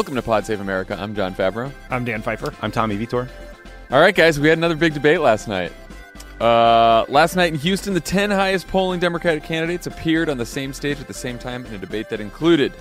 Welcome 0.00 0.14
to 0.14 0.22
Pod 0.22 0.46
Save 0.46 0.62
America. 0.62 0.96
I'm 0.98 1.14
Jon 1.14 1.34
Favreau. 1.34 1.70
I'm 1.90 2.06
Dan 2.06 2.22
Pfeiffer. 2.22 2.54
I'm 2.62 2.72
Tommy 2.72 2.96
Vietor. 2.96 3.28
All 3.90 4.00
right, 4.00 4.14
guys, 4.14 4.40
we 4.40 4.48
had 4.48 4.56
another 4.56 4.74
big 4.74 4.94
debate 4.94 5.20
last 5.20 5.46
night. 5.46 5.72
Uh, 6.40 7.04
last 7.10 7.36
night 7.36 7.52
in 7.52 7.58
Houston, 7.58 7.92
the 7.92 8.00
10 8.00 8.30
highest 8.30 8.66
polling 8.68 8.98
Democratic 8.98 9.44
candidates 9.44 9.86
appeared 9.86 10.30
on 10.30 10.38
the 10.38 10.46
same 10.46 10.72
stage 10.72 11.00
at 11.00 11.06
the 11.06 11.12
same 11.12 11.38
time 11.38 11.66
in 11.66 11.74
a 11.74 11.78
debate 11.78 12.08
that 12.08 12.18
included 12.18 12.72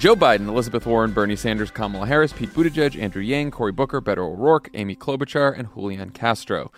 Joe 0.00 0.16
Biden, 0.16 0.48
Elizabeth 0.48 0.84
Warren, 0.86 1.12
Bernie 1.12 1.36
Sanders, 1.36 1.70
Kamala 1.70 2.04
Harris, 2.04 2.32
Pete 2.32 2.50
Buttigieg, 2.50 3.00
Andrew 3.00 3.22
Yang, 3.22 3.52
Cory 3.52 3.70
Booker, 3.70 4.02
Beto 4.02 4.32
O'Rourke, 4.32 4.68
Amy 4.74 4.96
Klobuchar, 4.96 5.56
and 5.56 5.68
Julian 5.72 6.10
Castro. 6.10 6.72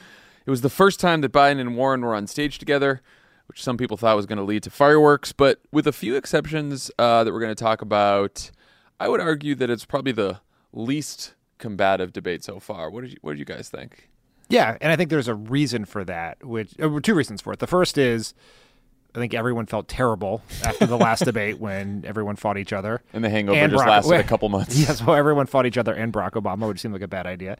It 0.45 0.51
was 0.51 0.61
the 0.61 0.69
first 0.69 1.01
time 1.01 1.23
that 1.23 1.33
Biden 1.33 1.61
and 1.61 1.79
Warren 1.79 2.03
were 2.03 2.15
on 2.15 2.27
stage 2.27 2.59
together, 2.59 3.01
which 3.47 3.65
some 3.65 3.79
people 3.79 3.97
thought 3.97 4.17
was 4.17 4.27
going 4.27 4.37
to 4.37 4.45
lead 4.45 4.65
to 4.65 4.71
fireworks, 4.71 5.33
but 5.33 5.61
with 5.73 5.87
a 5.87 5.93
few 5.93 6.15
exceptions 6.15 6.91
uh, 6.99 7.25
that 7.25 7.33
we're 7.33 7.41
going 7.41 7.55
to 7.57 7.65
talk 7.65 7.81
about, 7.81 8.51
I 9.01 9.09
would 9.09 9.21
argue 9.21 9.55
that 9.57 9.71
it's 9.71 9.85
probably 9.85 10.13
the 10.13 10.41
least 10.73 11.35
combative 11.59 12.13
debate 12.13 12.45
so 12.45 12.59
far. 12.61 12.91
What 12.91 13.03
did 13.03 13.13
you 13.13 13.19
What 13.23 13.33
did 13.33 13.39
you 13.39 13.45
guys 13.45 13.69
think? 13.69 14.09
Yeah, 14.49 14.79
and 14.81 14.91
I 14.91 14.97
think 14.97 15.11
there's 15.11 15.29
a 15.29 15.35
reason 15.35 15.85
for 15.85 16.05
that. 16.05 16.45
Which 16.45 16.75
uh, 16.81 17.01
two 17.03 17.15
reasons 17.15 17.41
for 17.43 17.53
it. 17.53 17.59
The 17.59 17.67
first 17.67 17.99
is, 17.99 18.33
I 19.15 19.19
think 19.19 19.35
everyone 19.35 19.67
felt 19.67 19.89
terrible 19.89 20.43
after 20.65 20.87
the 20.87 20.97
last 20.97 21.25
debate 21.25 21.59
when 21.61 22.05
everyone 22.07 22.37
fought 22.37 22.57
each 22.57 22.73
other, 22.73 23.03
And 23.13 23.23
the 23.23 23.29
hangover 23.31 23.59
And 23.59 23.73
just 23.73 23.85
Barack- 23.85 23.89
lasted 23.89 24.15
a 24.21 24.23
couple 24.25 24.49
months. 24.49 24.79
Yes, 24.79 25.05
well, 25.05 25.17
everyone 25.17 25.47
fought 25.47 25.67
each 25.67 25.77
other 25.79 25.93
and 25.93 26.13
Barack 26.13 26.33
Obama, 26.33 26.67
which 26.69 26.81
seemed 26.81 26.95
like 26.95 27.03
a 27.03 27.09
bad 27.09 27.27
idea. 27.27 27.59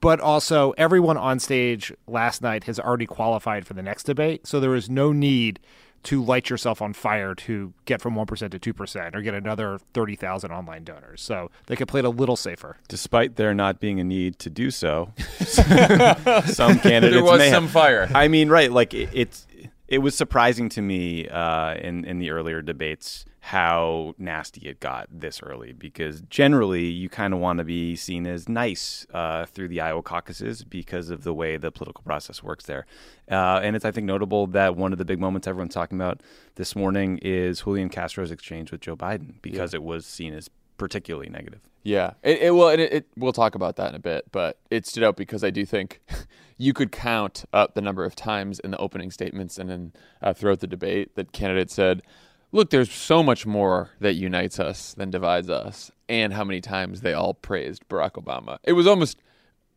But 0.00 0.18
also, 0.20 0.72
everyone 0.78 1.16
on 1.16 1.38
stage 1.38 1.92
last 2.06 2.42
night 2.42 2.64
has 2.64 2.80
already 2.80 3.06
qualified 3.06 3.66
for 3.66 3.74
the 3.74 3.82
next 3.82 4.02
debate, 4.04 4.46
so 4.46 4.58
there 4.58 4.74
is 4.74 4.90
no 4.90 5.12
need 5.12 5.60
to 6.06 6.22
light 6.22 6.48
yourself 6.50 6.80
on 6.80 6.92
fire 6.92 7.34
to 7.34 7.72
get 7.84 8.00
from 8.00 8.14
1% 8.14 8.60
to 8.60 8.72
2% 8.74 9.14
or 9.14 9.22
get 9.22 9.34
another 9.34 9.78
30,000 9.92 10.50
online 10.52 10.84
donors. 10.84 11.20
So 11.20 11.50
they 11.66 11.76
could 11.76 11.88
play 11.88 11.98
it 12.00 12.04
a 12.04 12.10
little 12.10 12.36
safer. 12.36 12.76
Despite 12.88 13.36
there 13.36 13.54
not 13.54 13.80
being 13.80 13.98
a 14.00 14.04
need 14.04 14.38
to 14.38 14.48
do 14.50 14.70
so, 14.70 15.12
some 15.40 16.78
candidates 16.78 17.14
There 17.14 17.24
was 17.24 17.38
may 17.38 17.50
some 17.50 17.64
have. 17.64 17.72
fire. 17.72 18.08
I 18.14 18.28
mean, 18.28 18.48
right? 18.48 18.70
Like 18.70 18.94
it, 18.94 19.08
it's 19.12 19.46
it 19.88 19.98
was 19.98 20.16
surprising 20.16 20.68
to 20.70 20.82
me 20.82 21.28
uh, 21.28 21.74
in 21.74 22.04
in 22.04 22.18
the 22.18 22.30
earlier 22.30 22.62
debates 22.62 23.24
how 23.40 24.12
nasty 24.18 24.68
it 24.68 24.80
got 24.80 25.06
this 25.08 25.40
early 25.40 25.72
because 25.72 26.20
generally 26.22 26.86
you 26.86 27.08
kind 27.08 27.32
of 27.32 27.38
want 27.38 27.58
to 27.58 27.64
be 27.64 27.94
seen 27.94 28.26
as 28.26 28.48
nice 28.48 29.06
uh, 29.14 29.46
through 29.46 29.68
the 29.68 29.80
Iowa 29.80 30.02
caucuses 30.02 30.64
because 30.64 31.10
of 31.10 31.22
the 31.22 31.32
way 31.32 31.56
the 31.56 31.70
political 31.70 32.02
process 32.02 32.42
works 32.42 32.66
there. 32.66 32.86
Uh, 33.30 33.60
and 33.62 33.76
it's 33.76 33.84
I 33.84 33.92
think 33.92 34.06
notable 34.06 34.48
that 34.48 34.74
one 34.74 34.90
of 34.90 34.98
the 34.98 35.04
big 35.04 35.20
moments 35.20 35.46
everyone's 35.46 35.74
talking 35.74 35.96
about 35.96 36.22
this 36.56 36.74
morning 36.74 37.18
is 37.22 37.60
Julian 37.60 37.88
Castro's 37.88 38.32
exchange 38.32 38.72
with 38.72 38.80
Joe 38.80 38.96
Biden 38.96 39.34
because 39.42 39.74
it 39.74 39.82
was 39.84 40.06
seen 40.06 40.34
as 40.34 40.50
particularly 40.76 41.28
negative. 41.28 41.60
Yeah, 41.86 42.14
it, 42.24 42.38
it 42.42 42.50
well, 42.50 42.70
it, 42.70 42.80
it, 42.80 43.06
we'll 43.16 43.32
talk 43.32 43.54
about 43.54 43.76
that 43.76 43.90
in 43.90 43.94
a 43.94 44.00
bit, 44.00 44.24
but 44.32 44.58
it 44.70 44.88
stood 44.88 45.04
out 45.04 45.16
because 45.16 45.44
I 45.44 45.50
do 45.50 45.64
think 45.64 46.00
you 46.58 46.72
could 46.72 46.90
count 46.90 47.44
up 47.52 47.74
the 47.74 47.80
number 47.80 48.04
of 48.04 48.16
times 48.16 48.58
in 48.58 48.72
the 48.72 48.78
opening 48.78 49.12
statements 49.12 49.56
and 49.56 49.70
then 49.70 49.92
uh, 50.20 50.32
throughout 50.32 50.58
the 50.58 50.66
debate 50.66 51.14
that 51.14 51.30
candidates 51.30 51.74
said, 51.74 52.02
"Look, 52.50 52.70
there's 52.70 52.90
so 52.90 53.22
much 53.22 53.46
more 53.46 53.90
that 54.00 54.14
unites 54.14 54.58
us 54.58 54.94
than 54.94 55.12
divides 55.12 55.48
us," 55.48 55.92
and 56.08 56.32
how 56.32 56.42
many 56.42 56.60
times 56.60 57.02
they 57.02 57.12
all 57.12 57.34
praised 57.34 57.88
Barack 57.88 58.14
Obama. 58.14 58.58
It 58.64 58.72
was 58.72 58.88
almost 58.88 59.22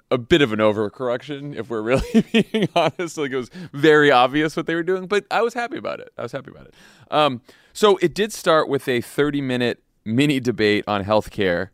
a 0.10 0.18
bit 0.18 0.42
of 0.42 0.52
an 0.52 0.58
overcorrection, 0.58 1.56
if 1.56 1.70
we're 1.70 1.82
really 1.84 2.26
being 2.34 2.70
honest. 2.76 3.20
Like 3.20 3.30
it 3.30 3.38
was 3.38 3.52
very 3.72 4.10
obvious 4.10 4.58
what 4.58 4.66
they 4.66 4.74
were 4.74 4.82
doing, 4.82 5.06
but 5.06 5.28
I 5.30 5.44
was 5.44 5.54
happy 5.54 5.78
about 5.78 6.00
it. 6.00 6.12
I 6.18 6.24
was 6.24 6.32
happy 6.32 6.50
about 6.50 6.66
it. 6.66 6.74
Um, 7.12 7.42
so 7.72 7.98
it 7.98 8.16
did 8.16 8.34
start 8.34 8.68
with 8.68 8.88
a 8.88 9.00
30 9.00 9.42
minute 9.42 9.84
mini 10.04 10.40
debate 10.40 10.84
on 10.88 11.04
healthcare 11.04 11.70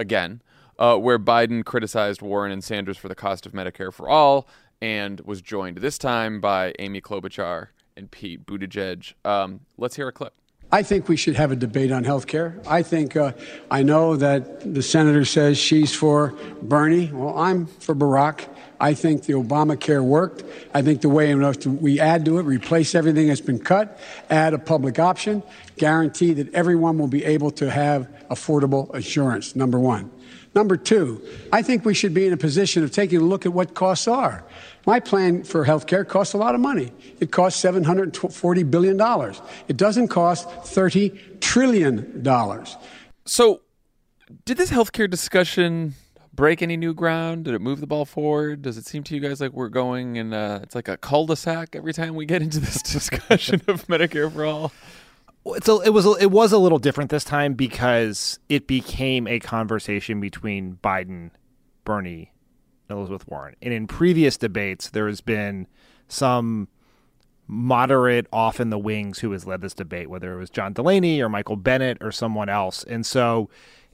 again, 0.00 0.42
uh, 0.78 0.96
where 0.96 1.18
Biden 1.18 1.64
criticized 1.64 2.22
Warren 2.22 2.50
and 2.50 2.64
Sanders 2.64 2.96
for 2.96 3.08
the 3.08 3.14
cost 3.14 3.46
of 3.46 3.52
Medicare 3.52 3.92
for 3.92 4.08
all 4.08 4.48
and 4.82 5.20
was 5.20 5.42
joined 5.42 5.76
this 5.78 5.98
time 5.98 6.40
by 6.40 6.74
Amy 6.78 7.00
Klobuchar 7.00 7.68
and 7.96 8.10
Pete 8.10 8.46
Buttigieg. 8.46 9.12
Um, 9.24 9.60
let's 9.76 9.94
hear 9.94 10.08
a 10.08 10.12
clip. 10.12 10.32
I 10.72 10.84
think 10.84 11.08
we 11.08 11.16
should 11.16 11.34
have 11.34 11.50
a 11.50 11.56
debate 11.56 11.90
on 11.90 12.04
health 12.04 12.28
care. 12.28 12.56
I 12.66 12.82
think, 12.82 13.16
uh, 13.16 13.32
I 13.70 13.82
know 13.82 14.14
that 14.16 14.72
the 14.72 14.82
senator 14.82 15.24
says 15.24 15.58
she's 15.58 15.92
for 15.92 16.32
Bernie. 16.62 17.10
Well, 17.12 17.36
I'm 17.36 17.66
for 17.66 17.94
Barack. 17.94 18.48
I 18.78 18.94
think 18.94 19.24
the 19.24 19.34
Obamacare 19.34 20.02
worked. 20.02 20.44
I 20.72 20.82
think 20.82 21.00
the 21.00 21.08
way 21.08 21.30
in 21.30 21.44
which 21.44 21.66
we 21.66 21.98
add 21.98 22.24
to 22.26 22.38
it, 22.38 22.44
replace 22.44 22.94
everything 22.94 23.26
that's 23.26 23.40
been 23.40 23.58
cut, 23.58 23.98
add 24.30 24.54
a 24.54 24.58
public 24.58 24.98
option, 24.98 25.42
guarantee 25.80 26.34
that 26.34 26.52
everyone 26.52 26.98
will 26.98 27.08
be 27.08 27.24
able 27.24 27.50
to 27.50 27.70
have 27.70 28.06
affordable 28.30 28.94
insurance, 28.94 29.56
number 29.56 29.78
one. 29.78 30.10
Number 30.54 30.76
two, 30.76 31.22
I 31.52 31.62
think 31.62 31.86
we 31.86 31.94
should 31.94 32.12
be 32.12 32.26
in 32.26 32.34
a 32.34 32.36
position 32.36 32.84
of 32.84 32.90
taking 32.90 33.18
a 33.18 33.24
look 33.24 33.46
at 33.46 33.54
what 33.54 33.74
costs 33.74 34.06
are. 34.06 34.44
My 34.84 35.00
plan 35.00 35.42
for 35.42 35.64
health 35.64 35.86
care 35.86 36.04
costs 36.04 36.34
a 36.34 36.36
lot 36.36 36.54
of 36.54 36.60
money. 36.60 36.92
It 37.18 37.32
costs 37.32 37.64
$740 37.64 38.70
billion. 38.70 39.00
It 39.68 39.78
doesn't 39.78 40.08
cost 40.08 40.48
$30 40.48 41.40
trillion. 41.40 42.22
So, 43.24 43.62
did 44.44 44.58
this 44.58 44.70
healthcare 44.70 45.08
discussion 45.08 45.94
break 46.34 46.60
any 46.60 46.76
new 46.76 46.92
ground? 46.92 47.46
Did 47.46 47.54
it 47.54 47.62
move 47.62 47.80
the 47.80 47.86
ball 47.86 48.04
forward? 48.04 48.60
Does 48.60 48.76
it 48.76 48.84
seem 48.84 49.02
to 49.04 49.14
you 49.14 49.20
guys 49.20 49.40
like 49.40 49.52
we're 49.52 49.68
going 49.68 50.16
in 50.16 50.32
uh 50.32 50.60
it's 50.62 50.74
like 50.74 50.88
a 50.88 50.96
cul-de-sac 50.96 51.74
every 51.74 51.92
time 51.92 52.14
we 52.14 52.26
get 52.26 52.42
into 52.42 52.60
this 52.60 52.82
discussion 52.98 53.62
of 53.66 53.86
Medicare 53.86 54.30
for 54.30 54.44
all? 54.44 54.72
It's 55.46 55.68
a, 55.68 55.78
it 55.80 55.90
was 55.90 56.06
a, 56.06 56.12
it 56.20 56.30
was 56.30 56.52
a 56.52 56.58
little 56.58 56.78
different 56.78 57.10
this 57.10 57.24
time 57.24 57.54
because 57.54 58.38
it 58.48 58.66
became 58.66 59.26
a 59.26 59.40
conversation 59.40 60.20
between 60.20 60.78
Biden, 60.82 61.30
Bernie, 61.84 62.32
and 62.88 62.98
Elizabeth 62.98 63.26
Warren. 63.26 63.56
And 63.62 63.72
in 63.72 63.86
previous 63.86 64.36
debates, 64.36 64.90
there 64.90 65.06
has 65.06 65.20
been 65.20 65.66
some 66.08 66.68
moderate 67.46 68.26
off 68.32 68.60
in 68.60 68.70
the 68.70 68.78
wings 68.78 69.20
who 69.20 69.32
has 69.32 69.46
led 69.46 69.60
this 69.60 69.74
debate, 69.74 70.08
whether 70.08 70.32
it 70.32 70.38
was 70.38 70.50
John 70.50 70.72
Delaney 70.72 71.20
or 71.20 71.28
Michael 71.28 71.56
Bennet 71.56 71.98
or 72.00 72.12
someone 72.12 72.48
else. 72.48 72.84
And 72.84 73.04
so, 73.04 73.48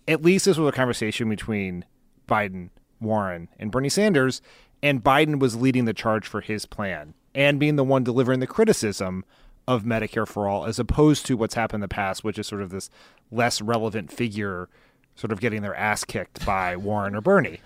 at 0.09 0.23
least 0.23 0.45
this 0.45 0.59
was 0.59 0.69
a 0.69 0.77
conversation 0.77 1.29
between 1.29 1.85
Biden, 2.29 2.71
Warren, 3.01 3.49
and 3.59 3.71
Bernie 3.71 3.89
Sanders. 3.89 4.43
And 4.83 5.03
Biden 5.03 5.39
was 5.39 5.57
leading 5.57 5.85
the 5.85 5.95
charge 5.95 6.27
for 6.27 6.41
his 6.41 6.67
plan 6.67 7.15
and 7.35 7.59
being 7.59 7.77
the 7.77 7.85
one 7.85 8.05
delivering 8.05 8.41
the 8.41 8.47
criticism 8.47 9.25
of 9.69 9.85
Medicare 9.85 10.27
for 10.27 10.49
all, 10.49 10.65
as 10.65 10.79
opposed 10.79 11.27
to 11.27 11.37
what's 11.37 11.55
happened 11.55 11.79
in 11.79 11.81
the 11.83 11.89
past, 11.89 12.23
which 12.25 12.39
is 12.39 12.47
sort 12.47 12.63
of 12.63 12.71
this 12.71 12.91
less 13.31 13.61
relevant 13.61 14.13
figure 14.13 14.69
sort 15.17 15.33
of 15.33 15.41
getting 15.41 15.63
their 15.63 15.75
ass 15.75 16.05
kicked 16.05 16.45
by 16.45 16.77
Warren 16.77 17.17
or 17.17 17.21
Bernie. 17.21 17.61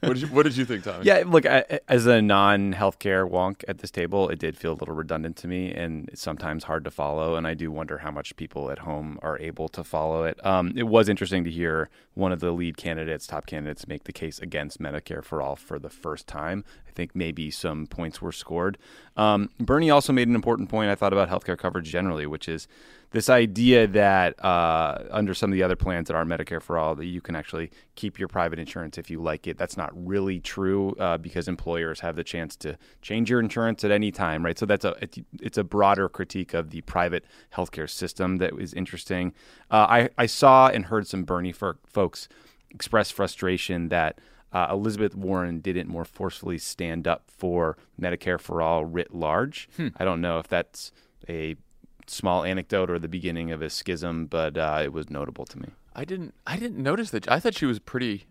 What 0.00 0.14
did 0.14 0.22
you, 0.22 0.26
what 0.28 0.44
did 0.44 0.56
you 0.56 0.64
think, 0.64 0.84
Tommy? 0.84 1.04
Yeah, 1.04 1.24
look, 1.26 1.44
I, 1.44 1.80
as 1.88 2.06
a 2.06 2.22
non-healthcare 2.22 3.28
wonk 3.28 3.64
at 3.68 3.78
this 3.78 3.90
table, 3.90 4.28
it 4.28 4.38
did 4.38 4.56
feel 4.56 4.72
a 4.72 4.78
little 4.78 4.94
redundant 4.94 5.36
to 5.38 5.48
me, 5.48 5.72
and 5.72 6.08
it's 6.08 6.22
sometimes 6.22 6.64
hard 6.64 6.84
to 6.84 6.90
follow. 6.90 7.34
And 7.34 7.46
I 7.46 7.54
do 7.54 7.70
wonder 7.70 7.98
how 7.98 8.10
much 8.10 8.36
people 8.36 8.70
at 8.70 8.80
home 8.80 9.18
are 9.20 9.38
able 9.40 9.68
to 9.70 9.84
follow 9.84 10.24
it. 10.24 10.44
Um, 10.46 10.72
it 10.76 10.84
was 10.84 11.08
interesting 11.08 11.44
to 11.44 11.50
hear 11.50 11.90
one 12.14 12.30
of 12.30 12.40
the 12.40 12.52
lead 12.52 12.76
candidates, 12.76 13.26
top 13.26 13.46
candidates, 13.46 13.88
make 13.88 14.04
the 14.04 14.12
case 14.12 14.38
against 14.38 14.80
Medicare 14.80 15.24
for 15.24 15.42
all 15.42 15.56
for 15.56 15.78
the 15.78 15.90
first 15.90 16.26
time. 16.28 16.64
I 16.92 16.94
think 16.94 17.16
maybe 17.16 17.50
some 17.50 17.86
points 17.86 18.20
were 18.20 18.32
scored. 18.32 18.76
Um, 19.16 19.48
Bernie 19.58 19.90
also 19.90 20.12
made 20.12 20.28
an 20.28 20.34
important 20.34 20.68
point 20.68 20.90
I 20.90 20.94
thought 20.94 21.12
about 21.12 21.30
healthcare 21.30 21.56
coverage 21.56 21.88
generally, 21.90 22.26
which 22.26 22.48
is 22.48 22.68
this 23.12 23.30
idea 23.30 23.86
that 23.86 24.42
uh, 24.44 25.04
under 25.10 25.32
some 25.32 25.50
of 25.50 25.54
the 25.54 25.62
other 25.62 25.76
plans 25.76 26.08
that 26.08 26.14
are 26.14 26.24
Medicare 26.24 26.60
for 26.60 26.76
all, 26.76 26.94
that 26.94 27.06
you 27.06 27.22
can 27.22 27.34
actually 27.34 27.70
keep 27.94 28.18
your 28.18 28.28
private 28.28 28.58
insurance 28.58 28.98
if 28.98 29.10
you 29.10 29.22
like 29.22 29.46
it. 29.46 29.56
That's 29.56 29.76
not 29.76 29.90
really 29.94 30.38
true 30.38 30.94
uh, 30.98 31.16
because 31.16 31.48
employers 31.48 32.00
have 32.00 32.16
the 32.16 32.24
chance 32.24 32.56
to 32.56 32.76
change 33.00 33.30
your 33.30 33.40
insurance 33.40 33.84
at 33.84 33.90
any 33.90 34.10
time, 34.10 34.44
right? 34.44 34.58
So 34.58 34.66
that's 34.66 34.84
a 34.84 34.94
it's 35.40 35.56
a 35.56 35.64
broader 35.64 36.08
critique 36.10 36.52
of 36.52 36.70
the 36.70 36.82
private 36.82 37.24
healthcare 37.54 37.88
system 37.88 38.36
that 38.38 38.52
is 38.58 38.74
interesting. 38.74 39.32
Uh, 39.70 39.86
I 39.88 40.08
I 40.18 40.26
saw 40.26 40.68
and 40.68 40.86
heard 40.86 41.06
some 41.06 41.24
Bernie 41.24 41.52
folks 41.52 42.28
express 42.70 43.10
frustration 43.10 43.88
that. 43.88 44.18
Uh, 44.52 44.68
Elizabeth 44.70 45.14
Warren 45.14 45.60
didn't 45.60 45.88
more 45.88 46.04
forcefully 46.04 46.58
stand 46.58 47.08
up 47.08 47.24
for 47.26 47.76
Medicare 48.00 48.40
for 48.40 48.60
all 48.60 48.84
writ 48.84 49.14
large. 49.14 49.68
Hmm. 49.76 49.88
I 49.96 50.04
don't 50.04 50.20
know 50.20 50.38
if 50.38 50.48
that's 50.48 50.92
a 51.28 51.56
small 52.06 52.44
anecdote 52.44 52.90
or 52.90 52.98
the 52.98 53.08
beginning 53.08 53.50
of 53.50 53.62
a 53.62 53.70
schism, 53.70 54.26
but 54.26 54.56
uh, 54.56 54.80
it 54.82 54.92
was 54.92 55.08
notable 55.08 55.44
to 55.46 55.58
me. 55.58 55.68
I 55.94 56.04
didn't. 56.04 56.34
I 56.46 56.56
didn't 56.56 56.82
notice 56.82 57.10
that. 57.10 57.30
I 57.30 57.40
thought 57.40 57.54
she 57.54 57.66
was 57.66 57.78
pretty. 57.78 58.26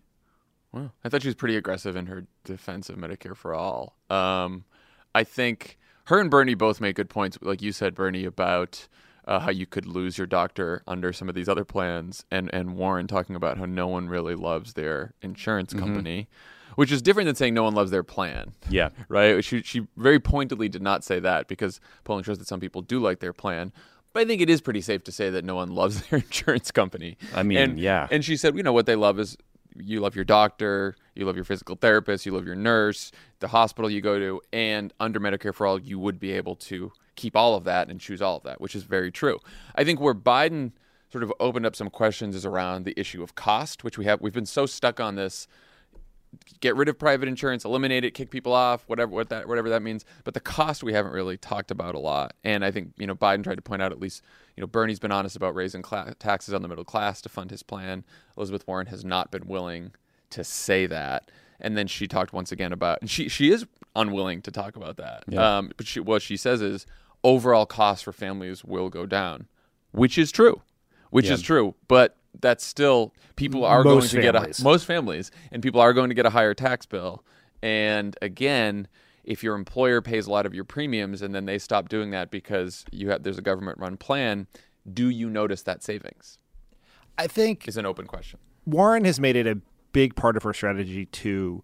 Well, 0.72 0.92
I 1.04 1.08
thought 1.08 1.22
she 1.22 1.28
was 1.28 1.34
pretty 1.34 1.56
aggressive 1.56 1.96
in 1.96 2.06
her 2.06 2.26
defense 2.44 2.88
of 2.88 2.96
Medicare 2.96 3.36
for 3.36 3.54
all. 3.54 3.96
Um, 4.08 4.64
I 5.14 5.24
think 5.24 5.78
her 6.06 6.18
and 6.18 6.30
Bernie 6.30 6.54
both 6.54 6.80
make 6.80 6.96
good 6.96 7.10
points, 7.10 7.38
like 7.42 7.62
you 7.62 7.72
said, 7.72 7.94
Bernie, 7.94 8.24
about 8.24 8.88
uh, 9.26 9.40
how 9.40 9.50
you 9.50 9.66
could 9.66 9.86
lose 9.86 10.18
your 10.18 10.26
doctor 10.26 10.82
under 10.86 11.12
some 11.12 11.28
of 11.28 11.34
these 11.34 11.48
other 11.48 11.64
plans, 11.64 12.24
and 12.30 12.52
and 12.52 12.76
Warren 12.76 13.06
talking 13.06 13.36
about 13.36 13.58
how 13.58 13.64
no 13.64 13.86
one 13.86 14.08
really 14.08 14.34
loves 14.34 14.74
their 14.74 15.14
insurance 15.22 15.72
mm-hmm. 15.72 15.84
company. 15.84 16.22
Mm-hmm 16.22 16.58
which 16.74 16.92
is 16.92 17.02
different 17.02 17.26
than 17.26 17.34
saying 17.34 17.54
no 17.54 17.64
one 17.64 17.74
loves 17.74 17.90
their 17.90 18.02
plan. 18.02 18.52
Yeah. 18.68 18.90
Right? 19.08 19.44
She, 19.44 19.62
she 19.62 19.86
very 19.96 20.18
pointedly 20.18 20.68
did 20.68 20.82
not 20.82 21.04
say 21.04 21.20
that 21.20 21.48
because 21.48 21.80
polling 22.04 22.24
shows 22.24 22.38
that 22.38 22.48
some 22.48 22.60
people 22.60 22.82
do 22.82 22.98
like 22.98 23.20
their 23.20 23.32
plan. 23.32 23.72
But 24.12 24.20
I 24.20 24.24
think 24.24 24.40
it 24.40 24.50
is 24.50 24.60
pretty 24.60 24.80
safe 24.80 25.04
to 25.04 25.12
say 25.12 25.30
that 25.30 25.44
no 25.44 25.54
one 25.54 25.70
loves 25.74 26.02
their 26.06 26.20
insurance 26.20 26.70
company. 26.70 27.16
I 27.34 27.42
mean, 27.42 27.58
and, 27.58 27.78
yeah. 27.78 28.08
And 28.10 28.24
she 28.24 28.36
said, 28.36 28.56
you 28.56 28.62
know, 28.62 28.72
what 28.72 28.86
they 28.86 28.96
love 28.96 29.18
is 29.18 29.36
you 29.74 30.00
love 30.00 30.14
your 30.14 30.24
doctor, 30.24 30.96
you 31.14 31.24
love 31.24 31.36
your 31.36 31.44
physical 31.44 31.76
therapist, 31.76 32.26
you 32.26 32.32
love 32.32 32.46
your 32.46 32.54
nurse, 32.54 33.10
the 33.40 33.48
hospital 33.48 33.90
you 33.90 34.00
go 34.00 34.18
to, 34.18 34.40
and 34.52 34.92
under 35.00 35.18
Medicare 35.18 35.54
for 35.54 35.66
All, 35.66 35.78
you 35.78 35.98
would 35.98 36.20
be 36.20 36.32
able 36.32 36.56
to 36.56 36.92
keep 37.16 37.36
all 37.36 37.54
of 37.54 37.64
that 37.64 37.88
and 37.88 38.00
choose 38.00 38.22
all 38.22 38.36
of 38.36 38.42
that, 38.44 38.60
which 38.60 38.74
is 38.74 38.84
very 38.84 39.10
true. 39.10 39.38
I 39.74 39.84
think 39.84 40.00
where 40.00 40.14
Biden 40.14 40.72
sort 41.10 41.24
of 41.24 41.32
opened 41.40 41.66
up 41.66 41.76
some 41.76 41.90
questions 41.90 42.34
is 42.34 42.46
around 42.46 42.84
the 42.84 42.98
issue 42.98 43.22
of 43.22 43.34
cost, 43.34 43.84
which 43.84 43.98
we 43.98 44.04
have 44.06 44.20
we've 44.20 44.32
been 44.32 44.46
so 44.46 44.66
stuck 44.66 44.98
on 44.98 45.14
this 45.14 45.46
get 46.60 46.74
rid 46.76 46.88
of 46.88 46.98
private 46.98 47.28
insurance, 47.28 47.64
eliminate 47.64 48.04
it, 48.04 48.12
kick 48.12 48.30
people 48.30 48.52
off, 48.52 48.84
whatever 48.86 49.12
what 49.12 49.28
that 49.28 49.48
whatever 49.48 49.68
that 49.68 49.82
means. 49.82 50.04
But 50.24 50.34
the 50.34 50.40
cost 50.40 50.82
we 50.82 50.92
haven't 50.92 51.12
really 51.12 51.36
talked 51.36 51.70
about 51.70 51.94
a 51.94 51.98
lot. 51.98 52.34
And 52.44 52.64
I 52.64 52.70
think 52.70 52.92
you 52.96 53.06
know 53.06 53.14
Biden 53.14 53.44
tried 53.44 53.56
to 53.56 53.62
point 53.62 53.82
out 53.82 53.92
at 53.92 54.00
least 54.00 54.22
you 54.56 54.60
know 54.60 54.66
Bernie's 54.66 54.98
been 54.98 55.12
honest 55.12 55.36
about 55.36 55.54
raising 55.54 55.84
cl- 55.84 56.14
taxes 56.18 56.54
on 56.54 56.62
the 56.62 56.68
middle 56.68 56.84
class 56.84 57.20
to 57.22 57.28
fund 57.28 57.50
his 57.50 57.62
plan. 57.62 58.04
Elizabeth 58.36 58.66
Warren 58.66 58.86
has 58.86 59.04
not 59.04 59.30
been 59.30 59.46
willing 59.46 59.92
to 60.30 60.44
say 60.44 60.86
that. 60.86 61.30
And 61.60 61.76
then 61.76 61.86
she 61.86 62.08
talked 62.08 62.32
once 62.32 62.50
again 62.50 62.72
about 62.72 62.98
and 63.00 63.10
she 63.10 63.28
she 63.28 63.50
is 63.50 63.66
unwilling 63.94 64.42
to 64.42 64.50
talk 64.50 64.76
about 64.76 64.96
that. 64.96 65.24
Yeah. 65.28 65.58
Um, 65.58 65.70
but 65.76 65.86
she, 65.86 66.00
what 66.00 66.22
she 66.22 66.36
says 66.36 66.62
is 66.62 66.86
overall 67.24 67.66
costs 67.66 68.02
for 68.02 68.12
families 68.12 68.64
will 68.64 68.88
go 68.88 69.06
down, 69.06 69.46
which 69.92 70.18
is 70.18 70.32
true, 70.32 70.62
which 71.10 71.26
yeah. 71.26 71.34
is 71.34 71.42
true. 71.42 71.74
But 71.88 72.16
that's 72.40 72.64
still 72.64 73.12
people 73.36 73.64
are 73.64 73.84
most 73.84 74.12
going 74.12 74.24
to 74.24 74.30
families. 74.32 74.56
get 74.56 74.60
a, 74.60 74.64
most 74.64 74.86
families 74.86 75.30
and 75.50 75.62
people 75.62 75.80
are 75.80 75.92
going 75.92 76.08
to 76.08 76.14
get 76.14 76.26
a 76.26 76.30
higher 76.30 76.54
tax 76.54 76.86
bill 76.86 77.24
and 77.62 78.16
again 78.22 78.88
if 79.24 79.42
your 79.42 79.54
employer 79.54 80.00
pays 80.00 80.26
a 80.26 80.30
lot 80.30 80.46
of 80.46 80.54
your 80.54 80.64
premiums 80.64 81.22
and 81.22 81.34
then 81.34 81.44
they 81.44 81.58
stop 81.58 81.88
doing 81.88 82.10
that 82.10 82.30
because 82.30 82.84
you 82.90 83.10
have 83.10 83.22
there's 83.22 83.38
a 83.38 83.42
government 83.42 83.78
run 83.78 83.96
plan 83.96 84.46
do 84.92 85.08
you 85.08 85.28
notice 85.28 85.62
that 85.62 85.82
savings 85.82 86.38
i 87.18 87.26
think 87.26 87.68
is 87.68 87.76
an 87.76 87.86
open 87.86 88.06
question 88.06 88.38
warren 88.64 89.04
has 89.04 89.20
made 89.20 89.36
it 89.36 89.46
a 89.46 89.60
big 89.92 90.16
part 90.16 90.36
of 90.36 90.42
her 90.42 90.54
strategy 90.54 91.06
to 91.06 91.62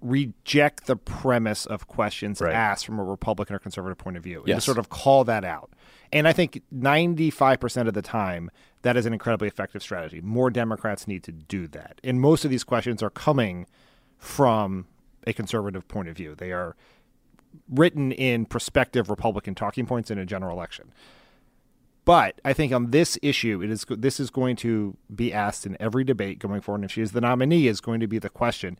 reject 0.00 0.86
the 0.86 0.96
premise 0.96 1.66
of 1.66 1.86
questions 1.86 2.40
right. 2.40 2.54
asked 2.54 2.86
from 2.86 2.98
a 2.98 3.04
republican 3.04 3.54
or 3.54 3.58
conservative 3.58 3.98
point 3.98 4.16
of 4.16 4.22
view 4.22 4.42
yes. 4.46 4.54
and 4.54 4.62
sort 4.62 4.78
of 4.78 4.88
call 4.88 5.24
that 5.24 5.44
out 5.44 5.70
and 6.12 6.26
I 6.26 6.32
think 6.32 6.62
95% 6.74 7.88
of 7.88 7.94
the 7.94 8.02
time, 8.02 8.50
that 8.82 8.96
is 8.96 9.06
an 9.06 9.12
incredibly 9.12 9.48
effective 9.48 9.82
strategy. 9.82 10.20
More 10.20 10.50
Democrats 10.50 11.06
need 11.06 11.22
to 11.24 11.32
do 11.32 11.68
that. 11.68 12.00
And 12.02 12.20
most 12.20 12.44
of 12.44 12.50
these 12.50 12.64
questions 12.64 13.02
are 13.02 13.10
coming 13.10 13.66
from 14.18 14.86
a 15.26 15.32
conservative 15.32 15.86
point 15.86 16.08
of 16.08 16.16
view. 16.16 16.34
They 16.34 16.52
are 16.52 16.76
written 17.68 18.12
in 18.12 18.46
prospective 18.46 19.08
Republican 19.08 19.54
talking 19.54 19.86
points 19.86 20.10
in 20.10 20.18
a 20.18 20.26
general 20.26 20.56
election. 20.56 20.92
But 22.04 22.40
I 22.44 22.54
think 22.54 22.72
on 22.72 22.90
this 22.90 23.18
issue, 23.22 23.62
it 23.62 23.70
is 23.70 23.84
this 23.88 24.18
is 24.18 24.30
going 24.30 24.56
to 24.56 24.96
be 25.14 25.32
asked 25.32 25.66
in 25.66 25.76
every 25.78 26.02
debate 26.02 26.38
going 26.38 26.60
forward. 26.60 26.78
And 26.78 26.84
if 26.86 26.92
she 26.92 27.02
is 27.02 27.12
the 27.12 27.20
nominee, 27.20 27.68
is 27.68 27.80
going 27.80 28.00
to 28.00 28.08
be 28.08 28.18
the 28.18 28.30
question. 28.30 28.78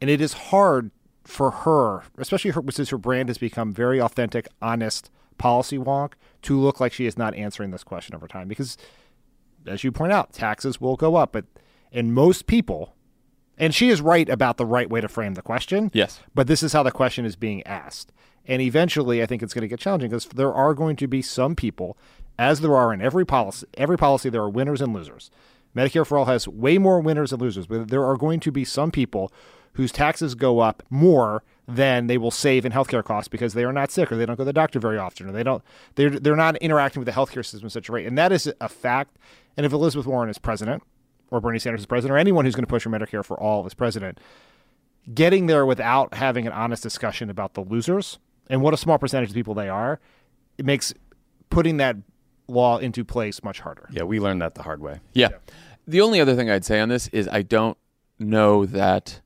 And 0.00 0.08
it 0.08 0.20
is 0.20 0.32
hard 0.32 0.90
for 1.24 1.50
her, 1.50 2.02
especially 2.18 2.50
her, 2.52 2.62
since 2.70 2.88
her 2.90 2.98
brand 2.98 3.28
has 3.28 3.38
become 3.38 3.72
very 3.72 4.00
authentic, 4.00 4.48
honest, 4.60 5.10
policy 5.38 5.78
wonk 5.78 6.12
to 6.42 6.58
look 6.58 6.80
like 6.80 6.92
she 6.92 7.06
is 7.06 7.16
not 7.18 7.34
answering 7.34 7.70
this 7.70 7.84
question 7.84 8.14
over 8.14 8.28
time. 8.28 8.48
Because, 8.48 8.76
as 9.66 9.84
you 9.84 9.92
point 9.92 10.12
out, 10.12 10.32
taxes 10.32 10.80
will 10.80 10.96
go 10.96 11.16
up. 11.16 11.32
But 11.32 11.44
in 11.92 12.12
most 12.12 12.46
people, 12.46 12.94
and 13.58 13.74
she 13.74 13.90
is 13.90 14.00
right 14.00 14.28
about 14.28 14.56
the 14.56 14.66
right 14.66 14.88
way 14.88 15.00
to 15.00 15.08
frame 15.08 15.34
the 15.34 15.42
question. 15.42 15.90
Yes. 15.92 16.20
But 16.34 16.46
this 16.46 16.62
is 16.62 16.72
how 16.72 16.82
the 16.82 16.90
question 16.90 17.24
is 17.24 17.36
being 17.36 17.62
asked. 17.66 18.12
And 18.46 18.62
eventually, 18.62 19.22
I 19.22 19.26
think 19.26 19.42
it's 19.42 19.52
going 19.52 19.62
to 19.62 19.68
get 19.68 19.80
challenging 19.80 20.08
because 20.08 20.26
there 20.26 20.52
are 20.52 20.72
going 20.74 20.96
to 20.96 21.06
be 21.06 21.20
some 21.20 21.54
people, 21.54 21.98
as 22.38 22.60
there 22.60 22.74
are 22.74 22.92
in 22.92 23.02
every 23.02 23.26
policy, 23.26 23.66
every 23.74 23.98
policy, 23.98 24.30
there 24.30 24.42
are 24.42 24.48
winners 24.48 24.80
and 24.80 24.94
losers. 24.94 25.30
Medicare 25.76 26.06
for 26.06 26.18
All 26.18 26.24
has 26.24 26.48
way 26.48 26.78
more 26.78 27.00
winners 27.00 27.32
and 27.32 27.40
losers, 27.40 27.66
but 27.66 27.88
there 27.88 28.04
are 28.04 28.16
going 28.16 28.40
to 28.40 28.50
be 28.50 28.64
some 28.64 28.90
people 28.90 29.30
whose 29.74 29.92
taxes 29.92 30.34
go 30.34 30.58
up 30.58 30.82
more 30.90 31.42
than 31.66 32.06
they 32.08 32.18
will 32.18 32.30
save 32.30 32.64
in 32.64 32.72
healthcare 32.72 33.04
costs 33.04 33.28
because 33.28 33.54
they 33.54 33.64
are 33.64 33.72
not 33.72 33.90
sick 33.90 34.10
or 34.10 34.16
they 34.16 34.26
don't 34.26 34.36
go 34.36 34.42
to 34.42 34.46
the 34.46 34.52
doctor 34.52 34.80
very 34.80 34.98
often 34.98 35.28
or 35.28 35.32
they 35.32 35.42
don't 35.42 35.62
they're 35.94 36.10
they're 36.10 36.36
not 36.36 36.56
interacting 36.56 37.00
with 37.00 37.06
the 37.06 37.12
healthcare 37.12 37.44
system 37.44 37.64
in 37.64 37.70
such 37.70 37.88
a 37.88 37.92
rate. 37.92 38.06
And 38.06 38.18
that 38.18 38.32
is 38.32 38.52
a 38.60 38.68
fact. 38.68 39.16
And 39.56 39.64
if 39.64 39.72
Elizabeth 39.72 40.06
Warren 40.06 40.30
is 40.30 40.38
president 40.38 40.82
or 41.30 41.40
Bernie 41.40 41.58
Sanders 41.58 41.80
is 41.80 41.86
president 41.86 42.14
or 42.14 42.18
anyone 42.18 42.44
who's 42.44 42.54
going 42.54 42.64
to 42.64 42.68
push 42.68 42.82
for 42.82 42.90
Medicare 42.90 43.24
for 43.24 43.38
all 43.38 43.66
is 43.66 43.74
president, 43.74 44.18
getting 45.14 45.46
there 45.46 45.64
without 45.64 46.14
having 46.14 46.46
an 46.46 46.52
honest 46.52 46.82
discussion 46.82 47.30
about 47.30 47.54
the 47.54 47.60
losers 47.60 48.18
and 48.48 48.62
what 48.62 48.74
a 48.74 48.76
small 48.76 48.98
percentage 48.98 49.30
of 49.30 49.34
people 49.34 49.54
they 49.54 49.68
are, 49.68 50.00
it 50.58 50.66
makes 50.66 50.92
putting 51.50 51.76
that 51.78 51.96
law 52.48 52.78
into 52.78 53.04
place 53.04 53.42
much 53.44 53.60
harder. 53.60 53.88
Yeah, 53.92 54.02
we 54.02 54.18
learned 54.18 54.42
that 54.42 54.56
the 54.56 54.62
hard 54.62 54.80
way. 54.80 55.00
Yeah. 55.12 55.28
yeah. 55.30 55.36
The 55.86 56.00
only 56.00 56.20
other 56.20 56.34
thing 56.34 56.50
I'd 56.50 56.64
say 56.64 56.80
on 56.80 56.88
this 56.88 57.08
is 57.08 57.28
I 57.28 57.42
don't 57.42 57.78
know 58.18 58.66
that 58.66 59.20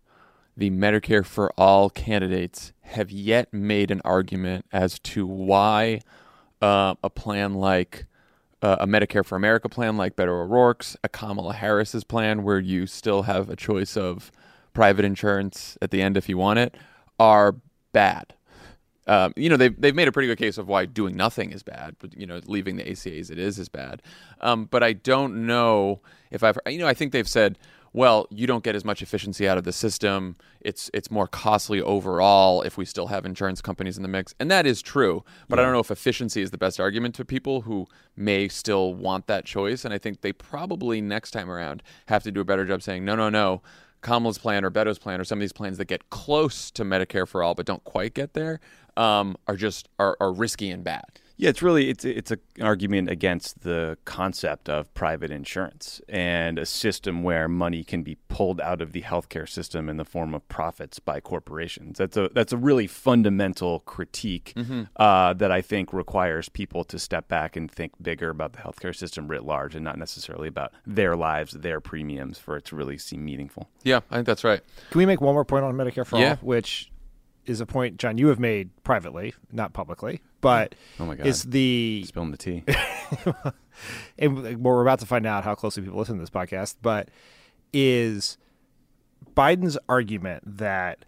the 0.57 0.71
Medicare 0.71 1.25
for 1.25 1.53
All 1.59 1.91
candidates 1.91 2.73
have 2.83 3.11
yet 3.11 3.53
made 3.53 3.91
an 3.91 4.01
argument 4.05 4.67
as 4.73 4.99
to 5.01 5.27
why 5.27 6.01
uh, 6.63 6.95
a 7.03 7.11
plan 7.11 7.55
like 7.55 8.07
uh, 8.63 8.77
a 8.81 8.87
Medicare 8.87 9.25
for 9.25 9.37
America 9.37 9.69
plan 9.69 9.97
like 9.97 10.17
Beto 10.17 10.29
O'Rourke's, 10.29 10.97
a 11.05 11.09
Kamala 11.09 11.53
Harris's 11.55 12.05
plan 12.05 12.43
where 12.43 12.59
you 12.59 12.87
still 12.87 13.23
have 13.23 13.51
a 13.51 13.57
choice 13.57 13.97
of 13.97 14.33
private 14.73 15.05
insurance 15.05 15.77
at 15.83 15.91
the 15.91 16.01
end 16.01 16.17
if 16.17 16.29
you 16.29 16.39
want 16.39 16.59
it, 16.59 16.77
are 17.19 17.57
bad. 17.93 18.35
Um, 19.07 19.35
you 19.37 19.51
know 19.51 19.59
they've 19.59 19.79
they've 19.79 19.95
made 19.95 20.09
a 20.09 20.13
pretty 20.13 20.29
good 20.29 20.39
case 20.39 20.57
of 20.57 20.67
why 20.67 20.87
doing 20.87 21.15
nothing 21.15 21.53
is 21.53 21.63
bad, 21.63 21.97
but 21.99 22.17
you 22.17 22.27
know 22.27 22.41
leaving 22.47 22.77
the 22.77 22.91
ACA 22.91 23.15
as 23.19 23.31
it 23.31 23.39
is 23.39 23.59
is 23.59 23.69
bad. 23.69 24.01
Um, 24.41 24.65
but 24.65 24.83
I 24.83 24.95
don't 24.95 25.47
know 25.47 26.01
if 26.31 26.43
I've 26.43 26.59
you 26.67 26.79
know 26.79 26.87
I 26.87 26.95
think 26.95 27.13
they've 27.13 27.29
said 27.29 27.59
well, 27.95 28.27
you 28.29 28.49
don't 28.49 28.65
get 28.65 28.75
as 28.75 28.85
much 28.85 29.03
efficiency 29.03 29.49
out 29.49 29.57
of 29.57 29.63
the 29.63 29.73
system. 29.73 30.35
It's 30.61 30.91
it's 30.93 31.13
more 31.13 31.29
costly 31.29 31.81
overall 31.81 32.61
if 32.63 32.77
we 32.77 32.85
still 32.85 33.07
have 33.07 33.25
insurance 33.25 33.61
companies 33.63 33.97
in 33.97 34.03
the 34.03 34.09
mix. 34.09 34.35
And 34.41 34.51
that 34.51 34.67
is 34.67 34.83
true. 34.83 35.25
But 35.49 35.57
yeah. 35.57 35.63
I 35.63 35.65
don't 35.65 35.75
know 35.75 35.81
if 35.81 35.93
efficiency 35.93 36.43
is 36.43 36.51
the 36.51 36.59
best 36.59 36.81
argument 36.81 37.15
to 37.15 37.25
people 37.25 37.61
who 37.61 37.87
may 38.17 38.49
still 38.49 38.95
want 38.95 39.29
that 39.29 39.45
choice. 39.45 39.85
And 39.85 39.95
I 39.95 39.99
think 39.99 40.23
they 40.23 40.33
probably 40.33 41.01
next 41.01 41.31
time 41.31 41.49
around 41.49 41.85
have 42.07 42.25
to 42.25 42.33
do 42.33 42.41
a 42.41 42.45
better 42.45 42.65
job 42.65 42.83
saying, 42.83 43.05
no, 43.05 43.15
no, 43.15 43.31
no. 43.31 43.63
Kamala's 44.01 44.39
plan 44.39 44.65
or 44.65 44.71
Beto's 44.71 44.99
plan 44.99 45.21
or 45.21 45.25
some 45.25 45.39
of 45.39 45.41
these 45.41 45.53
plans 45.53 45.79
that 45.79 45.87
get 45.87 46.11
close 46.11 46.71
to 46.73 46.85
Medicare 46.85 47.27
for 47.27 47.43
all 47.43 47.55
but 47.55 47.65
don't 47.65 47.83
quite 47.85 48.13
get 48.13 48.35
there 48.35 48.61
um, 48.99 49.37
are 49.47 49.57
just 49.57 49.89
are, 49.99 50.17
are 50.21 50.33
risky 50.33 50.71
and 50.71 50.85
bad. 50.85 51.21
Yeah, 51.37 51.51
it's 51.51 51.63
really 51.63 51.91
it's 51.91 52.05
it's 52.05 52.31
a, 52.31 52.39
an 52.59 52.67
argument 52.67 53.11
against 53.11 53.63
the 53.63 53.99
concept 54.05 54.69
of 54.69 54.93
private 54.95 55.31
insurance 55.31 56.01
and 56.09 56.59
a 56.59 56.67
system 56.67 57.25
where 57.25 57.49
money 57.49 57.83
can 57.83 58.03
be 58.03 58.17
pulled 58.29 58.61
out 58.61 58.81
of 58.81 58.93
the 58.93 59.03
healthcare 59.03 59.49
system 59.49 59.89
in 59.89 59.97
the 59.97 60.05
form 60.05 60.33
of 60.33 60.49
profits 60.49 61.01
by 61.01 61.19
corporations. 61.19 61.99
That's 61.99 62.17
a 62.17 62.31
that's 62.33 62.53
a 62.53 62.57
really 62.57 62.87
fundamental 62.87 63.81
critique 63.81 64.53
mm-hmm. 64.57 64.83
uh, 64.97 65.33
that 65.35 65.51
I 65.51 65.61
think 65.61 65.93
requires 65.93 66.49
people 66.49 66.85
to 66.85 66.99
step 67.01 67.27
back 67.27 67.57
and 67.57 67.71
think 67.71 67.93
bigger 68.01 68.31
about 68.31 68.53
the 68.53 68.61
healthcare 68.61 68.95
system 68.95 69.27
writ 69.27 69.45
large, 69.45 69.75
and 69.75 69.85
not 69.85 69.99
necessarily 69.99 70.47
about 70.47 70.73
their 70.87 71.17
lives, 71.17 71.53
their 71.53 71.81
premiums, 71.81 72.39
for 72.39 72.57
it 72.57 72.65
to 72.67 72.77
really 72.77 72.97
seem 72.97 73.25
meaningful. 73.25 73.69
Yeah, 73.83 74.01
I 74.11 74.17
think 74.17 74.27
that's 74.27 74.45
right. 74.45 74.61
Can 74.91 74.99
we 74.99 75.07
make 75.07 75.21
one 75.21 75.35
more 75.35 75.45
point 75.45 75.65
on 75.65 75.75
Medicare 75.75 76.07
for 76.07 76.19
yeah. 76.19 76.31
all, 76.31 76.37
which 76.37 76.93
is 77.47 77.61
a 77.61 77.67
point, 77.67 77.99
John, 77.99 78.19
you 78.19 78.29
have 78.29 78.39
made 78.39 78.71
privately, 78.85 79.35
not 79.53 79.73
publicly, 79.73 80.21
but 80.41 80.75
oh 81.01 81.07
my 81.07 81.15
God. 81.15 81.27
it's 81.27 81.45
the 81.45 82.05
spilling 82.07 82.31
the 82.31 82.37
tea. 82.37 82.65
and 84.19 84.63
we're 84.63 84.83
about 84.83 85.01
to 85.01 85.07
find 85.07 85.27
out 85.27 85.45
how 85.45 85.55
closely 85.55 85.83
people 85.83 85.99
listen 85.99 86.17
to 86.17 86.21
this 86.21 86.31
podcast, 86.31 86.77
but 86.83 87.09
is 87.73 88.39
Biden's 89.35 89.79
argument 89.89 90.59
that 90.59 91.05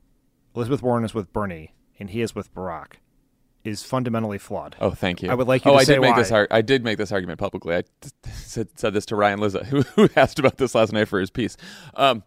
Elizabeth 0.55 0.83
Warren 0.83 1.05
is 1.05 1.15
with 1.15 1.33
Bernie 1.33 1.75
and 1.99 2.11
he 2.11 2.21
is 2.21 2.35
with 2.35 2.53
Barack 2.55 2.95
is 3.65 3.83
fundamentally 3.83 4.39
flawed. 4.39 4.77
Oh, 4.81 4.91
thank 4.91 5.23
you. 5.23 5.31
I 5.31 5.35
would 5.35 5.49
like 5.49 5.65
you 5.65 5.73
oh, 5.73 5.75
to 5.75 5.81
I 5.81 5.85
say 5.85 5.95
did 5.95 6.01
make 6.01 6.13
why. 6.13 6.21
this. 6.21 6.31
Ar- 6.31 6.49
I 6.51 6.63
did 6.63 6.85
make 6.85 6.99
this 6.99 7.11
argument 7.11 7.41
publicly. 7.41 7.75
I 7.75 7.83
t- 7.83 8.11
said, 8.33 8.69
said 8.77 8.95
this 8.95 9.07
to 9.07 9.17
Ryan 9.17 9.41
Lizza, 9.41 9.65
who, 9.65 9.83
who 9.97 10.09
asked 10.15 10.39
about 10.39 10.57
this 10.57 10.75
last 10.75 10.93
night 10.93 11.09
for 11.09 11.19
his 11.19 11.31
piece. 11.31 11.57
Um, 11.95 12.23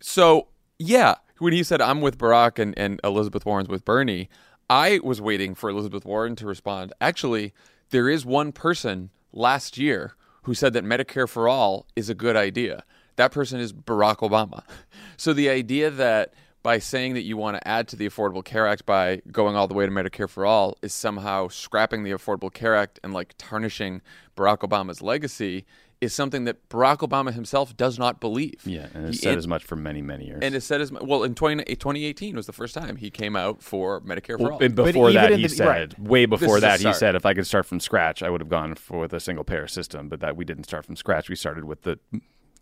so 0.00 0.48
yeah, 0.78 1.16
when 1.38 1.52
he 1.52 1.62
said 1.62 1.80
I'm 1.80 2.00
with 2.00 2.18
Barack 2.18 2.58
and, 2.58 2.76
and 2.78 3.00
Elizabeth 3.04 3.44
Warren's 3.44 3.68
with 3.68 3.84
Bernie, 3.84 4.28
I 4.68 5.00
was 5.02 5.20
waiting 5.20 5.54
for 5.54 5.68
Elizabeth 5.68 6.04
Warren 6.04 6.36
to 6.36 6.46
respond. 6.46 6.92
Actually, 7.00 7.52
there 7.90 8.08
is 8.08 8.24
one 8.24 8.52
person 8.52 9.10
last 9.32 9.76
year 9.76 10.14
who 10.42 10.54
said 10.54 10.72
that 10.72 10.84
Medicare 10.84 11.28
for 11.28 11.48
all 11.48 11.86
is 11.96 12.08
a 12.08 12.14
good 12.14 12.36
idea. 12.36 12.84
That 13.16 13.32
person 13.32 13.60
is 13.60 13.72
Barack 13.72 14.18
Obama. 14.18 14.62
So 15.16 15.32
the 15.32 15.48
idea 15.48 15.90
that 15.90 16.34
by 16.64 16.80
saying 16.80 17.14
that 17.14 17.22
you 17.22 17.36
want 17.36 17.56
to 17.56 17.68
add 17.68 17.86
to 17.86 17.94
the 17.94 18.08
Affordable 18.08 18.44
Care 18.44 18.66
Act 18.66 18.84
by 18.84 19.22
going 19.30 19.54
all 19.54 19.68
the 19.68 19.74
way 19.74 19.86
to 19.86 19.92
Medicare 19.92 20.28
for 20.28 20.44
all 20.44 20.76
is 20.82 20.92
somehow 20.92 21.46
scrapping 21.46 22.02
the 22.02 22.10
Affordable 22.10 22.52
Care 22.52 22.74
Act 22.74 22.98
and 23.04 23.12
like 23.12 23.34
tarnishing 23.38 24.02
Barack 24.34 24.68
Obama's 24.68 25.00
legacy 25.00 25.66
is 26.00 26.12
something 26.12 26.44
that 26.44 26.68
Barack 26.68 26.98
Obama 26.98 27.32
himself 27.32 27.76
does 27.76 27.98
not 27.98 28.20
believe. 28.20 28.60
Yeah, 28.64 28.88
and 28.94 29.06
it's 29.06 29.18
He- 29.18 29.22
said 29.22 29.30
and- 29.32 29.38
as 29.38 29.48
much 29.48 29.64
for 29.64 29.76
many, 29.76 30.02
many 30.02 30.26
years. 30.26 30.40
and 30.42 30.54
it 30.54 30.60
said 30.62 30.80
as 30.80 30.92
mu- 30.92 31.00
well 31.02 31.22
in 31.22 31.34
20, 31.34 31.64
2018 31.76 32.36
was 32.36 32.46
the 32.46 32.52
first 32.52 32.74
time 32.74 32.96
he 32.96 33.10
came 33.10 33.36
out 33.36 33.62
for 33.62 34.00
Medicare 34.02 34.36
for 34.36 34.44
Well, 34.44 34.52
all. 34.54 34.62
and 34.62 34.74
before 34.74 35.10
even 35.10 35.22
that, 35.22 35.36
he 35.38 35.44
the- 35.44 35.48
said, 35.48 35.66
right. 35.66 35.98
way 35.98 36.26
before 36.26 36.56
is 36.56 36.62
that, 36.62 36.80
he 36.80 36.92
said, 36.92 37.14
if 37.14 37.24
I 37.24 37.32
could 37.34 37.46
start 37.46 37.66
from 37.66 37.80
scratch, 37.80 38.22
I 38.22 38.30
would 38.30 38.40
have 38.40 38.48
gone 38.50 38.74
for 38.74 38.98
with 39.00 39.12
a 39.12 39.20
single 39.20 39.44
payer 39.44 39.66
system. 39.66 40.08
But 40.08 40.20
that 40.20 40.36
we 40.36 40.44
didn't 40.44 40.64
start 40.64 40.84
from 40.84 40.96
scratch. 40.96 41.28
We 41.30 41.36
started 41.36 41.64
with 41.64 41.82
the 41.82 41.98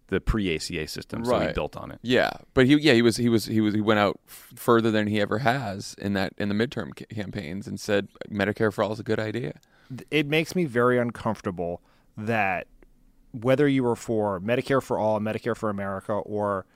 the 0.08 0.20
pre 0.20 0.54
ACA 0.54 0.86
system, 0.86 1.24
so 1.24 1.32
we 1.38 1.46
Right. 1.46 1.54
built 1.54 1.74
on 1.74 1.90
it. 1.90 1.98
Yeah, 2.02 2.30
but 2.52 2.66
he 2.66 2.74
yeah 2.76 2.92
he 2.92 3.00
was 3.00 3.16
he 3.16 3.30
was 3.30 3.46
he 3.46 3.62
was 3.62 3.72
he 3.74 3.80
went 3.80 3.98
out 3.98 4.20
f- 4.28 4.52
further 4.56 4.90
than 4.90 5.06
he 5.06 5.20
ever 5.22 5.38
has 5.38 5.94
in 5.98 6.12
that 6.12 6.34
in 6.36 6.50
the 6.50 6.54
midterm 6.54 6.90
ca- 6.94 7.06
campaigns 7.06 7.66
and 7.66 7.80
said 7.80 8.08
Medicare 8.30 8.70
for 8.70 8.84
all 8.84 8.92
is 8.92 9.00
a 9.00 9.02
good 9.04 9.18
idea. 9.18 9.54
it 10.10 10.26
makes 10.26 10.54
me 10.54 10.64
very 10.66 10.98
uncomfortable 10.98 11.80
that 12.16 12.66
whether 13.32 13.68
you 13.68 13.82
were 13.82 13.96
for 13.96 14.40
Medicare 14.40 14.82
for 14.82 14.98
all, 14.98 15.18
Medicare 15.20 15.56
for 15.56 15.70
America, 15.70 16.12
or 16.12 16.66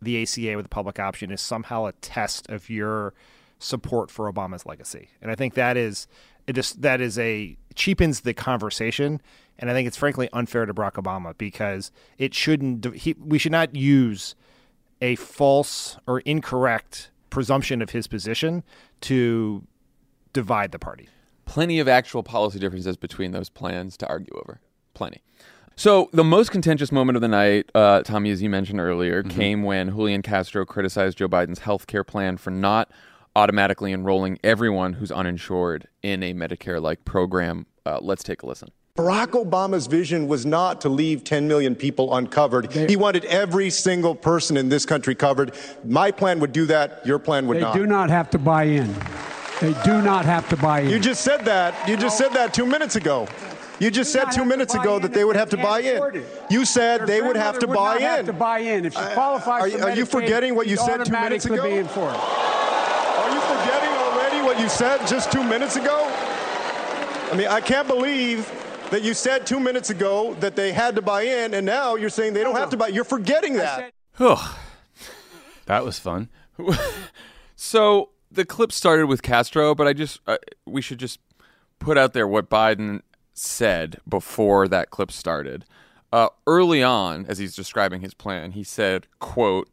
the 0.00 0.22
ACA 0.22 0.56
with 0.56 0.64
the 0.64 0.70
public 0.70 0.98
option 0.98 1.30
is 1.30 1.40
somehow 1.40 1.86
a 1.86 1.92
test 1.92 2.48
of 2.48 2.68
your 2.68 3.14
support 3.58 4.10
for 4.10 4.30
Obama's 4.30 4.66
legacy. 4.66 5.08
And 5.22 5.30
I 5.30 5.34
think 5.34 5.54
that 5.54 5.76
is 5.76 6.06
it 6.46 6.52
just 6.52 6.82
that 6.82 7.00
is 7.00 7.18
a 7.18 7.56
cheapens 7.74 8.20
the 8.20 8.34
conversation 8.34 9.20
and 9.58 9.70
I 9.70 9.72
think 9.72 9.88
it's 9.88 9.96
frankly 9.96 10.28
unfair 10.32 10.66
to 10.66 10.74
Barack 10.74 10.92
Obama 10.92 11.36
because 11.36 11.90
it 12.18 12.34
shouldn't 12.34 12.94
he, 12.94 13.14
we 13.18 13.38
should 13.38 13.52
not 13.52 13.74
use 13.74 14.34
a 15.00 15.16
false 15.16 15.96
or 16.06 16.20
incorrect 16.20 17.10
presumption 17.30 17.82
of 17.82 17.90
his 17.90 18.06
position 18.06 18.62
to 19.02 19.66
divide 20.32 20.72
the 20.72 20.78
party. 20.78 21.08
Plenty 21.46 21.78
of 21.78 21.88
actual 21.88 22.22
policy 22.22 22.58
differences 22.58 22.96
between 22.96 23.32
those 23.32 23.48
plans 23.48 23.96
to 23.98 24.08
argue 24.08 24.34
over. 24.34 24.60
Plenty. 24.94 25.22
So 25.76 26.08
the 26.12 26.24
most 26.24 26.50
contentious 26.52 26.92
moment 26.92 27.16
of 27.16 27.22
the 27.22 27.28
night, 27.28 27.68
uh, 27.74 28.02
Tommy, 28.02 28.30
as 28.30 28.40
you 28.40 28.48
mentioned 28.48 28.80
earlier, 28.80 29.22
came 29.24 29.64
when 29.64 29.90
Julian 29.90 30.22
Castro 30.22 30.64
criticized 30.64 31.18
Joe 31.18 31.28
Biden's 31.28 31.60
health 31.60 31.86
care 31.88 32.04
plan 32.04 32.36
for 32.36 32.50
not 32.50 32.90
automatically 33.34 33.92
enrolling 33.92 34.38
everyone 34.44 34.94
who's 34.94 35.10
uninsured 35.10 35.88
in 36.02 36.22
a 36.22 36.32
Medicare-like 36.32 37.04
program. 37.04 37.66
Uh, 37.84 37.98
let's 38.00 38.22
take 38.22 38.42
a 38.42 38.46
listen. 38.46 38.70
Barack 38.96 39.30
Obama's 39.30 39.88
vision 39.88 40.28
was 40.28 40.46
not 40.46 40.80
to 40.82 40.88
leave 40.88 41.24
10 41.24 41.48
million 41.48 41.74
people 41.74 42.14
uncovered. 42.14 42.72
He 42.72 42.94
wanted 42.94 43.24
every 43.24 43.68
single 43.68 44.14
person 44.14 44.56
in 44.56 44.68
this 44.68 44.86
country 44.86 45.16
covered. 45.16 45.52
My 45.84 46.12
plan 46.12 46.38
would 46.38 46.52
do 46.52 46.66
that. 46.66 47.04
Your 47.04 47.18
plan 47.18 47.48
would 47.48 47.56
They 47.56 47.62
not. 47.62 47.74
They 47.74 47.80
do 47.80 47.86
not 47.86 48.10
have 48.10 48.30
to 48.30 48.38
buy 48.38 48.62
in. 48.64 48.94
They 49.60 49.74
do 49.84 50.00
not 50.00 50.24
have 50.24 50.48
to 50.50 50.56
buy 50.56 50.80
in. 50.80 50.90
You 50.90 51.00
just 51.00 51.22
said 51.24 51.44
that. 51.46 51.88
You 51.88 51.96
just 51.96 52.16
said 52.16 52.28
that 52.34 52.54
two 52.54 52.66
minutes 52.66 52.94
ago. 52.94 53.26
You 53.80 53.90
just 53.90 54.12
said 54.12 54.30
two 54.30 54.44
minutes 54.44 54.74
ago 54.74 54.98
that 54.98 55.12
they 55.12 55.24
would 55.24 55.36
have 55.36 55.50
to 55.50 55.56
buy 55.56 55.80
in. 55.80 56.24
You 56.50 56.64
said 56.64 57.06
they 57.06 57.20
would 57.20 57.36
have 57.36 57.58
to 57.58 57.66
buy 57.66 57.96
in. 57.96 58.02
Have 58.02 58.26
to 58.26 58.32
buy 58.32 58.58
in 58.60 58.84
if 58.84 58.94
she 58.94 59.00
qualifies 59.00 59.74
are, 59.74 59.78
for 59.78 59.84
are 59.84 59.96
you 59.96 60.06
forgetting 60.06 60.54
what 60.54 60.66
you 60.66 60.76
said 60.76 61.04
two 61.04 61.12
minutes 61.12 61.44
ago? 61.44 61.62
Be 61.62 61.88
for 61.88 62.08
it. 62.10 62.16
Are 62.16 63.34
you 63.34 63.40
forgetting 63.40 63.90
already 63.90 64.42
what 64.42 64.60
you 64.60 64.68
said 64.68 65.06
just 65.06 65.32
two 65.32 65.42
minutes 65.42 65.76
ago? 65.76 66.04
I 67.32 67.34
mean, 67.36 67.48
I 67.48 67.60
can't 67.60 67.88
believe 67.88 68.50
that 68.90 69.02
you 69.02 69.12
said 69.14 69.46
two 69.46 69.58
minutes 69.58 69.90
ago 69.90 70.34
that 70.34 70.54
they 70.54 70.72
had 70.72 70.94
to 70.96 71.02
buy 71.02 71.22
in, 71.22 71.54
and 71.54 71.66
now 71.66 71.96
you're 71.96 72.10
saying 72.10 72.34
they 72.34 72.44
don't 72.44 72.54
have 72.56 72.70
to 72.70 72.76
buy. 72.76 72.88
You're 72.88 73.02
forgetting 73.04 73.54
that. 73.54 73.92
That 75.66 75.84
was 75.84 75.98
fun. 75.98 76.28
So 77.56 78.10
the 78.30 78.44
clip 78.44 78.72
started 78.72 79.06
with 79.06 79.22
Castro, 79.22 79.74
but 79.74 79.86
I 79.86 79.92
just 79.92 80.20
uh, 80.26 80.38
we 80.66 80.82
should 80.82 80.98
just 80.98 81.20
put 81.78 81.96
out 81.96 82.12
there 82.12 82.26
what 82.26 82.50
Biden 82.50 83.00
said 83.34 84.00
before 84.08 84.68
that 84.68 84.90
clip 84.90 85.12
started. 85.12 85.64
Uh, 86.12 86.28
early 86.46 86.82
on, 86.82 87.26
as 87.26 87.38
he's 87.38 87.56
describing 87.56 88.00
his 88.00 88.14
plan, 88.14 88.52
he 88.52 88.62
said, 88.62 89.06
"quote 89.18 89.68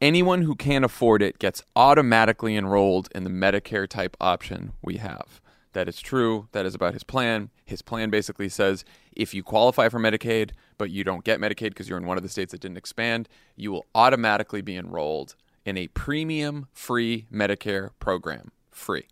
Anyone 0.00 0.42
who 0.42 0.54
can't 0.54 0.84
afford 0.84 1.22
it 1.22 1.38
gets 1.38 1.62
automatically 1.74 2.56
enrolled 2.56 3.08
in 3.14 3.24
the 3.24 3.30
Medicare 3.30 3.88
type 3.88 4.16
option 4.20 4.72
we 4.82 4.98
have." 4.98 5.40
That 5.72 5.88
is 5.88 6.00
true. 6.00 6.48
That 6.52 6.66
is 6.66 6.74
about 6.74 6.94
his 6.94 7.02
plan. 7.02 7.50
His 7.64 7.82
plan 7.82 8.08
basically 8.08 8.48
says 8.48 8.84
if 9.12 9.34
you 9.34 9.42
qualify 9.42 9.88
for 9.88 9.98
Medicaid, 9.98 10.50
but 10.78 10.90
you 10.90 11.04
don't 11.04 11.24
get 11.24 11.40
Medicaid 11.40 11.70
because 11.70 11.88
you're 11.88 11.98
in 11.98 12.06
one 12.06 12.16
of 12.16 12.22
the 12.22 12.28
states 12.28 12.52
that 12.52 12.60
didn't 12.60 12.76
expand, 12.76 13.28
you 13.56 13.72
will 13.72 13.86
automatically 13.94 14.62
be 14.62 14.76
enrolled 14.76 15.34
in 15.64 15.76
a 15.76 15.88
premium 15.88 16.68
free 16.72 17.26
Medicare 17.32 17.90
program. 17.98 18.52
Free. 18.70 19.08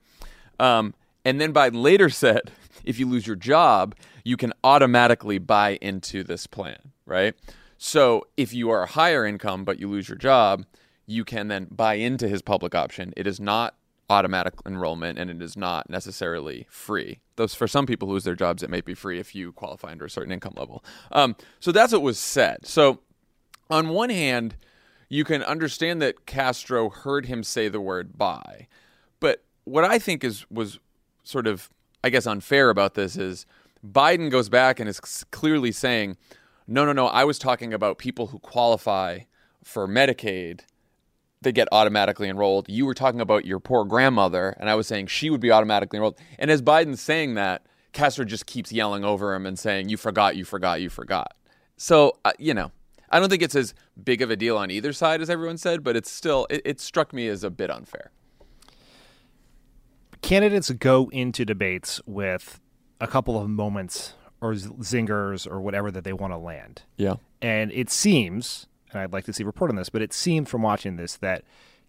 Um, 0.61 0.95
and 1.25 1.41
then 1.41 1.53
Biden 1.53 1.83
later 1.83 2.09
said 2.09 2.53
if 2.85 2.99
you 2.99 3.09
lose 3.09 3.27
your 3.27 3.37
job, 3.37 3.95
you 4.25 4.37
can 4.37 4.53
automatically 4.65 5.39
buy 5.39 5.79
into 5.81 6.23
this 6.23 6.47
plan, 6.47 6.93
right? 7.07 7.35
So 7.79 8.27
if 8.37 8.55
you 8.55 8.71
are 8.71 8.83
a 8.83 8.87
higher 8.87 9.27
income 9.27 9.65
but 9.65 9.79
you 9.81 9.89
lose 9.89 10.09
your 10.09 10.19
job, 10.19 10.65
you 11.07 11.25
can 11.25 11.49
then 11.49 11.67
buy 11.71 11.95
into 11.95 12.29
his 12.29 12.43
public 12.43 12.75
option. 12.75 13.13
It 13.17 13.27
is 13.27 13.41
not 13.41 13.75
automatic 14.09 14.55
enrollment 14.67 15.19
and 15.19 15.31
it 15.31 15.41
is 15.41 15.57
not 15.57 15.89
necessarily 15.89 16.67
free. 16.71 17.21
Those 17.37 17.55
for 17.55 17.67
some 17.67 17.87
people 17.87 18.09
who 18.09 18.15
lose 18.15 18.25
their 18.25 18.37
jobs, 18.37 18.63
it 18.63 18.71
may 18.71 18.81
be 18.83 18.95
free 18.95 19.19
if 19.19 19.35
you 19.35 19.53
qualify 19.53 19.91
under 19.91 20.05
a 20.05 20.11
certain 20.11 20.33
income 20.33 20.55
level. 20.57 20.85
Um, 21.11 21.35
so 21.61 21.73
that's 21.73 21.93
what 21.93 22.03
was 22.03 22.19
said. 22.19 22.67
So 22.67 23.01
on 23.71 23.89
one 23.89 24.11
hand, 24.11 24.57
you 25.09 25.25
can 25.25 25.43
understand 25.43 26.01
that 26.03 26.27
Castro 26.27 26.89
heard 26.89 27.27
him 27.27 27.43
say 27.43 27.69
the 27.69 27.81
word 27.81 28.17
buy. 28.17 28.69
But 29.19 29.45
what 29.65 29.85
I 29.85 29.99
think 29.99 30.25
is 30.25 30.47
was 30.51 30.79
sort 31.25 31.47
of 31.47 31.71
I 32.05 32.11
guess 32.11 32.27
unfair 32.27 32.71
about 32.71 32.95
this 32.95 33.17
is 33.17 33.47
Biden 33.87 34.31
goes 34.31 34.49
back 34.49 34.81
and 34.81 34.89
is 34.89 35.01
clearly 35.31 35.73
saying, 35.73 36.17
"No, 36.67 36.85
no, 36.85 36.93
no, 36.93 37.07
I 37.07 37.25
was 37.25 37.39
talking 37.39 37.73
about 37.73 37.99
people 37.99 38.29
who 38.29 38.39
qualify 38.39 39.21
for 39.65 39.87
Medicaid. 39.87 40.61
They 41.41 41.53
get 41.53 41.69
automatically 41.73 42.29
enrolled. 42.29 42.69
You 42.69 42.87
were 42.87 42.95
talking 42.95 43.21
about 43.21 43.45
your 43.45 43.59
poor 43.59 43.85
grandmother, 43.85 44.57
and 44.59 44.71
I 44.71 44.75
was 44.75 44.87
saying 44.87 45.09
she 45.09 45.31
would 45.31 45.41
be 45.41 45.51
automatically 45.51 45.97
enrolled." 45.97 46.19
And 46.39 46.51
as 46.51 46.63
Biden's 46.63 47.01
saying 47.01 47.35
that, 47.35 47.67
Castro 47.93 48.25
just 48.25 48.47
keeps 48.47 48.73
yelling 48.73 49.05
over 49.05 49.35
him 49.35 49.47
and 49.47 49.59
saying, 49.59 49.89
"You 49.89 49.97
forgot, 49.97 50.37
you 50.37 50.45
forgot, 50.45 50.81
you 50.81 50.89
forgot." 50.91 51.35
So, 51.77 52.19
uh, 52.25 52.33
you 52.39 52.55
know, 52.55 52.71
I 53.11 53.21
don't 53.21 53.29
think 53.29 53.43
it's 53.43 53.55
as 53.55 53.75
big 54.03 54.23
of 54.23 54.31
a 54.31 54.37
deal 54.37 54.57
on 54.57 54.71
either 54.71 54.93
side 54.93 55.21
as 55.21 55.29
everyone 55.29 55.59
said, 55.59 55.85
but 55.85 55.97
it's 55.97 56.11
still, 56.11 56.47
it, 56.49 56.63
it 56.65 56.81
struck 56.81 57.13
me 57.13 57.29
as 57.29 57.45
a 57.45 57.51
bit 57.51 57.71
unfair. 57.71 58.11
Candidates 60.23 60.71
go 60.71 61.11
into 61.13 61.45
debates 61.45 62.01
with 62.07 62.61
a 63.01 63.07
couple 63.07 63.39
of 63.41 63.49
moments 63.49 64.15
or 64.41 64.55
zingers 64.55 65.51
or 65.51 65.61
whatever 65.61 65.91
that 65.91 66.05
they 66.05 66.13
want 66.13 66.33
to 66.33 66.39
land. 66.39 66.83
Yeah. 66.97 67.17
And 67.41 67.71
it 67.73 67.91
seems, 67.91 68.67
and 68.91 69.01
I'd 69.01 69.13
like 69.13 69.25
to 69.25 69.33
see 69.33 69.43
a 69.43 69.47
report 69.47 69.71
on 69.71 69.77
this, 69.77 69.89
but 69.89 70.03
it 70.03 70.13
seemed 70.13 70.49
from 70.49 70.63
watching 70.63 70.97
this 70.97 71.17
that 71.17 71.45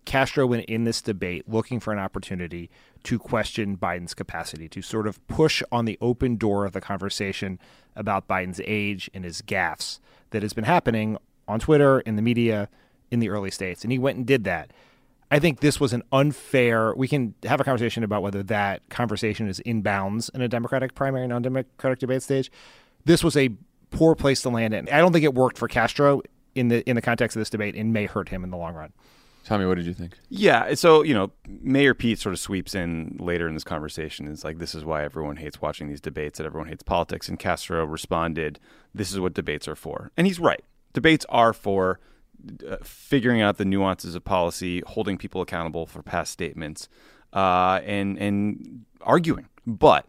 Castro 0.06 0.46
went 0.46 0.66
in 0.66 0.84
this 0.84 1.02
debate 1.02 1.48
looking 1.48 1.80
for 1.80 1.94
an 1.94 2.00
opportunity 2.00 2.70
to 3.04 3.18
question 3.18 3.78
Biden's 3.78 4.13
capacity, 4.13 4.68
to 4.70 4.82
sort 4.82 5.08
of 5.08 5.25
push 5.28 5.63
on 5.72 5.86
the 5.86 5.98
open 6.02 6.36
door 6.36 6.66
of 6.66 6.74
the 6.74 6.82
conversation 6.82 7.60
about 7.96 8.28
Biden's 8.28 8.62
age 8.66 9.10
and 9.13 9.24
his 9.24 9.42
gaffes 9.42 10.00
that 10.32 10.42
has 10.42 10.54
been 10.54 10.66
happening 10.66 11.18
on 11.48 11.60
Twitter, 11.60 12.02
in 12.02 12.16
the 12.16 12.22
media, 12.22 12.70
in 13.12 13.20
the 13.20 13.30
early 13.30 13.52
states. 13.52 13.84
And 13.84 13.92
he 13.92 14.00
went 14.00 14.18
and 14.18 14.25
did 14.25 14.44
that. 14.44 14.72
I 15.34 15.40
think 15.40 15.62
this 15.62 15.80
was 15.80 15.94
an 15.94 16.04
unfair. 16.12 16.94
We 16.96 17.08
can 17.08 17.34
have 17.42 17.60
a 17.60 17.63
conversation 17.63 18.04
about 18.04 18.22
whether 18.22 18.44
that 18.44 18.88
conversation 18.90 19.48
is 19.48 19.60
in 19.62 19.82
bounds 19.82 20.30
in 20.30 20.44
a 20.44 20.48
Democratic 20.48 20.94
primary, 20.94 21.28
non 21.28 21.42
Democratic 21.42 21.98
debate 21.98 22.22
stage. 22.22 22.52
This 23.06 23.24
was 23.24 23.36
a 23.36 23.50
poor 23.90 24.13
place 24.13 24.44
to 24.44 24.50
land 24.50 24.75
in. 24.75 24.88
I 24.90 25.00
don't 25.00 25.12
think 25.12 25.25
it 25.25 25.34
worked 25.34 25.58
for 25.58 25.68
Castro 25.68 26.22
in 26.54 26.68
the 26.68 26.88
in 26.88 26.96
the 26.96 27.02
context 27.02 27.36
of 27.36 27.42
this 27.42 27.50
debate 27.50 27.74
and 27.74 27.92
may 27.92 28.06
hurt 28.06 28.30
him 28.30 28.44
in 28.44 28.52
the 28.52 28.58
long 28.58 28.75
run. 28.75 28.94
Tommy, 29.44 29.66
what 29.66 29.74
did 29.74 29.88
you 29.88 29.96
think? 29.96 30.20
Yeah, 30.30 30.75
so 30.75 31.02
you 31.02 31.16
know, 31.16 31.32
Mayor 31.48 31.96
Pete 31.96 32.20
sort 32.20 32.34
of 32.34 32.40
sweeps 32.40 32.75
in 32.75 33.18
later 33.20 33.48
in 33.48 33.56
this 33.56 33.63
conversation. 33.63 34.28
It's 34.28 34.44
like 34.44 34.60
this 34.60 34.75
is 34.75 34.86
why 34.86 35.04
everyone 35.04 35.38
hates 35.38 35.60
watching 35.60 35.88
these 35.88 36.00
debates. 36.00 36.38
That 36.38 36.46
everyone 36.46 36.70
hates 36.70 36.84
politics. 36.84 37.28
And 37.28 37.40
Castro 37.40 37.84
responded, 37.86 38.60
"This 38.94 39.12
is 39.12 39.20
what 39.20 39.34
debates 39.34 39.68
are 39.68 39.75
for," 39.75 40.12
and 40.16 40.28
he's 40.28 40.40
right. 40.40 40.63
Debates 40.94 41.25
are 41.30 41.54
for 41.54 42.00
figuring 42.84 43.42
out 43.42 43.58
the 43.58 43.66
nuances 43.66 44.16
of 44.16 44.24
policy, 44.24 44.82
holding 44.86 45.18
people 45.18 45.42
accountable 45.42 45.86
for 45.86 46.02
past 46.02 46.32
statements, 46.32 46.90
uh, 47.34 47.80
and 47.86 48.18
and 48.18 48.86
arguing. 49.02 49.48
But 49.66 50.06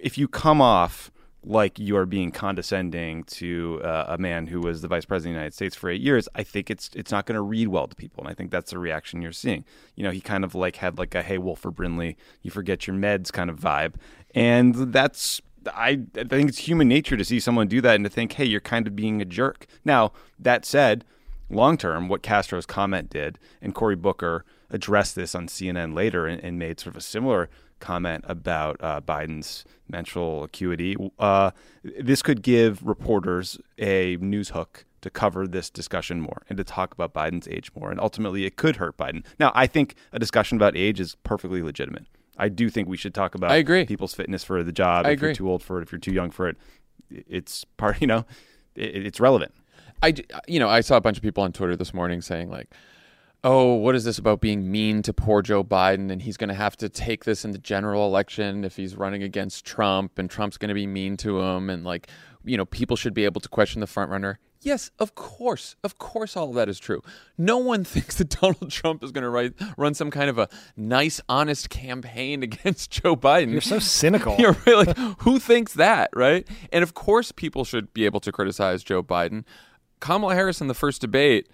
if 0.00 0.16
you 0.18 0.28
come 0.28 0.60
off 0.60 1.10
like 1.46 1.78
you 1.78 1.96
are 1.96 2.06
being 2.06 2.30
condescending 2.30 3.22
to 3.24 3.80
uh, 3.84 4.06
a 4.08 4.18
man 4.18 4.46
who 4.46 4.60
was 4.60 4.80
the 4.80 4.88
vice 4.88 5.04
president 5.04 5.32
of 5.32 5.34
the 5.34 5.40
United 5.40 5.54
States 5.54 5.76
for 5.76 5.90
eight 5.90 6.00
years, 6.00 6.28
I 6.34 6.42
think 6.42 6.70
it's 6.70 6.90
it's 6.94 7.10
not 7.10 7.26
going 7.26 7.36
to 7.36 7.42
read 7.42 7.68
well 7.68 7.86
to 7.86 7.94
people, 7.94 8.24
and 8.24 8.30
I 8.30 8.34
think 8.34 8.50
that's 8.50 8.70
the 8.70 8.78
reaction 8.78 9.22
you're 9.22 9.32
seeing. 9.32 9.64
You 9.94 10.04
know, 10.04 10.10
he 10.10 10.20
kind 10.20 10.44
of 10.44 10.54
like 10.54 10.76
had 10.76 10.98
like 10.98 11.14
a 11.14 11.22
"Hey, 11.22 11.38
Wilford 11.38 11.74
Brimley, 11.74 12.16
you 12.42 12.50
forget 12.50 12.86
your 12.86 12.96
meds" 12.96 13.32
kind 13.32 13.50
of 13.50 13.58
vibe, 13.60 13.94
and 14.34 14.74
that's 14.92 15.40
I, 15.68 16.00
I 16.16 16.24
think 16.24 16.48
it's 16.48 16.58
human 16.58 16.88
nature 16.88 17.16
to 17.16 17.24
see 17.24 17.40
someone 17.40 17.68
do 17.68 17.80
that 17.82 17.94
and 17.94 18.04
to 18.04 18.10
think, 18.10 18.32
"Hey, 18.32 18.44
you're 18.44 18.60
kind 18.60 18.86
of 18.86 18.96
being 18.96 19.20
a 19.20 19.24
jerk." 19.24 19.66
Now 19.84 20.12
that 20.38 20.64
said, 20.64 21.04
long 21.50 21.76
term, 21.76 22.08
what 22.08 22.22
Castro's 22.22 22.66
comment 22.66 23.10
did, 23.10 23.38
and 23.60 23.74
Cory 23.74 23.96
Booker 23.96 24.44
addressed 24.70 25.14
this 25.14 25.34
on 25.34 25.46
CNN 25.46 25.94
later 25.94 26.26
and, 26.26 26.42
and 26.42 26.58
made 26.58 26.80
sort 26.80 26.94
of 26.94 26.98
a 26.98 27.02
similar 27.02 27.48
comment 27.80 28.24
about 28.26 28.76
uh, 28.80 29.00
Biden's 29.00 29.64
mental 29.88 30.44
acuity. 30.44 30.96
Uh, 31.18 31.50
this 31.82 32.22
could 32.22 32.42
give 32.42 32.82
reporters 32.82 33.58
a 33.78 34.16
news 34.16 34.50
hook 34.50 34.84
to 35.02 35.10
cover 35.10 35.46
this 35.46 35.68
discussion 35.68 36.20
more 36.20 36.42
and 36.48 36.56
to 36.56 36.64
talk 36.64 36.94
about 36.94 37.12
Biden's 37.12 37.46
age 37.46 37.70
more. 37.78 37.90
And 37.90 38.00
ultimately, 38.00 38.46
it 38.46 38.56
could 38.56 38.76
hurt 38.76 38.96
Biden. 38.96 39.22
Now, 39.38 39.52
I 39.54 39.66
think 39.66 39.96
a 40.12 40.18
discussion 40.18 40.56
about 40.56 40.76
age 40.76 40.98
is 40.98 41.16
perfectly 41.24 41.62
legitimate. 41.62 42.06
I 42.38 42.48
do 42.48 42.70
think 42.70 42.88
we 42.88 42.96
should 42.96 43.14
talk 43.14 43.34
about 43.34 43.52
I 43.52 43.56
agree. 43.56 43.84
people's 43.84 44.14
fitness 44.14 44.42
for 44.42 44.62
the 44.62 44.72
job. 44.72 45.06
I 45.06 45.10
if 45.10 45.18
agree. 45.18 45.28
you're 45.28 45.34
too 45.34 45.50
old 45.50 45.62
for 45.62 45.78
it, 45.78 45.82
if 45.82 45.92
you're 45.92 45.98
too 45.98 46.12
young 46.12 46.30
for 46.30 46.48
it, 46.48 46.56
it's 47.10 47.64
part, 47.76 47.98
you 48.00 48.06
know, 48.06 48.24
it, 48.74 49.06
it's 49.06 49.20
relevant. 49.20 49.52
I, 50.02 50.12
j- 50.12 50.24
uh, 50.32 50.40
you 50.46 50.58
know, 50.58 50.68
I 50.68 50.80
saw 50.80 50.96
a 50.96 51.00
bunch 51.00 51.16
of 51.16 51.22
people 51.22 51.42
on 51.44 51.52
Twitter 51.52 51.76
this 51.76 51.94
morning 51.94 52.20
saying 52.20 52.50
like, 52.50 52.70
"Oh, 53.42 53.74
what 53.74 53.94
is 53.94 54.04
this 54.04 54.18
about 54.18 54.40
being 54.40 54.70
mean 54.70 55.02
to 55.02 55.12
poor 55.12 55.42
Joe 55.42 55.64
Biden 55.64 56.10
and 56.10 56.22
he's 56.22 56.36
going 56.36 56.48
to 56.48 56.54
have 56.54 56.76
to 56.78 56.88
take 56.88 57.24
this 57.24 57.44
in 57.44 57.52
the 57.52 57.58
general 57.58 58.06
election 58.06 58.64
if 58.64 58.76
he's 58.76 58.96
running 58.96 59.22
against 59.22 59.64
Trump 59.64 60.18
and 60.18 60.28
Trump's 60.28 60.58
going 60.58 60.68
to 60.68 60.74
be 60.74 60.86
mean 60.86 61.16
to 61.18 61.40
him 61.40 61.70
and 61.70 61.84
like, 61.84 62.08
you 62.44 62.56
know, 62.56 62.64
people 62.66 62.96
should 62.96 63.14
be 63.14 63.24
able 63.24 63.40
to 63.40 63.48
question 63.48 63.80
the 63.80 63.86
front 63.86 64.10
runner." 64.10 64.38
Yes, 64.64 64.90
of 64.98 65.14
course. 65.14 65.76
Of 65.84 65.98
course 65.98 66.38
all 66.38 66.48
of 66.48 66.54
that 66.54 66.70
is 66.70 66.78
true. 66.78 67.02
No 67.36 67.58
one 67.58 67.84
thinks 67.94 68.16
that 68.16 68.30
Donald 68.30 68.70
Trump 68.70 69.04
is 69.04 69.12
going 69.12 69.22
to 69.22 69.28
write, 69.28 69.52
run 69.76 69.92
some 69.92 70.10
kind 70.10 70.30
of 70.30 70.38
a 70.38 70.48
nice 70.76 71.20
honest 71.28 71.68
campaign 71.68 72.42
against 72.48 72.90
Joe 72.90 73.14
Biden. 73.14 73.52
You're 73.52 73.60
so 73.60 73.78
cynical. 73.78 74.36
You're 74.38 74.56
right. 74.66 74.86
Like, 74.88 74.96
who 75.20 75.38
thinks 75.38 75.74
that, 75.74 76.08
right? 76.14 76.48
And 76.72 76.82
of 76.82 76.94
course, 76.94 77.30
people 77.30 77.64
should 77.64 77.92
be 77.92 78.06
able 78.06 78.20
to 78.20 78.32
criticize 78.32 78.82
Joe 78.82 79.02
Biden. 79.02 79.44
Kamala 80.04 80.34
Harris 80.34 80.60
in 80.60 80.66
the 80.66 80.74
first 80.74 81.00
debate 81.00 81.48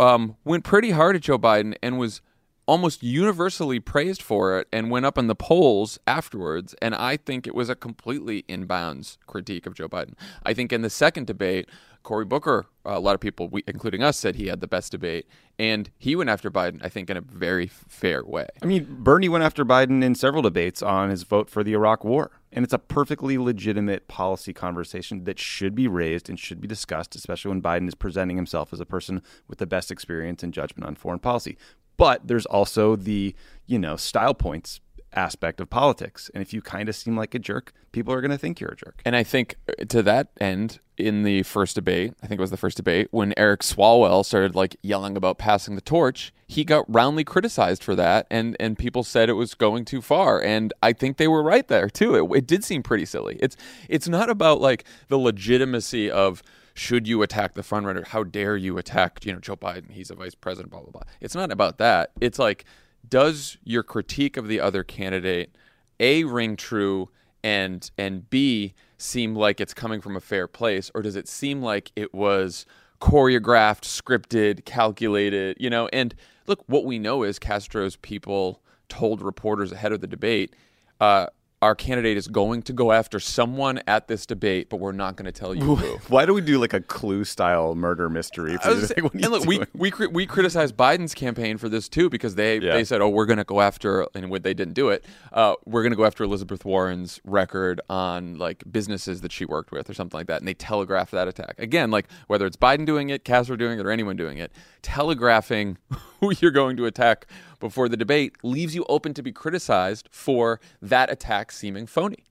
um, 0.00 0.36
went 0.44 0.64
pretty 0.64 0.90
hard 0.90 1.14
at 1.14 1.22
Joe 1.22 1.38
Biden 1.38 1.76
and 1.80 1.96
was 1.96 2.22
almost 2.66 3.04
universally 3.04 3.78
praised 3.78 4.20
for 4.20 4.58
it 4.58 4.66
and 4.72 4.90
went 4.90 5.06
up 5.06 5.16
in 5.16 5.28
the 5.28 5.36
polls 5.36 5.96
afterwards. 6.04 6.74
And 6.82 6.96
I 6.96 7.16
think 7.16 7.46
it 7.46 7.54
was 7.54 7.68
a 7.68 7.76
completely 7.76 8.42
inbounds 8.48 9.18
critique 9.28 9.64
of 9.64 9.74
Joe 9.74 9.88
Biden. 9.88 10.14
I 10.44 10.54
think 10.54 10.72
in 10.72 10.82
the 10.82 10.90
second 10.90 11.28
debate, 11.28 11.68
Cory 12.02 12.24
Booker, 12.24 12.66
a 12.84 12.98
lot 12.98 13.14
of 13.14 13.20
people, 13.20 13.48
we, 13.48 13.62
including 13.68 14.02
us, 14.02 14.18
said 14.18 14.34
he 14.34 14.48
had 14.48 14.60
the 14.60 14.66
best 14.66 14.90
debate. 14.90 15.28
And 15.56 15.88
he 15.96 16.16
went 16.16 16.30
after 16.30 16.50
Biden, 16.50 16.84
I 16.84 16.88
think, 16.88 17.10
in 17.10 17.16
a 17.16 17.20
very 17.20 17.68
fair 17.68 18.24
way. 18.24 18.48
I 18.60 18.66
mean, 18.66 18.86
Bernie 18.90 19.28
went 19.28 19.44
after 19.44 19.64
Biden 19.64 20.02
in 20.02 20.16
several 20.16 20.42
debates 20.42 20.82
on 20.82 21.10
his 21.10 21.22
vote 21.22 21.48
for 21.48 21.62
the 21.62 21.74
Iraq 21.74 22.02
War. 22.02 22.32
And 22.54 22.64
it's 22.64 22.72
a 22.72 22.78
perfectly 22.78 23.36
legitimate 23.36 24.06
policy 24.06 24.52
conversation 24.52 25.24
that 25.24 25.40
should 25.40 25.74
be 25.74 25.88
raised 25.88 26.30
and 26.30 26.38
should 26.38 26.60
be 26.60 26.68
discussed, 26.68 27.16
especially 27.16 27.48
when 27.48 27.60
Biden 27.60 27.88
is 27.88 27.96
presenting 27.96 28.36
himself 28.36 28.72
as 28.72 28.78
a 28.78 28.86
person 28.86 29.22
with 29.48 29.58
the 29.58 29.66
best 29.66 29.90
experience 29.90 30.44
and 30.44 30.54
judgment 30.54 30.86
on 30.86 30.94
foreign 30.94 31.18
policy. 31.18 31.58
But 31.96 32.28
there's 32.28 32.46
also 32.46 32.94
the, 32.94 33.34
you 33.66 33.78
know, 33.78 33.96
style 33.96 34.34
points 34.34 34.80
aspect 35.14 35.60
of 35.60 35.70
politics. 35.70 36.30
And 36.34 36.42
if 36.42 36.52
you 36.52 36.62
kind 36.62 36.88
of 36.88 36.96
seem 36.96 37.16
like 37.16 37.34
a 37.34 37.38
jerk, 37.38 37.72
people 37.92 38.12
are 38.12 38.20
going 38.20 38.30
to 38.30 38.38
think 38.38 38.60
you're 38.60 38.70
a 38.70 38.76
jerk. 38.76 39.00
And 39.04 39.16
I 39.16 39.22
think 39.22 39.56
uh, 39.68 39.84
to 39.86 40.02
that 40.02 40.28
end, 40.40 40.80
in 40.96 41.24
the 41.24 41.42
first 41.42 41.74
debate, 41.74 42.14
I 42.22 42.26
think 42.26 42.38
it 42.38 42.42
was 42.42 42.50
the 42.50 42.56
first 42.56 42.76
debate, 42.76 43.08
when 43.10 43.34
Eric 43.36 43.60
Swalwell 43.60 44.24
started 44.24 44.54
like 44.54 44.76
yelling 44.82 45.16
about 45.16 45.38
passing 45.38 45.74
the 45.74 45.80
torch, 45.80 46.32
he 46.46 46.64
got 46.64 46.84
roundly 46.92 47.24
criticized 47.24 47.82
for 47.82 47.96
that, 47.96 48.26
and 48.30 48.56
and 48.60 48.78
people 48.78 49.02
said 49.02 49.28
it 49.28 49.34
was 49.34 49.54
going 49.54 49.84
too 49.84 50.00
far. 50.00 50.40
And 50.42 50.72
I 50.82 50.92
think 50.92 51.16
they 51.16 51.28
were 51.28 51.42
right 51.42 51.66
there 51.66 51.88
too. 51.88 52.14
It, 52.14 52.38
it 52.38 52.46
did 52.46 52.62
seem 52.62 52.82
pretty 52.82 53.06
silly. 53.06 53.38
It's 53.40 53.56
it's 53.88 54.08
not 54.08 54.30
about 54.30 54.60
like 54.60 54.84
the 55.08 55.18
legitimacy 55.18 56.10
of 56.10 56.42
should 56.74 57.06
you 57.06 57.22
attack 57.22 57.54
the 57.54 57.62
frontrunner? 57.62 58.06
How 58.06 58.24
dare 58.24 58.56
you 58.56 58.78
attack 58.78 59.24
you 59.24 59.32
know 59.32 59.40
Joe 59.40 59.56
Biden? 59.56 59.90
He's 59.90 60.10
a 60.10 60.14
vice 60.14 60.34
president. 60.34 60.70
Blah 60.70 60.82
blah 60.82 60.90
blah. 60.90 61.02
It's 61.20 61.34
not 61.34 61.50
about 61.50 61.78
that. 61.78 62.10
It's 62.20 62.38
like 62.38 62.64
does 63.08 63.58
your 63.64 63.82
critique 63.82 64.36
of 64.36 64.48
the 64.48 64.60
other 64.60 64.82
candidate 64.84 65.54
a 66.00 66.24
ring 66.24 66.56
true 66.56 67.08
and 67.42 67.90
and 67.98 68.28
b 68.30 68.74
seem 68.98 69.34
like 69.34 69.60
it's 69.60 69.74
coming 69.74 70.00
from 70.00 70.16
a 70.16 70.20
fair 70.20 70.48
place? 70.48 70.90
Or 70.94 71.02
does 71.02 71.16
it 71.16 71.28
seem 71.28 71.62
like 71.62 71.92
it 71.96 72.14
was 72.14 72.66
choreographed 73.00 73.82
scripted 73.82 74.64
calculated 74.64 75.56
you 75.60 75.70
know? 75.70 75.88
And 75.92 76.14
look 76.46 76.64
what 76.66 76.84
we 76.84 76.98
know 76.98 77.22
is 77.22 77.38
castro's 77.38 77.96
people 77.96 78.60
told 78.88 79.22
reporters 79.22 79.72
ahead 79.72 79.92
of 79.92 80.00
the 80.00 80.06
debate 80.06 80.54
uh, 81.00 81.26
our 81.64 81.74
candidate 81.74 82.18
is 82.18 82.28
going 82.28 82.60
to 82.62 82.74
go 82.74 82.92
after 82.92 83.18
someone 83.18 83.80
at 83.86 84.06
this 84.06 84.26
debate, 84.26 84.68
but 84.68 84.76
we're 84.76 84.92
not 84.92 85.16
going 85.16 85.24
to 85.24 85.32
tell 85.32 85.54
you 85.54 85.76
who. 85.76 85.96
Why 86.08 86.26
do 86.26 86.34
we 86.34 86.42
do 86.42 86.58
like 86.58 86.74
a 86.74 86.80
clue 86.82 87.24
style 87.24 87.74
murder 87.74 88.10
mystery? 88.10 88.58
For 88.58 88.68
was 88.68 88.90
Like, 88.90 89.14
and 89.14 89.28
look, 89.30 89.46
we 89.46 89.56
doing? 89.56 89.68
we 89.74 89.90
cri- 89.90 90.08
we 90.08 90.26
criticized 90.26 90.76
Biden's 90.76 91.14
campaign 91.14 91.56
for 91.56 91.70
this 91.70 91.88
too 91.88 92.10
because 92.10 92.34
they 92.34 92.58
Yeah. 92.58 92.74
they 92.74 92.84
said, 92.84 93.00
oh, 93.00 93.08
we're 93.08 93.24
going 93.24 93.38
to 93.38 93.44
go 93.44 93.62
after, 93.62 94.06
and 94.14 94.30
they 94.42 94.52
didn't 94.52 94.74
do 94.74 94.90
it, 94.90 95.06
uh, 95.32 95.54
we're 95.64 95.82
going 95.82 95.92
to 95.92 95.96
go 95.96 96.04
after 96.04 96.22
Elizabeth 96.22 96.66
Warren's 96.66 97.18
record 97.24 97.80
on 97.88 98.36
like 98.36 98.62
businesses 98.70 99.22
that 99.22 99.32
she 99.32 99.46
worked 99.46 99.72
with 99.72 99.88
or 99.88 99.94
something 99.94 100.18
like 100.18 100.26
that, 100.26 100.42
and 100.42 100.46
they 100.46 100.52
telegraphed 100.54 101.12
that 101.12 101.28
attack 101.28 101.54
again. 101.58 101.90
Like 101.90 102.08
whether 102.26 102.44
it's 102.44 102.58
Biden 102.58 102.84
doing 102.84 103.08
it, 103.08 103.24
Castro 103.24 103.56
doing 103.56 103.78
it, 103.78 103.86
or 103.86 103.90
anyone 103.90 104.16
doing 104.16 104.36
it, 104.36 104.52
telegraphing 104.82 105.78
who 106.20 106.32
you're 106.40 106.50
going 106.50 106.76
to 106.76 106.84
attack 106.84 107.26
before 107.64 107.88
the 107.88 107.96
debate 107.96 108.36
leaves 108.42 108.74
you 108.74 108.84
open 108.90 109.14
to 109.14 109.22
be 109.22 109.32
criticized 109.32 110.06
for 110.10 110.60
that 110.82 111.10
attack 111.10 111.50
seeming 111.50 111.86
phony. 111.86 112.22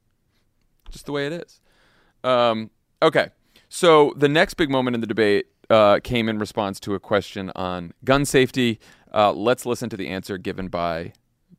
Just 0.92 1.08
the 1.08 1.12
way 1.12 1.26
it 1.26 1.34
is. 1.34 1.60
Um, 2.24 2.70
okay. 3.02 3.30
So 3.68 4.14
the 4.16 4.30
next 4.30 4.54
big 4.54 4.70
moment 4.70 4.94
in 4.94 5.02
the 5.02 5.08
debate 5.08 5.48
uh, 5.72 6.02
came 6.04 6.30
in 6.30 6.38
response 6.38 6.80
to 6.82 6.94
a 6.94 7.00
question 7.00 7.52
on 7.56 7.94
gun 8.06 8.26
safety. 8.26 8.80
Uh, 9.12 9.34
let's 9.34 9.66
listen 9.66 9.90
to 9.90 9.98
the 9.98 10.08
answer 10.08 10.38
given 10.38 10.68
by 10.68 11.14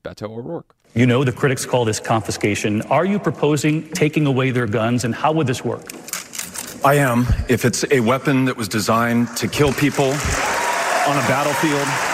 Beto 0.04 0.30
O'Rourke. 0.30 0.76
You 0.94 1.06
know 1.06 1.24
the 1.24 1.32
critics 1.32 1.66
call 1.66 1.84
this 1.84 1.98
confiscation. 1.98 2.80
Are 2.82 3.04
you 3.04 3.18
proposing 3.18 3.88
taking 3.88 4.26
away 4.26 4.52
their 4.52 4.68
guns, 4.68 5.02
and 5.02 5.12
how 5.12 5.32
would 5.32 5.48
this 5.48 5.64
work? 5.64 5.82
I 6.84 6.94
am. 6.94 7.26
If 7.48 7.64
it's 7.64 7.84
a 7.90 7.98
weapon 7.98 8.44
that 8.44 8.56
was 8.56 8.68
designed 8.68 9.36
to 9.38 9.48
kill 9.48 9.72
people 9.72 10.12
on 10.12 11.16
a 11.18 11.26
battlefield, 11.26 12.13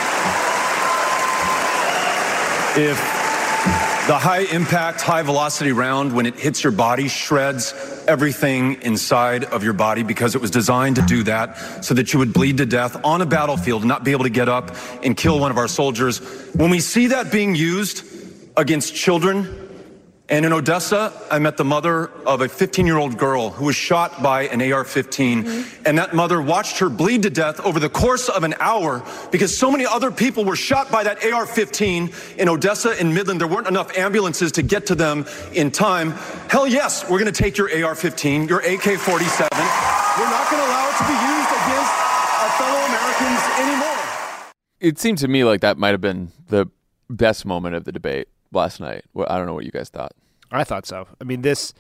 if 2.77 2.97
the 4.07 4.19
high 4.19 4.41
impact, 4.53 5.01
high 5.01 5.23
velocity 5.23 5.73
round, 5.73 6.15
when 6.15 6.27
it 6.27 6.35
hits 6.35 6.65
your 6.65 6.73
body, 6.73 7.09
shreds 7.09 7.75
everything 8.09 8.81
inside 8.83 9.45
of 9.45 9.63
your 9.63 9.73
body 9.73 10.03
because 10.03 10.35
it 10.35 10.41
was 10.41 10.51
designed 10.51 10.97
to 10.97 11.03
do 11.03 11.23
that 11.23 11.85
so 11.85 11.95
that 11.95 12.13
you 12.13 12.19
would 12.19 12.33
bleed 12.33 12.57
to 12.57 12.67
death 12.67 12.97
on 13.05 13.23
a 13.23 13.27
battlefield 13.27 13.83
and 13.83 13.89
not 13.89 14.05
be 14.05 14.13
able 14.13 14.25
to 14.25 14.31
get 14.31 14.49
up 14.49 14.75
and 15.05 15.17
kill 15.17 15.39
one 15.39 15.51
of 15.51 15.59
our 15.59 15.69
soldiers. 15.69 16.19
When 16.55 16.71
we 16.71 16.81
see 16.81 17.09
that 17.09 17.31
being 17.31 17.55
used 17.55 18.05
against 18.57 18.95
children, 18.95 19.70
and 20.31 20.47
in 20.47 20.53
Odessa, 20.53 21.13
I 21.29 21.41
met 21.41 21.57
the 21.57 21.65
mother 21.65 22.07
of 22.25 22.41
a 22.41 22.49
15 22.49 22.87
year 22.87 22.99
old 22.99 23.19
girl 23.19 23.51
who 23.51 23.65
was 23.65 23.75
shot 23.75 24.23
by 24.23 24.43
an 24.45 24.63
AR 24.73 24.85
15. 24.85 25.43
Mm-hmm. 25.43 25.83
And 25.85 25.99
that 25.99 26.15
mother 26.15 26.41
watched 26.41 26.79
her 26.79 26.89
bleed 26.89 27.25
to 27.25 27.31
death 27.31 27.59
over 27.61 27.81
the 27.81 27.89
course 27.89 28.29
of 28.29 28.45
an 28.45 28.55
hour 28.61 29.05
because 29.33 29.57
so 29.57 29.73
many 29.73 29.85
other 29.85 30.13
people 30.13 30.45
were 30.45 30.55
shot 30.55 30.89
by 30.93 31.03
that 31.03 31.25
AR 31.25 31.47
15 31.47 32.13
in 32.39 32.49
Odessa 32.49 32.91
and 32.91 33.13
Midland. 33.13 33.41
There 33.41 33.49
weren't 33.49 33.67
enough 33.67 33.99
ambulances 33.99 34.53
to 34.53 34.63
get 34.63 34.87
to 34.87 34.95
them 34.95 35.27
in 35.53 35.73
time. 35.73 36.13
Hell 36.49 36.69
yes, 36.69 37.03
we're 37.11 37.19
going 37.19 37.33
to 37.33 37.43
take 37.43 37.59
your 37.59 37.69
AR 37.85 37.97
15, 37.97 38.47
your 38.47 38.61
AK 38.61 39.01
47. 39.01 39.49
We're 39.51 40.31
not 40.31 40.49
going 40.49 40.63
to 40.63 40.69
allow 40.69 40.87
it 40.87 40.97
to 40.97 41.07
be 41.11 41.19
used 41.27 41.51
against 41.59 41.95
our 42.39 42.51
fellow 42.55 42.81
Americans 42.87 43.43
anymore. 43.59 44.53
It 44.79 45.01
seemed 45.01 45.19
to 45.19 45.29
me 45.29 45.43
like 45.43 45.61
that 45.63 45.77
might 45.77 45.91
have 45.91 46.01
been 46.01 46.31
the 46.47 46.67
best 47.09 47.45
moment 47.45 47.75
of 47.75 47.83
the 47.83 47.91
debate 47.91 48.29
last 48.53 48.79
night. 48.79 49.05
Well, 49.13 49.27
I 49.29 49.37
don't 49.37 49.47
know 49.47 49.55
what 49.55 49.65
you 49.65 49.73
guys 49.73 49.89
thought. 49.89 50.13
I 50.51 50.65
thought 50.65 50.87
so. 50.87 51.07
I 51.21 51.25
mean, 51.25 51.43
this 51.43 51.73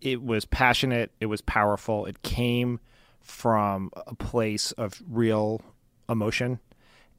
it 0.00 0.22
was 0.22 0.44
passionate, 0.44 1.10
it 1.20 1.26
was 1.26 1.40
powerful, 1.40 2.06
it 2.06 2.22
came 2.22 2.80
from 3.20 3.90
a 4.06 4.14
place 4.14 4.72
of 4.72 5.02
real 5.08 5.60
emotion, 6.08 6.60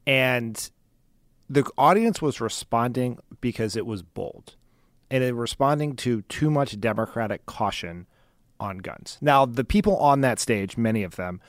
and 0.06 0.70
the 1.48 1.64
audience 1.76 2.22
was 2.22 2.40
responding 2.40 3.18
because 3.40 3.76
it 3.76 3.86
was 3.86 4.02
bold, 4.02 4.56
and 5.10 5.22
it 5.22 5.34
responding 5.34 5.94
to 5.96 6.22
too 6.22 6.50
much 6.50 6.80
Democratic 6.80 7.44
caution 7.46 8.06
on 8.58 8.78
guns. 8.78 9.18
Now, 9.20 9.46
the 9.46 9.64
people 9.64 9.96
on 9.96 10.20
that 10.22 10.38
stage, 10.38 10.76
many 10.76 11.02
of 11.02 11.16
them, 11.16 11.40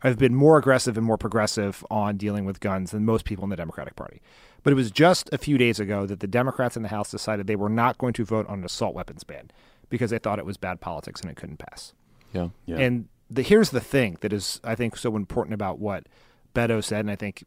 have 0.00 0.18
been 0.18 0.34
more 0.34 0.58
aggressive 0.58 0.96
and 0.96 1.06
more 1.06 1.18
progressive 1.18 1.84
on 1.90 2.16
dealing 2.16 2.44
with 2.44 2.60
guns 2.60 2.90
than 2.90 3.04
most 3.04 3.24
people 3.24 3.44
in 3.44 3.50
the 3.50 3.56
Democratic 3.56 3.96
Party. 3.96 4.20
But 4.66 4.72
it 4.72 4.74
was 4.74 4.90
just 4.90 5.32
a 5.32 5.38
few 5.38 5.58
days 5.58 5.78
ago 5.78 6.06
that 6.06 6.18
the 6.18 6.26
Democrats 6.26 6.76
in 6.76 6.82
the 6.82 6.88
House 6.88 7.12
decided 7.12 7.46
they 7.46 7.54
were 7.54 7.68
not 7.68 7.98
going 7.98 8.12
to 8.14 8.24
vote 8.24 8.48
on 8.48 8.58
an 8.58 8.64
assault 8.64 8.96
weapons 8.96 9.22
ban 9.22 9.48
because 9.90 10.10
they 10.10 10.18
thought 10.18 10.40
it 10.40 10.44
was 10.44 10.56
bad 10.56 10.80
politics 10.80 11.20
and 11.20 11.30
it 11.30 11.36
couldn't 11.36 11.58
pass. 11.58 11.92
Yeah. 12.32 12.48
Yeah. 12.64 12.78
And 12.78 13.06
the, 13.30 13.42
here's 13.42 13.70
the 13.70 13.78
thing 13.78 14.18
that 14.22 14.32
is, 14.32 14.60
I 14.64 14.74
think, 14.74 14.96
so 14.96 15.14
important 15.14 15.54
about 15.54 15.78
what 15.78 16.08
Beto 16.52 16.82
said, 16.82 16.98
and 16.98 17.12
I 17.12 17.14
think 17.14 17.44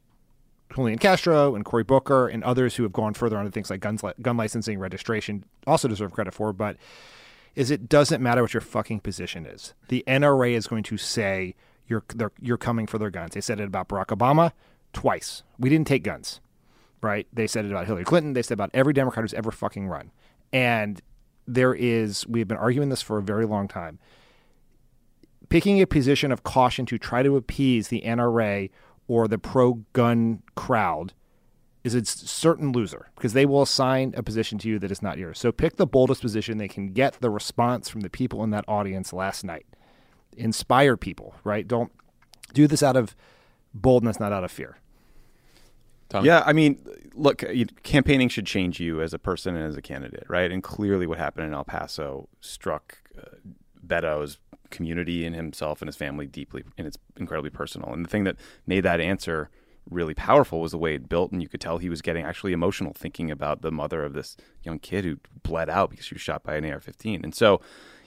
Julian 0.73 0.97
Castro 0.97 1.55
and 1.55 1.65
Cory 1.65 1.83
Booker 1.83 2.29
and 2.29 2.41
others 2.45 2.77
who 2.77 2.83
have 2.83 2.93
gone 2.93 3.13
further 3.13 3.37
on 3.37 3.43
to 3.43 3.51
things 3.51 3.69
like 3.69 3.81
guns, 3.81 4.01
li- 4.01 4.13
gun 4.21 4.37
licensing, 4.37 4.79
registration 4.79 5.43
also 5.67 5.89
deserve 5.89 6.13
credit 6.13 6.33
for, 6.33 6.53
but 6.53 6.77
is 7.53 7.69
it 7.69 7.89
doesn't 7.89 8.23
matter 8.23 8.41
what 8.41 8.53
your 8.53 8.61
fucking 8.61 9.01
position 9.01 9.45
is. 9.45 9.73
The 9.89 10.05
NRA 10.07 10.53
is 10.53 10.67
going 10.67 10.83
to 10.83 10.95
say 10.95 11.55
you're 11.85 12.05
they're, 12.15 12.31
you're 12.39 12.55
coming 12.55 12.87
for 12.87 12.97
their 12.97 13.09
guns. 13.09 13.33
They 13.33 13.41
said 13.41 13.59
it 13.59 13.65
about 13.65 13.89
Barack 13.89 14.17
Obama 14.17 14.53
twice. 14.93 15.43
We 15.59 15.69
didn't 15.69 15.87
take 15.87 16.03
guns, 16.03 16.39
right? 17.01 17.27
They 17.33 17.47
said 17.47 17.65
it 17.65 17.71
about 17.71 17.85
Hillary 17.85 18.03
Clinton. 18.03 18.33
They 18.33 18.41
said 18.41 18.55
about 18.55 18.71
every 18.73 18.93
Democrat 18.93 19.23
who's 19.23 19.33
ever 19.33 19.51
fucking 19.51 19.87
run. 19.87 20.11
And 20.51 21.01
there 21.47 21.73
is 21.73 22.27
we've 22.27 22.47
been 22.47 22.57
arguing 22.57 22.89
this 22.89 23.01
for 23.01 23.17
a 23.17 23.23
very 23.23 23.45
long 23.45 23.67
time. 23.67 23.99
Picking 25.49 25.81
a 25.81 25.87
position 25.87 26.31
of 26.31 26.43
caution 26.43 26.85
to 26.85 26.97
try 26.97 27.23
to 27.23 27.35
appease 27.35 27.87
the 27.87 28.01
NRA 28.01 28.69
or 29.07 29.27
the 29.27 29.39
pro-gun 29.39 30.43
crowd 30.55 31.13
is 31.83 31.95
a 31.95 32.05
certain 32.05 32.71
loser 32.71 33.09
because 33.15 33.33
they 33.33 33.45
will 33.45 33.63
assign 33.63 34.13
a 34.15 34.21
position 34.21 34.57
to 34.59 34.67
you 34.67 34.77
that 34.79 34.91
is 34.91 35.01
not 35.01 35.17
yours. 35.17 35.39
So 35.39 35.51
pick 35.51 35.77
the 35.77 35.87
boldest 35.87 36.21
position 36.21 36.57
they 36.57 36.67
can 36.67 36.93
get 36.93 37.17
the 37.19 37.29
response 37.29 37.89
from 37.89 38.01
the 38.01 38.09
people 38.09 38.43
in 38.43 38.51
that 38.51 38.65
audience 38.67 39.11
last 39.11 39.43
night. 39.43 39.65
Inspire 40.37 40.97
people, 40.97 41.33
right? 41.43 41.67
Don't 41.67 41.91
do 42.53 42.67
this 42.67 42.83
out 42.83 42.95
of 42.95 43.15
boldness, 43.73 44.19
not 44.19 44.31
out 44.31 44.43
of 44.43 44.51
fear. 44.51 44.77
Yeah, 46.23 46.43
I 46.45 46.53
mean, 46.53 46.83
look, 47.13 47.43
campaigning 47.83 48.29
should 48.29 48.45
change 48.45 48.79
you 48.79 49.01
as 49.01 49.13
a 49.13 49.19
person 49.19 49.55
and 49.55 49.65
as 49.65 49.77
a 49.77 49.81
candidate, 49.81 50.25
right? 50.27 50.51
And 50.51 50.63
clearly, 50.63 51.07
what 51.07 51.17
happened 51.17 51.47
in 51.47 51.53
El 51.53 51.63
Paso 51.63 52.27
struck 52.41 52.97
uh, 53.17 53.35
Beto's 53.85 54.39
community 54.69 55.25
and 55.25 55.35
himself 55.35 55.81
and 55.81 55.87
his 55.87 55.95
family 55.95 56.27
deeply, 56.27 56.63
and 56.77 56.87
it's 56.87 56.97
incredibly 57.17 57.49
personal. 57.49 57.93
And 57.93 58.05
the 58.05 58.09
thing 58.09 58.23
that 58.23 58.37
made 58.65 58.81
that 58.81 58.99
answer 58.99 59.49
really 59.89 60.13
powerful 60.13 60.61
was 60.61 60.71
the 60.71 60.77
way 60.77 60.95
it 60.95 61.09
built, 61.09 61.31
and 61.31 61.41
you 61.41 61.49
could 61.49 61.61
tell 61.61 61.77
he 61.77 61.89
was 61.89 62.01
getting 62.01 62.23
actually 62.23 62.53
emotional 62.53 62.93
thinking 62.93 63.31
about 63.31 63.61
the 63.61 63.71
mother 63.71 64.03
of 64.03 64.13
this 64.13 64.37
young 64.63 64.79
kid 64.79 65.03
who 65.03 65.17
bled 65.43 65.69
out 65.69 65.89
because 65.89 66.05
she 66.05 66.15
was 66.15 66.21
shot 66.21 66.43
by 66.43 66.55
an 66.55 66.65
AR-15. 66.65 67.23
And 67.23 67.33
so, 67.33 67.61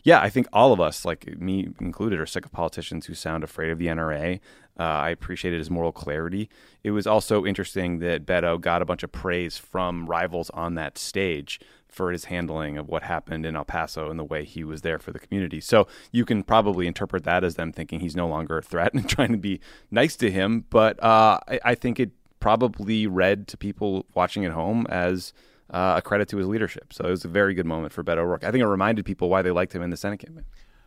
yeah, 0.04 0.20
I 0.20 0.28
think 0.28 0.46
all 0.52 0.72
of 0.72 0.80
us, 0.80 1.04
like 1.04 1.38
me 1.38 1.68
included, 1.80 2.18
are 2.18 2.26
sick 2.26 2.44
of 2.44 2.52
politicians 2.52 3.06
who 3.06 3.14
sound 3.14 3.44
afraid 3.44 3.70
of 3.70 3.78
the 3.78 3.86
NRA. 3.86 4.40
Uh, 4.78 4.84
I 4.84 5.10
appreciated 5.10 5.58
his 5.58 5.70
moral 5.70 5.92
clarity. 5.92 6.48
It 6.82 6.92
was 6.92 7.06
also 7.06 7.44
interesting 7.44 7.98
that 7.98 8.24
Beto 8.24 8.60
got 8.60 8.80
a 8.80 8.86
bunch 8.86 9.02
of 9.02 9.12
praise 9.12 9.58
from 9.58 10.06
rivals 10.06 10.50
on 10.50 10.74
that 10.76 10.96
stage 10.96 11.60
for 11.88 12.10
his 12.10 12.24
handling 12.24 12.78
of 12.78 12.88
what 12.88 13.02
happened 13.02 13.44
in 13.44 13.54
El 13.54 13.66
Paso 13.66 14.10
and 14.10 14.18
the 14.18 14.24
way 14.24 14.44
he 14.44 14.64
was 14.64 14.80
there 14.80 14.98
for 14.98 15.12
the 15.12 15.18
community. 15.18 15.60
So 15.60 15.86
you 16.10 16.24
can 16.24 16.42
probably 16.42 16.86
interpret 16.86 17.24
that 17.24 17.44
as 17.44 17.56
them 17.56 17.70
thinking 17.70 18.00
he's 18.00 18.16
no 18.16 18.26
longer 18.26 18.56
a 18.56 18.62
threat 18.62 18.94
and 18.94 19.06
trying 19.06 19.32
to 19.32 19.38
be 19.38 19.60
nice 19.90 20.16
to 20.16 20.30
him. 20.30 20.64
But 20.70 21.02
uh, 21.02 21.38
I, 21.46 21.60
I 21.64 21.74
think 21.74 22.00
it 22.00 22.10
probably 22.40 23.06
read 23.06 23.46
to 23.48 23.56
people 23.56 24.06
watching 24.14 24.44
at 24.44 24.52
home 24.52 24.86
as 24.88 25.34
uh, 25.70 25.94
a 25.98 26.02
credit 26.02 26.28
to 26.28 26.38
his 26.38 26.48
leadership. 26.48 26.92
So 26.92 27.04
it 27.04 27.10
was 27.10 27.24
a 27.24 27.28
very 27.28 27.54
good 27.54 27.66
moment 27.66 27.92
for 27.92 28.02
Beto 28.02 28.18
O'Rourke. 28.18 28.44
I 28.44 28.50
think 28.50 28.62
it 28.62 28.66
reminded 28.66 29.04
people 29.04 29.28
why 29.28 29.42
they 29.42 29.50
liked 29.50 29.74
him 29.74 29.82
in 29.82 29.90
the 29.90 29.96
Senate 29.96 30.18
campaign. 30.18 30.44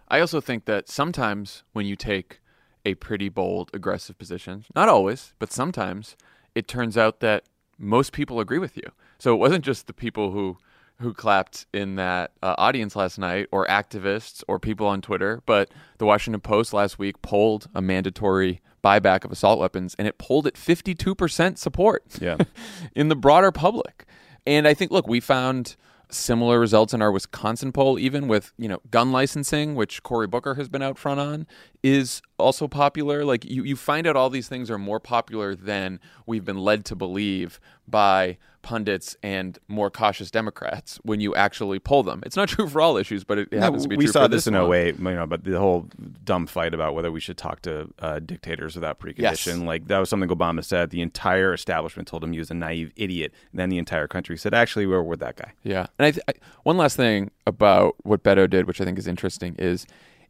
I 0.08 0.20
also 0.20 0.42
think 0.42 0.66
that 0.66 0.90
sometimes 0.90 1.64
when 1.74 1.86
you 1.86 1.96
take 1.96 2.40
a 2.86 2.94
pretty 2.96 3.30
bold, 3.30 3.72
aggressive 3.74 4.18
position, 4.18 4.66
not 4.76 4.88
always, 4.90 5.34
but 5.40 5.52
sometimes, 5.52 6.16
it 6.54 6.68
turns 6.68 6.98
out 6.98 7.20
that 7.20 7.44
most 7.78 8.12
people 8.14 8.40
agree 8.40 8.60
with 8.60 8.78
you. 8.78 8.84
So 9.20 9.34
it 9.34 9.38
wasn't 9.38 9.66
just 9.66 9.88
the 9.88 9.94
people 9.94 10.32
who 10.32 10.58
who 11.02 11.14
clapped 11.14 11.66
in 11.74 11.96
that 11.96 12.32
uh, 12.42 12.56
audience 12.58 12.96
last 12.96 13.20
night, 13.20 13.48
or 13.52 13.66
activists, 13.68 14.44
or 14.48 14.60
people 14.60 14.88
on 14.88 15.02
Twitter, 15.02 15.42
but 15.46 15.70
the 15.98 16.06
Washington 16.06 16.40
Post 16.40 16.72
last 16.74 16.98
week 16.98 17.22
polled 17.22 17.68
a 17.76 17.82
mandatory 17.82 18.62
buyback 18.82 19.26
of 19.26 19.32
assault 19.32 19.60
weapons, 19.60 19.94
and 20.00 20.08
it 20.08 20.18
polled 20.18 20.48
at 20.48 20.54
52% 20.54 21.58
support 21.58 22.04
Yeah. 22.22 22.38
in 22.96 23.10
the 23.10 23.16
broader 23.16 23.52
public. 23.52 24.06
And 24.48 24.66
I 24.66 24.74
think, 24.74 24.90
look, 24.90 25.06
we 25.06 25.20
found 25.20 25.76
similar 26.10 26.60
results 26.62 26.94
in 26.94 27.02
our 27.02 27.12
Wisconsin 27.12 27.74
poll, 27.74 28.00
even 28.00 28.30
with 28.30 28.54
you 28.58 28.70
know 28.70 28.80
gun 28.90 29.12
licensing, 29.12 29.76
which 29.76 30.02
Cory 30.02 30.28
Booker 30.28 30.54
has 30.56 30.70
been 30.70 30.82
out 30.82 30.98
front 30.98 31.20
on, 31.20 31.46
is 31.84 32.22
also 32.38 32.68
popular. 32.68 33.24
Like 33.26 33.46
you, 33.46 33.64
you 33.64 33.76
find 33.76 34.06
out 34.08 34.16
all 34.16 34.30
these 34.30 34.48
things 34.48 34.70
are 34.72 34.78
more 34.78 35.00
popular 35.00 35.56
than 35.56 36.00
we've 36.26 36.46
been 36.46 36.58
led 36.60 36.86
to 36.86 36.96
believe 36.96 37.60
by 37.88 38.38
pundits 38.62 39.16
and 39.22 39.60
more 39.68 39.92
cautious 39.92 40.32
Democrats 40.32 41.00
when 41.04 41.20
you 41.20 41.36
actually 41.36 41.78
poll 41.78 42.02
them. 42.02 42.24
It's 42.26 42.36
not 42.36 42.50
true 42.50 42.68
for 42.68 42.82
all 42.82 42.98
issues, 42.98 43.24
but 43.24 43.38
it, 43.38 43.50
it 43.52 43.60
happens 43.60 43.84
to 43.84 43.90
be 43.90 43.96
we 43.96 44.06
true 44.06 44.12
saw 44.12 44.24
for 44.24 44.30
this 44.30 44.48
in 44.48 44.56
one. 44.56 44.74
08, 44.74 44.98
you 44.98 45.04
know, 45.04 45.28
but 45.28 45.44
the 45.44 45.60
whole 45.60 45.88
dumb 46.24 46.48
fight 46.48 46.74
about 46.74 46.96
whether 46.96 47.12
we 47.12 47.20
should 47.20 47.38
talk 47.38 47.62
to 47.62 47.94
uh, 48.00 48.18
dictators 48.20 48.74
without 48.74 49.00
precondition, 49.00 49.20
Yes. 49.20 49.48
like 49.60 49.88
that 49.88 50.00
was 50.00 50.10
something 50.10 50.30
Obama 50.30 50.64
said. 50.66 50.90
The 50.90 51.02
entire 51.02 51.54
establishment 51.54 52.08
told 52.08 52.24
him 52.24 52.34
he 52.34 52.40
was 52.40 52.50
a 52.50 52.56
naive 52.56 52.92
idiot. 52.96 53.34
And 53.52 53.60
then 53.60 53.70
the 53.70 53.78
entire 53.78 54.08
country 54.08 54.36
said, 54.36 54.56
actually, 54.56 54.88
we're 54.88 55.04
with 55.04 55.20
that 55.20 55.36
guy. 55.36 55.54
Yeah, 55.64 55.86
and 56.00 56.08
I, 56.08 56.12
th- 56.12 56.24
I 56.28 56.34
one 56.64 56.76
last 56.78 56.98
thing 56.98 57.30
about 57.46 57.96
what 58.04 58.24
Beto 58.24 58.50
did, 58.50 58.66
which 58.66 58.82
I 58.82 58.84
think 58.86 58.98
is 58.98 59.06
interesting, 59.08 59.56
is 59.60 59.86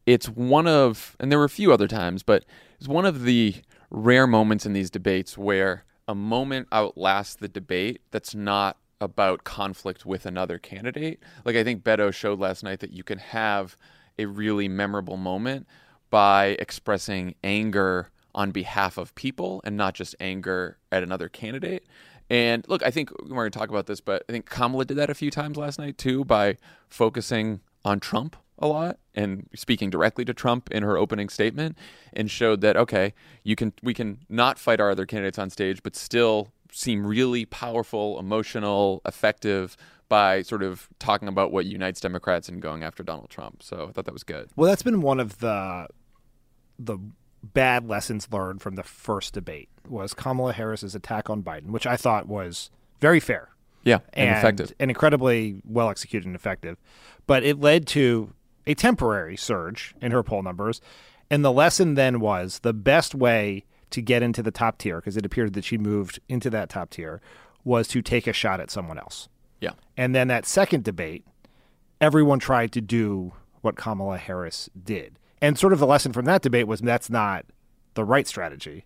it's 0.06 0.28
one 0.28 0.68
of, 0.68 1.16
and 1.20 1.32
there 1.32 1.40
were 1.40 1.46
a 1.46 1.50
few 1.50 1.74
other 1.74 1.88
times, 1.88 2.24
but 2.24 2.46
it's 2.80 2.88
one 2.88 3.06
of 3.06 3.24
the 3.24 3.56
rare 3.90 4.28
moments 4.28 4.66
in 4.66 4.74
these 4.74 4.90
debates 4.90 5.38
where 5.38 5.86
a 6.08 6.16
moment 6.16 6.68
outlasts 6.72 7.36
the 7.36 7.48
debate 7.48 8.02
that's 8.12 8.36
not 8.36 8.78
about 9.02 9.44
conflict 9.44 10.06
with 10.06 10.26
another 10.26 10.58
candidate. 10.58 11.20
Like 11.44 11.56
I 11.56 11.64
think 11.64 11.84
Beto 11.84 12.14
showed 12.14 12.40
last 12.40 12.64
night 12.64 12.80
that 12.80 12.92
you 12.92 13.04
can 13.04 13.18
have 13.18 13.76
a 14.18 14.26
really 14.26 14.68
memorable 14.68 15.18
moment 15.18 15.68
by 16.10 16.56
expressing 16.60 17.36
anger 17.44 18.10
on 18.34 18.52
behalf 18.52 18.98
of 18.98 19.16
people 19.16 19.62
and 19.64 19.76
not 19.76 19.94
just 19.96 20.16
anger 20.20 20.78
at 20.92 21.04
another 21.04 21.30
candidate. 21.30 21.86
And 22.30 22.66
look, 22.68 22.84
I 22.84 22.92
think 22.92 23.12
we're 23.22 23.30
going 23.30 23.52
to 23.52 23.58
talk 23.58 23.70
about 23.70 23.88
this, 23.88 24.02
but 24.02 24.24
I 24.30 24.32
think 24.32 24.50
Kamala 24.50 24.86
did 24.86 24.98
that 24.98 25.10
a 25.10 25.16
few 25.16 25.32
times 25.32 25.58
last 25.58 25.80
night 25.80 25.98
too 25.98 26.26
by 26.26 26.58
focusing 26.90 27.62
on 27.84 28.00
Trump 28.00 28.36
a 28.60 28.68
lot 28.68 28.98
and 29.14 29.48
speaking 29.56 29.90
directly 29.90 30.24
to 30.26 30.34
Trump 30.34 30.72
in 30.72 30.82
her 30.84 30.98
opening 30.98 31.30
statement 31.30 31.78
and 32.14 32.32
showed 32.32 32.62
that 32.62 32.78
okay, 32.78 33.14
you 33.44 33.56
can 33.56 33.74
we 33.84 33.94
can 33.94 34.20
not 34.30 34.58
fight 34.60 34.80
our 34.80 34.90
other 34.92 35.06
candidates 35.06 35.38
on 35.38 35.50
stage 35.50 35.84
but 35.84 35.96
still 35.96 36.50
seem 36.72 37.06
really 37.06 37.46
powerful, 37.46 38.20
emotional, 38.20 39.02
effective 39.06 39.76
by 40.08 40.42
sort 40.42 40.62
of 40.62 40.88
talking 41.00 41.28
about 41.28 41.52
what 41.52 41.66
unites 41.66 42.00
Democrats 42.00 42.48
and 42.48 42.62
going 42.62 42.84
after 42.84 43.02
Donald 43.04 43.30
Trump. 43.30 43.64
So 43.64 43.88
I 43.90 43.92
thought 43.92 44.06
that 44.06 44.14
was 44.14 44.24
good. 44.24 44.50
Well, 44.56 44.70
that's 44.70 44.84
been 44.84 45.02
one 45.02 45.20
of 45.20 45.40
the 45.40 45.88
the 46.78 46.98
bad 47.44 47.88
lessons 47.88 48.28
learned 48.32 48.62
from 48.62 48.76
the 48.76 48.84
first 48.84 49.34
debate 49.34 49.70
was 49.88 50.14
Kamala 50.14 50.54
Harris's 50.54 50.96
attack 50.96 51.30
on 51.30 51.44
Biden, 51.44 51.68
which 51.68 51.86
I 51.88 51.96
thought 51.96 52.28
was 52.28 52.70
very 53.00 53.20
fair 53.20 53.50
Yeah, 53.84 54.00
and, 54.14 54.38
effective. 54.38 54.74
and 54.80 54.90
incredibly 54.90 55.62
well 55.64 55.90
executed 55.90 56.26
and 56.26 56.36
effective. 56.36 56.78
But 57.28 57.44
it 57.44 57.60
led 57.60 57.86
to 57.88 58.34
a 58.68 58.76
temporary 58.76 59.38
surge 59.38 59.96
in 60.02 60.12
her 60.12 60.24
poll 60.24 60.42
numbers. 60.42 60.82
And 61.30 61.44
the 61.44 61.52
lesson 61.52 61.96
then 61.96 62.20
was 62.20 62.60
the 62.60 62.74
best 62.74 63.16
way 63.16 63.66
to 63.92 64.02
get 64.02 64.22
into 64.22 64.44
the 64.44 64.52
top 64.52 64.78
tier, 64.78 64.98
because 64.98 65.18
it 65.18 65.26
appeared 65.26 65.54
that 65.54 65.64
she 65.64 65.78
moved 65.78 66.20
into 66.28 66.50
that 66.50 66.70
top 66.70 66.90
tier, 66.90 67.22
was 67.64 67.88
to 67.90 68.02
take 68.02 68.28
a 68.28 68.34
shot 68.34 68.60
at 68.60 68.70
someone 68.70 68.98
else. 68.98 69.30
Yeah. 69.62 69.72
And 69.96 70.14
then 70.14 70.28
that 70.28 70.46
second 70.46 70.84
debate, 70.84 71.26
everyone 72.02 72.40
tried 72.40 72.72
to 72.74 72.82
do 72.82 73.34
what 73.62 73.76
Kamala 73.76 74.18
Harris 74.18 74.70
did. 74.84 75.18
And 75.42 75.58
sort 75.58 75.74
of 75.74 75.80
the 75.80 75.88
lesson 75.88 76.14
from 76.14 76.26
that 76.26 76.42
debate 76.42 76.68
was 76.68 76.82
that's 76.82 77.10
not 77.10 77.46
the 77.94 78.04
right 78.04 78.28
strategy. 78.28 78.86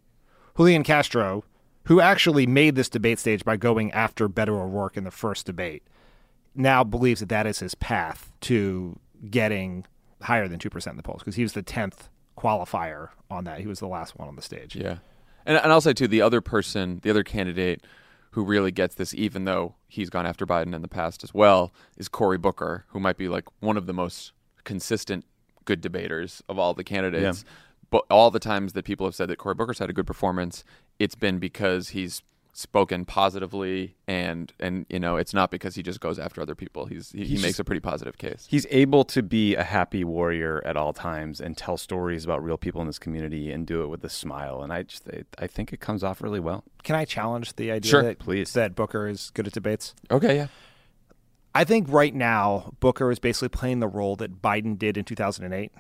Julian 0.56 0.84
Castro, 0.84 1.44
who 1.86 2.02
actually 2.02 2.46
made 2.46 2.76
this 2.76 2.90
debate 2.90 3.20
stage 3.20 3.44
by 3.44 3.58
going 3.58 3.92
after 3.92 4.30
Beto 4.30 4.50
O'Rourke 4.50 4.98
in 4.98 5.04
the 5.04 5.12
first 5.12 5.46
debate, 5.46 5.84
now 6.56 6.84
believes 6.84 7.20
that 7.20 7.30
that 7.30 7.48
is 7.48 7.60
his 7.60 7.76
path 7.76 8.32
to 8.42 9.00
getting 9.30 9.86
higher 10.22 10.48
than 10.48 10.60
2% 10.60 10.88
in 10.88 10.98
the 10.98 11.04
polls 11.04 11.20
because 11.20 11.36
he 11.36 11.44
was 11.44 11.54
the 11.54 11.64
10th 11.64 12.10
qualifier 12.38 13.10
on 13.30 13.44
that. 13.46 13.60
He 13.60 13.68
was 13.68 13.80
the 13.80 13.88
last 13.88 14.18
one 14.18 14.28
on 14.28 14.36
the 14.36 14.42
stage. 14.42 14.76
Yeah. 14.76 14.98
And, 15.46 15.58
and 15.58 15.72
I'll 15.72 15.82
say, 15.82 15.94
too, 15.94 16.08
the 16.08 16.22
other 16.22 16.42
person, 16.42 17.00
the 17.04 17.10
other 17.10 17.24
candidate 17.24 17.86
who 18.32 18.44
really 18.44 18.72
gets 18.72 18.96
this, 18.96 19.14
even 19.14 19.46
though 19.46 19.76
he's 19.88 20.10
gone 20.10 20.26
after 20.26 20.46
Biden 20.46 20.76
in 20.76 20.82
the 20.82 20.88
past 20.88 21.24
as 21.24 21.34
well, 21.34 21.74
is 21.98 22.08
Cory 22.08 22.38
Booker, 22.38 22.86
who 22.90 23.00
might 23.00 23.18
be 23.18 23.28
like 23.28 23.46
one 23.60 23.76
of 23.76 23.88
the 23.88 23.94
most 23.94 24.34
consistent 24.64 25.26
good 25.66 25.82
debaters 25.82 26.44
of 26.48 26.60
all 26.60 26.74
the 26.74 26.84
candidates. 26.84 27.44
But 27.90 28.06
all 28.12 28.30
the 28.30 28.40
times 28.40 28.74
that 28.74 28.86
people 28.86 29.08
have 29.08 29.16
said 29.16 29.30
that 29.30 29.38
Cory 29.40 29.56
Booker's 29.56 29.80
had 29.80 29.90
a 29.90 29.94
good 29.94 30.06
performance, 30.06 30.64
it's 31.00 31.16
been 31.16 31.40
because 31.40 31.90
he's 31.90 32.22
spoken 32.60 33.06
positively 33.06 33.96
and 34.06 34.52
and 34.60 34.86
you 34.90 35.00
know 35.00 35.16
it's 35.16 35.34
not 35.34 35.50
because 35.50 35.76
he 35.76 35.82
just 35.82 36.02
goes 36.02 36.20
after 36.20 36.42
other 36.42 36.56
people 36.56 36.88
he's 36.88 37.14
he, 37.14 37.24
he 37.24 37.36
makes 37.36 37.44
just- 37.44 37.60
a 37.62 37.64
pretty 37.64 37.80
positive 37.80 38.18
case 38.18 38.48
He's 38.50 38.68
able 38.70 39.06
to 39.06 39.24
be 39.24 39.56
a 39.56 39.64
happy 39.64 40.04
warrior 40.04 40.62
at 40.66 40.76
all 40.76 40.92
times 40.92 41.40
and 41.40 41.56
tell 41.56 41.78
stories 41.78 42.26
about 42.26 42.44
real 42.44 42.58
people 42.58 42.82
in 42.82 42.88
this 42.88 43.00
community 43.00 43.50
and 43.50 43.66
do 43.66 43.82
it 43.84 43.88
with 43.88 44.04
a 44.04 44.10
smile. 44.10 44.62
And 44.62 44.74
I 44.74 44.84
just, 44.84 45.08
I, 45.08 45.24
I 45.38 45.48
think 45.48 45.72
it 45.72 45.80
comes 45.80 46.04
off 46.04 46.22
really 46.22 46.40
well. 46.40 46.66
Can 46.84 46.96
I 46.96 47.06
challenge 47.06 47.56
the 47.56 47.72
idea 47.72 47.90
Sure. 47.90 48.04
that, 48.04 48.20
Please. 48.20 48.52
that 48.54 48.76
Booker 48.76 49.08
is 49.08 49.32
good 49.34 49.48
at 49.48 49.54
debates? 49.54 49.96
okay 50.12 50.36
yeah 50.36 50.48
I 51.56 51.64
think 51.64 51.88
right 51.90 52.14
now 52.14 52.74
Booker 52.82 53.10
is 53.10 53.20
basically 53.20 53.50
playing 53.50 53.80
the 53.80 53.88
role 53.88 54.16
that 54.18 54.42
Biden 54.42 54.78
did 54.78 54.98
in 54.98 55.06
2008. 55.06 55.72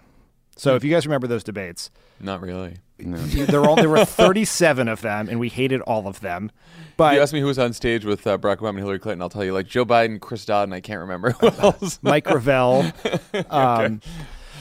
So 0.55 0.71
hmm. 0.71 0.77
if 0.77 0.83
you 0.83 0.91
guys 0.91 1.05
remember 1.05 1.27
those 1.27 1.43
debates, 1.43 1.91
not 2.21 2.41
really 2.41 2.77
there 2.99 3.62
were 3.62 3.67
all, 3.67 3.75
there 3.75 3.89
were 3.89 4.05
37 4.05 4.88
of 4.88 5.01
them, 5.01 5.29
and 5.29 5.39
we 5.39 5.49
hated 5.49 5.81
all 5.81 6.07
of 6.07 6.19
them. 6.19 6.51
But 6.97 7.15
you 7.15 7.21
asked 7.21 7.33
me 7.33 7.39
who 7.39 7.45
was 7.47 7.59
on 7.59 7.73
stage 7.73 8.03
with 8.05 8.27
uh, 8.27 8.38
Barack 8.38 8.57
Obama 8.57 8.69
and 8.69 8.79
Hillary 8.79 8.99
Clinton. 8.99 9.21
I'll 9.21 9.29
tell 9.29 9.43
you, 9.43 9.53
like 9.53 9.67
Joe 9.67 9.85
Biden, 9.85 10.19
Chris 10.19 10.45
Dodd, 10.45 10.63
and 10.65 10.73
I 10.73 10.81
can't 10.81 10.99
remember 10.99 11.31
who 11.31 11.47
else. 11.59 11.99
Mike 12.01 12.25
Gravel. 12.25 12.85
Um, 13.49 14.01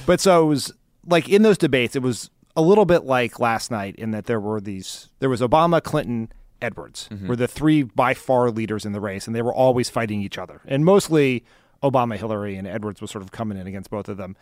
But 0.07 0.21
so 0.21 0.43
it 0.45 0.47
was 0.47 0.73
like 1.07 1.29
in 1.29 1.43
those 1.43 1.59
debates, 1.59 1.95
it 1.97 2.03
was 2.03 2.31
a 2.57 2.63
little 2.63 2.85
bit 2.87 3.05
like 3.05 3.39
last 3.41 3.71
night 3.71 3.95
in 3.97 4.13
that 4.13 4.27
there 4.27 4.41
were 4.41 4.61
these, 4.61 5.09
there 5.19 5.29
was 5.29 5.41
Obama, 5.41 5.83
Clinton, 5.83 6.33
Edwards 6.61 7.09
were 7.27 7.37
the 7.37 7.47
three 7.47 7.83
by 7.85 8.15
far 8.15 8.51
leaders 8.51 8.85
in 8.85 8.93
the 8.93 9.01
race, 9.01 9.27
and 9.29 9.37
they 9.37 9.43
were 9.43 9.55
always 9.55 9.89
fighting 9.91 10.23
each 10.23 10.39
other. 10.39 10.61
And 10.67 10.85
mostly 10.85 11.45
Obama, 11.85 12.17
Hillary, 12.17 12.57
and 12.57 12.67
Edwards 12.67 13.01
was 13.01 13.11
sort 13.13 13.23
of 13.23 13.31
coming 13.31 13.57
in 13.59 13.67
against 13.69 13.91
both 13.91 14.09
of 14.09 14.17
them. 14.17 14.35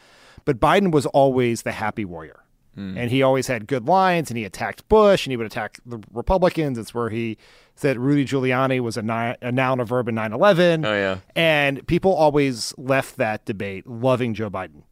But 0.47 0.59
Biden 0.61 0.93
was 0.93 1.05
always 1.07 1.63
the 1.63 1.73
happy 1.73 2.05
warrior. 2.07 2.41
Hmm. 2.77 2.97
And 2.97 3.11
he 3.11 3.23
always 3.23 3.49
had 3.49 3.67
good 3.67 3.87
lines, 3.87 4.31
and 4.31 4.39
he 4.39 4.45
attacked 4.45 4.89
Bush, 4.89 5.27
and 5.27 5.33
he 5.33 5.37
would 5.37 5.47
attack 5.47 5.81
the 5.85 5.99
Republicans. 6.13 6.79
It's 6.79 6.95
where 6.95 7.09
he 7.09 7.39
said 7.75 7.99
Rudy 7.99 8.25
Giuliani 8.25 8.81
was 8.81 8.97
a, 8.97 9.03
ni- 9.03 9.37
a 9.43 9.51
noun, 9.51 9.81
a 9.81 9.85
verb 9.85 10.09
in 10.09 10.15
9 10.15 10.33
11. 10.33 10.85
Oh, 10.85 10.93
yeah. 10.95 11.19
And 11.35 11.87
people 11.87 12.15
always 12.15 12.73
left 12.79 13.17
that 13.17 13.45
debate 13.47 13.87
loving 13.87 14.35
Joe 14.35 14.51
Biden. 14.51 14.83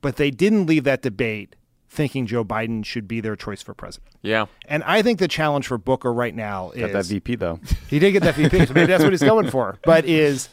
But 0.00 0.16
they 0.16 0.30
didn't 0.30 0.66
leave 0.66 0.84
that 0.84 1.02
debate 1.02 1.54
thinking 1.88 2.24
Joe 2.26 2.44
Biden 2.44 2.84
should 2.84 3.06
be 3.06 3.20
their 3.20 3.36
choice 3.36 3.60
for 3.62 3.74
president. 3.74 4.14
yeah, 4.22 4.46
And 4.66 4.82
I 4.84 5.02
think 5.02 5.18
the 5.18 5.28
challenge 5.28 5.66
for 5.66 5.76
Booker 5.76 6.12
right 6.12 6.34
now 6.34 6.70
is 6.70 6.80
Got 6.80 6.92
that 6.92 7.04
VP 7.04 7.36
though. 7.36 7.60
he 7.88 7.98
did 7.98 8.12
get 8.12 8.22
that 8.22 8.34
VP, 8.34 8.66
so 8.66 8.72
maybe 8.72 8.86
that's 8.86 9.04
what 9.04 9.12
he's 9.12 9.22
going 9.22 9.50
for. 9.50 9.78
But 9.84 10.06
is 10.06 10.48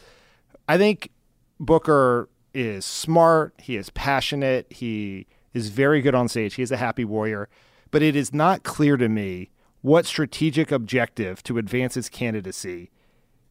I 0.68 0.76
think 0.76 1.10
Booker 1.58 2.28
is 2.52 2.84
smart. 2.84 3.54
He 3.58 3.76
is 3.76 3.88
passionate. 3.90 4.66
He 4.70 5.26
is 5.52 5.68
very 5.68 6.00
good 6.00 6.14
on 6.14 6.28
stage. 6.28 6.54
He 6.54 6.62
is 6.62 6.72
a 6.72 6.76
happy 6.76 7.04
warrior. 7.04 7.48
But 7.90 8.02
it 8.02 8.14
is 8.14 8.32
not 8.32 8.62
clear 8.62 8.96
to 8.96 9.08
me 9.08 9.50
what 9.82 10.06
strategic 10.06 10.70
objective 10.70 11.42
to 11.44 11.58
advance 11.58 11.94
his 11.94 12.08
candidacy 12.08 12.90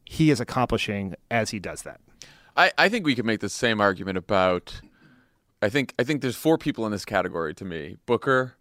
he 0.06 0.32
is 0.32 0.40
accomplishing 0.40 1.14
as 1.30 1.52
he 1.52 1.60
does 1.60 1.84
that. 1.84 2.02
I, 2.58 2.72
I 2.78 2.90
think 2.90 3.06
we 3.06 3.14
could 3.14 3.26
make 3.26 3.42
the 3.42 3.50
same 3.50 3.80
argument 3.80 4.18
about. 4.18 4.82
I 5.62 5.70
think 5.70 5.94
I 6.00 6.04
think 6.04 6.22
there's 6.22 6.36
four 6.36 6.58
people 6.58 6.86
in 6.86 6.92
this 6.92 7.06
category 7.06 7.54
to 7.54 7.64
me: 7.64 7.98
Booker, 8.08 8.56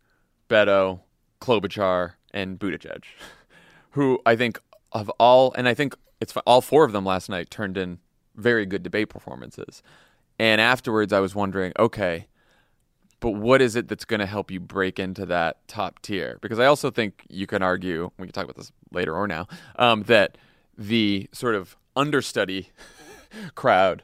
Beto, 0.50 1.00
Klobuchar, 1.40 2.12
and 2.34 2.58
Buttigieg, 2.58 3.04
who 3.92 4.20
I 4.26 4.36
think 4.36 4.60
of 4.92 5.08
all, 5.18 5.54
and 5.54 5.66
I 5.66 5.74
think 5.74 5.94
it's 6.20 6.36
all 6.46 6.60
four 6.60 6.84
of 6.84 6.92
them 6.92 7.06
last 7.06 7.30
night 7.30 7.48
turned 7.48 7.78
in 7.78 7.98
very 8.36 8.66
good 8.66 8.82
debate 8.82 9.08
performances. 9.08 9.82
And 10.38 10.60
afterwards, 10.60 11.12
I 11.12 11.20
was 11.20 11.34
wondering, 11.34 11.72
okay, 11.78 12.28
but 13.20 13.30
what 13.30 13.60
is 13.60 13.76
it 13.76 13.88
that's 13.88 14.04
going 14.04 14.20
to 14.20 14.26
help 14.26 14.50
you 14.50 14.60
break 14.60 14.98
into 14.98 15.26
that 15.26 15.66
top 15.68 16.00
tier? 16.02 16.38
Because 16.40 16.58
I 16.58 16.66
also 16.66 16.90
think 16.90 17.24
you 17.28 17.46
can 17.46 17.62
argue, 17.62 18.10
we 18.18 18.26
can 18.26 18.32
talk 18.32 18.44
about 18.44 18.56
this 18.56 18.72
later 18.92 19.14
or 19.14 19.26
now, 19.26 19.46
um, 19.76 20.04
that 20.04 20.38
the 20.76 21.28
sort 21.32 21.54
of 21.54 21.76
understudy 21.96 22.70
crowd 23.54 24.02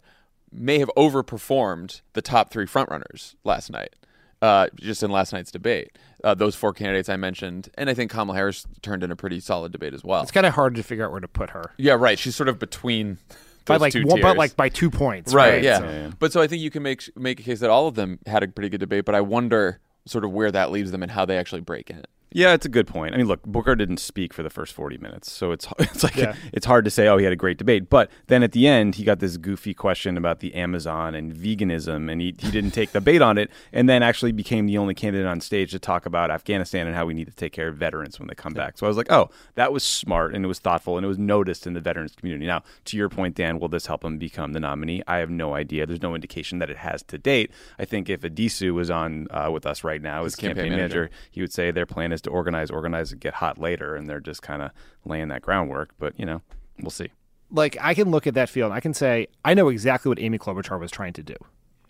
may 0.51 0.79
have 0.79 0.91
overperformed 0.97 2.01
the 2.13 2.23
top 2.23 2.51
three 2.51 2.67
frontrunners 2.67 3.35
last 3.45 3.71
night, 3.71 3.95
uh, 4.43 4.69
just 4.77 5.03
in 5.03 5.11
last 5.11 5.33
night's 5.33 5.51
debate. 5.51 5.97
Uh, 6.23 6.35
those 6.35 6.55
four 6.55 6.73
candidates 6.73 7.09
I 7.09 7.17
mentioned, 7.17 7.69
and 7.75 7.91
I 7.91 7.95
think 7.95 8.11
Kamala 8.11 8.37
Harris 8.37 8.67
turned 8.83 9.03
in 9.05 9.11
a 9.11 9.17
pretty 9.17 9.41
solid 9.41 9.73
debate 9.73 9.95
as 9.95 10.03
well. 10.03 10.23
It's 10.23 10.31
kind 10.31 10.47
of 10.47 10.55
hard 10.55 10.75
to 10.77 10.83
figure 10.83 11.05
out 11.05 11.11
where 11.11 11.21
to 11.21 11.29
put 11.29 11.51
her. 11.51 11.73
yeah, 11.77 11.93
right. 11.93 12.19
She's 12.19 12.35
sort 12.35 12.49
of 12.49 12.59
between 12.59 13.19
By 13.67 13.77
like 13.77 13.93
two 13.93 14.05
one, 14.07 14.21
but 14.21 14.37
like 14.37 14.57
by 14.57 14.69
two 14.69 14.91
points. 14.91 15.33
right, 15.35 15.55
Right. 15.55 15.63
yeah. 15.63 15.79
So- 15.79 15.85
yeah. 15.89 16.11
But 16.19 16.33
so 16.33 16.41
I 16.43 16.47
think 16.47 16.63
you 16.63 16.71
can 16.71 16.83
make 16.83 17.09
make 17.17 17.41
a 17.41 17.43
case 17.43 17.61
that 17.61 17.71
all 17.71 17.87
of 17.89 17.95
them 17.95 18.19
had 18.27 18.43
a 18.43 18.49
pretty 18.49 18.69
good 18.69 18.81
debate, 18.81 19.05
but 19.05 19.15
I 19.15 19.21
wonder 19.21 19.81
sort 20.07 20.25
of 20.25 20.33
where 20.33 20.51
that 20.53 20.71
leaves 20.71 20.91
them 20.93 21.03
and 21.03 21.11
how 21.11 21.25
they 21.25 21.37
actually 21.39 21.63
break 21.63 21.89
in 21.91 21.97
it. 21.99 22.09
Yeah, 22.35 22.53
it's 22.53 22.67
a 22.67 22.69
good 22.69 22.89
point. 22.89 23.15
I 23.15 23.17
mean, 23.17 23.29
look, 23.29 23.45
Booker 23.45 23.77
didn't 23.77 23.99
speak 23.99 24.35
for 24.35 24.43
the 24.43 24.51
first 24.51 24.73
40 24.73 24.99
minutes, 24.99 25.31
so 25.31 25.53
it's 25.53 25.69
it's 25.79 26.03
like 26.03 26.17
Yeah. 26.17 26.35
it's 26.53 26.67
hard 26.67 26.85
to 26.85 26.91
say 26.91 27.07
oh, 27.07 27.17
he 27.17 27.23
had 27.23 27.33
a 27.33 27.37
great 27.37 27.59
debate. 27.59 27.89
But 27.89 28.11
then 28.27 28.43
at 28.43 28.51
the 28.51 28.67
end, 28.67 28.97
he 28.97 29.05
got 29.05 29.21
this 29.21 29.37
goofy 29.37 29.73
question 29.73 30.17
about 30.17 30.41
the 30.41 30.53
Amazon 30.55 31.15
and 31.15 31.33
veganism 31.33 32.11
and 32.11 32.21
he, 32.21 32.35
he 32.39 32.51
didn't 32.51 32.73
take 32.73 32.91
the 32.91 33.01
bait 33.01 33.23
on 33.23 33.39
it 33.39 33.51
and 33.73 33.89
then 33.89 34.03
actually 34.03 34.33
became 34.33 34.67
the 34.67 34.77
only 34.77 34.95
candidate 34.95 35.29
on 35.29 35.41
stage 35.41 35.71
to 35.71 35.79
talk 35.79 36.07
about 36.07 36.33
Afghanistan 36.33 36.89
and 36.89 36.97
how 36.97 37.07
we 37.07 37.15
need 37.15 37.27
to 37.29 37.35
take 37.35 37.53
care 37.53 37.69
of 37.69 37.77
veterans 37.77 38.19
when 38.19 38.27
they 38.27 38.35
come 38.35 38.53
back. 38.53 38.79
So 38.79 38.85
I 38.85 38.89
was 38.89 38.97
like, 38.97 39.13
"Oh, 39.13 39.31
that 39.55 39.73
was 39.73 39.85
smart 39.85 40.35
and 40.35 40.45
it 40.45 40.49
was 40.49 40.59
thoughtful 40.59 40.97
and 40.97 41.05
it 41.05 41.09
was 41.09 41.19
noticed 41.19 41.69
in 41.69 41.75
the 41.75 41.81
veterans 41.81 42.17
community." 42.17 42.47
Now, 42.47 42.65
to 42.87 42.97
your 42.97 43.09
point, 43.09 43.37
Dan, 43.37 43.61
will 43.61 43.69
this 43.69 43.87
help 43.87 44.05
him 44.05 44.19
become 44.19 44.55
the 44.55 44.61
nominee? 44.61 45.05
I 45.07 45.19
have 45.19 45.31
no 45.31 45.55
idea. 45.55 45.87
There's 45.87 46.03
no 46.03 46.17
indication 46.17 46.59
that 46.59 46.69
it 46.69 46.79
has 46.79 47.05
to 47.05 47.17
date. 47.17 47.53
I 47.79 47.85
think 47.85 48.11
if 48.11 48.23
Addisu 48.23 48.75
was 48.75 48.91
on 48.91 49.29
uh, 49.31 49.51
with 49.53 49.67
us 49.67 49.85
right 49.85 50.03
now 50.03 50.25
as 50.25 50.35
campaign 50.35 50.57
campaign, 50.57 50.73
manager. 50.73 50.97
manager, 51.03 51.15
he 51.31 51.41
would 51.41 51.53
say 51.53 51.71
their 51.71 51.87
plan 51.87 52.11
is 52.11 52.24
to 52.25 52.31
organize, 52.31 52.71
organize, 52.71 53.13
and 53.13 53.21
get 53.21 53.35
hot 53.35 53.59
later, 53.59 53.95
and 53.95 54.09
they're 54.09 54.21
just 54.21 54.43
kind 54.43 54.63
of 54.63 54.71
laying 55.05 55.29
that 55.29 55.43
groundwork. 55.43 55.91
But 55.99 56.19
you 56.19 56.27
know, 56.27 56.43
we'll 56.81 56.91
see. 56.91 57.11
Like 57.51 57.77
I 57.81 57.95
can 57.95 58.11
look 58.11 58.27
at 58.27 58.35
that 58.35 58.49
field 58.49 58.71
and 58.71 58.77
I 58.77 58.81
can 58.81 58.95
say 58.95 59.29
I 59.45 59.55
know 59.55 59.69
exactly 59.69 60.09
what 60.09 60.19
Amy 60.19 60.39
Klobuchar 60.39 60.81
was 60.81 60.91
trying 60.91 61.13
to 61.15 61.23
do. 61.23 61.37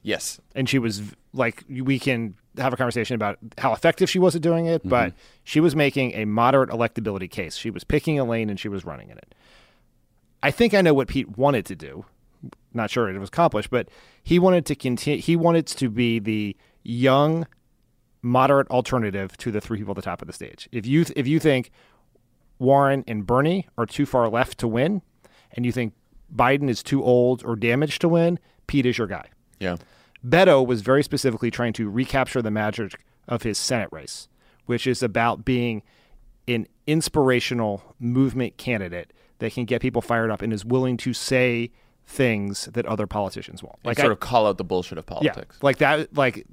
Yes. 0.05 0.38
and 0.55 0.68
she 0.68 0.79
was 0.79 1.03
like 1.33 1.64
we 1.66 1.99
can 1.99 2.35
have 2.59 2.75
a 2.75 2.77
conversation 2.77 3.14
about 3.14 3.38
how 3.57 3.73
effective 3.73 4.11
she 4.11 4.18
was 4.18 4.37
at 4.37 4.42
doing 4.42 4.66
it 4.66 4.87
but 4.87 5.09
mm-hmm. 5.09 5.18
she 5.44 5.61
was 5.61 5.75
making 5.75 6.12
a 6.12 6.27
moderate 6.27 6.68
electability 6.68 7.29
case 7.29 7.57
she 7.57 7.70
was 7.70 7.85
picking 7.85 8.18
a 8.18 8.25
lane 8.25 8.51
and 8.51 8.61
she 8.61 8.68
was 8.68 8.85
running 8.85 9.09
in 9.09 9.16
it 9.16 9.35
i 10.42 10.51
think 10.51 10.75
i 10.75 10.83
know 10.83 10.92
what 10.92 11.09
pete 11.09 11.38
wanted 11.38 11.64
to 11.64 11.75
do 11.75 12.05
not 12.75 12.90
sure 12.90 13.09
it 13.09 13.18
was 13.18 13.31
accomplished 13.31 13.70
but 13.70 13.88
he 14.23 14.38
wanted 14.38 14.66
to 14.66 14.75
continue 14.75 15.23
he 15.23 15.37
wanted 15.37 15.66
to 15.66 15.88
be 15.88 16.18
the 16.18 16.55
young 16.83 17.47
moderate 18.25 18.67
alternative 18.71 19.37
to 19.37 19.51
the 19.53 19.61
three 19.61 19.79
people 19.79 19.93
at 19.93 19.97
the 19.97 20.03
top 20.03 20.21
of 20.23 20.27
the 20.27 20.33
stage 20.33 20.69
if 20.73 20.87
you 20.87 21.05
if 21.15 21.27
you 21.27 21.39
think 21.39 21.71
warren 22.59 23.05
and 23.07 23.27
bernie 23.27 23.67
are 23.77 23.87
too 23.87 24.07
far 24.07 24.29
left 24.29 24.59
to 24.59 24.67
win 24.67 25.03
and 25.53 25.67
you 25.67 25.73
think 25.73 25.93
biden 26.35 26.69
is 26.69 26.83
too 26.83 27.03
old 27.05 27.45
or 27.45 27.55
damaged 27.55 28.01
to 28.01 28.09
win 28.09 28.39
pete 28.67 28.87
is 28.87 28.97
your 28.99 29.07
guy 29.07 29.27
Yeah. 29.61 29.77
Beto 30.27 30.67
was 30.67 30.81
very 30.81 31.03
specifically 31.05 31.51
trying 31.51 31.75
to 31.75 31.91
recapture 31.91 32.41
the 32.41 32.51
magic 32.51 32.95
of 33.29 33.43
his 33.43 33.59
Senate 33.59 33.91
race, 33.93 34.27
which 34.65 34.87
is 34.87 35.03
about 35.03 35.45
being 35.45 35.83
an 36.49 36.67
inspirational 36.87 37.95
movement 38.01 38.57
candidate 38.57 39.13
that 39.41 39.53
can 39.53 39.67
get 39.67 39.83
people 39.83 40.01
fired 40.01 40.31
up 40.31 40.41
and 40.41 40.51
is 40.51 40.65
willing 40.65 40.97
to 40.97 41.13
say 41.13 41.71
things 42.07 42.71
that 42.73 42.87
other 42.87 43.07
politicians 43.07 43.63
won't. 43.63 43.77
Like 43.85 43.99
I- 43.99 44.03
sort 44.03 44.13
of 44.13 44.21
call 44.21 44.47
out 44.47 44.57
the 44.57 44.65
bullshit 44.65 44.97
of 44.97 45.05
politics. 45.05 45.27
yeah, 45.27 45.33
politics. 45.35 45.59
like 45.63 45.77
that. 45.79 46.17
Like 46.17 46.47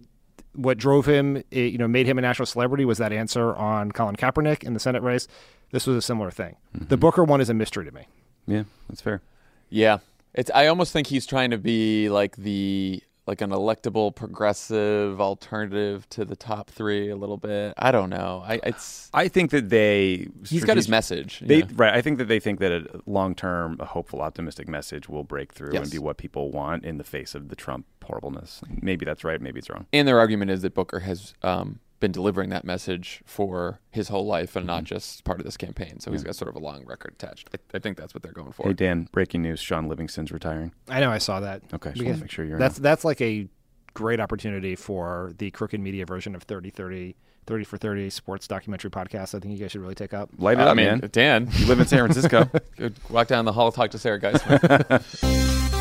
what 0.53 0.77
drove 0.77 1.05
him, 1.05 1.37
it, 1.51 1.71
you 1.71 1.77
know, 1.77 1.87
made 1.87 2.07
him 2.07 2.17
a 2.17 2.21
national 2.21 2.45
celebrity 2.45 2.85
was 2.85 2.97
that 2.97 3.13
answer 3.13 3.55
on 3.55 3.91
Colin 3.91 4.15
Kaepernick 4.15 4.63
in 4.63 4.73
the 4.73 4.79
Senate 4.79 5.01
race. 5.03 5.27
This 5.71 5.87
was 5.87 5.95
a 5.95 6.01
similar 6.01 6.31
thing. 6.31 6.57
Mm-hmm. 6.75 6.87
The 6.87 6.97
Booker 6.97 7.23
one 7.23 7.41
is 7.41 7.49
a 7.49 7.53
mystery 7.53 7.85
to 7.85 7.91
me. 7.91 8.07
Yeah, 8.47 8.63
that's 8.89 9.01
fair. 9.01 9.21
Yeah. 9.69 9.99
It's 10.33 10.51
I 10.53 10.67
almost 10.67 10.93
think 10.93 11.07
he's 11.07 11.25
trying 11.25 11.51
to 11.51 11.57
be 11.57 12.09
like 12.09 12.35
the 12.35 13.03
like 13.31 13.39
an 13.39 13.51
electable 13.51 14.13
progressive 14.13 15.21
alternative 15.21 16.07
to 16.09 16.25
the 16.25 16.35
top 16.35 16.69
three 16.69 17.09
a 17.09 17.15
little 17.15 17.37
bit. 17.37 17.73
I 17.77 17.91
don't 17.91 18.09
know. 18.09 18.43
I 18.45 18.59
it's 18.63 19.09
I 19.13 19.29
think 19.29 19.51
that 19.51 19.69
they 19.69 20.27
he's 20.45 20.65
got 20.65 20.75
his 20.75 20.89
message. 20.89 21.39
They 21.39 21.61
right. 21.63 21.93
I 21.93 22.01
think 22.01 22.17
that 22.17 22.25
they 22.27 22.41
think 22.41 22.59
that 22.59 22.71
a 22.73 23.01
long 23.05 23.33
term, 23.33 23.77
a 23.79 23.85
hopeful, 23.85 24.21
optimistic 24.21 24.67
message 24.67 25.07
will 25.07 25.23
break 25.23 25.53
through 25.53 25.71
Yes. 25.73 25.83
and 25.83 25.91
be 25.91 25.97
what 25.99 26.17
people 26.17 26.51
want 26.51 26.83
in 26.83 26.97
the 26.97 27.05
face 27.05 27.33
of 27.33 27.47
the 27.47 27.55
Trump 27.55 27.85
horribleness. 28.03 28.61
Maybe 28.81 29.05
that's 29.05 29.23
right. 29.23 29.39
Maybe 29.41 29.59
it's 29.59 29.69
wrong. 29.69 29.85
and 29.93 30.05
their 30.07 30.19
argument 30.19 30.51
is 30.51 30.61
that 30.63 30.73
Booker 30.73 30.99
has 30.99 31.33
um, 31.41 31.79
been 32.01 32.11
delivering 32.11 32.49
that 32.49 32.65
message 32.65 33.21
for 33.25 33.79
his 33.91 34.09
whole 34.09 34.25
life 34.25 34.57
and 34.57 34.63
Mm-hmm. 34.63 34.75
not 34.75 34.83
just 34.83 35.23
part 35.23 35.39
of 35.39 35.45
this 35.45 35.55
campaign. 35.55 36.01
So 36.01 36.11
he's 36.11 36.23
got 36.23 36.35
sort 36.35 36.49
of 36.49 36.55
a 36.55 36.59
long 36.59 36.83
record 36.85 37.13
attached. 37.13 37.49
I, 37.53 37.77
I 37.77 37.79
think 37.79 37.97
that's 37.97 38.13
what 38.13 38.21
they're 38.23 38.33
going 38.33 38.51
for. 38.51 38.67
Hey 38.67 38.73
Dan, 38.73 39.07
breaking 39.13 39.41
news: 39.43 39.61
Shaun 39.61 39.87
Livingston's 39.87 40.31
retiring. 40.33 40.73
I 40.89 40.99
know 40.99 41.09
I 41.09 41.19
saw 41.19 41.39
that. 41.39 41.61
Okay, 41.73 41.91
just 41.91 41.99
Because 41.99 42.05
want 42.05 42.17
to 42.17 42.23
make 42.25 42.31
sure 42.31 42.43
you're. 42.43 42.59
that's 42.59 42.77
that's 42.77 43.05
like 43.05 43.21
a 43.21 43.47
great 43.93 44.19
opportunity 44.19 44.75
for 44.75 45.31
the 45.37 45.51
crooked 45.51 45.79
media 45.79 46.05
version 46.05 46.33
of 46.35 46.43
30 46.43 46.69
30 46.71 47.15
30 47.47 47.63
for 47.65 47.77
30 47.77 48.09
sports 48.11 48.47
documentary 48.47 48.91
podcast. 48.91 49.33
I 49.35 49.39
think 49.39 49.53
you 49.53 49.57
guys 49.59 49.71
should 49.71 49.81
really 49.81 49.95
take 49.95 50.13
up. 50.13 50.29
light 50.37 50.59
it 50.59 50.61
I 50.61 50.65
up, 50.71 50.77
mean, 50.77 50.85
man. 50.85 51.09
Dan, 51.11 51.49
You 51.53 51.65
live 51.65 51.79
in 51.79 51.87
San 51.87 51.99
Francisco. 51.99 52.49
Walk 53.09 53.27
down 53.27 53.45
the 53.45 53.51
hall, 53.53 53.71
talk 53.71 53.89
to 53.91 53.97
Sarah 53.99 54.19
Geismer. 54.21 55.71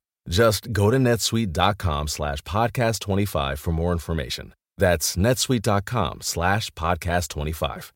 Just 0.29 0.71
go 0.71 0.91
to 0.91 0.97
netsuite.com 0.97 2.07
slash 2.07 2.41
podcast 2.41 2.99
25 2.99 3.59
for 3.59 3.71
more 3.71 3.91
information. 3.91 4.53
That's 4.77 5.15
netsuite.com 5.15 6.21
slash 6.21 6.71
podcast 6.71 7.29
25. 7.29 7.93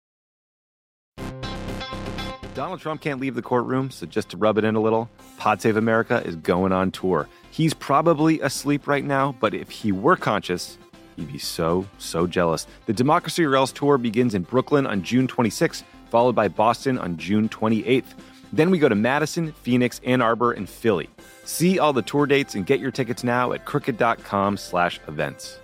Donald 2.54 2.80
Trump 2.80 3.02
can't 3.02 3.20
leave 3.20 3.36
the 3.36 3.42
courtroom, 3.42 3.92
so 3.92 4.06
just 4.06 4.30
to 4.30 4.38
rub 4.38 4.58
it 4.58 4.64
in 4.64 4.76
a 4.76 4.80
little, 4.80 5.10
Pod 5.38 5.62
Save 5.62 5.76
America 5.76 6.24
is 6.26 6.38
going 6.38 6.72
on 6.72 6.90
tour. 6.90 7.28
He's 7.52 7.74
probably 7.74 8.40
asleep 8.40 8.88
right 8.88 9.04
now, 9.04 9.36
but 9.42 9.54
if 9.54 9.70
he 9.70 9.92
were 9.92 10.16
conscious, 10.16 10.78
he'd 11.18 11.32
be 11.32 11.38
so, 11.38 11.86
so 11.98 12.26
jealous. 12.28 12.66
The 12.86 12.94
Democracy 12.94 13.44
or 13.44 13.56
Else 13.58 13.74
tour 13.74 13.98
begins 13.98 14.34
in 14.34 14.44
Brooklyn 14.44 14.88
on 14.88 15.04
June 15.04 15.28
26th, 15.28 15.84
followed 16.10 16.36
by 16.36 16.48
Boston 16.48 16.98
on 16.98 17.18
June 17.18 17.50
28th. 17.50 18.06
Then 18.54 18.70
we 18.70 18.80
go 18.80 18.90
to 18.90 18.96
Madison, 18.96 19.52
Phoenix, 19.52 20.00
Ann 20.04 20.22
Arbor, 20.22 20.52
and 20.52 20.70
Philly. 20.70 21.10
See 21.44 21.80
all 21.80 21.94
the 21.94 22.02
tour 22.02 22.26
dates 22.26 22.56
and 22.56 22.66
get 22.66 22.80
your 22.80 22.92
tickets 22.92 23.24
now 23.24 23.54
at 23.54 23.66
crooked.com 23.66 24.58
slash 24.58 25.00
events. 25.08 25.60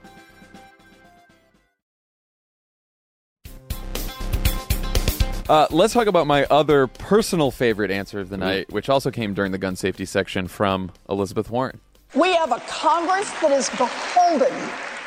Uh, 5.49 5.67
let's 5.69 5.93
talk 5.93 6.07
about 6.07 6.27
my 6.27 6.45
other 6.45 6.87
personal 6.87 7.51
favorite 7.51 7.91
answer 7.91 8.21
of 8.21 8.29
the 8.29 8.37
night, 8.37 8.71
which 8.71 8.87
also 8.87 9.11
came 9.11 9.33
during 9.33 9.51
the 9.51 9.57
gun 9.57 9.75
safety 9.75 10.05
section 10.05 10.47
from 10.47 10.91
Elizabeth 11.09 11.49
Warren. 11.49 11.81
We 12.15 12.33
have 12.35 12.53
a 12.53 12.59
Congress 12.67 13.29
that 13.41 13.51
is 13.51 13.69
beholden 13.71 14.53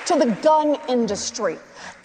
to 0.07 0.19
the 0.19 0.37
gun 0.43 0.77
industry. 0.89 1.59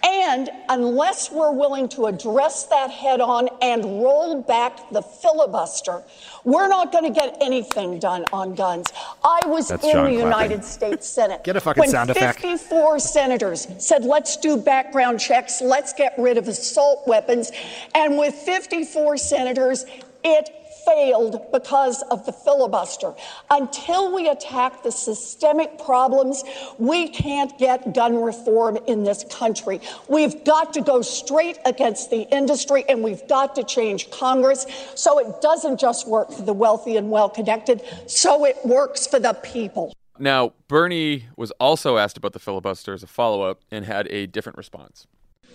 And 0.03 0.49
unless 0.69 1.29
we're 1.29 1.51
willing 1.51 1.89
to 1.89 2.05
address 2.05 2.65
that 2.67 2.89
head 2.89 3.19
on 3.19 3.49
and 3.61 3.83
roll 3.83 4.41
back 4.41 4.89
the 4.91 5.01
filibuster, 5.01 6.03
we're 6.45 6.69
not 6.69 6.91
going 6.91 7.11
to 7.13 7.19
get 7.19 7.37
anything 7.41 7.99
done 7.99 8.25
on 8.31 8.55
guns. 8.55 8.93
I 9.23 9.41
was 9.45 9.67
That's 9.67 9.83
in 9.83 9.91
Jon 9.91 10.03
the 10.05 10.11
clapping. 10.11 10.25
United 10.25 10.63
States 10.63 11.07
Senate. 11.07 11.43
Get 11.49 11.57
a 11.57 11.61
fucking 11.61 11.81
when 11.81 11.89
sound 11.89 12.09
effect. 12.09 12.39
54 12.39 12.99
senators 12.99 13.67
said, 13.77 14.05
let's 14.05 14.37
do 14.37 14.55
background 14.55 15.19
checks, 15.19 15.61
let's 15.61 15.93
get 15.93 16.13
rid 16.17 16.37
of 16.37 16.47
assault 16.47 17.05
weapons. 17.05 17.51
And 17.93 18.17
with 18.17 18.33
54 18.33 19.17
senators, 19.17 19.85
it 20.23 20.49
failed 20.89 21.51
because 21.51 22.01
of 22.03 22.25
the 22.25 22.31
filibuster. 22.31 23.13
Until 23.49 24.13
we 24.13 24.29
attack 24.29 24.83
the 24.83 24.91
systemic 24.91 25.77
problems, 25.77 26.43
we 26.77 27.09
can't 27.09 27.57
get 27.57 27.93
gun 27.93 28.21
reform 28.21 28.77
in 28.87 29.03
this 29.03 29.23
country. 29.29 29.81
We've 30.07 30.43
got 30.43 30.73
to 30.73 30.81
go 30.81 31.01
straight 31.01 31.57
against 31.65 32.09
the 32.09 32.21
industry 32.35 32.85
and 32.89 33.03
we've 33.03 33.27
got 33.27 33.55
to 33.55 33.63
change 33.63 34.09
Congress 34.11 34.65
so 34.95 35.19
it 35.19 35.41
doesn't 35.41 35.79
just 35.79 36.07
work 36.07 36.31
for 36.31 36.41
the 36.41 36.53
wealthy 36.53 36.97
and 36.97 37.11
well 37.11 37.29
connected, 37.29 37.81
so 38.07 38.45
it 38.45 38.57
works 38.65 39.05
for 39.05 39.19
the 39.19 39.33
people. 39.33 39.93
Now, 40.17 40.53
Bernie 40.67 41.25
was 41.37 41.51
also 41.51 41.97
asked 41.97 42.17
about 42.17 42.33
the 42.33 42.39
filibuster 42.39 42.93
as 42.93 43.03
a 43.03 43.07
follow 43.07 43.43
up 43.43 43.61
and 43.71 43.85
had 43.85 44.07
a 44.07 44.27
different 44.27 44.57
response. 44.57 45.07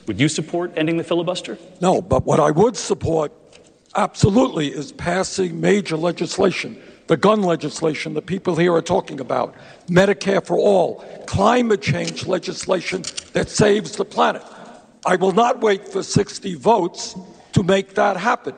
Would 0.07 0.21
you 0.21 0.29
support 0.29 0.73
ending 0.77 0.97
the 0.97 1.05
filibuster? 1.05 1.59
No, 1.81 2.03
but 2.03 2.25
what 2.25 2.39
I 2.39 2.51
would 2.51 2.77
support 2.77 3.33
absolutely 3.97 4.69
is 4.69 4.93
passing 4.93 5.61
major 5.61 5.97
legislation, 5.97 6.81
the 7.07 7.17
gun 7.17 7.43
legislation 7.43 8.15
that 8.15 8.27
people 8.27 8.57
here 8.57 8.73
are 8.75 8.83
talking 8.83 9.21
about, 9.21 9.55
Medicare 9.89 10.45
for 10.45 10.57
all, 10.57 11.05
climate 11.27 11.83
change 11.83 12.27
legislation 12.27 13.03
that 13.33 13.51
saves 13.51 13.97
the 13.97 14.05
planet. 14.05 14.43
I 15.07 15.17
will 15.17 15.33
not 15.33 15.61
wait 15.61 15.89
for 15.89 16.03
60 16.03 16.55
votes 16.55 17.15
to 17.53 17.63
make 17.63 17.95
that 17.95 18.17
happen. 18.17 18.55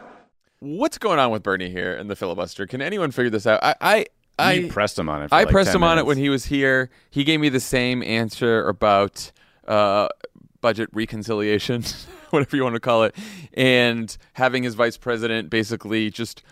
What's 0.61 0.96
going 0.99 1.18
on 1.18 1.31
with 1.31 1.42
Bernie 1.42 1.70
here 1.70 1.94
in 1.94 2.09
the 2.09 2.16
filibuster? 2.16 2.66
Can 2.66 2.81
anyone 2.81 3.11
figure 3.11 3.31
this 3.31 3.46
out? 3.46 3.61
I, 3.62 3.75
I, 3.81 4.07
I 4.38 4.53
You 4.53 4.68
pressed 4.68 4.99
him 4.99 5.09
on 5.09 5.25
it 5.25 5.29
for 5.29 5.35
I 5.35 5.44
like 5.44 5.51
pressed 5.51 5.68
10 5.72 5.77
him 5.77 5.85
on 5.85 5.99
it 5.99 6.07
when 6.07 6.18
he 6.18 6.29
was 6.29 6.46
here. 6.46 6.90
He 7.11 7.25
gave 7.25 7.40
me 7.40 7.49
the 7.49 7.61
same 7.61 8.03
answer 8.03 8.66
about 8.66 9.33
uh, 9.66 10.09
budget 10.61 10.88
reconciliation, 10.92 11.85
whatever 12.31 12.57
you 12.57 12.62
want 12.62 12.75
to 12.75 12.81
call 12.81 13.05
it, 13.05 13.15
and 13.55 14.17
having 14.35 14.62
his 14.62 14.75
vice 14.75 14.97
president 14.97 15.51
basically 15.51 16.11
just 16.11 16.43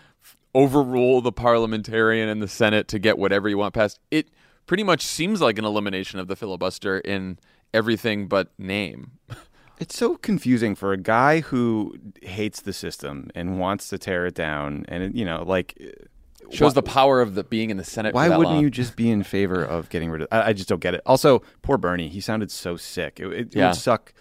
overrule 0.53 1.21
the 1.21 1.31
parliamentarian 1.31 2.29
and 2.29 2.41
the 2.41 2.47
Senate 2.47 2.87
to 2.87 2.97
get 2.99 3.17
whatever 3.17 3.49
you 3.49 3.57
want 3.57 3.73
passed. 3.73 3.99
It 4.09 4.29
pretty 4.65 4.83
much 4.83 5.05
seems 5.05 5.41
like 5.41 5.59
an 5.59 5.65
elimination 5.65 6.19
of 6.19 6.27
the 6.27 6.35
filibuster 6.35 6.99
in 6.99 7.37
everything 7.73 8.27
but 8.27 8.49
name. 8.57 9.11
It's 9.77 9.97
so 9.97 10.15
confusing 10.15 10.73
for 10.73 10.93
a 10.93 10.97
guy 10.97 11.41
who 11.41 11.95
hates 12.21 12.61
the 12.61 12.71
system 12.71 13.29
and 13.35 13.59
wants 13.59 13.89
to 13.89 13.97
tear 13.97 14.25
it 14.25 14.33
down. 14.33 14.85
And, 14.87 15.13
you 15.13 15.25
know, 15.25 15.43
like. 15.45 15.77
Shows 16.49 16.71
wh- 16.71 16.75
the 16.75 16.81
power 16.81 17.19
of 17.19 17.35
the 17.35 17.43
being 17.43 17.71
in 17.71 17.75
the 17.75 17.83
Senate. 17.83 18.13
Why 18.13 18.29
wouldn't 18.29 18.55
long. 18.55 18.63
you 18.63 18.69
just 18.69 18.95
be 18.95 19.09
in 19.09 19.23
favor 19.23 19.61
of 19.61 19.89
getting 19.89 20.09
rid 20.09 20.21
of? 20.21 20.29
I, 20.31 20.49
I 20.49 20.53
just 20.53 20.69
don't 20.69 20.79
get 20.79 20.93
it. 20.93 21.01
Also, 21.05 21.41
poor 21.61 21.77
Bernie. 21.77 22.07
He 22.07 22.21
sounded 22.21 22.51
so 22.51 22.77
sick. 22.77 23.19
It, 23.19 23.27
it, 23.27 23.55
it 23.55 23.61
would 23.61 23.75
suck 23.75 24.13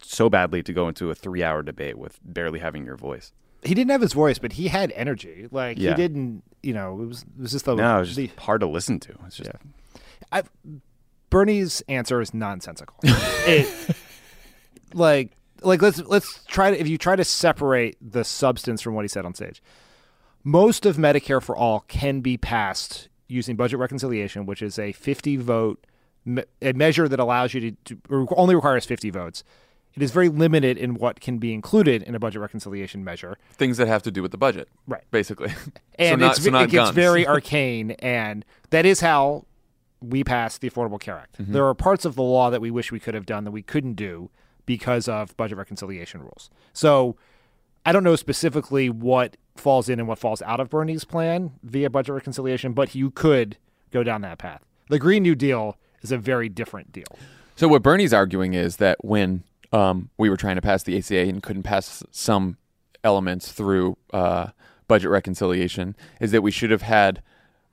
so 0.00 0.28
badly 0.28 0.62
to 0.62 0.72
go 0.72 0.88
into 0.88 1.10
a 1.10 1.14
three-hour 1.14 1.62
debate 1.62 1.98
with 1.98 2.18
barely 2.24 2.58
having 2.58 2.84
your 2.84 2.96
voice. 2.96 3.32
He 3.62 3.74
didn't 3.74 3.90
have 3.90 4.00
his 4.00 4.12
voice, 4.12 4.38
but 4.38 4.52
he 4.52 4.68
had 4.68 4.92
energy. 4.94 5.48
Like 5.50 5.78
Yeah. 5.78 5.90
he 5.90 5.96
didn't, 5.96 6.42
you 6.62 6.72
know, 6.72 7.00
it 7.02 7.06
was 7.06 7.22
it 7.22 7.40
was 7.42 7.52
just 7.52 7.64
the 7.64 7.74
No, 7.74 7.96
it 7.96 8.00
was 8.00 8.14
just 8.14 8.36
the, 8.36 8.42
hard 8.42 8.60
to 8.60 8.66
listen 8.66 9.00
to. 9.00 9.14
It's 9.26 9.36
just 9.36 9.50
I, 10.32 10.42
Bernie's 11.30 11.82
answer 11.88 12.20
is 12.20 12.32
nonsensical. 12.32 12.96
it 13.04 13.96
like 14.94 15.32
like 15.62 15.82
let's 15.82 16.00
let's 16.02 16.44
try 16.46 16.70
to 16.70 16.80
if 16.80 16.88
you 16.88 16.98
try 16.98 17.16
to 17.16 17.24
separate 17.24 17.96
the 18.00 18.24
substance 18.24 18.80
from 18.82 18.94
what 18.94 19.04
he 19.04 19.08
said 19.08 19.24
on 19.24 19.34
stage. 19.34 19.62
Most 20.44 20.86
of 20.86 20.96
Medicare 20.96 21.42
for 21.42 21.56
all 21.56 21.80
can 21.88 22.20
be 22.20 22.36
passed 22.36 23.08
using 23.26 23.56
budget 23.56 23.80
reconciliation, 23.80 24.46
which 24.46 24.62
is 24.62 24.78
a 24.78 24.92
50 24.92 25.36
vote 25.38 25.84
a 26.60 26.72
measure 26.72 27.08
that 27.08 27.20
allows 27.20 27.54
you 27.54 27.72
to, 27.72 27.96
to 28.10 28.28
only 28.36 28.54
requires 28.54 28.84
50 28.84 29.10
votes. 29.10 29.44
It 29.96 30.02
is 30.02 30.10
very 30.10 30.28
limited 30.28 30.76
in 30.76 30.94
what 30.94 31.20
can 31.20 31.38
be 31.38 31.54
included 31.54 32.02
in 32.02 32.14
a 32.14 32.18
budget 32.18 32.42
reconciliation 32.42 33.02
measure. 33.02 33.38
things 33.52 33.78
that 33.78 33.88
have 33.88 34.02
to 34.02 34.10
do 34.10 34.22
with 34.22 34.30
the 34.30 34.38
budget, 34.38 34.68
Right. 34.86 35.04
Basically, 35.10 35.48
and 35.98 36.20
so 36.20 36.26
not, 36.26 36.36
it's, 36.36 36.44
so 36.44 36.58
it 36.58 36.70
gets 36.70 36.90
very 36.90 37.26
arcane, 37.26 37.92
and 37.92 38.44
that 38.70 38.84
is 38.84 39.00
how 39.00 39.46
we 40.00 40.22
passed 40.22 40.60
the 40.60 40.70
Affordable 40.70 41.00
Care 41.00 41.16
Act. 41.16 41.38
Mm-hmm. 41.38 41.52
There 41.52 41.66
are 41.66 41.74
parts 41.74 42.04
of 42.04 42.14
the 42.14 42.22
law 42.22 42.50
that 42.50 42.60
we 42.60 42.70
wish 42.70 42.92
we 42.92 43.00
could 43.00 43.14
have 43.14 43.26
done 43.26 43.44
that 43.44 43.50
we 43.50 43.62
couldn't 43.62 43.94
do 43.94 44.30
because 44.66 45.08
of 45.08 45.36
budget 45.36 45.56
reconciliation 45.56 46.20
rules. 46.20 46.50
So 46.72 47.16
I 47.86 47.92
don't 47.92 48.04
know 48.04 48.16
specifically 48.16 48.90
what 48.90 49.36
falls 49.56 49.88
in 49.88 49.98
and 49.98 50.08
what 50.08 50.18
falls 50.18 50.42
out 50.42 50.60
of 50.60 50.68
Bernie's 50.68 51.04
plan 51.04 51.52
via 51.62 51.88
budget 51.88 52.14
reconciliation, 52.14 52.72
but 52.72 52.94
you 52.94 53.10
could 53.10 53.56
go 53.90 54.02
down 54.02 54.20
that 54.22 54.38
path. 54.38 54.62
The 54.90 54.98
Green 54.98 55.22
New 55.22 55.34
Deal 55.34 55.78
is 56.02 56.12
a 56.12 56.18
very 56.18 56.48
different 56.48 56.92
deal. 56.92 57.18
So 57.54 57.68
what 57.68 57.82
Bernie's 57.82 58.12
arguing 58.12 58.54
is 58.54 58.76
that 58.76 59.02
when 59.02 59.44
um, 59.76 60.08
we 60.16 60.30
were 60.30 60.36
trying 60.36 60.56
to 60.56 60.62
pass 60.62 60.82
the 60.82 60.96
ACA 60.96 61.18
and 61.18 61.42
couldn't 61.42 61.62
pass 61.62 62.02
some 62.10 62.56
elements 63.04 63.52
through 63.52 63.96
uh, 64.12 64.48
budget 64.88 65.10
reconciliation 65.10 65.94
is 66.18 66.30
that 66.32 66.42
we 66.42 66.50
should 66.50 66.70
have 66.70 66.82
had 66.82 67.22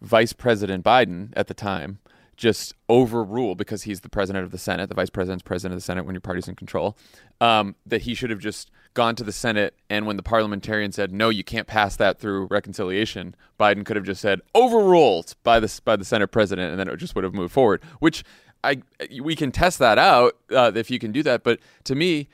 Vice 0.01 0.33
President 0.33 0.83
Biden 0.83 1.31
at 1.35 1.47
the 1.47 1.53
time 1.53 1.99
just 2.35 2.73
overrule 2.89 3.55
because 3.55 3.83
he's 3.83 4.01
the 4.01 4.09
president 4.09 4.43
of 4.43 4.51
the 4.51 4.57
Senate, 4.57 4.89
the 4.89 4.95
vice 4.95 5.09
president's 5.09 5.43
president 5.43 5.73
of 5.73 5.77
the 5.77 5.85
Senate 5.85 6.03
when 6.03 6.15
your 6.15 6.21
party's 6.21 6.47
in 6.47 6.55
control, 6.55 6.97
um, 7.39 7.75
that 7.85 8.01
he 8.01 8.15
should 8.15 8.31
have 8.31 8.39
just 8.39 8.71
gone 8.95 9.15
to 9.15 9.23
the 9.23 9.31
Senate 9.31 9.75
and 9.89 10.07
when 10.07 10.17
the 10.17 10.23
parliamentarian 10.23 10.91
said 10.91 11.13
no, 11.13 11.29
you 11.29 11.43
can't 11.43 11.67
pass 11.67 11.95
that 11.95 12.19
through 12.19 12.47
reconciliation, 12.47 13.35
Biden 13.59 13.85
could 13.85 13.95
have 13.95 14.05
just 14.05 14.19
said 14.19 14.41
overruled 14.55 15.35
by 15.43 15.59
the 15.59 15.81
by 15.85 15.95
the 15.95 16.03
Senate 16.03 16.27
president, 16.27 16.71
and 16.71 16.79
then 16.79 16.87
it 16.87 16.97
just 16.97 17.15
would 17.15 17.23
have 17.23 17.33
moved 17.33 17.53
forward. 17.53 17.81
Which 17.99 18.23
I 18.64 18.82
we 19.22 19.36
can 19.36 19.51
test 19.51 19.80
that 19.80 19.97
out 19.97 20.38
uh, 20.51 20.72
if 20.76 20.89
you 20.89 20.99
can 20.99 21.11
do 21.11 21.24
that, 21.24 21.43
but 21.43 21.59
to 21.86 21.95
me. 21.95 22.28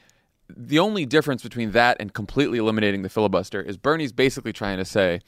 The 0.52 0.80
only 0.80 1.06
difference 1.06 1.44
between 1.44 1.74
that 1.74 1.98
and 2.00 2.12
completely 2.12 2.58
eliminating 2.58 3.04
the 3.04 3.10
filibuster 3.10 3.62
is 3.62 3.78
Bernie's 3.78 4.12
basically 4.12 4.52
trying 4.52 4.80
to 4.80 4.84
say 4.84 5.20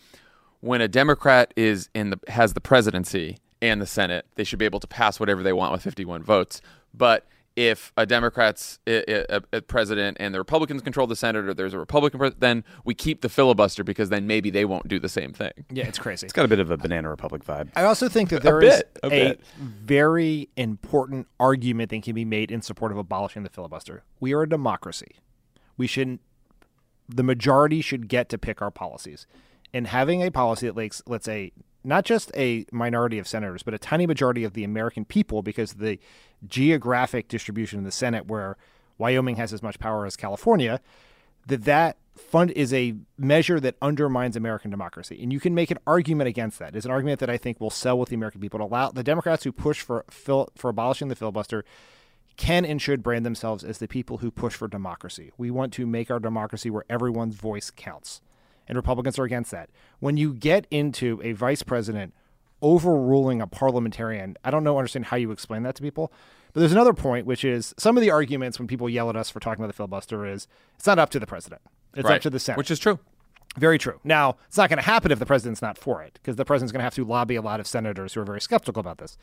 when 0.61 0.81
a 0.81 0.87
Democrat 0.87 1.53
is 1.55 1.89
in 1.93 2.09
the 2.09 2.19
has 2.27 2.53
the 2.53 2.59
presidency 2.59 3.37
and 3.61 3.81
the 3.81 3.85
Senate, 3.85 4.25
they 4.35 4.43
should 4.43 4.59
be 4.59 4.65
able 4.65 4.79
to 4.79 4.87
pass 4.87 5.19
whatever 5.19 5.43
they 5.43 5.53
want 5.53 5.71
with 5.71 5.83
51 5.83 6.23
votes. 6.23 6.61
But 6.93 7.27
if 7.55 7.91
a 7.97 8.05
Democrat's 8.05 8.79
a, 8.87 9.35
a, 9.35 9.41
a 9.51 9.61
president 9.61 10.17
and 10.19 10.33
the 10.33 10.39
Republicans 10.39 10.81
control 10.81 11.05
the 11.07 11.15
Senate, 11.15 11.45
or 11.45 11.53
there's 11.53 11.73
a 11.73 11.79
Republican 11.79 12.17
president, 12.17 12.39
then 12.39 12.63
we 12.85 12.93
keep 12.93 13.21
the 13.21 13.29
filibuster 13.29 13.83
because 13.83 14.09
then 14.09 14.25
maybe 14.25 14.49
they 14.49 14.63
won't 14.65 14.87
do 14.87 14.99
the 14.99 15.09
same 15.09 15.33
thing. 15.33 15.51
Yeah, 15.69 15.85
it's 15.87 15.99
crazy. 15.99 16.25
It's 16.25 16.33
got 16.33 16.45
a 16.45 16.47
bit 16.47 16.59
of 16.59 16.71
a 16.71 16.77
banana 16.77 17.09
republic 17.09 17.43
vibe. 17.43 17.69
I 17.75 17.83
also 17.83 18.07
think 18.07 18.29
that 18.29 18.41
there 18.41 18.59
A 18.59 18.65
is 18.65 18.77
bit, 18.77 18.99
a 19.03 19.07
a, 19.07 19.09
bit. 19.09 19.41
very 19.59 20.49
important 20.55 21.27
argument 21.39 21.89
that 21.89 22.03
can 22.03 22.15
be 22.15 22.25
made 22.25 22.51
in 22.51 22.61
support 22.61 22.91
of 22.91 22.97
abolishing 22.97 23.43
the 23.43 23.49
filibuster. 23.49 24.03
We 24.19 24.33
are 24.33 24.43
a 24.43 24.49
democracy. 24.49 25.17
We 25.77 25.87
shouldn't. 25.87 26.21
The 27.09 27.23
majority 27.23 27.81
should 27.81 28.07
get 28.07 28.29
to 28.29 28.37
pick 28.37 28.61
our 28.61 28.71
policies, 28.71 29.27
and 29.73 29.87
having 29.87 30.21
a 30.23 30.31
policy 30.31 30.67
that 30.67 30.75
makes, 30.75 31.01
let's 31.05 31.25
say, 31.25 31.51
not 31.83 32.05
just 32.05 32.31
a 32.35 32.65
minority 32.71 33.17
of 33.17 33.27
senators, 33.27 33.63
but 33.63 33.73
a 33.73 33.79
tiny 33.79 34.05
majority 34.05 34.43
of 34.43 34.53
the 34.53 34.63
American 34.63 35.05
people, 35.05 35.41
because 35.41 35.73
the 35.73 35.97
geographic 36.47 37.27
distribution 37.27 37.79
in 37.79 37.85
the 37.85 37.91
Senate, 37.91 38.27
where 38.27 38.57
Wyoming 38.97 39.37
has 39.37 39.51
as 39.51 39.63
much 39.63 39.79
power 39.79 40.05
as 40.05 40.15
California, 40.15 40.79
that 41.47 41.63
that 41.63 41.97
fund 42.15 42.51
is 42.51 42.73
a 42.73 42.93
measure 43.17 43.59
that 43.59 43.75
undermines 43.81 44.35
American 44.35 44.69
democracy. 44.69 45.19
And 45.23 45.33
you 45.33 45.39
can 45.39 45.55
make 45.55 45.71
an 45.71 45.79
argument 45.87 46.27
against 46.27 46.59
that. 46.59 46.75
It's 46.75 46.85
an 46.85 46.91
argument 46.91 47.19
that 47.19 47.29
I 47.29 47.37
think 47.37 47.59
will 47.59 47.69
sell 47.69 47.97
with 47.97 48.09
the 48.09 48.15
American 48.15 48.41
people. 48.41 48.59
To 48.59 48.65
allow 48.65 48.91
the 48.91 49.03
Democrats 49.03 49.43
who 49.43 49.51
push 49.51 49.81
for 49.81 50.05
fil- 50.09 50.49
for 50.55 50.69
abolishing 50.69 51.07
the 51.07 51.15
filibuster 51.15 51.65
can 52.37 52.63
and 52.65 52.81
should 52.81 53.01
brand 53.01 53.25
themselves 53.25 53.63
as 53.63 53.77
the 53.77 53.87
people 53.87 54.17
who 54.17 54.29
push 54.29 54.53
for 54.53 54.67
democracy. 54.67 55.31
We 55.37 55.51
want 55.51 55.73
to 55.73 55.85
make 55.85 56.11
our 56.11 56.19
democracy 56.19 56.69
where 56.69 56.85
everyone's 56.89 57.35
voice 57.35 57.71
counts. 57.71 58.21
And 58.71 58.77
Republicans 58.77 59.19
are 59.19 59.25
against 59.25 59.51
that. 59.51 59.69
When 59.99 60.15
you 60.15 60.33
get 60.33 60.65
into 60.71 61.19
a 61.25 61.33
vice 61.33 61.61
president 61.61 62.13
overruling 62.61 63.41
a 63.41 63.47
parliamentarian, 63.47 64.37
I 64.45 64.49
don't 64.49 64.63
know 64.63 64.77
understand 64.77 65.07
how 65.07 65.17
you 65.17 65.31
explain 65.31 65.63
that 65.63 65.75
to 65.75 65.81
people. 65.81 66.13
But 66.53 66.61
there's 66.61 66.71
another 66.71 66.93
point, 66.93 67.25
which 67.25 67.43
is 67.43 67.73
some 67.77 67.97
of 67.97 68.01
the 68.01 68.09
arguments 68.11 68.59
when 68.59 68.69
people 68.69 68.87
yell 68.89 69.09
at 69.09 69.17
us 69.17 69.29
for 69.29 69.41
talking 69.41 69.61
about 69.61 69.67
the 69.67 69.75
filibuster 69.75 70.25
is 70.25 70.47
it's 70.77 70.87
not 70.87 70.99
up 70.99 71.09
to 71.09 71.19
the 71.19 71.27
president. 71.27 71.61
It's 71.95 72.05
Right. 72.07 72.15
up 72.15 72.21
to 72.21 72.29
the 72.29 72.39
Senate. 72.39 72.57
Which 72.57 72.71
is 72.71 72.79
true. 72.79 72.99
Very 73.57 73.77
true. 73.77 73.99
Now, 74.05 74.37
it's 74.47 74.55
not 74.55 74.69
going 74.69 74.79
to 74.79 74.85
happen 74.85 75.11
if 75.11 75.19
the 75.19 75.25
president's 75.25 75.61
not 75.61 75.77
for 75.77 76.01
it, 76.01 76.13
because 76.13 76.37
the 76.37 76.45
president's 76.45 76.71
going 76.71 76.79
to 76.79 76.85
have 76.85 76.95
to 76.95 77.03
lobby 77.03 77.35
a 77.35 77.41
lot 77.41 77.59
of 77.59 77.67
senators 77.67 78.13
who 78.13 78.21
are 78.21 78.25
very 78.25 78.39
skeptical 78.39 78.79
about 78.79 78.99
this. 78.99 79.17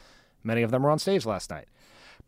Many 0.44 0.60
of 0.60 0.70
them 0.70 0.82
were 0.82 0.90
on 0.90 0.98
stage 0.98 1.24
last 1.24 1.48
night. 1.48 1.68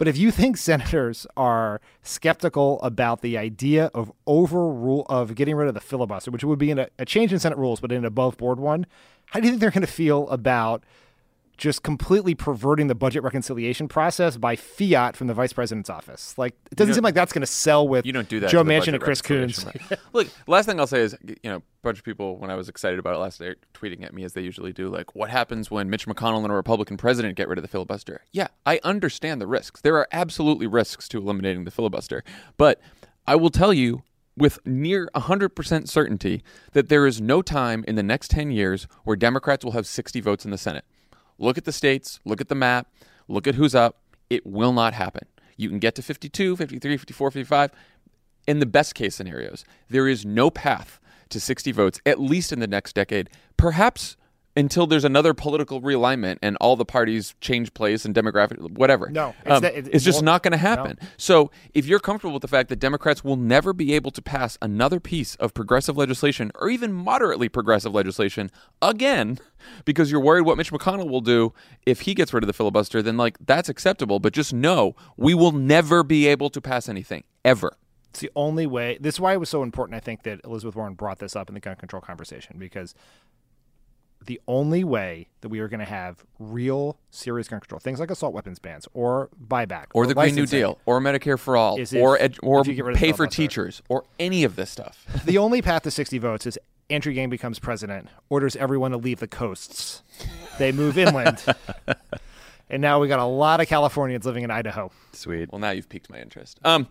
But 0.00 0.08
if 0.08 0.16
you 0.16 0.30
think 0.30 0.56
senators 0.56 1.26
are 1.36 1.78
skeptical 2.02 2.80
about 2.80 3.20
the 3.20 3.36
idea 3.36 3.90
of 3.92 4.10
overrule 4.26 5.04
of 5.10 5.34
getting 5.34 5.54
rid 5.54 5.68
of 5.68 5.74
the 5.74 5.80
filibuster, 5.80 6.30
which 6.30 6.42
would 6.42 6.58
be 6.58 6.70
a, 6.70 6.88
a 6.98 7.04
change 7.04 7.34
in 7.34 7.38
Senate 7.38 7.58
rules, 7.58 7.80
but 7.80 7.92
an 7.92 8.06
above 8.06 8.38
board 8.38 8.58
one, 8.58 8.86
how 9.26 9.40
do 9.40 9.46
you 9.46 9.52
think 9.52 9.60
they're 9.60 9.70
going 9.70 9.82
to 9.82 9.86
feel 9.86 10.26
about 10.30 10.84
just 11.60 11.82
completely 11.82 12.34
perverting 12.34 12.86
the 12.86 12.94
budget 12.94 13.22
reconciliation 13.22 13.86
process 13.86 14.38
by 14.38 14.56
fiat 14.56 15.14
from 15.14 15.26
the 15.26 15.34
vice 15.34 15.52
president's 15.52 15.90
office? 15.90 16.36
Like, 16.38 16.56
it 16.72 16.76
doesn't 16.76 16.94
seem 16.94 17.04
like 17.04 17.14
that's 17.14 17.32
going 17.32 17.42
to 17.42 17.46
sell 17.46 17.86
with 17.86 18.06
You 18.06 18.12
don't 18.12 18.28
do 18.28 18.40
that. 18.40 18.50
Joe 18.50 18.64
Manchin 18.64 18.94
and 18.94 19.02
Chris 19.02 19.20
Coons. 19.20 19.64
Look, 20.12 20.28
last 20.46 20.66
thing 20.66 20.80
I'll 20.80 20.86
say 20.86 21.02
is, 21.02 21.14
you 21.22 21.36
know, 21.44 21.58
a 21.58 21.62
bunch 21.82 21.98
of 21.98 22.04
people 22.04 22.38
when 22.38 22.50
I 22.50 22.54
was 22.56 22.68
excited 22.70 22.98
about 22.98 23.14
it 23.14 23.18
last 23.18 23.40
night 23.40 23.56
tweeting 23.74 24.02
at 24.02 24.14
me 24.14 24.24
as 24.24 24.32
they 24.32 24.40
usually 24.40 24.72
do, 24.72 24.88
like, 24.88 25.14
what 25.14 25.28
happens 25.28 25.70
when 25.70 25.90
Mitch 25.90 26.06
McConnell 26.06 26.42
and 26.42 26.50
a 26.50 26.54
Republican 26.54 26.96
president 26.96 27.36
get 27.36 27.46
rid 27.46 27.58
of 27.58 27.62
the 27.62 27.68
filibuster? 27.68 28.22
Yeah, 28.32 28.48
I 28.64 28.80
understand 28.82 29.40
the 29.40 29.46
risks. 29.46 29.82
There 29.82 29.96
are 29.96 30.08
absolutely 30.10 30.66
risks 30.66 31.08
to 31.10 31.18
eliminating 31.18 31.64
the 31.64 31.70
filibuster, 31.70 32.24
but 32.56 32.80
I 33.26 33.36
will 33.36 33.50
tell 33.50 33.72
you. 33.72 34.02
With 34.36 34.64
near 34.64 35.10
100% 35.14 35.88
certainty 35.88 36.42
that 36.72 36.88
there 36.88 37.06
is 37.06 37.20
no 37.20 37.42
time 37.42 37.84
in 37.86 37.96
the 37.96 38.02
next 38.02 38.30
10 38.30 38.52
years 38.52 38.86
where 39.04 39.16
Democrats 39.16 39.66
will 39.66 39.72
have 39.72 39.86
60 39.86 40.18
votes 40.20 40.46
in 40.46 40.50
the 40.50 40.56
Senate. 40.56 40.86
Look 41.40 41.58
at 41.58 41.64
the 41.64 41.72
states, 41.72 42.20
look 42.24 42.40
at 42.40 42.48
the 42.48 42.54
map, 42.54 42.86
look 43.26 43.46
at 43.46 43.56
who's 43.56 43.74
up. 43.74 43.96
It 44.28 44.46
will 44.46 44.72
not 44.72 44.92
happen. 44.94 45.26
You 45.56 45.68
can 45.68 45.78
get 45.78 45.94
to 45.96 46.02
52, 46.02 46.56
53, 46.56 46.96
54, 46.96 47.30
55. 47.32 47.70
In 48.46 48.60
the 48.60 48.66
best 48.66 48.94
case 48.94 49.16
scenarios, 49.16 49.64
there 49.88 50.06
is 50.06 50.24
no 50.24 50.50
path 50.50 51.00
to 51.30 51.40
60 51.40 51.72
votes, 51.72 52.00
at 52.04 52.20
least 52.20 52.52
in 52.52 52.60
the 52.60 52.66
next 52.66 52.94
decade, 52.94 53.30
perhaps 53.56 54.16
until 54.56 54.86
there's 54.86 55.04
another 55.04 55.32
political 55.32 55.80
realignment 55.80 56.36
and 56.42 56.56
all 56.60 56.74
the 56.76 56.84
parties 56.84 57.34
change 57.40 57.72
place 57.72 58.04
and 58.04 58.14
demographic, 58.14 58.58
whatever. 58.72 59.08
No, 59.08 59.34
it's 59.44 59.50
Um, 59.56 59.62
that- 59.62 59.74
it- 59.74 59.88
it's 59.92 60.04
just 60.04 60.22
not 60.22 60.42
going 60.42 60.50
to 60.52 60.58
happen. 60.58 60.98
So 61.16 61.50
if 61.72 61.86
you're 61.86 62.00
comfortable 62.00 62.32
with 62.34 62.42
the 62.42 62.48
fact 62.48 62.68
that 62.70 62.76
Democrats 62.80 63.22
will 63.22 63.36
never 63.36 63.72
be 63.72 63.94
able 63.94 64.10
to 64.10 64.20
pass 64.20 64.58
another 64.60 64.98
piece 64.98 65.36
of 65.36 65.54
progressive 65.54 65.96
legislation 65.96 66.50
or 66.56 66.68
even 66.68 66.92
moderately 66.92 67.48
progressive 67.48 67.94
legislation 67.94 68.50
again, 68.82 69.38
because 69.84 70.10
you're 70.10 70.20
worried 70.20 70.42
what 70.42 70.56
Mitch 70.58 70.72
McConnell 70.72 71.08
will 71.08 71.20
do 71.20 71.52
if 71.86 72.00
he 72.02 72.14
gets 72.14 72.32
rid 72.34 72.42
of 72.42 72.46
the 72.48 72.52
filibuster, 72.52 73.02
then 73.02 73.16
like 73.16 73.36
that's 73.44 73.68
acceptable. 73.68 74.18
But 74.18 74.32
just 74.32 74.52
know 74.52 74.96
we 75.16 75.32
will 75.32 75.52
never 75.52 76.02
be 76.02 76.26
able 76.26 76.50
to 76.50 76.60
pass 76.60 76.88
anything 76.88 77.22
ever. 77.44 77.76
It's 78.10 78.18
the 78.20 78.30
only 78.34 78.66
way. 78.66 78.98
This 79.00 79.14
is 79.14 79.20
why 79.20 79.32
it 79.34 79.36
was 79.38 79.48
so 79.48 79.62
important, 79.62 79.94
I 79.96 80.00
think, 80.00 80.24
that 80.24 80.40
Elizabeth 80.44 80.74
Warren 80.74 80.94
brought 80.94 81.20
this 81.20 81.36
up 81.36 81.48
in 81.48 81.54
the 81.54 81.60
gun 81.60 81.76
control 81.76 82.02
conversation 82.02 82.56
because 82.58 82.92
the 84.26 84.40
only 84.46 84.84
way 84.84 85.28
that 85.40 85.48
we 85.48 85.60
are 85.60 85.68
going 85.68 85.80
to 85.80 85.86
have 85.86 86.24
real 86.38 86.98
serious 87.10 87.48
gun 87.48 87.60
control, 87.60 87.80
things 87.80 87.98
like 88.00 88.10
assault 88.10 88.34
weapons 88.34 88.58
bans 88.58 88.86
or 88.92 89.30
buyback 89.48 89.86
Or 89.94 90.06
the 90.06 90.14
Green 90.14 90.34
New 90.34 90.46
Deal, 90.46 90.78
or 90.86 91.00
Medicare 91.00 91.38
for 91.38 91.56
all, 91.56 91.78
is 91.78 91.94
or 91.94 92.20
ed- 92.20 92.36
or 92.42 92.60
if 92.60 92.66
you 92.66 92.74
get 92.74 92.84
rid 92.84 92.94
of 92.94 93.00
the 93.00 93.06
pay 93.06 93.12
for 93.12 93.18
filibuster. 93.18 93.42
teachers, 93.42 93.82
or 93.88 94.04
any 94.18 94.44
of 94.44 94.56
this 94.56 94.70
stuff. 94.70 95.06
the 95.24 95.38
only 95.38 95.62
path 95.62 95.82
to 95.82 95.90
60 95.90 96.18
votes 96.18 96.46
is 96.46 96.58
Andrew 96.90 97.12
Yang 97.12 97.30
becomes 97.30 97.58
president, 97.58 98.08
orders 98.28 98.56
everyone 98.56 98.90
to 98.90 98.96
leave 98.96 99.20
the 99.20 99.28
coasts. 99.28 100.02
They 100.58 100.72
move 100.72 100.98
inland. 100.98 101.42
and 102.70 102.82
now 102.82 103.00
we 103.00 103.08
got 103.08 103.20
a 103.20 103.24
lot 103.24 103.60
of 103.60 103.68
Californians 103.68 104.26
living 104.26 104.44
in 104.44 104.50
Idaho. 104.50 104.90
Sweet. 105.12 105.50
Well, 105.52 105.60
now 105.60 105.70
you've 105.70 105.88
piqued 105.88 106.10
my 106.10 106.20
interest. 106.20 106.58
Um, 106.64 106.88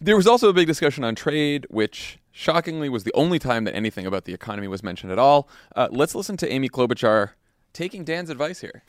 there 0.00 0.16
was 0.16 0.26
also 0.26 0.48
a 0.48 0.52
big 0.52 0.66
discussion 0.66 1.04
on 1.04 1.14
trade, 1.14 1.66
which 1.68 2.18
shockingly 2.40 2.88
was 2.88 3.04
the 3.04 3.12
only 3.12 3.38
time 3.38 3.64
that 3.64 3.74
anything 3.74 4.06
about 4.06 4.24
the 4.24 4.32
economy 4.32 4.66
was 4.66 4.82
mentioned 4.82 5.12
at 5.12 5.18
all. 5.18 5.48
Uh, 5.76 5.88
let's 5.90 6.14
listen 6.14 6.38
to 6.38 6.50
Amy 6.50 6.70
Klobuchar 6.70 7.32
taking 7.74 8.02
Dan's 8.02 8.30
advice 8.30 8.60
here. 8.60 8.82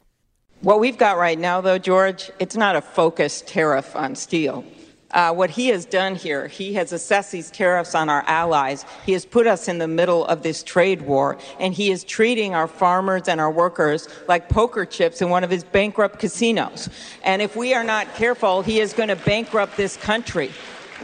What 0.62 0.80
we've 0.80 0.98
got 0.98 1.18
right 1.18 1.38
now, 1.38 1.60
though, 1.60 1.78
George, 1.78 2.32
it's 2.40 2.56
not 2.56 2.76
a 2.76 2.82
focused 2.82 3.48
tariff 3.48 3.96
on 3.96 4.16
steel. 4.16 4.64
Uh, 5.12 5.34
what 5.34 5.50
he 5.50 5.68
has 5.68 5.84
done 5.84 6.16
here, 6.16 6.48
he 6.48 6.74
has 6.76 6.94
assessed 6.94 7.34
these 7.34 7.52
tariffs 7.52 7.94
on 7.94 8.08
our 8.08 8.24
allies. 8.26 8.86
He 9.06 9.12
has 9.12 9.26
put 9.26 9.46
us 9.46 9.68
in 9.68 9.80
the 9.80 9.88
middle 9.88 10.26
of 10.28 10.44
this 10.44 10.64
trade 10.64 11.02
war, 11.02 11.38
and 11.60 11.74
he 11.74 11.92
is 11.92 12.06
treating 12.06 12.56
our 12.56 12.68
farmers 12.68 13.28
and 13.28 13.42
our 13.42 13.52
workers 13.52 14.08
like 14.30 14.48
poker 14.48 14.86
chips 14.86 15.22
in 15.22 15.30
one 15.30 15.44
of 15.44 15.50
his 15.50 15.66
bankrupt 15.66 16.20
casinos. 16.20 16.88
And 17.24 17.42
if 17.42 17.58
we 17.58 17.74
are 17.74 17.84
not 17.84 18.16
careful, 18.16 18.62
he 18.62 18.80
is 18.80 18.94
going 18.94 19.10
to 19.10 19.18
bankrupt 19.18 19.76
this 19.76 19.98
country. 19.98 20.52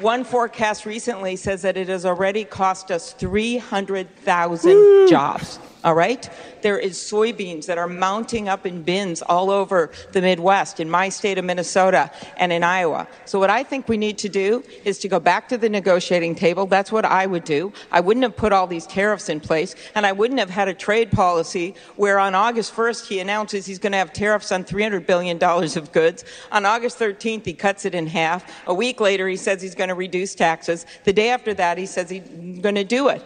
One 0.01 0.23
forecast 0.23 0.85
recently 0.85 1.35
says 1.35 1.63
that 1.63 1.75
it 1.75 1.87
has 1.87 2.05
already 2.05 2.43
cost 2.43 2.91
us 2.91 3.13
300,000 3.13 5.07
jobs. 5.07 5.57
All 5.83 5.93
right? 5.93 6.29
There 6.63 6.79
is 6.79 6.97
soybeans 6.97 7.67
that 7.67 7.77
are 7.77 7.87
mounting 7.87 8.49
up 8.49 8.65
in 8.65 8.81
bins 8.81 9.21
all 9.21 9.51
over 9.51 9.91
the 10.11 10.21
Midwest, 10.21 10.79
in 10.79 10.89
my 10.89 11.09
state 11.09 11.37
of 11.37 11.45
Minnesota 11.45 12.11
and 12.37 12.51
in 12.51 12.63
Iowa. 12.63 13.07
So, 13.25 13.39
what 13.39 13.49
I 13.49 13.63
think 13.63 13.87
we 13.87 13.97
need 13.97 14.17
to 14.19 14.29
do 14.29 14.63
is 14.83 14.97
to 14.99 15.07
go 15.07 15.19
back 15.19 15.47
to 15.49 15.57
the 15.57 15.69
negotiating 15.69 16.35
table. 16.35 16.65
That's 16.65 16.91
what 16.91 17.05
I 17.05 17.25
would 17.25 17.43
do. 17.43 17.71
I 17.91 17.99
wouldn't 17.99 18.23
have 18.23 18.35
put 18.35 18.51
all 18.53 18.65
these 18.67 18.87
tariffs 18.87 19.29
in 19.29 19.39
place, 19.39 19.75
and 19.93 20.05
I 20.05 20.11
wouldn't 20.11 20.39
have 20.39 20.49
had 20.49 20.67
a 20.67 20.73
trade 20.73 21.11
policy 21.11 21.75
where 21.95 22.19
on 22.19 22.33
August 22.33 22.73
1st 22.75 23.07
he 23.07 23.19
announces 23.19 23.65
he's 23.65 23.79
going 23.79 23.91
to 23.91 23.97
have 23.97 24.13
tariffs 24.13 24.51
on 24.51 24.63
$300 24.63 25.05
billion 25.05 25.41
of 25.41 25.91
goods. 25.91 26.25
On 26.51 26.65
August 26.65 26.99
13th, 26.99 27.45
he 27.45 27.53
cuts 27.53 27.85
it 27.85 27.93
in 27.93 28.07
half. 28.07 28.67
A 28.67 28.73
week 28.73 28.99
later, 28.99 29.27
he 29.27 29.37
says 29.37 29.61
he's 29.61 29.75
going 29.75 29.89
to 29.89 29.95
reduce 29.95 30.33
taxes. 30.33 30.85
The 31.03 31.13
day 31.13 31.29
after 31.29 31.53
that, 31.53 31.77
he 31.77 31.85
says 31.85 32.09
he's 32.09 32.27
going 32.59 32.75
to 32.75 32.83
do 32.83 33.09
it. 33.09 33.21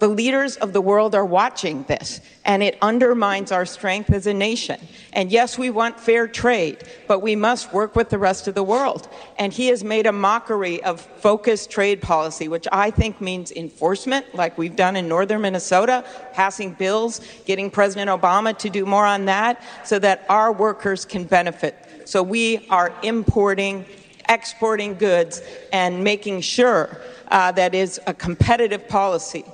The 0.00 0.08
leaders 0.08 0.56
of 0.56 0.72
the 0.72 0.80
world 0.80 1.14
are 1.14 1.24
watching 1.24 1.84
this, 1.84 2.20
and 2.44 2.64
it 2.64 2.76
undermines 2.82 3.52
our 3.52 3.64
strength 3.64 4.12
as 4.12 4.26
a 4.26 4.34
nation. 4.34 4.80
And 5.12 5.30
yes, 5.30 5.56
we 5.56 5.70
want 5.70 6.00
fair 6.00 6.26
trade, 6.26 6.78
but 7.06 7.20
we 7.20 7.36
must 7.36 7.72
work 7.72 7.94
with 7.94 8.10
the 8.10 8.18
rest 8.18 8.48
of 8.48 8.56
the 8.56 8.62
world. 8.64 9.08
And 9.38 9.52
he 9.52 9.68
has 9.68 9.84
made 9.84 10.06
a 10.06 10.12
mockery 10.12 10.82
of 10.82 11.00
focused 11.00 11.70
trade 11.70 12.02
policy, 12.02 12.48
which 12.48 12.66
I 12.72 12.90
think 12.90 13.20
means 13.20 13.52
enforcement, 13.52 14.34
like 14.34 14.58
we've 14.58 14.74
done 14.74 14.96
in 14.96 15.06
northern 15.06 15.42
Minnesota, 15.42 16.04
passing 16.32 16.72
bills, 16.72 17.20
getting 17.46 17.70
President 17.70 18.10
Obama 18.10 18.58
to 18.58 18.68
do 18.68 18.84
more 18.84 19.06
on 19.06 19.26
that, 19.26 19.62
so 19.84 20.00
that 20.00 20.26
our 20.28 20.52
workers 20.52 21.04
can 21.04 21.22
benefit. 21.22 22.02
So 22.04 22.20
we 22.20 22.66
are 22.68 22.92
importing, 23.04 23.84
exporting 24.28 24.96
goods, 24.96 25.40
and 25.72 26.02
making 26.02 26.40
sure 26.40 27.00
uh, 27.28 27.52
that 27.52 27.76
is 27.76 28.00
a 28.08 28.12
competitive 28.12 28.88
policy 28.88 29.44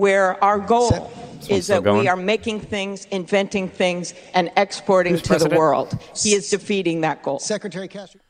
where 0.00 0.42
our 0.42 0.58
goal 0.58 1.12
is 1.50 1.66
that 1.66 1.84
we 1.84 2.08
are 2.08 2.16
making 2.16 2.60
things, 2.60 3.04
inventing 3.10 3.68
things, 3.68 4.14
and 4.32 4.50
exporting 4.56 5.12
Who's 5.12 5.22
to 5.22 5.28
president? 5.28 5.52
the 5.52 5.58
world. 5.58 5.98
He 6.16 6.32
is 6.34 6.48
defeating 6.48 7.02
that 7.02 7.22
goal. 7.22 7.38
Secretary 7.38 7.86
Castro. 7.86 8.20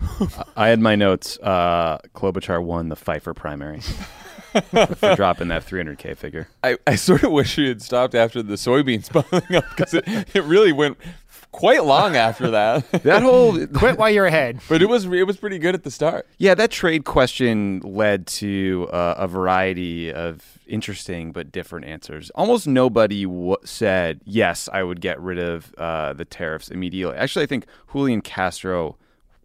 I 0.56 0.68
had 0.68 0.80
my 0.80 0.96
notes. 0.96 1.38
Uh, 1.42 1.98
Klobuchar 2.14 2.62
won 2.62 2.88
the 2.88 2.96
Pfeiffer 2.96 3.34
primary 3.34 3.80
for 4.52 5.14
dropping 5.14 5.48
that 5.48 5.66
300k 5.66 6.16
figure. 6.16 6.48
I, 6.64 6.78
I 6.86 6.94
sort 6.94 7.22
of 7.22 7.32
wish 7.32 7.58
we 7.58 7.68
had 7.68 7.82
stopped 7.82 8.14
after 8.14 8.42
the 8.42 8.54
soybeans 8.54 9.12
bubbling 9.12 9.56
up 9.56 9.68
because 9.76 9.92
it, 9.92 10.04
it 10.34 10.44
really 10.44 10.72
went 10.72 10.96
quite 11.52 11.84
long 11.84 12.16
after 12.16 12.50
that. 12.52 12.90
That 13.02 13.22
whole 13.22 13.66
Quit 13.66 13.98
while 13.98 14.08
you're 14.10 14.26
ahead. 14.26 14.60
but 14.70 14.80
it 14.80 14.88
was 14.88 15.04
it 15.04 15.26
was 15.26 15.36
pretty 15.36 15.58
good 15.58 15.74
at 15.74 15.82
the 15.82 15.90
start. 15.90 16.26
Yeah, 16.38 16.54
that 16.54 16.70
trade 16.70 17.04
question 17.04 17.80
led 17.80 18.26
to 18.28 18.88
uh, 18.90 19.16
a 19.18 19.28
variety 19.28 20.12
of 20.12 20.59
interesting 20.70 21.32
but 21.32 21.52
different 21.52 21.86
answers. 21.86 22.30
Almost 22.30 22.66
nobody 22.66 23.24
w- 23.24 23.56
said, 23.64 24.20
yes, 24.24 24.68
I 24.72 24.82
would 24.82 25.00
get 25.00 25.20
rid 25.20 25.38
of 25.38 25.74
uh, 25.76 26.12
the 26.14 26.24
tariffs 26.24 26.70
immediately. 26.70 27.16
Actually, 27.16 27.44
I 27.44 27.46
think 27.46 27.66
Julian 27.92 28.22
Castro 28.22 28.96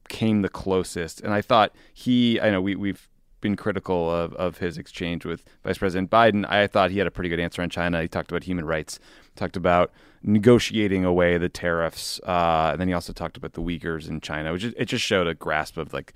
came 0.07 0.41
the 0.41 0.49
closest. 0.49 1.21
And 1.21 1.33
I 1.33 1.41
thought 1.41 1.73
he, 1.93 2.39
I 2.39 2.51
know 2.51 2.61
we, 2.61 2.75
we've 2.75 3.09
been 3.41 3.55
critical 3.55 4.09
of, 4.09 4.33
of 4.35 4.57
his 4.59 4.77
exchange 4.77 5.25
with 5.25 5.43
Vice 5.63 5.77
President 5.77 6.09
Biden. 6.09 6.49
I 6.49 6.67
thought 6.67 6.91
he 6.91 6.97
had 6.99 7.07
a 7.07 7.11
pretty 7.11 7.29
good 7.29 7.39
answer 7.39 7.61
on 7.61 7.69
China. 7.69 8.01
He 8.01 8.07
talked 8.07 8.31
about 8.31 8.43
human 8.43 8.65
rights, 8.65 8.99
talked 9.35 9.57
about 9.57 9.91
negotiating 10.23 11.05
away 11.05 11.37
the 11.37 11.49
tariffs. 11.49 12.19
Uh, 12.25 12.69
and 12.71 12.81
then 12.81 12.87
he 12.87 12.93
also 12.93 13.13
talked 13.13 13.37
about 13.37 13.53
the 13.53 13.61
Uyghurs 13.61 14.09
in 14.09 14.21
China, 14.21 14.51
which 14.53 14.63
it 14.63 14.85
just 14.85 15.03
showed 15.03 15.27
a 15.27 15.35
grasp 15.35 15.77
of 15.77 15.93
like 15.93 16.13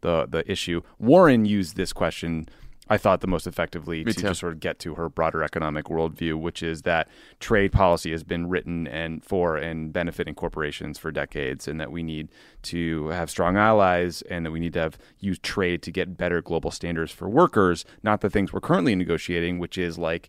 the 0.00 0.26
the 0.28 0.50
issue. 0.50 0.82
Warren 0.98 1.44
used 1.44 1.76
this 1.76 1.92
question, 1.92 2.48
I 2.88 2.98
thought, 2.98 3.20
the 3.20 3.28
most 3.28 3.46
effectively 3.46 4.04
Me 4.04 4.12
to 4.12 4.20
too. 4.20 4.34
sort 4.34 4.52
of 4.52 4.60
get 4.60 4.78
to 4.80 4.96
her 4.96 5.08
broader 5.08 5.42
economic 5.42 5.86
worldview, 5.86 6.38
which 6.38 6.62
is 6.62 6.82
that 6.82 7.08
trade 7.38 7.70
policy 7.70 8.10
has 8.10 8.24
been 8.24 8.48
written 8.48 8.88
and 8.88 9.24
for 9.24 9.56
and 9.56 9.92
benefiting 9.92 10.34
corporations 10.34 10.98
for 10.98 11.12
decades, 11.12 11.68
and 11.68 11.80
that 11.80 11.92
we 11.92 12.02
need 12.02 12.28
to 12.62 13.08
have 13.08 13.30
strong 13.30 13.56
allies, 13.56 14.22
and 14.22 14.44
that 14.44 14.50
we 14.50 14.58
need 14.58 14.72
to 14.72 14.80
have 14.80 14.98
use 15.20 15.38
trade 15.38 15.80
to 15.82 15.92
get 15.92 16.16
better 16.16 16.42
global 16.42 16.70
standards 16.72 17.12
for 17.12 17.28
workers, 17.28 17.84
not 18.02 18.20
the 18.20 18.28
things 18.28 18.52
we're 18.52 18.60
currently 18.60 18.94
negotiating, 18.96 19.58
which 19.60 19.78
is 19.78 19.96
like 19.96 20.28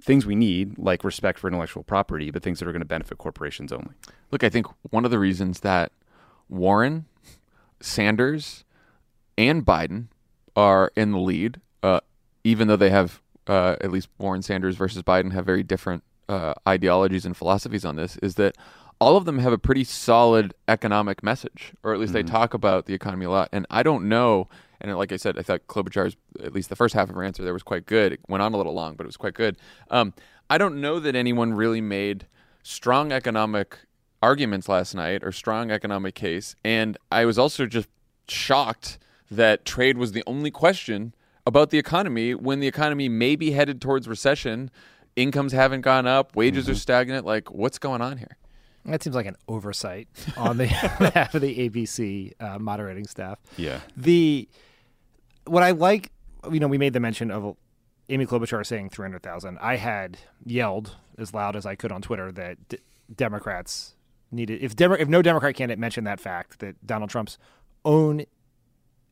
things 0.00 0.26
we 0.26 0.34
need, 0.34 0.76
like 0.78 1.04
respect 1.04 1.38
for 1.38 1.48
intellectual 1.48 1.82
property, 1.82 2.30
but 2.30 2.42
things 2.42 2.58
that 2.58 2.68
are 2.68 2.72
going 2.72 2.80
to 2.80 2.86
benefit 2.86 3.16
corporations 3.16 3.72
only. 3.72 3.94
Look, 4.30 4.44
I 4.44 4.50
think 4.50 4.66
one 4.90 5.06
of 5.06 5.10
the 5.10 5.18
reasons 5.18 5.60
that 5.60 5.90
Warren, 6.50 7.06
Sanders, 7.80 8.64
and 9.38 9.64
Biden 9.64 10.08
are 10.54 10.92
in 10.94 11.10
the 11.10 11.18
lead, 11.18 11.60
uh, 11.84 12.00
even 12.44 12.66
though 12.66 12.76
they 12.76 12.88
have 12.88 13.20
uh, 13.46 13.76
at 13.82 13.92
least 13.92 14.08
Warren 14.18 14.40
Sanders 14.40 14.74
versus 14.74 15.02
Biden 15.02 15.32
have 15.32 15.44
very 15.44 15.62
different 15.62 16.02
uh, 16.30 16.54
ideologies 16.66 17.26
and 17.26 17.36
philosophies 17.36 17.84
on 17.84 17.96
this, 17.96 18.16
is 18.16 18.36
that 18.36 18.56
all 19.00 19.18
of 19.18 19.26
them 19.26 19.38
have 19.38 19.52
a 19.52 19.58
pretty 19.58 19.84
solid 19.84 20.54
economic 20.66 21.22
message, 21.22 21.74
or 21.82 21.92
at 21.92 22.00
least 22.00 22.14
they 22.14 22.22
talk 22.22 22.54
about 22.54 22.86
the 22.86 22.94
economy 22.94 23.26
a 23.26 23.30
lot. 23.30 23.50
And 23.52 23.66
I 23.70 23.82
don't 23.82 24.08
know. 24.08 24.48
And 24.80 24.96
like 24.96 25.12
I 25.12 25.16
said, 25.16 25.38
I 25.38 25.42
thought 25.42 25.66
Klobuchar's 25.66 26.16
at 26.42 26.54
least 26.54 26.70
the 26.70 26.76
first 26.76 26.94
half 26.94 27.10
of 27.10 27.14
her 27.16 27.22
answer 27.22 27.44
there 27.44 27.52
was 27.52 27.62
quite 27.62 27.84
good. 27.84 28.12
It 28.12 28.20
went 28.28 28.42
on 28.42 28.54
a 28.54 28.56
little 28.56 28.72
long, 28.72 28.94
but 28.96 29.04
it 29.04 29.08
was 29.08 29.18
quite 29.18 29.34
good. 29.34 29.58
Um, 29.90 30.14
I 30.48 30.56
don't 30.56 30.80
know 30.80 30.98
that 31.00 31.14
anyone 31.14 31.52
really 31.52 31.82
made 31.82 32.26
strong 32.62 33.12
economic 33.12 33.78
arguments 34.22 34.70
last 34.70 34.94
night 34.94 35.22
or 35.22 35.32
strong 35.32 35.70
economic 35.70 36.14
case. 36.14 36.56
And 36.64 36.96
I 37.12 37.26
was 37.26 37.38
also 37.38 37.66
just 37.66 37.88
shocked 38.26 38.98
that 39.30 39.66
trade 39.66 39.98
was 39.98 40.12
the 40.12 40.24
only 40.26 40.50
question 40.50 41.14
about 41.46 41.70
the 41.70 41.78
economy 41.78 42.34
when 42.34 42.60
the 42.60 42.66
economy 42.66 43.08
may 43.08 43.36
be 43.36 43.50
headed 43.52 43.80
towards 43.80 44.08
recession. 44.08 44.70
Incomes 45.16 45.52
haven't 45.52 45.82
gone 45.82 46.06
up, 46.06 46.34
wages 46.34 46.68
are 46.68 46.74
stagnant. 46.74 47.24
Like, 47.24 47.52
what's 47.52 47.78
going 47.78 48.00
on 48.02 48.16
here? 48.18 48.36
That 48.84 49.02
seems 49.02 49.14
like 49.16 49.26
an 49.26 49.36
oversight 49.48 50.08
on 50.36 50.58
the 50.58 50.64
behalf 50.98 51.34
of 51.34 51.40
the 51.40 51.68
ABC 51.70 52.32
uh, 52.40 52.58
moderating 52.58 53.06
staff. 53.06 53.38
Yeah. 53.56 53.80
The 53.96 54.48
what 55.46 55.62
I 55.62 55.70
like, 55.70 56.10
you 56.50 56.60
know, 56.60 56.66
we 56.66 56.78
made 56.78 56.92
the 56.92 57.00
mention 57.00 57.30
of 57.30 57.56
Amy 58.08 58.26
Klobuchar 58.26 58.66
saying 58.66 58.90
300,000. 58.90 59.58
I 59.60 59.76
had 59.76 60.18
yelled 60.44 60.96
as 61.16 61.32
loud 61.32 61.56
as 61.56 61.64
I 61.64 61.74
could 61.76 61.92
on 61.92 62.02
Twitter 62.02 62.30
that 62.32 62.68
d- 62.68 62.78
Democrats 63.14 63.94
needed 64.30 64.62
if 64.62 64.74
Demo- 64.74 64.96
if 64.96 65.08
no 65.08 65.22
Democrat 65.22 65.54
candidate 65.54 65.78
mentioned 65.78 66.06
that 66.06 66.20
fact 66.20 66.58
that 66.58 66.84
Donald 66.86 67.08
Trump's 67.10 67.38
own 67.84 68.24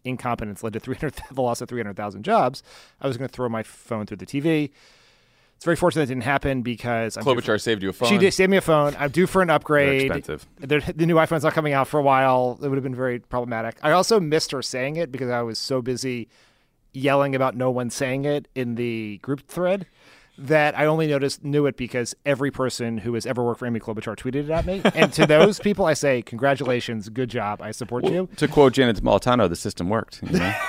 incompetence 0.05 0.63
led 0.63 0.73
to 0.73 0.81
300 0.81 1.15
the 1.33 1.43
loss 1.43 1.61
of 1.61 1.69
300,000 1.69 2.23
jobs, 2.23 2.63
I 3.01 3.07
was 3.07 3.17
going 3.17 3.29
to 3.29 3.33
throw 3.33 3.49
my 3.49 3.63
phone 3.63 4.07
through 4.07 4.19
the 4.19 4.27
TV. 4.27 4.71
It's 5.57 5.65
very 5.65 5.77
fortunate 5.77 6.03
that 6.03 6.09
didn't 6.09 6.25
happen 6.25 6.63
because 6.63 7.17
I'm 7.17 7.23
Klobuchar 7.23 7.61
saved 7.61 7.85
you 7.85 7.91
a 7.91 7.93
phone. 7.93 8.09
She 8.09 8.19
did 8.19 8.33
save 8.35 8.51
me 8.51 8.57
a 8.57 8.61
phone. 8.61 8.97
I'm 8.99 9.13
due 9.13 9.29
for 9.29 9.43
an 9.43 9.51
upgrade. 9.51 10.11
expensive. 10.11 10.45
The, 10.59 10.93
the 10.97 11.07
new 11.07 11.15
iPhone's 11.15 11.45
not 11.45 11.53
coming 11.53 11.73
out 11.73 11.87
for 11.87 12.01
a 12.01 12.03
while. 12.03 12.59
It 12.61 12.69
would 12.69 12.77
have 12.77 12.83
been 12.83 12.97
very 12.97 13.21
problematic. 13.21 13.79
I 13.81 13.93
also 13.93 14.19
missed 14.19 14.51
her 14.51 14.61
saying 14.61 14.97
it 14.97 15.13
because 15.13 15.31
I 15.31 15.43
was 15.43 15.61
so 15.61 15.81
busy 15.81 16.29
yelling 16.93 17.37
about 17.37 17.55
no 17.55 17.71
one 17.71 17.91
saying 17.91 18.25
it 18.25 18.49
in 18.57 18.75
the 18.75 19.19
group 19.19 19.47
thread 19.47 19.87
that 20.39 20.79
I 20.79 20.87
only 20.87 21.07
noticed 21.07 21.45
knew 21.45 21.67
it 21.67 21.77
because 21.77 22.15
every 22.25 22.51
person 22.51 22.99
who 22.99 23.15
has 23.15 23.27
ever 23.27 23.45
worked 23.45 23.59
for 23.61 23.67
Amy 23.67 23.81
Klobuchar 23.81 24.17
tweeted 24.17 24.45
it 24.45 24.51
at 24.51 24.67
me. 24.67 24.81
and 24.95 25.13
to 25.13 25.27
those 25.27 25.59
people, 25.61 25.85
I 25.85 25.95
say, 25.95 26.23
congratulations, 26.23 27.09
good 27.11 27.29
job, 27.29 27.61
I 27.61 27.71
support 27.71 28.05
you. 28.05 28.29
To 28.37 28.49
quote 28.49 28.73
Janet 28.73 28.97
Napolitano, 29.03 29.49
the 29.49 29.57
system 29.57 29.89
worked. 29.89 30.23
You 30.23 30.39
know? 30.39 30.55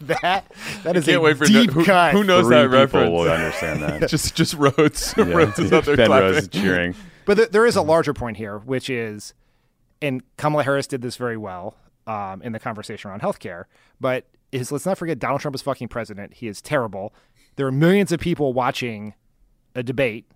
That 0.00 0.46
that 0.82 0.96
is 0.96 1.04
Can't 1.04 1.18
a 1.18 1.20
wait 1.20 1.36
for 1.36 1.44
deep 1.44 1.70
who, 1.70 1.84
cut. 1.84 2.12
who 2.12 2.24
knows 2.24 2.46
Three 2.46 2.56
that 2.56 2.64
people 2.64 2.78
reference. 2.80 3.10
will 3.10 3.30
understand 3.30 3.82
that. 3.82 4.08
just 4.10 4.34
just 4.34 4.54
Rhodes. 4.54 5.14
Yeah. 5.16 5.24
Rhodes 5.26 5.58
is 5.60 5.72
out 5.72 5.84
there 5.84 5.96
ben 5.96 6.06
clapping. 6.08 6.32
Rose 6.32 6.48
cheering. 6.48 6.94
But 7.24 7.34
th- 7.36 7.50
there 7.50 7.64
is 7.66 7.76
a 7.76 7.82
larger 7.82 8.12
point 8.12 8.36
here, 8.36 8.58
which 8.58 8.90
is, 8.90 9.32
and 10.00 10.22
Kamala 10.38 10.64
Harris 10.64 10.88
did 10.88 11.02
this 11.02 11.14
very 11.16 11.36
well 11.36 11.76
um, 12.08 12.42
in 12.42 12.50
the 12.50 12.58
conversation 12.58 13.10
around 13.10 13.22
healthcare. 13.22 13.66
But 14.00 14.26
is 14.50 14.72
let's 14.72 14.86
not 14.86 14.98
forget 14.98 15.20
Donald 15.20 15.40
Trump 15.40 15.54
is 15.54 15.62
fucking 15.62 15.86
president. 15.86 16.34
He 16.34 16.48
is 16.48 16.60
terrible. 16.60 17.14
There 17.56 17.66
are 17.66 17.72
millions 17.72 18.12
of 18.12 18.20
people 18.20 18.52
watching 18.52 19.14
a 19.74 19.82
debate. 19.82 20.26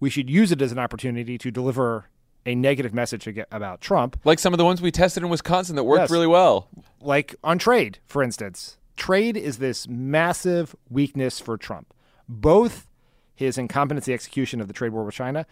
We 0.00 0.10
should 0.10 0.28
use 0.30 0.52
it 0.52 0.60
as 0.62 0.72
an 0.72 0.78
opportunity 0.78 1.38
to 1.38 1.50
deliver 1.50 2.08
a 2.46 2.54
negative 2.54 2.92
message 2.92 3.26
about 3.50 3.80
Trump, 3.80 4.18
Like 4.24 4.38
some 4.38 4.52
of 4.52 4.58
the 4.58 4.64
ones 4.66 4.82
we 4.82 4.90
tested 4.90 5.22
in 5.22 5.30
Wisconsin 5.30 5.76
that 5.76 5.84
worked 5.84 6.00
Yes. 6.02 6.10
really 6.10 6.26
well. 6.26 6.68
like 7.00 7.34
on 7.42 7.58
trade, 7.58 7.98
for 8.06 8.22
instance. 8.22 8.76
Trade 8.96 9.36
is 9.36 9.58
this 9.58 9.88
massive 9.88 10.76
weakness 10.90 11.40
for 11.40 11.56
Trump. 11.56 11.92
Both 12.28 12.86
his 13.34 13.56
incompetency 13.58 14.12
execution 14.12 14.60
of 14.60 14.68
the 14.68 14.74
trade 14.74 14.92
war 14.92 15.04
with 15.04 15.14
China, 15.14 15.46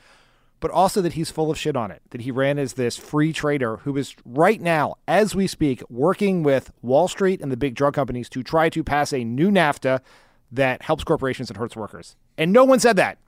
but 0.60 0.70
also 0.70 1.00
that 1.00 1.14
he's 1.14 1.30
full 1.30 1.50
of 1.50 1.58
shit 1.58 1.76
on 1.76 1.90
it. 1.90 2.02
That 2.10 2.20
he 2.20 2.30
ran 2.30 2.58
as 2.58 2.74
this 2.74 2.96
free 2.96 3.32
trader 3.32 3.78
who 3.78 3.96
is 3.96 4.14
right 4.24 4.60
now, 4.60 4.94
as 5.08 5.34
we 5.34 5.46
speak, 5.46 5.82
working 5.90 6.42
with 6.42 6.72
Wall 6.82 7.08
Street 7.08 7.40
and 7.40 7.50
the 7.50 7.56
big 7.56 7.74
drug 7.74 7.94
companies 7.94 8.28
to 8.30 8.42
try 8.42 8.68
to 8.68 8.84
pass 8.84 9.12
a 9.12 9.24
new 9.24 9.50
NAFTA 9.50 10.00
that 10.52 10.82
helps 10.82 11.02
corporations 11.02 11.50
and 11.50 11.56
hurts 11.56 11.74
workers. 11.74 12.14
And 12.38 12.52
no 12.52 12.64
one 12.64 12.78
said 12.78 12.96
that. 12.96 13.18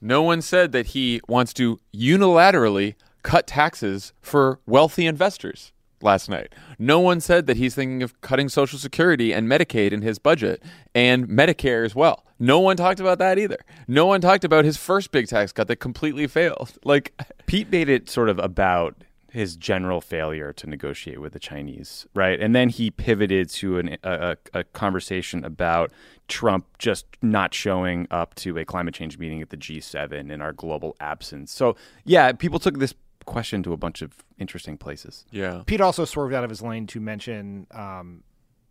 No 0.00 0.22
one 0.22 0.42
said 0.42 0.72
that 0.72 0.88
he 0.88 1.20
wants 1.28 1.54
to 1.54 1.80
unilaterally 1.94 2.94
cut 3.22 3.46
taxes 3.46 4.12
for 4.20 4.60
wealthy 4.66 5.06
investors 5.06 5.72
last 6.02 6.28
night. 6.28 6.54
No 6.78 7.00
one 7.00 7.20
said 7.20 7.46
that 7.46 7.56
he's 7.56 7.74
thinking 7.74 8.02
of 8.02 8.20
cutting 8.20 8.48
Social 8.48 8.78
Security 8.78 9.32
and 9.32 9.48
Medicaid 9.48 9.92
in 9.92 10.02
his 10.02 10.18
budget 10.18 10.62
and 10.94 11.26
Medicare 11.28 11.84
as 11.84 11.94
well. 11.94 12.24
No 12.38 12.60
one 12.60 12.76
talked 12.76 13.00
about 13.00 13.18
that 13.18 13.38
either. 13.38 13.58
No 13.88 14.06
one 14.06 14.20
talked 14.20 14.44
about 14.44 14.64
his 14.64 14.76
first 14.76 15.10
big 15.10 15.26
tax 15.26 15.52
cut 15.52 15.68
that 15.68 15.76
completely 15.76 16.26
failed. 16.26 16.72
Like, 16.84 17.20
Pete 17.46 17.70
made 17.70 17.88
it 17.88 18.08
sort 18.08 18.28
of 18.28 18.38
about 18.38 18.94
his 19.30 19.56
general 19.56 20.00
failure 20.00 20.52
to 20.52 20.66
negotiate 20.68 21.20
with 21.20 21.32
the 21.32 21.38
Chinese, 21.38 22.06
right? 22.14 22.40
And 22.40 22.54
then 22.54 22.68
he 22.68 22.90
pivoted 22.90 23.48
to 23.50 23.78
an, 23.78 23.96
a, 24.02 24.36
a, 24.54 24.60
a 24.60 24.64
conversation 24.64 25.44
about 25.44 25.92
Trump 26.28 26.66
just 26.78 27.06
not 27.22 27.52
showing 27.54 28.06
up 28.10 28.34
to 28.36 28.56
a 28.58 28.64
climate 28.64 28.94
change 28.94 29.18
meeting 29.18 29.42
at 29.42 29.50
the 29.50 29.56
G7 29.56 30.32
and 30.32 30.42
our 30.42 30.52
global 30.52 30.96
absence. 31.00 31.52
So, 31.52 31.76
yeah, 32.04 32.32
people 32.32 32.58
took 32.58 32.78
this 32.78 32.94
question 33.24 33.62
to 33.64 33.72
a 33.72 33.76
bunch 33.76 34.02
of 34.02 34.24
interesting 34.38 34.78
places. 34.78 35.24
yeah. 35.30 35.62
Pete 35.66 35.80
also 35.80 36.04
swerved 36.04 36.32
out 36.32 36.44
of 36.44 36.50
his 36.50 36.62
lane 36.62 36.86
to 36.86 37.00
mention 37.00 37.66
um, 37.72 38.22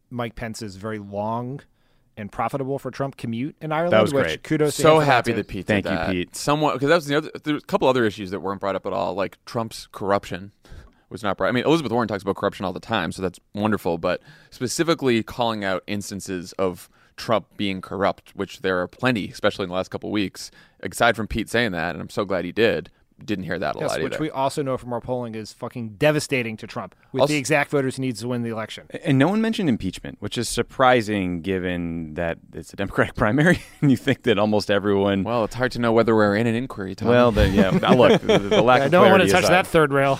Mike 0.09 0.35
Pence's 0.35 0.77
very 0.77 0.99
long 0.99 1.61
and 2.17 2.31
profitable 2.31 2.79
for 2.79 2.91
Trump 2.91 3.17
commute 3.17 3.55
in 3.61 3.71
Ireland. 3.71 3.93
That 3.93 4.01
was 4.01 4.13
which 4.13 4.23
great. 4.23 4.43
Kudos. 4.43 4.75
to 4.75 4.81
so 4.81 4.99
him 4.99 5.05
happy 5.05 5.31
too. 5.31 5.37
that 5.37 5.47
Pete. 5.47 5.65
Thank 5.65 5.85
did 5.85 5.91
you, 5.91 5.97
that. 5.97 6.11
Pete. 6.11 6.35
Someone 6.35 6.73
because 6.73 6.89
that 6.89 6.95
was 6.95 7.05
the 7.05 7.17
other. 7.17 7.31
There's 7.43 7.63
a 7.63 7.65
couple 7.65 7.87
other 7.87 8.05
issues 8.05 8.31
that 8.31 8.39
weren't 8.39 8.61
brought 8.61 8.75
up 8.75 8.85
at 8.85 8.93
all, 8.93 9.13
like 9.13 9.43
Trump's 9.45 9.87
corruption 9.91 10.51
was 11.09 11.23
not 11.23 11.37
brought. 11.37 11.49
I 11.49 11.51
mean, 11.51 11.65
Elizabeth 11.65 11.91
Warren 11.91 12.07
talks 12.07 12.23
about 12.23 12.35
corruption 12.35 12.65
all 12.65 12.73
the 12.73 12.79
time, 12.79 13.11
so 13.11 13.21
that's 13.21 13.39
wonderful. 13.53 13.97
But 13.97 14.21
specifically 14.49 15.23
calling 15.23 15.63
out 15.63 15.83
instances 15.87 16.53
of 16.53 16.89
Trump 17.17 17.47
being 17.57 17.81
corrupt, 17.81 18.35
which 18.35 18.61
there 18.61 18.81
are 18.81 18.87
plenty, 18.87 19.29
especially 19.29 19.63
in 19.63 19.69
the 19.69 19.75
last 19.75 19.89
couple 19.89 20.09
of 20.09 20.13
weeks. 20.13 20.51
Aside 20.81 21.15
from 21.15 21.27
Pete 21.27 21.49
saying 21.49 21.71
that, 21.71 21.95
and 21.95 22.01
I'm 22.01 22.09
so 22.09 22.25
glad 22.25 22.45
he 22.45 22.51
did. 22.51 22.89
Didn't 23.23 23.45
hear 23.45 23.57
that 23.59 23.77
a 23.77 23.79
Yes, 23.79 23.91
lot 23.91 24.01
which 24.03 24.13
either. 24.15 24.21
we 24.21 24.29
also 24.29 24.61
know 24.61 24.77
from 24.77 24.91
our 24.91 24.99
polling 24.99 25.35
is 25.35 25.53
fucking 25.53 25.91
devastating 25.97 26.57
to 26.57 26.67
Trump 26.67 26.95
with 27.13 27.21
Also- 27.21 27.31
the 27.33 27.37
exact 27.39 27.71
voters 27.71 27.95
he 27.95 28.01
needs 28.01 28.19
to 28.19 28.27
win 28.27 28.41
the 28.43 28.49
election. 28.49 28.87
And 29.05 29.17
no 29.17 29.29
one 29.29 29.39
mentioned 29.39 29.69
impeachment, 29.69 30.17
which 30.19 30.37
is 30.37 30.49
surprising 30.49 31.41
given 31.41 32.15
that 32.15 32.39
it's 32.53 32.73
a 32.73 32.75
Democratic 32.75 33.15
primary, 33.23 33.61
and 33.81 33.89
you 33.89 33.95
think 33.95 34.23
that 34.23 34.37
almost 34.37 34.69
everyone. 34.69 35.23
well, 35.23 35.45
it's 35.45 35.55
hard 35.55 35.71
to 35.71 35.79
know 35.79 35.93
whether 35.93 36.13
we're 36.13 36.35
in 36.35 36.45
an 36.45 36.55
inquiry. 36.55 36.93
Tommy. 36.93 37.11
Well, 37.11 37.31
then 37.31 37.53
yeah. 37.53 37.69
Now 37.81 37.93
look, 37.95 38.21
the, 38.21 38.37
the 38.37 38.61
lack 38.61 38.81
I 38.81 38.85
of 38.85 38.91
don't 38.91 39.09
want 39.09 39.23
to 39.23 39.29
touch 39.29 39.43
aside. 39.45 39.53
that 39.53 39.67
third 39.67 39.93
rail. 39.93 40.19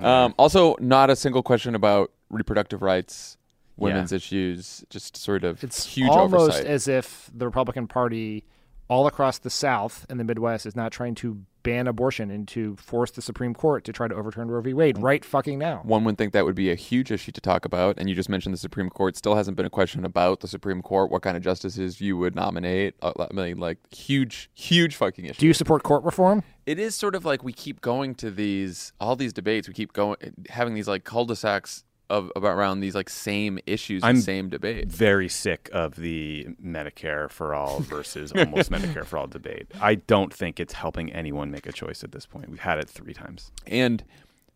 Um, 0.00 0.34
also, 0.38 0.76
not 0.78 1.10
a 1.10 1.16
single 1.16 1.42
question 1.42 1.74
about 1.74 2.12
reproductive 2.30 2.82
rights, 2.82 3.36
Yeah. 3.78 3.84
women's 3.86 4.12
issues. 4.12 4.84
Just 4.90 5.16
sort 5.16 5.42
of 5.44 5.62
It's 5.64 5.84
huge 5.86 6.08
almost 6.08 6.34
oversight. 6.58 6.66
as 6.66 6.86
if 6.88 7.30
the 7.34 7.46
Republican 7.46 7.88
Party, 7.88 8.44
all 8.88 9.06
across 9.08 9.38
the 9.38 9.50
South 9.50 10.06
and 10.08 10.20
the 10.20 10.24
Midwest, 10.24 10.66
is 10.66 10.76
not 10.76 10.92
trying 10.92 11.14
to 11.16 11.42
ban 11.62 11.86
abortion 11.86 12.30
and 12.30 12.46
to 12.48 12.76
force 12.76 13.10
the 13.10 13.22
Supreme 13.22 13.54
Court 13.54 13.84
to 13.84 13.92
try 13.92 14.08
to 14.08 14.14
overturn 14.14 14.50
Roe 14.50 14.60
v. 14.60 14.74
Wade 14.74 14.98
right 14.98 15.24
fucking 15.24 15.58
now. 15.58 15.80
One 15.84 16.04
would 16.04 16.18
think 16.18 16.32
that 16.32 16.44
would 16.44 16.54
be 16.54 16.70
a 16.70 16.74
huge 16.74 17.10
issue 17.10 17.32
to 17.32 17.40
talk 17.40 17.64
about. 17.64 17.98
And 17.98 18.08
you 18.08 18.14
just 18.14 18.28
mentioned 18.28 18.52
the 18.52 18.58
Supreme 18.58 18.90
Court. 18.90 19.16
Still 19.16 19.34
hasn't 19.34 19.56
been 19.56 19.66
a 19.66 19.70
question 19.70 20.04
about 20.04 20.40
the 20.40 20.48
Supreme 20.48 20.82
Court, 20.82 21.10
what 21.10 21.22
kind 21.22 21.36
of 21.36 21.42
justices 21.42 22.00
you 22.00 22.16
would 22.16 22.34
nominate. 22.34 22.94
Uh, 23.02 23.12
I 23.18 23.32
mean, 23.32 23.58
like, 23.58 23.78
huge, 23.94 24.50
huge 24.54 24.96
fucking 24.96 25.24
issue. 25.26 25.40
Do 25.40 25.46
you 25.46 25.54
support 25.54 25.82
court 25.82 26.04
reform? 26.04 26.42
it 26.66 26.78
is 26.78 26.94
sort 26.94 27.14
of 27.14 27.24
like 27.24 27.42
we 27.42 27.52
keep 27.52 27.80
going 27.80 28.14
to 28.16 28.30
these, 28.30 28.92
all 29.00 29.16
these 29.16 29.32
debates. 29.32 29.68
We 29.68 29.74
keep 29.74 29.92
going, 29.92 30.16
having 30.48 30.74
these 30.74 30.88
like 30.88 31.04
cul-de-sacs 31.04 31.84
of 32.12 32.30
about 32.36 32.56
around 32.58 32.80
these 32.80 32.94
like 32.94 33.08
same 33.08 33.58
issues 33.66 34.02
I'm 34.04 34.16
and 34.16 34.22
same 34.22 34.50
debates. 34.50 34.94
very 34.94 35.28
sick 35.28 35.70
of 35.72 35.96
the 35.96 36.46
Medicare 36.62 37.30
for 37.30 37.54
all 37.54 37.80
versus 37.80 38.32
almost 38.32 38.70
Medicare 38.76 39.04
for 39.06 39.16
all 39.16 39.26
debate. 39.26 39.66
I 39.80 39.94
don't 39.94 40.32
think 40.32 40.60
it's 40.60 40.74
helping 40.74 41.10
anyone 41.12 41.50
make 41.50 41.66
a 41.66 41.72
choice 41.72 42.04
at 42.04 42.12
this 42.12 42.26
point. 42.26 42.50
We've 42.50 42.60
had 42.60 42.78
it 42.78 42.88
three 42.88 43.14
times. 43.14 43.50
And 43.66 44.04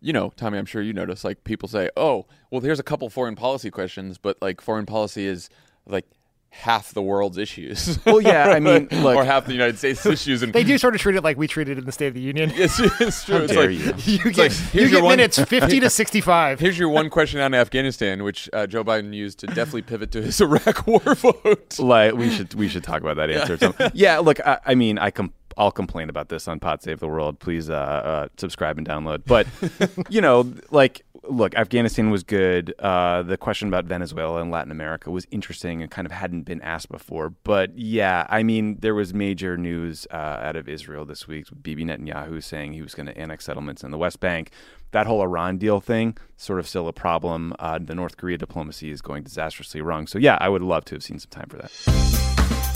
you 0.03 0.13
know, 0.13 0.33
Tommy, 0.37 0.59
I'm 0.59 0.67
sure 0.67 0.83
you 0.83 0.93
notice 0.93 1.25
like 1.25 1.45
people 1.45 1.69
say, 1.69 1.89
"Oh, 1.97 2.27
well, 2.51 2.61
here's 2.61 2.79
a 2.79 2.85
couple 2.85 3.09
foreign 3.09 3.35
policy 3.35 3.71
questions," 3.71 4.19
but 4.19 4.37
like 4.43 4.61
foreign 4.61 4.85
policy 4.87 5.27
is 5.27 5.49
like 5.87 6.05
half 6.51 6.93
the 6.95 7.03
world's 7.03 7.37
issues. 7.39 7.99
Well, 8.07 8.21
yeah, 8.21 8.49
I 8.51 8.61
mean, 8.61 8.89
look- 8.91 9.17
or 9.17 9.25
half 9.25 9.47
the 9.47 9.53
United 9.53 9.79
States 9.79 10.05
issues, 10.07 10.43
and 10.43 10.53
They 10.53 10.65
do 10.65 10.79
sort 10.79 10.95
of 10.95 11.01
treat 11.01 11.17
it 11.17 11.23
like 11.25 11.37
we 11.37 11.47
treated 11.47 11.77
in 11.79 11.85
the 11.85 11.93
State 11.93 12.09
of 12.09 12.15
the 12.15 12.21
Union. 12.21 12.51
It's, 12.55 12.79
it's 13.01 13.25
true. 13.25 13.37
It's 13.39 13.53
dare 13.53 13.71
like, 13.71 13.79
you. 14.07 14.15
You 14.15 14.21
it's 14.31 14.37
get, 14.37 14.39
like, 14.39 14.75
you 14.75 14.89
get 14.89 15.03
one- 15.03 15.17
minutes 15.17 15.39
50 15.39 15.81
to 15.81 15.91
65. 15.91 16.61
Here's 16.61 16.79
your 16.79 16.89
one 16.89 17.11
question 17.11 17.41
on 17.41 17.53
Afghanistan, 17.55 18.25
which 18.25 18.49
uh, 18.53 18.67
Joe 18.67 18.85
Biden 18.85 19.13
used 19.15 19.39
to 19.41 19.47
definitely 19.49 19.83
pivot 19.83 20.11
to 20.13 20.23
his 20.23 20.41
Iraq 20.41 20.87
War 20.87 21.01
vote. 21.01 21.79
Like 21.79 22.15
we 22.15 22.31
should 22.31 22.55
we 22.55 22.69
should 22.69 22.85
talk 22.85 23.01
about 23.03 23.17
that 23.17 23.31
answer. 23.31 23.55
at 23.55 23.61
some- 23.61 23.91
yeah, 23.95 24.19
look, 24.19 24.41
I, 24.47 24.59
I 24.67 24.75
mean, 24.75 24.99
I 24.99 25.11
com- 25.11 25.33
I'll 25.59 25.71
complain 25.73 26.11
about 26.11 26.29
this 26.29 26.49
on 26.49 26.61
Pod 26.61 26.83
Save 26.83 27.01
the 27.01 27.09
World. 27.09 27.39
Please 27.39 27.71
uh, 27.71 27.73
uh, 27.75 28.29
subscribe 28.37 28.77
and 28.77 28.87
download. 28.87 29.23
But 29.25 29.47
you 30.11 30.21
know, 30.21 30.53
like, 30.71 31.03
look, 31.29 31.55
Afghanistan 31.55 32.11
was 32.11 32.23
good. 32.23 32.75
Uh, 32.79 33.23
the 33.23 33.37
question 33.37 33.69
about 33.69 33.85
Venezuela 33.85 34.41
and 34.41 34.51
Latin 34.51 34.71
America 34.71 35.11
was 35.11 35.27
interesting 35.31 35.83
and 35.83 35.91
kind 35.91 36.07
of 36.07 36.13
hadn't 36.13 36.43
been 36.43 36.61
asked 36.63 36.89
before. 36.89 37.31
But 37.31 37.77
yeah, 37.77 38.27
I 38.29 38.43
mean, 38.43 38.79
there 38.81 38.95
was 38.95 39.15
major 39.15 39.57
news 39.57 40.07
uh, 40.11 40.17
out 40.17 40.57
of 40.57 40.69
Israel 40.69 41.05
this 41.05 41.27
week. 41.27 41.47
Bibi 41.63 41.85
Netanyahu 41.85 42.43
saying 42.43 42.73
he 42.73 42.83
was 42.83 42.95
going 42.95 43.07
to 43.07 43.17
annex 43.17 43.45
settlements 43.45 43.83
in 43.83 43.91
the 43.91 43.99
West 43.99 44.21
Bank. 44.21 44.51
That 44.93 45.07
whole 45.07 45.23
Iran 45.23 45.59
deal 45.59 45.81
thing, 45.81 46.17
sort 46.37 46.59
of 46.59 46.69
still 46.69 46.89
a 46.89 46.93
problem. 46.93 47.55
Uh, 47.59 47.79
the 47.83 47.95
North 47.95 48.17
Korea 48.17 48.39
diplomacy 48.39 48.91
is 48.91 49.03
going 49.03 49.25
disastrously 49.25 49.81
wrong. 49.81 50.07
So 50.07 50.19
yeah, 50.19 50.39
I 50.41 50.49
would 50.49 50.63
love 50.63 50.85
to 50.87 50.95
have 50.95 51.03
seen 51.03 51.19
some 51.19 51.31
time 51.31 51.49
for 51.49 51.57
that. 51.59 52.76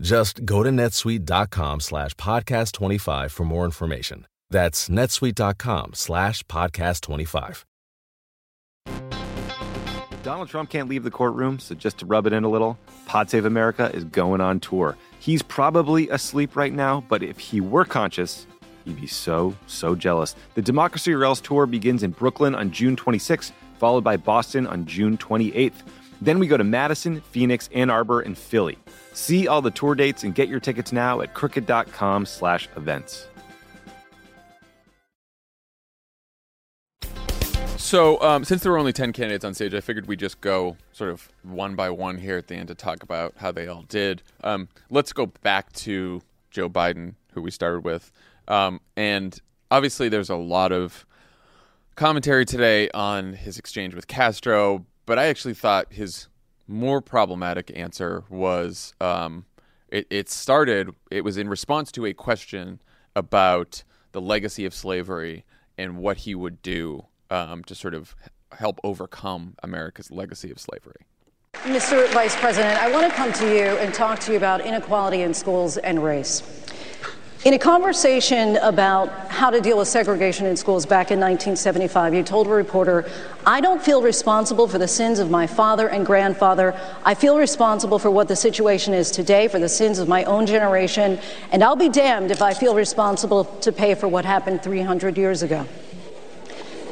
Just 0.00 0.46
go 0.46 0.62
to 0.62 0.70
netsuite.com 0.70 1.80
slash 1.80 2.14
podcast 2.14 2.72
25 2.72 3.32
for 3.32 3.44
more 3.44 3.66
information. 3.66 4.26
That's 4.48 4.88
netsuite.com 4.88 5.92
slash 5.94 6.42
podcast 6.44 7.02
25. 7.02 7.66
Donald 10.22 10.48
Trump 10.48 10.70
can't 10.70 10.88
leave 10.88 11.02
the 11.04 11.10
courtroom, 11.10 11.58
so 11.58 11.74
just 11.74 11.98
to 11.98 12.06
rub 12.06 12.26
it 12.26 12.32
in 12.32 12.44
a 12.44 12.48
little, 12.48 12.78
Pod 13.06 13.30
Save 13.30 13.44
America 13.44 13.90
is 13.94 14.04
going 14.04 14.40
on 14.40 14.60
tour. 14.60 14.96
He's 15.18 15.42
probably 15.42 16.08
asleep 16.10 16.56
right 16.56 16.72
now, 16.72 17.04
but 17.08 17.22
if 17.22 17.38
he 17.38 17.60
were 17.60 17.84
conscious, 17.84 18.46
he'd 18.84 19.00
be 19.00 19.06
so, 19.06 19.54
so 19.66 19.94
jealous. 19.94 20.34
The 20.54 20.62
Democracy 20.62 21.12
or 21.12 21.24
Else 21.24 21.40
tour 21.40 21.66
begins 21.66 22.02
in 22.02 22.10
Brooklyn 22.10 22.54
on 22.54 22.70
June 22.70 22.96
26th, 22.96 23.52
followed 23.78 24.04
by 24.04 24.16
Boston 24.16 24.66
on 24.66 24.86
June 24.86 25.16
28th. 25.16 25.82
Then 26.22 26.38
we 26.38 26.46
go 26.46 26.58
to 26.58 26.64
Madison, 26.64 27.22
Phoenix, 27.32 27.68
Ann 27.72 27.88
Arbor, 27.88 28.20
and 28.20 28.36
Philly. 28.36 28.78
See 29.20 29.46
all 29.46 29.60
the 29.60 29.70
tour 29.70 29.94
dates 29.94 30.24
and 30.24 30.34
get 30.34 30.48
your 30.48 30.60
tickets 30.60 30.92
now 30.92 31.20
at 31.20 31.34
crooked.com 31.34 32.24
slash 32.24 32.70
events. 32.74 33.28
So, 37.76 38.18
um, 38.22 38.44
since 38.44 38.62
there 38.62 38.72
were 38.72 38.78
only 38.78 38.94
10 38.94 39.12
candidates 39.12 39.44
on 39.44 39.52
stage, 39.52 39.74
I 39.74 39.82
figured 39.82 40.06
we'd 40.06 40.20
just 40.20 40.40
go 40.40 40.78
sort 40.92 41.10
of 41.10 41.28
one 41.42 41.74
by 41.74 41.90
one 41.90 42.16
here 42.16 42.38
at 42.38 42.46
the 42.46 42.54
end 42.54 42.68
to 42.68 42.74
talk 42.74 43.02
about 43.02 43.34
how 43.36 43.52
they 43.52 43.66
all 43.68 43.82
did. 43.82 44.22
Um, 44.42 44.68
let's 44.88 45.12
go 45.12 45.26
back 45.26 45.70
to 45.74 46.22
Joe 46.50 46.70
Biden, 46.70 47.12
who 47.34 47.42
we 47.42 47.50
started 47.50 47.84
with. 47.84 48.10
Um, 48.48 48.80
and 48.96 49.38
obviously, 49.70 50.08
there's 50.08 50.30
a 50.30 50.36
lot 50.36 50.72
of 50.72 51.04
commentary 51.94 52.46
today 52.46 52.88
on 52.94 53.34
his 53.34 53.58
exchange 53.58 53.94
with 53.94 54.06
Castro, 54.08 54.86
but 55.04 55.18
I 55.18 55.26
actually 55.26 55.54
thought 55.54 55.92
his 55.92 56.29
more 56.70 57.02
problematic 57.02 57.70
answer 57.74 58.24
was 58.30 58.94
um, 59.00 59.44
it, 59.88 60.06
it 60.08 60.30
started, 60.30 60.90
it 61.10 61.24
was 61.24 61.36
in 61.36 61.48
response 61.48 61.90
to 61.92 62.06
a 62.06 62.14
question 62.14 62.80
about 63.16 63.82
the 64.12 64.20
legacy 64.20 64.64
of 64.64 64.72
slavery 64.72 65.44
and 65.76 65.98
what 65.98 66.18
he 66.18 66.34
would 66.34 66.62
do 66.62 67.06
um, 67.30 67.64
to 67.64 67.74
sort 67.74 67.94
of 67.94 68.14
help 68.52 68.80
overcome 68.84 69.54
America's 69.62 70.10
legacy 70.10 70.50
of 70.50 70.58
slavery. 70.58 71.06
Mr. 71.54 72.08
Vice 72.12 72.36
President, 72.36 72.80
I 72.80 72.90
want 72.90 73.10
to 73.10 73.16
come 73.16 73.32
to 73.32 73.54
you 73.54 73.64
and 73.78 73.92
talk 73.92 74.20
to 74.20 74.32
you 74.32 74.36
about 74.36 74.60
inequality 74.60 75.22
in 75.22 75.34
schools 75.34 75.76
and 75.76 76.02
race. 76.02 76.42
In 77.42 77.54
a 77.54 77.58
conversation 77.58 78.56
about 78.58 79.08
how 79.30 79.48
to 79.48 79.62
deal 79.62 79.78
with 79.78 79.88
segregation 79.88 80.44
in 80.44 80.58
schools 80.58 80.84
back 80.84 81.10
in 81.10 81.18
1975, 81.18 82.12
you 82.12 82.22
told 82.22 82.46
a 82.46 82.50
reporter, 82.50 83.10
I 83.46 83.62
don't 83.62 83.82
feel 83.82 84.02
responsible 84.02 84.68
for 84.68 84.76
the 84.76 84.86
sins 84.86 85.18
of 85.18 85.30
my 85.30 85.46
father 85.46 85.88
and 85.88 86.04
grandfather. 86.04 86.78
I 87.02 87.14
feel 87.14 87.38
responsible 87.38 87.98
for 87.98 88.10
what 88.10 88.28
the 88.28 88.36
situation 88.36 88.92
is 88.92 89.10
today, 89.10 89.48
for 89.48 89.58
the 89.58 89.70
sins 89.70 89.98
of 89.98 90.06
my 90.06 90.22
own 90.24 90.44
generation, 90.44 91.18
and 91.50 91.64
I'll 91.64 91.76
be 91.76 91.88
damned 91.88 92.30
if 92.30 92.42
I 92.42 92.52
feel 92.52 92.74
responsible 92.74 93.44
to 93.44 93.72
pay 93.72 93.94
for 93.94 94.06
what 94.06 94.26
happened 94.26 94.62
300 94.62 95.16
years 95.16 95.42
ago. 95.42 95.66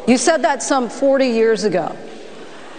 You 0.07 0.17
said 0.17 0.39
that 0.45 0.63
some 0.63 0.89
40 0.89 1.27
years 1.27 1.65
ago. 1.65 1.95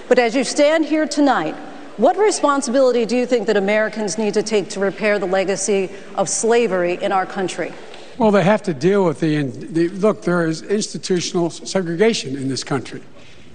But 0.08 0.18
as 0.18 0.36
you 0.36 0.44
stand 0.44 0.86
here 0.86 1.06
tonight, 1.06 1.56
what 2.00 2.16
responsibility 2.16 3.06
do 3.06 3.18
you 3.18 3.26
think 3.26 3.46
that 3.48 3.58
Americans 3.58 4.18
need 4.18 4.34
to 4.36 4.42
take 4.42 4.70
to 4.70 4.80
repair 4.80 5.20
the 5.20 5.26
legacy 5.26 5.90
of 6.16 6.30
slavery 6.30 6.94
in 6.94 7.12
our 7.12 7.26
country? 7.26 7.74
Well, 8.18 8.32
they 8.32 8.44
have 8.44 8.64
to 8.64 8.74
deal 8.74 9.04
with 9.04 9.20
the, 9.20 9.44
the, 9.44 9.90
look, 9.90 10.22
there 10.22 10.48
is 10.48 10.62
institutional 10.62 11.50
segregation 11.50 12.38
in 12.38 12.48
this 12.48 12.64
country. 12.64 13.04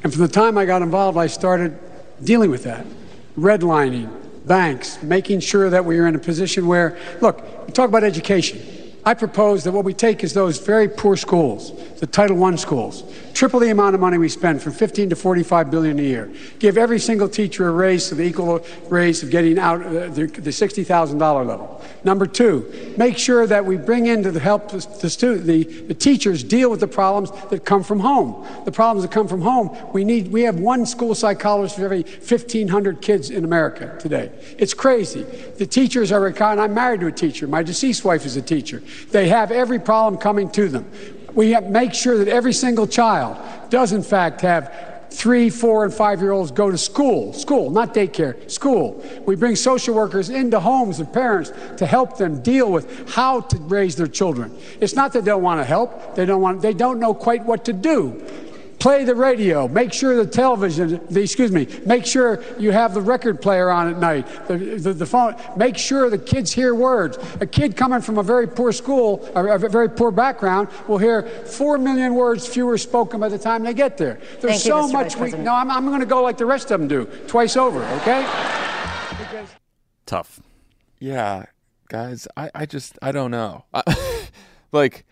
And 0.03 0.13
from 0.13 0.21
the 0.21 0.29
time 0.29 0.59
I 0.59 0.67
got 0.67 0.83
involved, 0.83 1.17
I 1.17 1.27
started 1.27 1.79
dealing 2.23 2.51
with 2.51 2.65
that. 2.65 2.85
Redlining, 3.39 4.11
banks, 4.45 5.03
making 5.03 5.41
sure 5.41 5.71
that 5.71 5.87
we 5.87 5.99
are 5.99 6.07
in 6.07 6.15
a 6.15 6.19
position 6.19 6.67
where, 6.67 6.99
look, 7.23 7.67
we 7.67 7.73
talk 7.73 7.89
about 7.89 8.05
education. 8.05 8.61
I 9.07 9.13
propose 9.13 9.65
that 9.65 9.73
what 9.73 9.85
we 9.85 9.93
take 9.93 10.25
is 10.25 10.33
those 10.33 10.59
very 10.59 10.89
poor 10.89 11.17
schools, 11.17 11.73
the 12.01 12.07
Title 12.07 12.43
I 12.43 12.55
schools, 12.55 13.05
triple 13.35 13.61
the 13.61 13.71
amount 13.71 13.95
of 13.95 14.01
money 14.01 14.17
we 14.17 14.31
spend 14.31 14.63
from 14.63 14.73
15 14.73 15.11
to 15.11 15.17
45 15.17 15.71
billion 15.71 15.99
a 15.99 16.03
year. 16.03 16.33
Give 16.59 16.79
every 16.79 16.99
single 16.99 17.29
teacher 17.29 17.69
a 17.69 17.71
raise 17.71 18.09
to 18.09 18.15
the 18.15 18.23
equal 18.23 18.65
raise 18.89 19.23
of 19.23 19.31
getting 19.31 19.59
out 19.59 19.85
uh, 19.85 20.09
the, 20.09 20.27
the 20.27 20.51
$60,000 20.51 21.21
level. 21.47 21.85
Number 22.03 22.27
two, 22.27 22.95
make 22.97 23.19
sure 23.19 23.47
that 23.47 23.67
we 23.67 23.77
bring 23.77 24.07
in 24.07 24.23
to 24.23 24.39
help 24.39 24.71
the, 24.71 24.79
the, 24.79 25.65
the 25.89 25.95
teachers 25.95 26.43
deal 26.43 26.71
with 26.71 26.81
the 26.81 26.89
problems 26.89 27.31
that 27.51 27.65
come 27.67 27.83
from 27.83 28.01
home. 28.01 28.47
The 28.65 28.73
problems 28.73 29.03
that 29.07 29.13
come 29.13 29.29
from 29.29 29.43
home, 29.43 29.77
we 29.93 30.05
need, 30.05 30.29
we 30.29 30.43
have 30.43 30.59
one 30.59 30.87
school 30.87 31.15
psychologist 31.15 31.77
for 31.77 31.85
every 31.85 32.03
1,500 32.03 33.03
kids 33.03 33.29
in 33.29 33.45
America 33.45 33.97
today. 33.99 34.31
It's 34.59 34.73
crazy. 34.73 35.23
The 35.23 35.67
teachers 35.67 36.11
are, 36.11 36.27
and 36.27 36.61
I'm 36.61 36.73
married 36.73 37.01
to 37.01 37.07
a 37.09 37.13
teacher. 37.13 37.47
My 37.47 37.63
deceased 37.63 38.05
wife 38.05 38.25
is 38.25 38.37
a 38.37 38.43
teacher. 38.43 38.83
They 39.11 39.29
have 39.29 39.51
every 39.51 39.79
problem 39.79 40.21
coming 40.21 40.51
to 40.51 40.69
them. 40.69 40.91
We 41.35 41.51
have 41.53 41.69
make 41.71 41.95
sure 41.95 42.19
that 42.19 42.29
every 42.29 42.53
single 42.53 42.87
child 42.87 43.37
does, 43.71 43.93
in 43.93 44.03
fact, 44.03 44.41
have 44.43 44.95
three, 45.11 45.49
four, 45.49 45.85
and 45.85 45.95
five 45.95 46.21
year 46.21 46.33
olds 46.33 46.51
go 46.51 46.71
to 46.71 46.79
school, 46.79 47.33
school, 47.33 47.71
not 47.71 47.95
daycare, 47.95 48.51
school. 48.51 49.05
We 49.27 49.37
bring 49.37 49.57
social 49.57 49.95
workers 49.95 50.29
into 50.29 50.59
homes 50.59 51.01
of 51.01 51.13
parents 51.13 51.53
to 51.77 51.87
help 51.87 52.19
them 52.19 52.43
deal 52.43 52.71
with 52.71 53.11
how 53.11 53.41
to 53.41 53.57
raise 53.59 53.97
their 53.97 54.07
children. 54.07 54.57
It's 54.81 54.95
not 54.95 55.13
that 55.13 55.25
they 55.25 55.31
don't 55.31 55.43
want 55.43 55.61
to 55.61 55.65
help, 55.65 56.15
they 56.15 56.27
don't 56.27 56.41
want, 56.41 56.63
they 56.63 56.75
don't 56.75 56.99
know 56.99 57.15
quite 57.15 57.45
what 57.45 57.65
to 57.67 57.73
do 57.73 58.23
play 58.79 59.05
the 59.05 59.15
radio, 59.15 59.69
make 59.69 59.93
sure 59.93 60.17
the 60.17 60.31
television, 60.31 61.01
the, 61.11 61.23
excuse 61.23 61.51
me, 61.51 61.67
make 61.87 62.05
sure 62.07 62.43
you 62.59 62.71
have 62.71 62.95
the 62.95 63.01
record 63.01 63.41
player 63.41 63.71
on 63.71 63.89
at 63.89 63.99
night, 63.99 64.27
the, 64.49 64.57
the, 64.57 64.93
the, 64.93 65.07
phone, 65.07 65.37
make 65.57 65.77
sure 65.77 66.11
the 66.11 66.19
kids 66.19 66.53
hear 66.53 66.75
words. 66.75 67.19
A 67.41 67.47
kid 67.47 67.77
coming 67.77 68.01
from 68.01 68.19
a 68.19 68.23
very 68.23 68.47
poor 68.47 68.73
school, 68.73 69.29
a, 69.35 69.55
a 69.55 69.59
very 69.59 69.89
poor 69.89 70.11
background, 70.11 70.69
will 70.89 70.99
hear 70.99 71.23
four 71.23 71.79
million 71.79 72.15
words 72.15 72.47
fewer 72.47 72.79
spoken 72.79 73.21
by 73.21 73.29
the 73.29 73.39
time 73.39 73.63
they 73.63 73.75
get 73.75 73.97
there. 73.97 74.21
There's 74.41 74.55
Thank 74.55 74.61
so 74.61 74.87
you, 74.87 74.93
much 74.93 75.17
we, 75.17 75.31
no, 75.33 75.55
I'm, 75.55 75.71
I'm 75.71 75.87
going 75.87 76.01
to 76.01 76.07
go 76.07 76.23
like 76.23 76.39
the 76.39 76.47
rest 76.47 76.71
of 76.71 76.81
them 76.81 76.89
do, 76.89 77.05
twice 77.27 77.57
over, 77.57 77.83
okay? 78.01 78.23
Because... 79.19 79.49
Tough. 80.07 80.41
Yeah, 80.99 81.47
guys, 81.89 82.27
I, 82.37 82.51
I 82.55 82.67
just, 82.67 82.99
I 83.03 83.13
don't 83.13 83.31
know. 83.31 83.65
I, 83.73 84.29
like, 84.73 85.05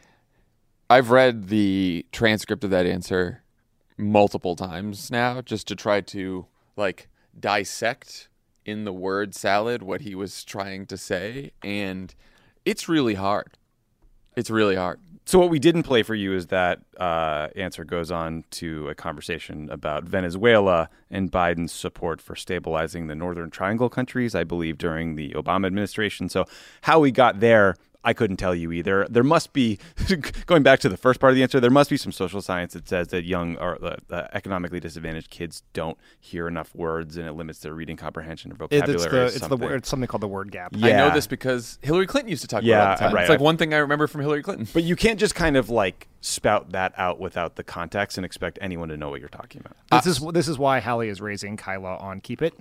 I've 0.88 1.10
read 1.10 1.48
the 1.48 2.04
transcript 2.12 2.64
of 2.64 2.70
that 2.70 2.86
answer 2.86 3.41
multiple 3.96 4.56
times 4.56 5.10
now 5.10 5.40
just 5.40 5.68
to 5.68 5.76
try 5.76 6.00
to 6.00 6.46
like 6.76 7.08
dissect 7.38 8.28
in 8.64 8.84
the 8.84 8.92
word 8.92 9.34
salad 9.34 9.82
what 9.82 10.02
he 10.02 10.14
was 10.14 10.44
trying 10.44 10.86
to 10.86 10.96
say 10.96 11.50
and 11.62 12.14
it's 12.64 12.88
really 12.88 13.14
hard 13.14 13.58
it's 14.36 14.50
really 14.50 14.76
hard 14.76 15.00
so 15.24 15.38
what 15.38 15.50
we 15.50 15.58
didn't 15.58 15.84
play 15.84 16.02
for 16.02 16.16
you 16.16 16.34
is 16.34 16.48
that 16.48 16.80
uh, 16.98 17.48
answer 17.54 17.84
goes 17.84 18.10
on 18.10 18.44
to 18.52 18.88
a 18.88 18.94
conversation 18.94 19.70
about 19.70 20.02
Venezuela 20.02 20.88
and 21.10 21.30
Biden's 21.30 21.72
support 21.72 22.20
for 22.20 22.34
stabilizing 22.34 23.06
the 23.06 23.14
Northern 23.14 23.48
Triangle 23.48 23.88
countries, 23.88 24.34
I 24.34 24.42
believe, 24.42 24.78
during 24.78 25.14
the 25.14 25.30
Obama 25.30 25.66
administration. 25.66 26.28
So 26.28 26.44
how 26.82 26.98
we 26.98 27.12
got 27.12 27.38
there 27.38 27.76
I 28.04 28.12
couldn't 28.12 28.36
tell 28.36 28.54
you 28.54 28.72
either. 28.72 29.06
There 29.08 29.22
must 29.22 29.52
be, 29.52 29.78
going 30.46 30.62
back 30.62 30.80
to 30.80 30.88
the 30.88 30.96
first 30.96 31.20
part 31.20 31.30
of 31.30 31.36
the 31.36 31.42
answer, 31.42 31.60
there 31.60 31.70
must 31.70 31.90
be 31.90 31.96
some 31.96 32.12
social 32.12 32.42
science 32.42 32.72
that 32.72 32.88
says 32.88 33.08
that 33.08 33.24
young 33.24 33.56
or 33.56 33.82
uh, 33.84 33.96
uh, 34.10 34.26
economically 34.32 34.80
disadvantaged 34.80 35.30
kids 35.30 35.62
don't 35.72 35.96
hear 36.18 36.48
enough 36.48 36.74
words 36.74 37.16
and 37.16 37.28
it 37.28 37.32
limits 37.32 37.60
their 37.60 37.74
reading 37.74 37.96
comprehension 37.96 38.50
or 38.50 38.56
vocabulary. 38.56 38.94
It's, 38.94 39.04
the, 39.38 39.46
it's, 39.46 39.48
the, 39.48 39.74
it's 39.74 39.88
something 39.88 40.08
called 40.08 40.22
the 40.22 40.28
word 40.28 40.50
gap. 40.50 40.72
Yeah. 40.74 40.86
I 40.86 40.92
know 41.08 41.14
this 41.14 41.26
because 41.26 41.78
Hillary 41.82 42.06
Clinton 42.06 42.30
used 42.30 42.42
to 42.42 42.48
talk 42.48 42.62
yeah, 42.62 42.74
about 42.74 42.82
it 42.82 42.88
all 42.88 42.96
the 42.96 43.00
time. 43.00 43.14
Right. 43.14 43.22
It's 43.22 43.30
like 43.30 43.40
one 43.40 43.56
thing 43.56 43.72
I 43.72 43.78
remember 43.78 44.06
from 44.06 44.20
Hillary 44.20 44.42
Clinton. 44.42 44.66
But 44.72 44.82
you 44.82 44.96
can't 44.96 45.20
just 45.20 45.34
kind 45.34 45.56
of 45.56 45.70
like 45.70 46.08
spout 46.20 46.70
that 46.72 46.92
out 46.96 47.20
without 47.20 47.56
the 47.56 47.64
context 47.64 48.16
and 48.16 48.24
expect 48.24 48.58
anyone 48.60 48.88
to 48.88 48.96
know 48.96 49.10
what 49.10 49.20
you're 49.20 49.28
talking 49.28 49.60
about. 49.60 50.04
This 50.04 50.20
uh, 50.20 50.26
is 50.26 50.32
this 50.32 50.48
is 50.48 50.58
why 50.58 50.80
Hallie 50.80 51.08
is 51.08 51.20
raising 51.20 51.56
Kyla 51.56 51.96
on 51.96 52.20
Keep 52.20 52.42
It. 52.42 52.54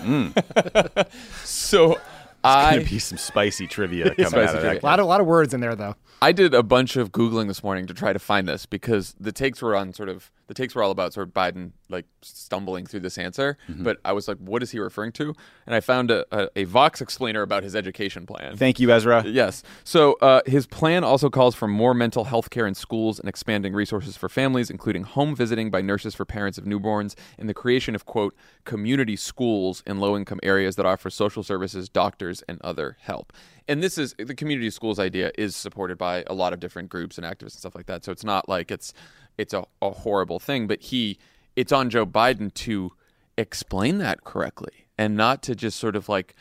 Mm. 0.00 1.08
so 1.44 1.88
there's 1.88 2.00
I 2.44 2.76
gonna 2.76 2.88
be 2.88 2.98
some 2.98 3.18
spicy 3.18 3.66
trivia 3.66 4.04
coming 4.14 4.26
Spicy 4.26 4.36
out 4.36 4.54
of 4.56 4.60
trivia. 4.60 4.80
that. 4.80 4.82
A 4.82 4.86
lot 4.86 4.98
of, 5.00 5.04
a 5.06 5.08
lot 5.08 5.20
of 5.20 5.26
words 5.26 5.54
in 5.54 5.60
there, 5.60 5.74
though. 5.74 5.96
I 6.22 6.32
did 6.32 6.54
a 6.54 6.62
bunch 6.62 6.96
of 6.96 7.12
googling 7.12 7.48
this 7.48 7.62
morning 7.62 7.86
to 7.86 7.94
try 7.94 8.12
to 8.12 8.18
find 8.18 8.48
this 8.48 8.66
because 8.66 9.14
the 9.18 9.32
takes 9.32 9.60
were 9.60 9.74
on 9.76 9.92
sort 9.92 10.08
of 10.08 10.30
the 10.46 10.54
takes 10.54 10.74
were 10.74 10.82
all 10.82 10.90
about 10.90 11.12
sort 11.12 11.26
of 11.28 11.34
Biden 11.34 11.72
like 11.88 12.06
stumbling 12.22 12.86
through 12.86 13.00
this 13.00 13.18
answer, 13.18 13.56
Mm-hmm. 13.68 13.84
but 13.84 13.98
I 14.04 14.12
was 14.12 14.26
like, 14.28 14.38
what 14.38 14.62
is 14.62 14.70
he 14.70 14.78
referring 14.78 15.12
to? 15.12 15.34
And 15.66 15.74
I 15.74 15.80
found 15.80 16.10
a, 16.10 16.24
a, 16.32 16.48
a 16.56 16.64
Vox 16.64 17.00
explainer 17.00 17.42
about 17.42 17.62
his 17.62 17.74
education 17.76 18.26
plan. 18.26 18.56
Thank 18.56 18.80
you, 18.80 18.90
Ezra. 18.90 19.24
Yes. 19.26 19.62
So 19.84 20.14
uh, 20.20 20.40
his 20.46 20.66
plan 20.66 21.04
also 21.04 21.30
calls 21.30 21.54
for 21.54 21.68
more 21.68 21.94
mental 21.94 22.24
health 22.24 22.50
care 22.50 22.66
in 22.66 22.74
schools 22.74 23.18
and 23.18 23.28
expanding 23.28 23.72
resources 23.74 24.16
for 24.16 24.28
families, 24.28 24.70
including 24.70 25.04
home 25.04 25.34
visiting 25.36 25.70
by 25.70 25.80
nurses 25.80 26.14
for 26.14 26.24
parents 26.24 26.58
of 26.58 26.64
newborns 26.64 27.14
and 27.38 27.48
the 27.48 27.54
creation 27.54 27.94
of, 27.94 28.04
quote, 28.06 28.34
community 28.64 29.16
schools 29.16 29.82
in 29.86 29.98
low 30.00 30.16
income 30.16 30.40
areas 30.42 30.76
that 30.76 30.86
offer 30.86 31.10
social 31.10 31.42
services, 31.42 31.88
doctors, 31.88 32.42
and 32.48 32.60
other 32.62 32.96
help. 33.00 33.32
And 33.66 33.82
this 33.82 33.96
is 33.96 34.14
the 34.18 34.34
community 34.34 34.70
schools 34.70 34.98
idea 34.98 35.32
is 35.36 35.56
supported 35.56 35.96
by 35.96 36.24
a 36.26 36.34
lot 36.34 36.52
of 36.52 36.60
different 36.60 36.90
groups 36.90 37.16
and 37.16 37.26
activists 37.26 37.54
and 37.54 37.60
stuff 37.60 37.74
like 37.74 37.86
that. 37.86 38.04
So 38.04 38.12
it's 38.12 38.24
not 38.24 38.48
like 38.48 38.70
it's 38.70 38.92
it's 39.38 39.54
a, 39.54 39.64
a 39.80 39.90
horrible 39.90 40.38
thing, 40.38 40.66
but 40.66 40.80
he 40.82 41.18
it's 41.56 41.72
on 41.72 41.90
Joe 41.90 42.06
Biden 42.06 42.52
to 42.54 42.92
explain 43.38 43.98
that 43.98 44.24
correctly 44.24 44.86
and 44.96 45.16
not 45.16 45.42
to 45.42 45.54
just 45.54 45.78
sort 45.78 45.96
of 45.96 46.08
like 46.08 46.34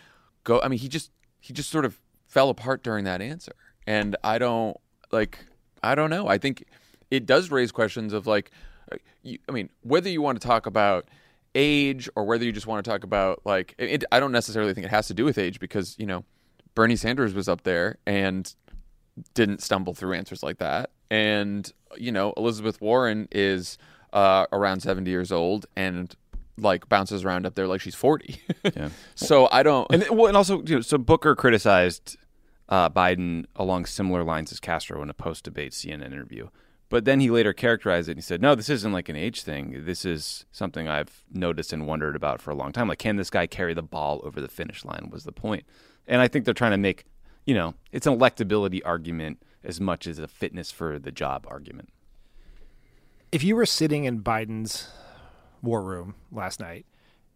go 0.44 0.62
I 0.62 0.68
mean 0.68 0.80
he 0.80 0.88
just 0.88 1.12
he 1.40 1.54
just 1.54 1.70
sort 1.70 1.86
of 1.86 2.00
fell 2.28 2.50
apart 2.50 2.84
during 2.84 3.06
that 3.06 3.22
answer. 3.22 3.54
And 3.88 4.16
I 4.24 4.38
don't 4.38 4.78
like 5.12 5.40
I 5.82 5.96
don't 5.96 6.10
know. 6.10 6.28
I 6.28 6.38
think 6.38 6.66
it 7.10 7.26
does 7.26 7.52
raise 7.52 7.72
questions 7.72 8.12
of 8.12 8.28
like 8.28 8.52
uh, 8.92 8.98
you, 9.22 9.40
I 9.48 9.54
mean 9.54 9.70
whether 9.82 10.10
you 10.10 10.22
want 10.22 10.42
to 10.42 10.46
talk 10.46 10.66
about 10.66 11.08
age 11.56 12.10
or 12.16 12.26
whether 12.26 12.44
you 12.44 12.52
just 12.52 12.68
want 12.68 12.84
to 12.84 12.90
talk 12.90 13.04
about 13.04 13.42
like 13.46 13.76
it, 13.78 14.04
I 14.12 14.20
don't 14.20 14.32
necessarily 14.32 14.74
think 14.74 14.86
it 14.86 14.90
has 14.90 15.08
to 15.08 15.14
do 15.14 15.26
with 15.26 15.38
age 15.38 15.60
because, 15.60 15.96
you 16.00 16.06
know, 16.06 16.26
Bernie 16.76 16.96
Sanders 16.96 17.34
was 17.34 17.48
up 17.48 17.64
there 17.64 17.98
and 18.06 18.54
didn't 19.34 19.62
stumble 19.62 19.94
through 19.94 20.14
answers 20.14 20.44
like 20.44 20.58
that. 20.58 20.92
And, 21.12 21.72
you 21.98 22.12
know, 22.12 22.34
Elizabeth 22.38 22.82
Warren 22.82 23.28
is 23.32 23.78
uh, 24.12 24.46
around 24.52 24.82
70 24.82 25.10
years 25.10 25.32
old 25.32 25.66
and 25.76 26.16
like 26.58 26.88
bounces 26.90 27.26
around 27.26 27.46
up 27.46 27.56
there 27.56 27.68
like 27.68 27.82
she's 27.82 27.96
40. 27.96 28.40
Yeah. 28.76 28.90
so 29.16 29.50
I 29.52 29.62
don't. 29.62 29.86
And 29.92 30.06
well, 30.10 30.28
and 30.28 30.38
also, 30.38 30.64
you 30.64 30.76
know, 30.76 30.82
so 30.82 30.98
Booker 30.98 31.36
criticized 31.36 32.18
uh, 32.70 32.90
Biden 32.90 33.46
along 33.56 33.86
similar 33.86 34.24
lines 34.24 34.52
as 34.52 34.60
Castro 34.60 35.02
in 35.04 35.10
a 35.10 35.14
post-debate 35.14 35.74
CNN 35.74 36.06
interview. 36.06 36.48
But 36.90 37.06
then 37.06 37.20
he 37.20 37.30
later 37.30 37.54
characterized 37.54 38.08
it 38.08 38.14
and 38.14 38.18
he 38.20 38.22
said, 38.24 38.42
"No, 38.42 38.56
this 38.56 38.70
isn't 38.70 38.92
like 38.94 39.10
an 39.10 39.16
age 39.16 39.42
thing. 39.42 39.84
This 39.86 40.06
is 40.06 40.46
something 40.52 40.88
I've 40.88 41.24
noticed 41.32 41.74
and 41.74 41.88
wondered 41.88 42.16
about 42.16 42.40
for 42.42 42.52
a 42.52 42.56
long 42.56 42.72
time. 42.72 42.88
Like, 42.88 43.00
can 43.00 43.16
this 43.16 43.30
guy 43.32 43.48
carry 43.48 43.74
the 43.74 43.82
ball 43.82 44.22
over 44.24 44.40
the 44.40 44.48
finish 44.48 44.86
line?" 44.86 45.10
Was 45.12 45.24
the 45.24 45.32
point. 45.32 45.66
And 46.08 46.22
I 46.22 46.28
think 46.28 46.46
they're 46.46 46.54
trying 46.54 46.72
to 46.72 46.78
make, 46.78 47.06
you 47.46 47.54
know, 47.54 47.74
it's 47.92 48.08
an 48.08 48.18
electability 48.18 48.82
argument 48.84 49.42
as 49.64 49.80
much 49.80 50.08
as 50.08 50.20
a 50.20 50.28
fitness 50.28 50.72
for 50.72 51.00
the 51.00 51.12
job 51.12 51.46
argument. 51.50 51.90
If 53.32 53.44
you 53.44 53.56
were 53.56 53.66
sitting 53.66 54.04
in 54.04 54.22
Biden's 54.22 54.90
war 55.62 55.82
room 55.82 56.16
last 56.32 56.60
night, 56.60 56.86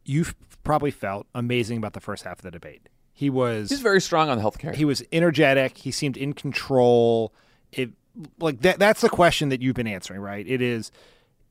you 0.04 0.26
probably 0.64 0.92
felt 0.92 1.28
amazing 1.34 1.78
about 1.78 1.94
the 1.94 2.00
first 2.00 2.24
half 2.24 2.40
of 2.40 2.44
the 2.44 2.52
debate. 2.52 2.90
He 3.14 3.30
was 3.30 3.70
He's 3.70 3.82
very 3.82 4.02
strong 4.02 4.30
on 4.30 4.40
healthcare. 4.40 4.76
he 4.76 4.86
was 4.86 5.02
energetic. 5.12 5.78
He 5.78 5.92
seemed 5.92 6.18
in 6.18 6.34
control. 6.34 7.34
It 7.72 7.92
like 8.40 8.62
that. 8.62 8.78
That's 8.80 9.02
the 9.02 9.10
question 9.10 9.50
that 9.50 9.62
you've 9.62 9.76
been 9.76 9.88
answering, 9.88 10.22
right? 10.22 10.46
It 10.48 10.62
is, 10.62 10.92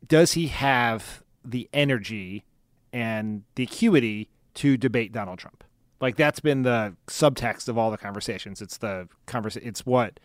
does 0.06 0.32
he 0.32 0.46
have 0.48 1.22
the 1.44 1.68
energy 1.72 2.44
and 2.92 3.42
the 3.56 3.64
acuity 3.64 4.30
to 4.54 4.76
debate 4.76 5.12
Donald 5.12 5.38
Trump. 5.38 5.62
Like 6.00 6.16
that's 6.16 6.40
been 6.40 6.62
the 6.62 6.94
subtext 7.06 7.68
of 7.68 7.78
all 7.78 7.90
the 7.90 7.96
conversations. 7.96 8.60
It's 8.60 8.76
the 8.78 9.08
conversa- 9.26 9.64
It's 9.64 9.86
what 9.86 10.20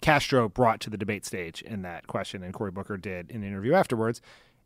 Castro 0.00 0.48
brought 0.48 0.80
to 0.80 0.90
the 0.90 0.96
debate 0.98 1.24
stage 1.24 1.62
in 1.62 1.82
that 1.82 2.06
question, 2.06 2.42
and 2.42 2.52
Cory 2.52 2.70
Booker 2.70 2.96
did 2.96 3.30
in 3.30 3.42
an 3.42 3.48
interview 3.48 3.72
afterwards. 3.74 4.20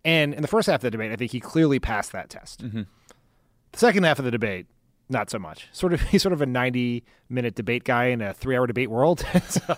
And 0.04 0.34
in 0.34 0.42
the 0.42 0.48
first 0.48 0.66
half 0.66 0.76
of 0.76 0.82
the 0.82 0.90
debate, 0.90 1.12
I 1.12 1.16
think 1.16 1.32
he 1.32 1.40
clearly 1.40 1.78
passed 1.78 2.12
that 2.12 2.28
test. 2.30 2.64
Mm-hmm. 2.64 2.82
The 3.72 3.78
second 3.78 4.04
half 4.04 4.18
of 4.18 4.24
the 4.24 4.30
debate, 4.30 4.66
not 5.08 5.30
so 5.30 5.38
much. 5.38 5.68
Sort 5.72 5.92
of, 5.92 6.00
he's 6.10 6.22
sort 6.22 6.32
of 6.32 6.42
a 6.42 6.46
ninety-minute 6.46 7.54
debate 7.54 7.84
guy 7.84 8.06
in 8.06 8.20
a 8.20 8.34
three-hour 8.34 8.66
debate 8.66 8.90
world. 8.90 9.24
so, 9.48 9.76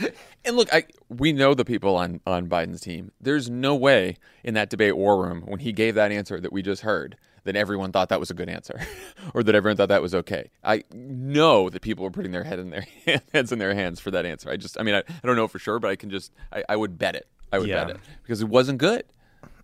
And 0.44 0.56
look, 0.56 0.72
I 0.72 0.84
we 1.08 1.32
know 1.32 1.54
the 1.54 1.64
people 1.64 1.96
on 1.96 2.20
on 2.26 2.48
Biden's 2.48 2.80
team. 2.80 3.12
There's 3.20 3.50
no 3.50 3.74
way 3.74 4.16
in 4.42 4.54
that 4.54 4.70
debate 4.70 4.96
war 4.96 5.22
room 5.22 5.42
when 5.46 5.60
he 5.60 5.72
gave 5.72 5.94
that 5.96 6.12
answer 6.12 6.40
that 6.40 6.52
we 6.52 6.62
just 6.62 6.82
heard 6.82 7.16
that 7.44 7.56
everyone 7.56 7.90
thought 7.92 8.08
that 8.10 8.20
was 8.20 8.30
a 8.30 8.34
good 8.34 8.48
answer, 8.48 8.80
or 9.34 9.42
that 9.42 9.54
everyone 9.54 9.76
thought 9.76 9.88
that 9.88 10.02
was 10.02 10.14
okay. 10.14 10.50
I 10.62 10.84
know 10.92 11.68
that 11.70 11.82
people 11.82 12.04
were 12.04 12.10
putting 12.10 12.32
their 12.32 12.44
head 12.44 12.58
in 12.58 12.70
their 12.70 12.86
heads 13.32 13.50
in 13.52 13.58
their 13.58 13.74
hands 13.74 14.00
for 14.00 14.10
that 14.12 14.24
answer. 14.26 14.50
I 14.50 14.56
just, 14.56 14.78
I 14.78 14.82
mean, 14.82 14.94
I, 14.94 14.98
I 14.98 15.26
don't 15.26 15.36
know 15.36 15.48
for 15.48 15.58
sure, 15.58 15.78
but 15.78 15.90
I 15.90 15.96
can 15.96 16.10
just, 16.10 16.32
I, 16.52 16.62
I 16.68 16.76
would 16.76 16.98
bet 16.98 17.14
it. 17.16 17.26
I 17.52 17.58
would 17.58 17.68
Yeah. 17.68 17.84
bet 17.84 17.96
it 17.96 18.00
because 18.22 18.40
it 18.42 18.48
wasn't 18.48 18.78
good. 18.78 19.04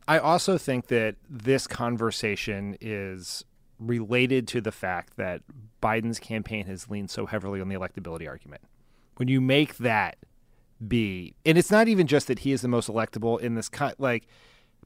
I 0.06 0.18
also 0.18 0.58
think 0.58 0.86
that 0.88 1.16
this 1.28 1.66
conversation 1.66 2.76
is 2.80 3.44
related 3.78 4.48
to 4.48 4.60
the 4.60 4.72
fact 4.72 5.16
that 5.16 5.42
Biden's 5.82 6.18
campaign 6.18 6.66
has 6.66 6.88
leaned 6.90 7.10
so 7.10 7.26
heavily 7.26 7.60
on 7.60 7.68
the 7.68 7.76
electability 7.76 8.26
argument. 8.28 8.62
When 9.16 9.28
you 9.28 9.40
make 9.40 9.76
that 9.78 10.16
be, 10.86 11.34
and 11.44 11.58
it's 11.58 11.70
not 11.70 11.88
even 11.88 12.06
just 12.06 12.26
that 12.28 12.40
he 12.40 12.52
is 12.52 12.60
the 12.62 12.68
most 12.68 12.88
electable 12.88 13.38
in 13.40 13.54
this 13.54 13.68
kind, 13.68 13.94
like 13.98 14.26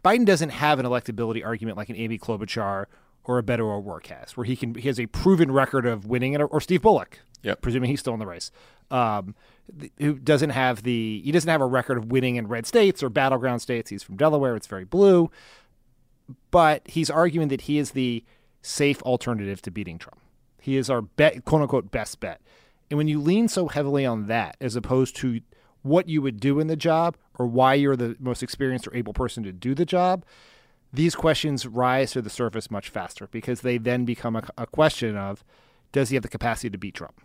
Biden 0.05 0.25
doesn't 0.25 0.51
have 0.51 0.79
an 0.79 0.87
electability 0.87 1.45
argument 1.45 1.77
like 1.77 1.89
an 1.89 1.97
Amy 1.97 2.19
Klobuchar 2.19 2.87
or 3.25 3.39
a 3.39 3.43
Beto 3.43 3.61
O'Rourke 3.61 4.07
has, 4.09 4.37
where 4.37 4.45
he 4.45 4.57
can 4.57 4.75
he 4.75 4.89
has 4.89 4.99
a 4.99 5.07
proven 5.07 5.53
record 5.53 5.87
of 5.87 6.07
winning, 6.07 6.33
it, 6.35 6.41
or 6.41 6.61
Steve 6.61 6.83
Bullock, 6.83 7.21
Yep. 7.43 7.61
presuming 7.63 7.91
he's 7.91 8.01
still 8.01 8.15
in 8.15 8.19
the 8.21 8.27
race, 8.27 8.51
um, 8.91 9.35
th- 9.79 9.93
who 9.99 10.15
doesn't 10.15 10.51
have 10.51 10.83
the 10.83 11.23
he 11.25 11.31
doesn't 11.31 11.49
have 11.51 11.61
a 11.61 11.67
record 11.67 11.99
of 11.99 12.07
winning 12.11 12.37
in 12.37 12.49
red 12.49 12.67
states 12.67 13.03
or 13.03 13.09
battleground 13.09 13.63
states. 13.63 13.91
He's 13.91 14.03
from 14.03 14.17
Delaware; 14.17 14.57
it's 14.57 14.67
very 14.67 14.85
blue, 14.85 15.31
but 16.51 16.83
he's 16.87 17.11
arguing 17.11 17.49
that 17.49 17.63
he 17.63 17.79
is 17.79 17.93
the 17.93 18.25
safe 18.61 19.03
alternative 19.03 19.63
to 19.63 19.71
beating 19.71 19.99
Trump. 19.99 20.19
He 20.61 20.77
is 20.77 20.89
our 20.91 21.03
bet, 21.03 21.45
quote 21.45 21.63
unquote, 21.63 21.91
best 21.91 22.21
bet. 22.21 22.41
And 22.91 22.99
when 22.99 23.09
you 23.09 23.21
lean 23.21 23.49
so 23.49 23.69
heavily 23.69 24.05
on 24.05 24.27
that, 24.27 24.57
as 24.61 24.77
opposed 24.77 25.17
to 25.17 25.41
what 25.83 26.09
you 26.09 26.23
would 26.23 26.41
do 26.41 26.59
in 26.61 26.67
the 26.69 26.77
job 26.77 27.17
or 27.39 27.47
why 27.47 27.75
you're 27.75 27.97
the 27.97 28.17
most 28.21 28.43
experienced 28.43 28.87
or 28.87 28.95
able 28.97 29.13
person 29.13 29.43
to 29.43 29.53
do 29.53 29.75
the 29.75 29.85
job, 29.85 30.25
these 30.93 31.15
questions 31.15 31.67
rise 31.67 32.13
to 32.13 32.23
the 32.23 32.31
surface 32.31 32.71
much 32.71 32.89
faster 32.89 33.27
because 33.31 33.63
they 33.63 33.79
then 33.79 34.05
become 34.05 34.37
a, 34.37 34.43
a 34.59 34.67
question 34.67 35.17
of 35.17 35.43
does 35.93 36.09
he 36.11 36.17
have 36.17 36.23
the 36.23 36.29
capacity 36.29 36.71
to 36.71 36.79
beat 36.79 36.95
Trump? 36.95 37.21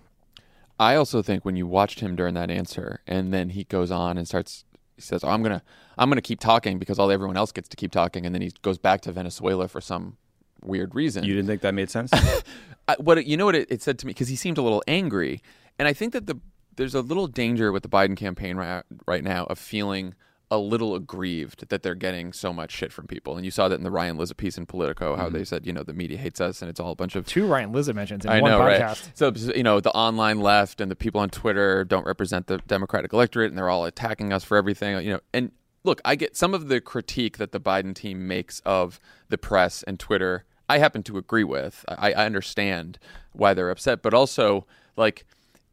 I 0.80 0.96
also 0.96 1.22
think 1.22 1.44
when 1.44 1.56
you 1.56 1.66
watched 1.66 2.00
him 2.02 2.16
during 2.16 2.34
that 2.36 2.52
answer, 2.52 3.00
and 3.08 3.34
then 3.34 3.50
he 3.50 3.64
goes 3.64 3.90
on 3.90 4.18
and 4.18 4.28
starts, 4.28 4.64
he 4.96 5.02
says, 5.02 5.24
oh, 5.24 5.30
"I'm 5.30 5.42
gonna, 5.42 5.64
I'm 5.98 6.08
gonna 6.10 6.22
keep 6.22 6.40
talking 6.40 6.78
because 6.78 7.00
all 7.00 7.10
everyone 7.12 7.36
else 7.36 7.52
gets 7.52 7.68
to 7.70 7.76
keep 7.76 7.92
talking," 7.92 8.26
and 8.28 8.36
then 8.36 8.42
he 8.44 8.52
goes 8.62 8.78
back 8.78 9.02
to 9.02 9.12
Venezuela 9.12 9.68
for 9.68 9.82
some 9.82 10.18
weird 10.64 10.94
reason. 10.94 11.24
You 11.24 11.34
didn't 11.34 11.48
think 11.48 11.62
that 11.62 11.74
made 11.74 11.90
sense? 11.90 12.12
I, 12.88 12.96
what 13.00 13.18
it- 13.18 13.26
you 13.26 13.38
know 13.38 13.46
what 13.46 13.56
it, 13.56 13.72
it 13.72 13.82
said 13.82 13.98
to 14.00 14.06
me 14.06 14.12
because 14.12 14.28
he 14.28 14.36
seemed 14.36 14.60
a 14.60 14.62
little 14.62 14.84
angry, 14.88 15.42
and 15.80 15.88
I 15.88 15.94
think 15.94 16.14
that 16.14 16.28
the 16.28 16.40
there's 16.78 16.96
a 16.96 17.02
little 17.02 17.28
danger 17.28 17.72
with 17.72 17.84
the 17.84 17.90
Biden 17.90 18.16
campaign 18.16 18.56
right, 18.56 18.84
right 19.06 19.24
now 19.24 19.46
of 19.46 19.60
feeling 19.60 20.16
a 20.50 20.58
little 20.58 20.96
aggrieved 20.96 21.68
that 21.70 21.84
they're 21.84 21.96
getting 21.96 22.32
so 22.32 22.54
much 22.54 22.72
shit 22.72 22.94
from 22.94 23.06
people, 23.06 23.36
and 23.36 23.44
you 23.44 23.52
saw 23.52 23.68
that 23.68 23.76
in 23.76 23.84
the 23.84 23.92
Ryan 23.92 24.18
Lizza 24.18 24.34
piece 24.34 24.58
in 24.58 24.66
Politico, 24.66 25.18
how 25.18 25.26
mm-hmm. 25.26 25.36
they 25.36 25.44
said 25.44 25.66
you 25.66 25.74
know 25.74 25.84
the 25.84 25.94
media 25.94 26.18
hates 26.18 26.40
us, 26.40 26.62
and 26.62 26.70
it's 26.70 26.80
all 26.80 26.92
a 26.92 26.96
bunch 26.96 27.16
of 27.18 27.26
Two 27.26 27.48
Ryan 27.48 27.74
Lizza 27.74 27.94
mentions 27.94 28.24
in 28.24 28.32
I 28.32 28.40
one 28.40 28.52
know, 28.52 28.60
podcast. 28.62 28.80
right? 28.80 29.12
So 29.14 29.52
you 29.54 29.64
know, 29.64 29.82
the 29.82 29.92
online 29.92 30.40
left 30.40 30.80
and 30.80 30.90
the 30.90 30.96
people 30.96 31.20
on 31.20 31.30
Twitter 31.30 31.84
don't 31.84 32.06
represent 32.06 32.48
the 32.48 32.60
Democratic 32.60 33.12
electorate, 33.12 33.50
and 33.50 33.58
they're 33.58 33.70
all 33.70 33.84
attacking 33.84 34.32
us 34.32 34.46
for 34.46 34.56
everything. 34.56 35.04
You 35.06 35.14
know, 35.14 35.20
and 35.34 35.52
look, 35.84 36.00
I 36.06 36.16
get 36.16 36.38
some 36.38 36.54
of 36.54 36.70
the 36.70 36.80
critique 36.80 37.38
that 37.40 37.52
the 37.52 37.60
Biden 37.60 37.94
team 37.94 38.26
makes 38.26 38.62
of 38.62 39.02
the 39.28 39.38
press 39.38 39.84
and 39.84 40.00
Twitter. 40.00 40.46
I 40.70 40.78
happen 40.78 41.04
to 41.04 41.18
agree 41.18 41.46
with. 41.46 41.84
I, 41.90 42.12
I 42.14 42.26
understand 42.26 43.00
why 43.34 43.54
they're 43.54 43.70
upset, 43.70 44.02
but 44.02 44.14
also 44.14 44.66
like 44.96 45.26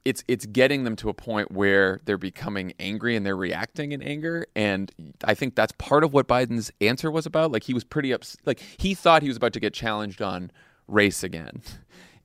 it's 0.05 0.23
it's 0.29 0.47
getting 0.47 0.85
them 0.85 0.97
to 0.97 1.09
a 1.09 1.15
point 1.15 1.51
where 1.51 2.01
they're 2.05 2.19
becoming 2.19 2.75
angry 2.79 3.17
and 3.17 3.25
they're 3.25 3.37
reacting 3.37 3.93
in 3.93 4.03
anger. 4.03 4.47
And 4.55 4.93
i 5.25 5.35
think 5.35 5.55
that's 5.55 5.73
part 5.73 6.05
of 6.05 6.13
what 6.13 6.29
biden's 6.29 6.71
answer 6.81 7.11
was 7.11 7.27
about. 7.27 7.53
Like 7.53 7.65
he 7.65 7.75
was 7.75 7.85
pretty 7.85 8.13
ups 8.13 8.37
like 8.45 8.61
he 8.77 8.95
thought 8.95 9.23
he 9.23 9.29
was 9.29 9.37
about 9.37 9.53
to 9.55 9.61
get 9.61 9.73
challenged 9.73 10.23
on 10.23 10.51
race 10.89 11.23
again. 11.23 11.63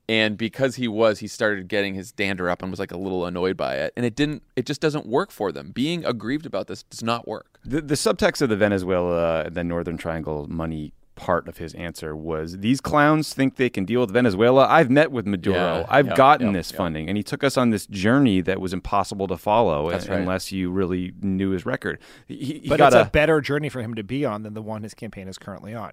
And 0.08 0.36
because 0.36 0.74
he 0.74 0.88
was 0.88 1.20
he 1.20 1.28
started 1.28 1.68
getting 1.68 1.94
his 1.94 2.10
dander 2.10 2.50
up 2.50 2.62
and 2.62 2.72
was 2.72 2.80
like 2.80 2.90
a 2.90 2.96
little 2.96 3.26
annoyed 3.26 3.56
by 3.56 3.76
it. 3.76 3.92
And 3.96 4.04
it 4.04 4.16
didn't 4.16 4.42
it 4.56 4.66
just 4.66 4.80
doesn't 4.80 5.06
work 5.06 5.30
for 5.30 5.52
them. 5.52 5.70
Being 5.70 6.04
aggrieved 6.04 6.46
about 6.46 6.66
this 6.66 6.82
does 6.82 7.04
not 7.04 7.28
work. 7.28 7.60
The, 7.64 7.80
the 7.80 7.94
subtext 7.94 8.42
of 8.42 8.48
the 8.48 8.56
Venezuela, 8.56 9.42
uh, 9.42 9.48
the 9.50 9.62
Northern 9.62 9.96
Triangle 9.96 10.48
money 10.48 10.92
part 11.20 11.46
of 11.48 11.58
his 11.58 11.74
answer 11.74 12.16
was 12.16 12.58
these 12.58 12.80
clowns 12.80 13.34
think 13.34 13.56
they 13.56 13.68
can 13.68 13.84
deal 13.84 14.00
with 14.00 14.10
Venezuela. 14.10 14.66
I've 14.66 14.88
met 14.88 15.12
with 15.12 15.26
Maduro. 15.26 15.80
Yeah, 15.80 15.86
I've 15.88 16.06
yep, 16.06 16.16
gotten 16.16 16.46
yep, 16.48 16.54
this 16.54 16.70
yep. 16.70 16.78
funding. 16.78 17.08
And 17.08 17.16
he 17.18 17.22
took 17.22 17.44
us 17.44 17.58
on 17.58 17.68
this 17.68 17.86
journey 17.86 18.40
that 18.40 18.58
was 18.58 18.72
impossible 18.72 19.28
to 19.28 19.36
follow 19.36 19.90
That's 19.90 20.08
right. 20.08 20.18
unless 20.18 20.50
you 20.50 20.70
really 20.70 21.12
knew 21.20 21.50
his 21.50 21.66
record. 21.66 21.98
He, 22.26 22.60
he 22.62 22.68
But 22.68 22.78
got 22.78 22.94
it's 22.94 22.96
a, 22.96 23.02
a 23.02 23.10
better 23.10 23.40
journey 23.42 23.68
for 23.68 23.82
him 23.82 23.94
to 23.96 24.02
be 24.02 24.24
on 24.24 24.42
than 24.44 24.54
the 24.54 24.62
one 24.62 24.82
his 24.82 24.94
campaign 24.94 25.28
is 25.28 25.36
currently 25.36 25.74
on. 25.74 25.92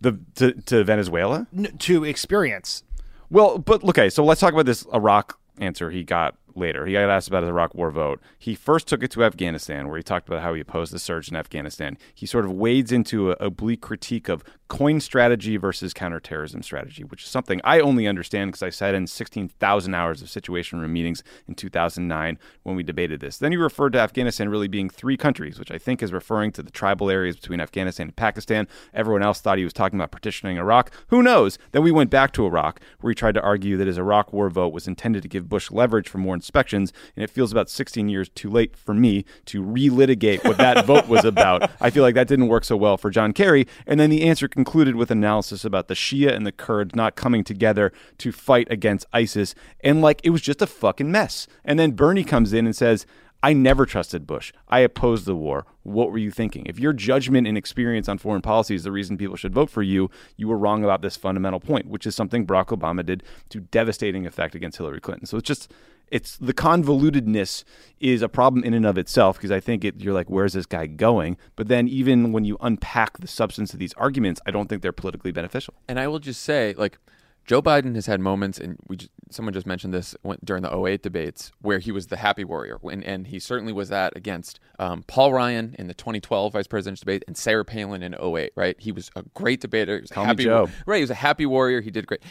the, 0.00 0.18
to, 0.36 0.52
to 0.52 0.84
Venezuela? 0.84 1.46
N- 1.56 1.76
to 1.78 2.04
experience. 2.04 2.84
Well, 3.28 3.58
but 3.58 3.82
okay, 3.84 4.08
so 4.08 4.24
let's 4.24 4.40
talk 4.40 4.52
about 4.52 4.66
this 4.66 4.86
Iraq 4.94 5.38
answer 5.58 5.90
he 5.90 6.04
got 6.04 6.36
later. 6.56 6.86
He 6.86 6.92
got 6.92 7.08
asked 7.08 7.28
about 7.28 7.42
his 7.42 7.50
Iraq 7.50 7.74
war 7.74 7.90
vote. 7.90 8.20
He 8.38 8.54
first 8.54 8.86
took 8.86 9.02
it 9.02 9.10
to 9.12 9.24
Afghanistan, 9.24 9.88
where 9.88 9.96
he 9.96 10.02
talked 10.02 10.28
about 10.28 10.42
how 10.42 10.54
he 10.54 10.60
opposed 10.60 10.92
the 10.92 10.98
surge 10.98 11.28
in 11.28 11.36
Afghanistan. 11.36 11.98
He 12.14 12.26
sort 12.26 12.44
of 12.44 12.52
wades 12.52 12.92
into 12.92 13.32
a 13.32 13.36
oblique 13.40 13.80
critique 13.80 14.28
of 14.28 14.42
coin 14.68 15.00
strategy 15.00 15.56
versus 15.56 15.94
counterterrorism 15.94 16.62
strategy, 16.62 17.04
which 17.04 17.22
is 17.22 17.28
something 17.28 17.60
I 17.62 17.80
only 17.80 18.06
understand 18.06 18.50
because 18.50 18.62
I 18.62 18.70
sat 18.70 18.94
in 18.94 19.06
16,000 19.06 19.94
hours 19.94 20.22
of 20.22 20.30
Situation 20.30 20.80
Room 20.80 20.92
meetings 20.92 21.22
in 21.46 21.54
2009 21.54 22.38
when 22.64 22.76
we 22.76 22.82
debated 22.82 23.20
this. 23.20 23.38
Then 23.38 23.52
he 23.52 23.56
referred 23.56 23.92
to 23.92 24.00
Afghanistan 24.00 24.48
really 24.48 24.68
being 24.68 24.90
three 24.90 25.16
countries, 25.16 25.58
which 25.58 25.70
I 25.70 25.78
think 25.78 26.02
is 26.02 26.12
referring 26.12 26.52
to 26.52 26.62
the 26.62 26.70
tribal 26.70 27.10
areas 27.10 27.36
between 27.36 27.60
Afghanistan 27.60 28.08
and 28.08 28.16
Pakistan. 28.16 28.66
Everyone 28.92 29.22
else 29.22 29.40
thought 29.40 29.58
he 29.58 29.64
was 29.64 29.72
talking 29.72 29.98
about 29.98 30.10
partitioning 30.10 30.56
Iraq. 30.56 30.90
Who 31.08 31.22
knows? 31.22 31.58
Then 31.72 31.82
we 31.82 31.92
went 31.92 32.10
back 32.10 32.32
to 32.32 32.46
Iraq, 32.46 32.80
where 33.00 33.10
he 33.10 33.14
tried 33.14 33.34
to 33.34 33.42
argue 33.42 33.76
that 33.76 33.86
his 33.86 33.98
Iraq 33.98 34.32
war 34.32 34.50
vote 34.50 34.72
was 34.72 34.88
intended 34.88 35.22
to 35.22 35.28
give 35.28 35.48
Bush 35.48 35.70
leverage 35.70 36.08
for 36.08 36.18
more 36.18 36.34
inspections, 36.46 36.92
and 37.16 37.24
it 37.24 37.30
feels 37.30 37.52
about 37.52 37.68
16 37.68 38.08
years 38.08 38.28
too 38.28 38.48
late 38.48 38.76
for 38.76 38.94
me 38.94 39.24
to 39.46 39.62
relitigate 39.62 40.44
what 40.44 40.58
that 40.58 40.86
vote 40.86 41.08
was 41.08 41.24
about. 41.24 41.70
I 41.80 41.90
feel 41.90 42.02
like 42.02 42.14
that 42.14 42.28
didn't 42.28 42.48
work 42.48 42.64
so 42.64 42.76
well 42.76 42.96
for 42.96 43.10
John 43.10 43.32
Kerry. 43.32 43.66
And 43.86 43.98
then 43.98 44.10
the 44.10 44.22
answer 44.22 44.48
concluded 44.48 44.94
with 44.94 45.10
analysis 45.10 45.64
about 45.64 45.88
the 45.88 45.94
Shia 45.94 46.32
and 46.32 46.46
the 46.46 46.52
Kurds 46.52 46.94
not 46.94 47.16
coming 47.16 47.42
together 47.42 47.92
to 48.18 48.32
fight 48.32 48.68
against 48.70 49.06
ISIS, 49.12 49.54
and 49.80 50.00
like 50.00 50.20
it 50.22 50.30
was 50.30 50.40
just 50.40 50.62
a 50.62 50.66
fucking 50.66 51.10
mess. 51.10 51.46
And 51.64 51.78
then 51.78 51.92
Bernie 51.92 52.24
comes 52.24 52.52
in 52.52 52.66
and 52.66 52.76
says, 52.76 53.06
I 53.42 53.52
never 53.52 53.86
trusted 53.86 54.26
Bush. 54.26 54.52
I 54.68 54.80
opposed 54.80 55.26
the 55.26 55.36
war. 55.36 55.66
What 55.82 56.10
were 56.10 56.18
you 56.18 56.30
thinking? 56.30 56.66
If 56.66 56.80
your 56.80 56.92
judgment 56.92 57.46
and 57.46 57.56
experience 57.56 58.08
on 58.08 58.18
foreign 58.18 58.42
policy 58.42 58.74
is 58.74 58.82
the 58.82 58.92
reason 58.92 59.18
people 59.18 59.36
should 59.36 59.54
vote 59.54 59.70
for 59.70 59.82
you, 59.82 60.10
you 60.36 60.48
were 60.48 60.58
wrong 60.58 60.82
about 60.82 61.02
this 61.02 61.16
fundamental 61.16 61.60
point, 61.60 61.86
which 61.86 62.06
is 62.06 62.16
something 62.16 62.46
Barack 62.46 62.76
Obama 62.76 63.04
did 63.04 63.22
to 63.50 63.60
devastating 63.60 64.26
effect 64.26 64.54
against 64.54 64.78
Hillary 64.78 65.00
Clinton. 65.00 65.26
So 65.26 65.36
it's 65.36 65.46
just 65.46 65.70
it's 66.10 66.36
the 66.36 66.54
convolutedness 66.54 67.64
is 68.00 68.22
a 68.22 68.28
problem 68.28 68.62
in 68.64 68.74
and 68.74 68.86
of 68.86 68.96
itself 68.96 69.36
because 69.36 69.50
I 69.50 69.60
think 69.60 69.84
it, 69.84 70.00
you're 70.00 70.14
like, 70.14 70.30
where's 70.30 70.52
this 70.52 70.66
guy 70.66 70.86
going? 70.86 71.36
But 71.56 71.68
then 71.68 71.88
even 71.88 72.32
when 72.32 72.44
you 72.44 72.56
unpack 72.60 73.18
the 73.18 73.26
substance 73.26 73.72
of 73.72 73.78
these 73.78 73.92
arguments, 73.94 74.40
I 74.46 74.50
don't 74.50 74.68
think 74.68 74.82
they're 74.82 74.92
politically 74.92 75.32
beneficial. 75.32 75.74
And 75.88 75.98
I 75.98 76.08
will 76.08 76.18
just 76.18 76.42
say, 76.42 76.74
like, 76.76 76.98
Joe 77.46 77.62
Biden 77.62 77.94
has 77.94 78.06
had 78.06 78.20
moments, 78.20 78.58
and 78.58 78.76
we 78.88 78.96
just, 78.96 79.12
someone 79.30 79.54
just 79.54 79.66
mentioned 79.66 79.94
this 79.94 80.16
during 80.44 80.64
the 80.64 80.84
08 80.84 81.00
debates, 81.02 81.52
where 81.60 81.78
he 81.78 81.92
was 81.92 82.08
the 82.08 82.16
happy 82.16 82.42
warrior, 82.42 82.80
and, 82.82 83.04
and 83.04 83.28
he 83.28 83.38
certainly 83.38 83.72
was 83.72 83.88
that 83.88 84.16
against 84.16 84.58
um, 84.80 85.04
Paul 85.06 85.32
Ryan 85.32 85.76
in 85.78 85.86
the 85.86 85.94
2012 85.94 86.52
vice 86.52 86.66
presidential 86.66 87.04
debate 87.04 87.22
and 87.28 87.36
Sarah 87.36 87.64
Palin 87.64 88.02
in 88.02 88.16
08. 88.20 88.52
Right? 88.56 88.74
He 88.80 88.90
was 88.90 89.12
a 89.14 89.22
great 89.34 89.60
debater. 89.60 89.94
He 89.94 90.00
was 90.00 90.10
Call 90.10 90.24
happy 90.24 90.44
Joe. 90.44 90.68
Right? 90.86 90.96
He 90.96 91.02
was 91.02 91.10
a 91.10 91.14
happy 91.14 91.46
warrior. 91.46 91.80
He 91.80 91.92
did 91.92 92.08
great, 92.08 92.22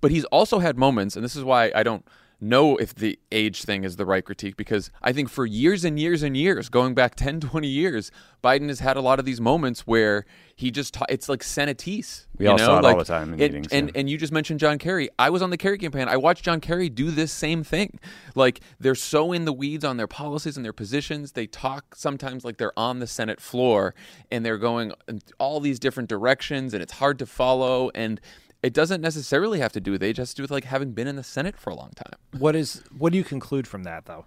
but 0.00 0.10
he's 0.10 0.24
also 0.26 0.58
had 0.58 0.78
moments, 0.78 1.16
and 1.16 1.24
this 1.24 1.36
is 1.36 1.44
why 1.44 1.70
I 1.74 1.82
don't 1.82 2.06
know 2.42 2.76
if 2.76 2.94
the 2.94 3.18
age 3.30 3.62
thing 3.62 3.84
is 3.84 3.96
the 3.96 4.04
right 4.04 4.24
critique 4.24 4.56
because 4.56 4.90
I 5.00 5.12
think 5.12 5.28
for 5.28 5.46
years 5.46 5.84
and 5.84 5.98
years 5.98 6.22
and 6.22 6.36
years, 6.36 6.68
going 6.68 6.94
back 6.94 7.14
10, 7.16 7.40
20 7.40 7.68
years, 7.68 8.10
Biden 8.42 8.68
has 8.68 8.80
had 8.80 8.96
a 8.96 9.00
lot 9.00 9.18
of 9.18 9.24
these 9.24 9.40
moments 9.40 9.86
where 9.86 10.24
he 10.56 10.70
just 10.70 10.94
ta- 10.94 11.06
it's 11.08 11.28
like 11.28 11.40
Senatese. 11.40 12.26
We 12.36 12.44
you 12.46 12.50
all 12.50 12.58
know? 12.58 12.66
saw 12.66 12.78
it 12.78 12.84
all 12.84 12.98
the 12.98 13.04
time 13.04 13.34
in 13.34 13.40
and, 13.40 13.40
meetings, 13.40 13.68
And, 13.72 13.88
yeah. 13.88 14.00
and 14.00 14.10
you 14.10 14.18
just 14.18 14.32
mentioned 14.32 14.60
John 14.60 14.78
Kerry. 14.78 15.08
I 15.18 15.30
was 15.30 15.42
on 15.42 15.50
the 15.50 15.56
Kerry 15.56 15.78
campaign. 15.78 16.08
I 16.08 16.16
watched 16.16 16.44
John 16.44 16.60
Kerry 16.60 16.88
do 16.88 17.10
this 17.10 17.32
same 17.32 17.62
thing. 17.64 17.98
Like 18.34 18.60
they're 18.78 18.94
so 18.94 19.32
in 19.32 19.44
the 19.44 19.52
weeds 19.52 19.84
on 19.84 19.96
their 19.96 20.06
policies 20.06 20.56
and 20.56 20.64
their 20.64 20.72
positions. 20.72 21.32
They 21.32 21.46
talk 21.46 21.94
sometimes 21.94 22.44
like 22.44 22.58
they're 22.58 22.78
on 22.78 22.98
the 22.98 23.06
Senate 23.06 23.40
floor 23.40 23.94
and 24.30 24.44
they're 24.44 24.58
going 24.58 24.92
in 25.08 25.22
all 25.38 25.60
these 25.60 25.78
different 25.78 26.08
directions 26.08 26.74
and 26.74 26.82
it's 26.82 26.94
hard 26.94 27.18
to 27.20 27.26
follow. 27.26 27.90
And 27.94 28.20
it 28.62 28.72
doesn't 28.72 29.00
necessarily 29.00 29.58
have 29.58 29.72
to 29.72 29.80
do 29.80 29.92
with 29.92 30.02
age. 30.02 30.18
It 30.18 30.22
has 30.22 30.30
to 30.30 30.36
do 30.36 30.42
with 30.42 30.50
like 30.50 30.64
having 30.64 30.92
been 30.92 31.08
in 31.08 31.16
the 31.16 31.24
Senate 31.24 31.56
for 31.56 31.70
a 31.70 31.74
long 31.74 31.90
time. 31.90 32.18
What 32.38 32.54
is 32.54 32.82
what 32.96 33.12
do 33.12 33.18
you 33.18 33.24
conclude 33.24 33.66
from 33.66 33.82
that 33.84 34.06
though? 34.06 34.26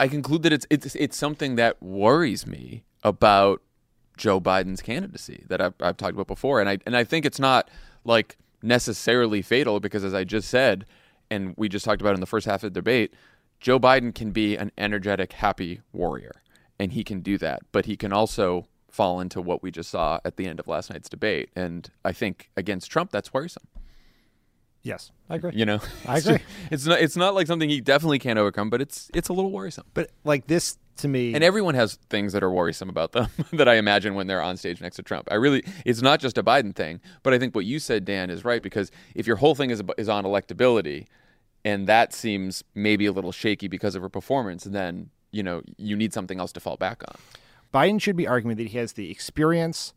I 0.00 0.08
conclude 0.08 0.42
that 0.42 0.52
it's 0.52 0.66
it's 0.70 0.94
it's 0.94 1.16
something 1.16 1.56
that 1.56 1.82
worries 1.82 2.46
me 2.46 2.84
about 3.02 3.62
Joe 4.16 4.40
Biden's 4.40 4.80
candidacy 4.80 5.44
that 5.48 5.60
I've, 5.60 5.74
I've 5.80 5.96
talked 5.96 6.14
about 6.14 6.26
before, 6.26 6.60
and 6.60 6.68
I 6.68 6.78
and 6.86 6.96
I 6.96 7.04
think 7.04 7.26
it's 7.26 7.38
not 7.38 7.70
like 8.04 8.38
necessarily 8.62 9.42
fatal 9.42 9.80
because, 9.80 10.04
as 10.04 10.14
I 10.14 10.24
just 10.24 10.48
said, 10.48 10.86
and 11.30 11.54
we 11.56 11.68
just 11.68 11.84
talked 11.84 12.00
about 12.00 12.14
in 12.14 12.20
the 12.20 12.26
first 12.26 12.46
half 12.46 12.64
of 12.64 12.72
the 12.72 12.80
debate, 12.80 13.14
Joe 13.60 13.78
Biden 13.78 14.14
can 14.14 14.30
be 14.30 14.56
an 14.56 14.72
energetic, 14.78 15.34
happy 15.34 15.82
warrior, 15.92 16.42
and 16.78 16.92
he 16.92 17.04
can 17.04 17.20
do 17.20 17.38
that, 17.38 17.62
but 17.72 17.86
he 17.86 17.96
can 17.96 18.12
also 18.12 18.66
fall 18.94 19.20
into 19.20 19.40
what 19.40 19.60
we 19.60 19.72
just 19.72 19.90
saw 19.90 20.20
at 20.24 20.36
the 20.36 20.46
end 20.46 20.60
of 20.60 20.68
last 20.68 20.88
night's 20.90 21.08
debate, 21.08 21.50
and 21.56 21.90
I 22.04 22.12
think 22.12 22.50
against 22.56 22.90
Trump, 22.90 23.10
that's 23.10 23.34
worrisome. 23.34 23.66
Yes, 24.82 25.10
I 25.28 25.36
agree. 25.36 25.52
You 25.54 25.66
know, 25.66 25.80
I 26.06 26.18
agree. 26.18 26.38
It's 26.70 26.86
not. 26.86 27.00
It's 27.00 27.16
not 27.16 27.34
like 27.34 27.46
something 27.46 27.68
he 27.68 27.80
definitely 27.80 28.18
can't 28.18 28.38
overcome, 28.38 28.70
but 28.70 28.80
it's 28.80 29.10
it's 29.12 29.28
a 29.28 29.32
little 29.32 29.50
worrisome. 29.50 29.86
But 29.94 30.10
like 30.24 30.46
this 30.46 30.78
to 30.98 31.08
me, 31.08 31.34
And 31.34 31.42
everyone 31.42 31.74
has 31.74 31.96
things 32.08 32.32
that 32.34 32.44
are 32.44 32.50
worrisome 32.50 32.88
about 32.88 33.12
them 33.12 33.28
that 33.52 33.68
I 33.68 33.74
imagine 33.74 34.14
when 34.14 34.28
they're 34.28 34.42
on 34.42 34.56
stage 34.56 34.80
next 34.80 34.94
to 34.96 35.02
Trump. 35.02 35.26
I 35.28 35.34
really, 35.34 35.64
it's 35.84 36.02
not 36.02 36.20
just 36.20 36.38
a 36.38 36.42
Biden 36.44 36.72
thing, 36.72 37.00
but 37.24 37.34
I 37.34 37.38
think 37.40 37.52
what 37.56 37.64
you 37.64 37.80
said, 37.80 38.04
Dan, 38.04 38.30
is 38.30 38.44
right 38.44 38.62
because 38.62 38.92
if 39.16 39.26
your 39.26 39.36
whole 39.36 39.56
thing 39.56 39.70
is 39.70 39.82
is 39.98 40.08
on 40.08 40.22
electability, 40.24 41.06
and 41.64 41.88
that 41.88 42.12
seems 42.12 42.62
maybe 42.76 43.06
a 43.06 43.12
little 43.12 43.32
shaky 43.32 43.66
because 43.66 43.96
of 43.96 44.02
her 44.02 44.08
performance, 44.08 44.64
then 44.64 45.10
you 45.32 45.42
know 45.42 45.62
you 45.78 45.96
need 45.96 46.12
something 46.12 46.38
else 46.38 46.52
to 46.52 46.60
fall 46.60 46.76
back 46.76 47.02
on. 47.08 47.16
Biden 47.74 48.00
should 48.00 48.16
be 48.16 48.28
arguing 48.28 48.56
that 48.56 48.68
he 48.68 48.78
has 48.78 48.92
the 48.92 49.10
experience, 49.10 49.94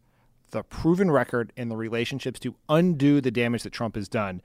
the 0.49 0.63
proven 0.63 1.11
record, 1.11 1.53
and 1.55 1.69
the 1.69 1.77
relationships 1.77 2.39
to 2.39 2.55
undo 2.67 3.21
the 3.21 3.29
damage 3.29 3.61
that 3.61 3.71
Trump 3.71 3.95
has 3.95 4.09
done 4.09 4.41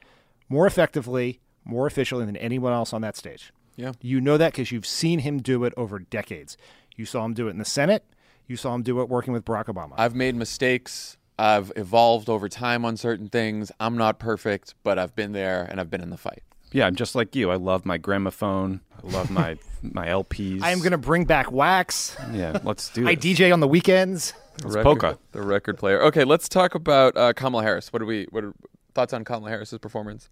more 0.50 0.66
effectively, 0.66 1.40
more 1.64 1.86
efficiently 1.86 2.26
than 2.26 2.36
anyone 2.36 2.74
else 2.74 2.92
on 2.92 3.00
that 3.00 3.16
stage. 3.16 3.50
Yeah. 3.74 3.92
You 4.02 4.20
know 4.20 4.36
that 4.36 4.52
because 4.52 4.70
you've 4.70 4.86
seen 4.86 5.20
him 5.20 5.40
do 5.40 5.64
it 5.64 5.72
over 5.78 5.98
decades. 5.98 6.58
You 6.94 7.06
saw 7.06 7.24
him 7.24 7.32
do 7.32 7.46
it 7.46 7.52
in 7.52 7.58
the 7.58 7.64
Senate. 7.64 8.04
You 8.46 8.56
saw 8.56 8.74
him 8.74 8.82
do 8.82 9.00
it 9.00 9.08
working 9.08 9.32
with 9.32 9.46
Barack 9.46 9.66
Obama. 9.66 9.94
I've 9.96 10.14
made 10.14 10.34
mistakes. 10.34 11.16
I've 11.38 11.72
evolved 11.74 12.28
over 12.28 12.50
time 12.50 12.84
on 12.84 12.98
certain 12.98 13.28
things. 13.28 13.72
I'm 13.80 13.96
not 13.96 14.18
perfect, 14.18 14.74
but 14.82 14.98
I've 14.98 15.16
been 15.16 15.32
there 15.32 15.66
and 15.70 15.80
I've 15.80 15.88
been 15.88 16.02
in 16.02 16.10
the 16.10 16.18
fight. 16.18 16.42
Yeah, 16.72 16.86
I'm 16.86 16.94
just 16.96 17.14
like 17.14 17.34
you. 17.36 17.50
I 17.50 17.56
love 17.56 17.84
my 17.86 17.98
gramophone. 17.98 18.80
I 19.02 19.10
love 19.10 19.30
my 19.30 19.58
my 19.82 20.06
LPs. 20.06 20.62
I 20.62 20.70
am 20.70 20.78
going 20.78 20.92
to 20.92 20.98
bring 20.98 21.24
back 21.24 21.50
wax. 21.52 22.16
Yeah, 22.32 22.58
let's 22.64 22.88
do 22.90 23.06
I 23.06 23.14
this. 23.14 23.38
DJ 23.38 23.52
on 23.52 23.60
the 23.60 23.68
weekends. 23.68 24.32
The 24.58 24.66
It's 24.66 24.76
record, 24.76 24.84
polka. 24.84 25.18
the 25.32 25.42
record 25.42 25.78
player. 25.78 26.02
Okay, 26.02 26.24
let's 26.24 26.48
talk 26.48 26.74
about 26.74 27.16
uh, 27.16 27.32
Kamala 27.32 27.62
Harris. 27.62 27.92
What 27.92 28.02
are 28.02 28.06
we? 28.06 28.26
What 28.30 28.44
are 28.44 28.52
thoughts 28.94 29.12
on 29.12 29.24
Kamala 29.24 29.50
Harris's 29.50 29.78
performance? 29.78 30.28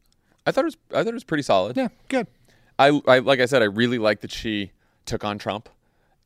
I 0.47 0.53
thought 0.53 0.63
it 0.63 0.67
was. 0.67 0.77
I 0.93 1.03
thought 1.03 1.09
it 1.09 1.15
was 1.15 1.25
pretty 1.25 1.43
solid. 1.43 1.77
Yeah, 1.77 1.89
good. 2.09 2.27
I, 2.79 3.01
I 3.07 3.19
like 3.19 3.41
I 3.41 3.47
said, 3.47 3.63
I 3.63 3.67
really 3.67 3.99
like 3.99 4.21
that 4.21 4.31
she 4.33 4.73
took 5.07 5.25
on 5.25 5.39
Trump, 5.39 5.69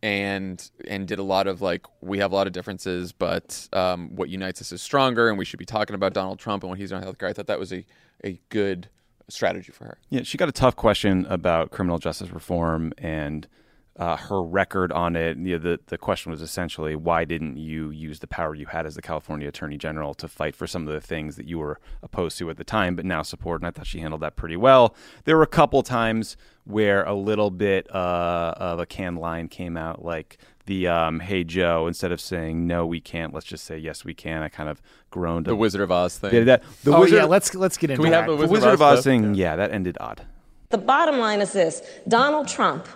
and 0.03 0.71
and 0.89 1.09
did 1.09 1.19
a 1.19 1.23
lot 1.23 1.47
of 1.47 1.63
like 1.63 1.87
we 2.01 2.19
have 2.19 2.33
a 2.33 2.35
lot 2.35 2.47
of 2.47 2.53
differences, 2.53 3.13
but 3.13 3.69
um, 3.73 4.15
what 4.15 4.29
unites 4.29 4.61
us 4.61 4.71
is 4.73 4.83
stronger, 4.83 5.29
and 5.29 5.39
we 5.39 5.45
should 5.45 5.59
be 5.59 5.65
talking 5.65 5.95
about 5.95 6.13
Donald 6.13 6.39
Trump 6.39 6.63
and 6.63 6.71
what 6.71 6.79
he's 6.79 6.91
doing 6.91 7.03
in 7.03 7.09
healthcare. 7.09 7.29
I 7.29 7.33
thought 7.33 7.47
that 7.47 7.59
was 7.59 7.73
a 7.73 7.85
a 8.23 8.41
good 8.51 8.89
strategy 9.29 9.73
for 9.73 9.85
her. 9.85 9.99
Yeah, 10.11 10.23
she 10.23 10.39
got 10.39 10.49
a 10.49 10.53
tough 10.53 10.77
question 10.77 11.27
about 11.27 11.71
criminal 11.71 11.99
justice 11.99 12.31
reform 12.31 12.93
and 12.99 13.47
uh, 13.97 14.17
her 14.17 14.43
record 14.43 14.91
on 14.93 15.15
it. 15.15 15.37
You 15.37 15.53
know, 15.53 15.59
the 15.59 15.81
the 15.87 15.99
question 15.99 16.33
was 16.33 16.43
essentially, 16.43 16.97
why 16.97 17.25
didn't 17.25 17.57
you 17.57 17.91
use 17.91 18.19
the 18.19 18.27
power 18.27 18.55
you 18.55 18.67
had 18.67 18.87
as 18.87 18.97
the 18.97 19.03
California 19.03 19.49
Attorney 19.49 19.79
General 19.79 20.15
to 20.15 20.27
fight 20.27 20.57
for 20.57 20.67
some 20.67 20.89
of 20.89 20.93
the 20.93 21.01
things 21.01 21.37
that 21.37 21.47
you 21.47 21.59
were 21.59 21.79
opposed 22.03 22.39
to 22.39 22.51
at 22.51 22.57
the 22.57 22.65
time, 22.65 22.97
but 22.97 23.05
now 23.05 23.23
support? 23.23 23.61
And 23.61 23.69
I 23.69 23.71
thought 23.71 23.87
she 23.87 24.01
handled 24.01 24.23
that 24.23 24.37
pretty 24.37 24.57
well. 24.57 24.97
There 25.25 25.37
were 25.37 25.45
a 25.45 25.49
couple 25.49 25.83
times 25.83 26.37
where 26.65 27.05
a 27.05 27.15
little 27.15 27.51
bit 27.51 27.93
uh, 27.95 28.55
of 28.57 28.81
a 28.81 28.87
canned 28.87 29.19
line 29.19 29.49
came 29.49 29.77
out, 29.77 30.05
like 30.05 30.39
the 30.67 30.89
um, 30.89 31.21
"Hey 31.21 31.45
Joe," 31.45 31.87
instead 31.87 32.13
of 32.13 32.21
saying 32.21 32.67
"No, 32.67 32.87
we 32.87 33.01
can't," 33.01 33.33
let's 33.33 33.47
just 33.47 33.65
say 33.65 33.79
"Yes, 33.79 34.05
we 34.05 34.15
can." 34.15 34.43
I 34.43 34.49
kind 34.49 34.69
of 34.69 34.83
groaned. 35.11 35.47
The 35.47 35.53
a 35.53 35.57
Wizard 35.57 35.81
of 35.81 35.91
Oz 35.91 36.19
thing. 36.19 36.31
Did 36.31 36.47
that? 36.47 36.63
The 36.83 36.95
oh 36.95 37.01
Wizard, 37.01 37.19
yeah, 37.19 37.25
let's 37.25 37.55
let's 37.55 37.77
get 37.77 37.91
into 37.91 38.03
we 38.03 38.11
that. 38.11 38.17
have 38.17 38.27
the 38.27 38.33
the 38.33 38.43
Wizard 38.43 38.51
Wizard 38.53 38.69
of 38.69 38.81
of 38.81 38.83
Oz 38.83 38.99
Oz 38.99 39.05
clip? 39.05 39.23
thing. 39.23 39.35
Yeah, 39.35 39.57
that 39.57 39.71
ended 39.71 39.97
odd. 40.01 40.23
The 40.71 40.79
bottom 40.79 41.19
line 41.19 41.41
is 41.41 41.53
this 41.53 41.83
Donald 42.09 42.49
Trump 42.49 42.89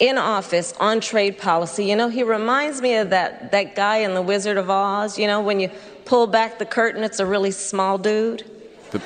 in 0.00 0.18
office 0.18 0.74
on 0.80 1.00
trade 1.00 1.38
policy, 1.38 1.84
you 1.84 1.96
know, 1.96 2.08
he 2.08 2.22
reminds 2.22 2.82
me 2.82 2.96
of 2.96 3.10
that, 3.10 3.52
that 3.52 3.74
guy 3.74 3.98
in 3.98 4.14
The 4.14 4.22
Wizard 4.22 4.56
of 4.56 4.68
Oz. 4.70 5.18
You 5.18 5.26
know, 5.26 5.40
when 5.40 5.60
you 5.60 5.70
pull 6.04 6.26
back 6.26 6.58
the 6.58 6.66
curtain, 6.66 7.04
it's 7.04 7.20
a 7.20 7.26
really 7.26 7.50
small 7.50 7.98
dude. 7.98 8.44
The, 8.90 8.98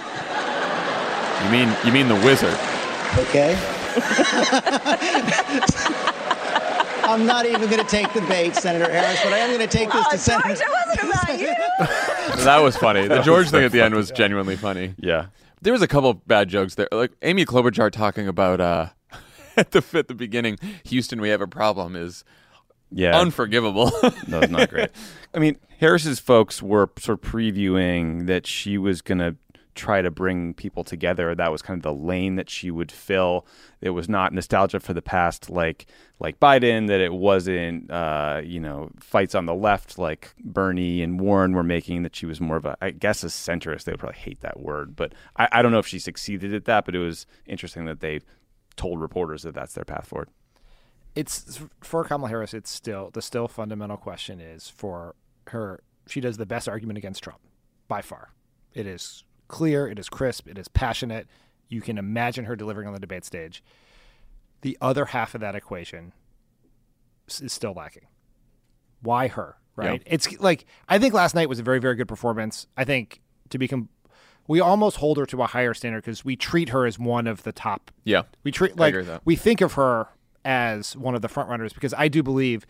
you 1.45 1.51
mean 1.51 1.75
you 1.85 1.93
mean 1.93 2.09
the 2.09 2.15
Wizard? 2.25 2.57
Okay. 3.19 3.55
I'm 7.09 7.27
not 7.27 7.47
even 7.47 7.63
going 7.71 7.83
to 7.83 7.89
take 7.89 8.13
the 8.13 8.21
bait, 8.23 8.55
Senator 8.55 8.91
Harris, 8.91 9.21
but 9.25 9.33
I 9.33 9.39
am 9.39 9.49
going 9.57 9.67
to 9.69 9.77
take 9.79 9.91
this 9.91 10.05
Oh, 10.07 10.11
to 10.13 10.19
Senator. 10.19 10.49
George, 10.49 10.61
it 10.61 10.69
wasn't 10.71 11.13
about 11.13 11.41
you. 12.39 12.45
that 12.45 12.59
was 12.63 12.77
funny. 12.77 13.09
The 13.09 13.23
George 13.23 13.51
thing 13.51 13.65
at 13.65 13.73
the 13.73 13.81
end 13.81 13.93
funny. 13.93 13.97
was 13.97 14.11
genuinely 14.11 14.57
funny. 14.57 14.95
Yeah. 14.99 15.27
There 15.63 15.73
was 15.73 15.83
a 15.83 15.89
couple 15.89 16.11
of 16.11 16.27
bad 16.29 16.49
jokes 16.49 16.75
there. 16.77 16.89
Like 16.93 17.13
Amy 17.23 17.45
Klobuchar 17.45 17.91
talking 17.91 18.29
about 18.29 18.61
uh, 18.61 18.89
at 19.57 19.71
the 19.73 19.83
at 19.95 20.09
the 20.09 20.15
beginning, 20.15 20.59
Houston, 20.85 21.21
we 21.21 21.31
have 21.31 21.41
a 21.41 21.49
problem 21.49 21.97
is 21.97 22.25
Yeah. 22.93 23.19
unforgivable. 23.19 23.91
No, 24.29 24.41
it's 24.41 24.51
not 24.53 24.69
great. 24.71 24.91
I 25.35 25.39
mean, 25.39 25.57
Harris's 25.81 26.21
folks 26.21 26.63
were 26.63 26.91
sort 26.99 27.25
of 27.25 27.31
previewing 27.31 28.27
that 28.27 28.47
she 28.47 28.79
was 28.79 29.03
going 29.03 29.19
to 29.19 29.37
try 29.79 30.03
to 30.03 30.11
bring 30.11 30.53
people 30.53 30.85
together. 30.85 31.35
That 31.35 31.51
was 31.51 31.63
kind 31.63 31.79
of 31.79 31.83
the 31.83 31.95
lane 31.95 32.37
that 32.37 32.51
she 32.51 32.71
would 32.71 32.93
fill. 32.93 33.47
It 33.81 33.91
was 33.91 34.09
not 34.09 34.35
nostalgia 34.35 34.81
for 34.81 34.93
the 34.93 35.01
past, 35.01 35.49
like 35.49 35.87
like 36.21 36.39
Biden. 36.41 36.89
That 36.89 37.01
it 37.01 37.15
wasn't, 37.15 37.91
uh, 37.91 38.43
you 38.45 38.61
know, 38.61 38.91
fights 39.01 39.35
on 39.35 39.47
the 39.47 39.55
left 39.55 39.99
like 39.99 40.35
Bernie 40.45 41.03
and 41.03 41.21
Warren 41.21 41.53
were 41.53 41.63
making. 41.63 42.03
That 42.03 42.15
she 42.15 42.27
was 42.27 42.41
more 42.41 42.57
of 42.57 42.67
a, 42.67 42.77
I 42.83 42.91
guess, 42.91 43.23
a 43.25 43.29
centrist. 43.29 43.85
They 43.85 43.93
would 43.93 44.01
probably 44.01 44.19
hate 44.19 44.41
that 44.41 44.61
word, 44.61 44.97
but 44.97 45.15
I, 45.37 45.49
I 45.53 45.63
don't 45.63 45.73
know 45.73 45.79
if 45.79 45.87
she 45.87 45.99
succeeded 45.99 46.53
at 46.53 46.67
that. 46.67 46.85
But 46.85 46.95
it 46.95 47.01
was 47.01 47.27
interesting 47.47 47.87
that 47.87 48.01
they 48.01 48.21
told 48.77 49.01
reporters 49.01 49.43
that 49.45 49.55
that's 49.55 49.75
their 49.75 49.85
path 49.85 50.07
forward. 50.07 50.29
it's 51.15 51.61
for 51.81 52.05
Kamala 52.05 52.29
Harris. 52.29 52.55
It's 52.55 52.71
still 52.71 53.11
the 53.13 53.23
still 53.23 53.49
fundamental 53.49 53.97
question 53.97 54.41
is 54.41 54.69
for 54.69 55.15
her. 55.49 55.81
She 56.07 56.21
does 56.21 56.37
the 56.37 56.47
best 56.47 56.69
argument 56.69 56.99
against 56.99 57.23
Trump 57.23 57.41
by 57.87 58.03
far. 58.03 58.31
It 58.75 58.87
is 58.87 59.25
clear. 59.49 59.89
It 59.89 59.99
is 59.99 60.09
crisp. 60.09 60.49
It 60.49 60.59
is 60.59 60.69
passionate. 60.69 61.27
You 61.69 61.81
can 61.81 61.99
imagine 61.99 62.45
her 62.45 62.57
delivering 62.57 62.87
on 62.87 62.95
the 62.95 63.01
debate 63.01 63.25
stage. 63.25 63.63
The 64.63 64.79
other 64.81 65.07
half 65.07 65.35
of 65.35 65.41
that 65.41 65.55
equation 65.55 66.13
is 67.29 67.53
still 67.53 67.73
lacking. 67.75 68.07
Why 69.03 69.29
her? 69.29 69.57
Right? 69.77 69.93
Yep. 69.93 70.03
It's 70.07 70.41
like 70.41 70.67
I 70.89 70.99
think 70.99 71.15
last 71.15 71.35
night 71.35 71.49
was 71.49 71.59
a 71.59 71.63
very 71.63 71.79
very 71.79 71.95
good 71.95 72.09
performance. 72.09 72.67
I 72.77 72.85
think 72.85 73.21
to 73.51 73.59
become. 73.59 73.89
We 74.47 74.61
almost 74.61 74.97
hold 74.97 75.19
her 75.19 75.27
to 75.27 75.43
a 75.43 75.47
higher 75.47 75.75
standard 75.75 76.05
because 76.05 76.25
we 76.25 76.35
treat 76.35 76.71
her 76.71 76.87
as 76.87 76.99
one 76.99 77.27
of 77.27 77.43
the 77.43 77.53
top 77.53 77.91
yeah, 78.05 78.23
we 78.45 78.51
treat 78.51 78.79
like 78.79 78.89
agree 78.89 79.01
with 79.01 79.09
that. 79.09 79.21
we 79.27 79.37
think 79.37 79.61
of 79.61 79.75
her 79.75 80.09
as 80.43 80.97
one 80.97 81.15
of 81.15 81.21
the 81.21 81.29
front 81.29 81.51
runners 81.51 81.75
because 81.75 81.93
I 81.93 82.09
do 82.09 82.23
believe 82.23 82.65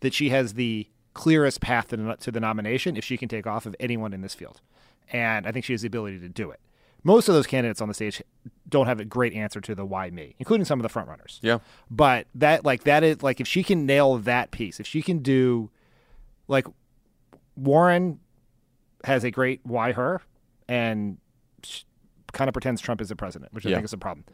that 0.00 0.12
she 0.12 0.28
has 0.28 0.54
the 0.54 0.88
clearest 1.14 1.62
path 1.62 1.88
to 1.88 2.30
the 2.30 2.40
nomination 2.40 2.98
if 2.98 3.04
she 3.04 3.16
can 3.16 3.30
take 3.30 3.46
off 3.46 3.64
of 3.64 3.74
anyone 3.80 4.12
in 4.12 4.20
this 4.20 4.34
field, 4.34 4.60
and 5.10 5.46
I 5.46 5.52
think 5.52 5.64
she 5.64 5.72
has 5.72 5.82
the 5.82 5.86
ability 5.88 6.18
to 6.20 6.28
do 6.28 6.50
it. 6.50 6.60
Most 7.04 7.28
of 7.28 7.34
those 7.34 7.46
candidates 7.48 7.80
on 7.80 7.88
the 7.88 7.94
stage 7.94 8.22
don't 8.68 8.86
have 8.86 9.00
a 9.00 9.04
great 9.04 9.32
answer 9.32 9.60
to 9.60 9.74
the 9.74 9.84
why 9.84 10.10
me, 10.10 10.36
including 10.38 10.64
some 10.64 10.78
of 10.78 10.82
the 10.84 10.88
front 10.88 11.08
runners. 11.08 11.40
Yeah. 11.42 11.58
But 11.90 12.26
that 12.36 12.64
like 12.64 12.84
that 12.84 13.02
is 13.02 13.22
like 13.22 13.40
if 13.40 13.48
she 13.48 13.62
can 13.64 13.86
nail 13.86 14.18
that 14.18 14.50
piece, 14.52 14.78
if 14.78 14.86
she 14.86 15.02
can 15.02 15.18
do 15.18 15.70
like 16.46 16.66
Warren 17.56 18.20
has 19.04 19.24
a 19.24 19.30
great 19.30 19.60
why 19.64 19.92
her 19.92 20.22
and 20.68 21.18
kind 22.32 22.48
of 22.48 22.52
pretends 22.54 22.80
Trump 22.80 23.00
is 23.00 23.08
the 23.08 23.16
president, 23.16 23.52
which 23.52 23.66
I 23.66 23.70
Yeah. 23.70 23.76
think 23.76 23.86
is 23.86 23.92
a 23.92 23.98
problem. 23.98 24.24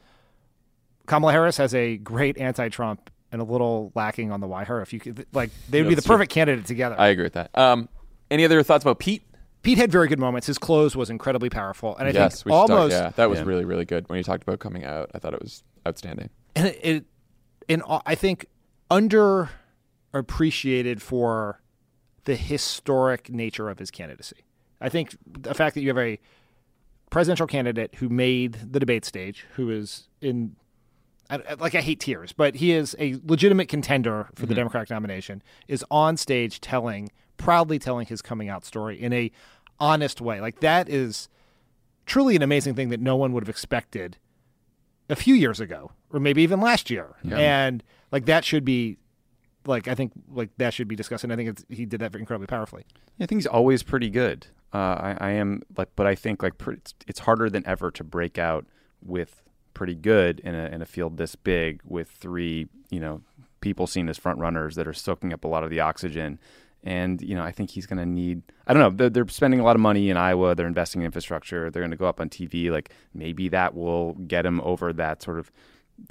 Kamala 1.07 1.33
Harris 1.33 1.57
has 1.57 1.75
a 1.75 1.97
great 1.97 2.37
anti-Trump 2.39 3.11
and 3.33 3.41
a 3.41 3.45
little 3.45 3.93
lacking 3.95 4.31
on 4.31 4.41
the 4.41 4.47
why 4.47 4.65
her. 4.65 4.83
If 4.83 4.93
you 4.93 5.01
could, 5.01 5.27
like, 5.33 5.51
they 5.71 5.81
would 5.81 5.87
Yeah, 5.87 5.89
be 5.89 5.95
the 5.95 5.97
that's 5.97 6.07
true. 6.07 6.17
perfect 6.17 6.33
candidate 6.33 6.67
together. 6.67 6.97
I 6.99 7.09
agree 7.09 7.25
with 7.25 7.33
that. 7.33 7.57
Um, 7.57 7.89
any 8.31 8.45
other 8.45 8.63
thoughts 8.63 8.85
about 8.85 8.99
Pete? 8.99 9.23
Pete 9.63 9.79
had 9.79 9.91
very 9.91 10.09
good 10.09 10.19
moments. 10.19 10.47
His 10.47 10.59
close 10.59 10.95
was 10.97 11.11
incredibly 11.11 11.51
powerful, 11.51 11.97
and 11.97 12.09
I 12.09 12.13
yes, 12.13 12.43
think 12.43 12.47
we 12.47 12.53
should 12.53 12.67
talk- 12.69 12.71
almost 12.71 12.93
yeah, 12.93 13.11
that 13.17 13.29
was 13.29 13.41
Yeah. 13.41 13.45
really 13.47 13.65
really 13.65 13.85
good 13.85 14.09
when 14.09 14.17
you 14.19 14.23
talked 14.23 14.43
about 14.43 14.59
coming 14.61 14.85
out. 14.85 15.11
I 15.15 15.19
thought 15.19 15.35
it 15.35 15.43
was 15.43 15.63
outstanding. 15.87 16.31
and 16.57 16.67
it, 16.69 16.81
it 16.83 17.05
in 17.69 17.83
I 18.07 18.15
think 18.15 18.47
underappreciated 20.13 21.01
for 21.01 21.61
the 22.25 22.37
historic 22.37 23.31
nature 23.31 23.69
of 23.69 23.79
his 23.79 23.91
candidacy. 23.91 24.45
I 24.81 24.89
think 24.89 25.17
the 25.27 25.55
fact 25.55 25.75
that 25.75 25.81
you 25.83 25.89
have 25.89 25.99
a 25.99 26.19
presidential 27.11 27.47
candidate 27.47 27.97
who 27.97 28.09
made 28.09 28.73
the 28.73 28.79
debate 28.79 29.05
stage, 29.05 29.47
who 29.55 29.71
is 29.71 30.09
in 30.21 30.57
I, 31.31 31.37
I- 31.51 31.55
like 31.55 31.75
I 31.75 31.81
hate 31.81 32.01
tears, 32.01 32.33
but 32.33 32.55
he 32.57 32.73
is 32.73 32.97
a 32.99 33.17
legitimate 33.25 33.69
contender 33.69 34.29
for 34.35 34.43
the 34.47 34.53
mm-hmm. 34.53 34.61
Democratic 34.61 34.91
nomination, 34.91 35.43
is 35.67 35.85
on 35.91 36.17
stage 36.17 36.61
telling 36.61 37.11
proudly 37.39 37.79
telling 37.79 38.07
his 38.07 38.21
coming 38.21 38.51
out 38.51 38.65
story 38.65 39.01
in 39.01 39.13
a 39.15 39.31
honest 39.81 40.21
way. 40.21 40.41
Like 40.41 40.61
that 40.61 40.89
is 40.89 41.29
truly 42.05 42.37
an 42.37 42.43
amazing 42.43 42.75
thing 42.75 42.91
that 42.91 43.01
no 43.01 43.17
one 43.17 43.33
would 43.33 43.43
have 43.43 43.49
expected 43.49 44.19
a 45.09 45.17
few 45.17 45.35
years 45.35 45.61
ago, 45.61 45.93
or 46.13 46.21
maybe 46.21 46.43
even 46.43 46.61
last 46.61 46.91
year. 46.91 47.17
Yeah. 47.23 47.39
And 47.39 47.83
like 48.13 48.27
that 48.27 48.45
should 48.45 48.65
be, 48.65 48.99
like 49.65 49.89
I 49.89 49.95
think 49.95 50.13
like 50.31 50.51
that 50.59 50.75
should 50.75 50.89
be 50.89 50.97
discussed. 50.97 51.25
And 51.25 51.33
I 51.33 51.37
think 51.37 51.51
it's, 51.51 51.65
he 51.69 51.87
did 51.87 52.01
that 52.01 52.15
incredibly 52.15 52.47
powerfully. 52.47 52.85
Yeah, 53.17 53.25
I 53.25 53.27
think 53.27 53.39
he's 53.39 53.47
always 53.47 53.83
pretty 53.83 54.11
good. 54.11 54.47
Uh, 54.73 54.77
I, 54.77 55.17
I 55.19 55.31
am 55.31 55.63
like, 55.77 55.89
but 55.97 56.07
I 56.07 56.15
think 56.15 56.43
like 56.43 56.55
it's, 56.67 56.95
it's 57.07 57.21
harder 57.21 57.49
than 57.49 57.67
ever 57.67 57.91
to 57.93 58.05
break 58.05 58.37
out 58.37 58.67
with 59.03 59.43
pretty 59.75 59.95
good 59.95 60.41
in 60.41 60.55
a 60.55 60.67
in 60.67 60.83
a 60.83 60.87
field 60.87 61.19
this 61.19 61.37
big 61.37 61.81
with 61.85 62.11
three 62.11 62.67
you 62.91 62.99
know 62.99 63.21
people 63.61 63.87
seen 63.87 64.09
as 64.09 64.19
front 64.19 64.39
runners 64.41 64.75
that 64.75 64.89
are 64.89 64.93
soaking 64.93 65.33
up 65.33 65.45
a 65.45 65.49
lot 65.49 65.65
of 65.65 65.71
the 65.71 65.81
oxygen. 65.81 66.39
And 66.89 67.21
you 67.21 67.35
know, 67.35 67.43
I 67.43 67.53
think 67.53 67.69
he's 67.69 67.85
going 67.85 67.99
to 67.99 68.07
need. 68.07 68.41
I 68.67 68.73
don't 68.73 68.83
know. 68.83 68.89
They're, 68.89 69.11
they're 69.11 69.29
spending 69.29 69.61
a 69.61 69.63
lot 69.63 69.77
of 69.77 69.81
money 69.81 70.09
in 70.09 70.17
Iowa. 70.17 70.55
They're 70.55 70.67
investing 70.67 71.03
in 71.03 71.07
infrastructure. 71.07 71.71
They're 71.71 71.83
going 71.83 71.91
to 71.91 71.99
go 71.99 72.07
up 72.07 72.19
on 72.19 72.31
TV. 72.31 72.71
Like 72.71 72.91
maybe 73.13 73.51
that 73.51 73.75
will 73.75 74.15
get 74.15 74.47
him 74.47 74.59
over 74.63 74.95
that 74.95 75.23
sort 75.23 75.39
of 75.39 75.53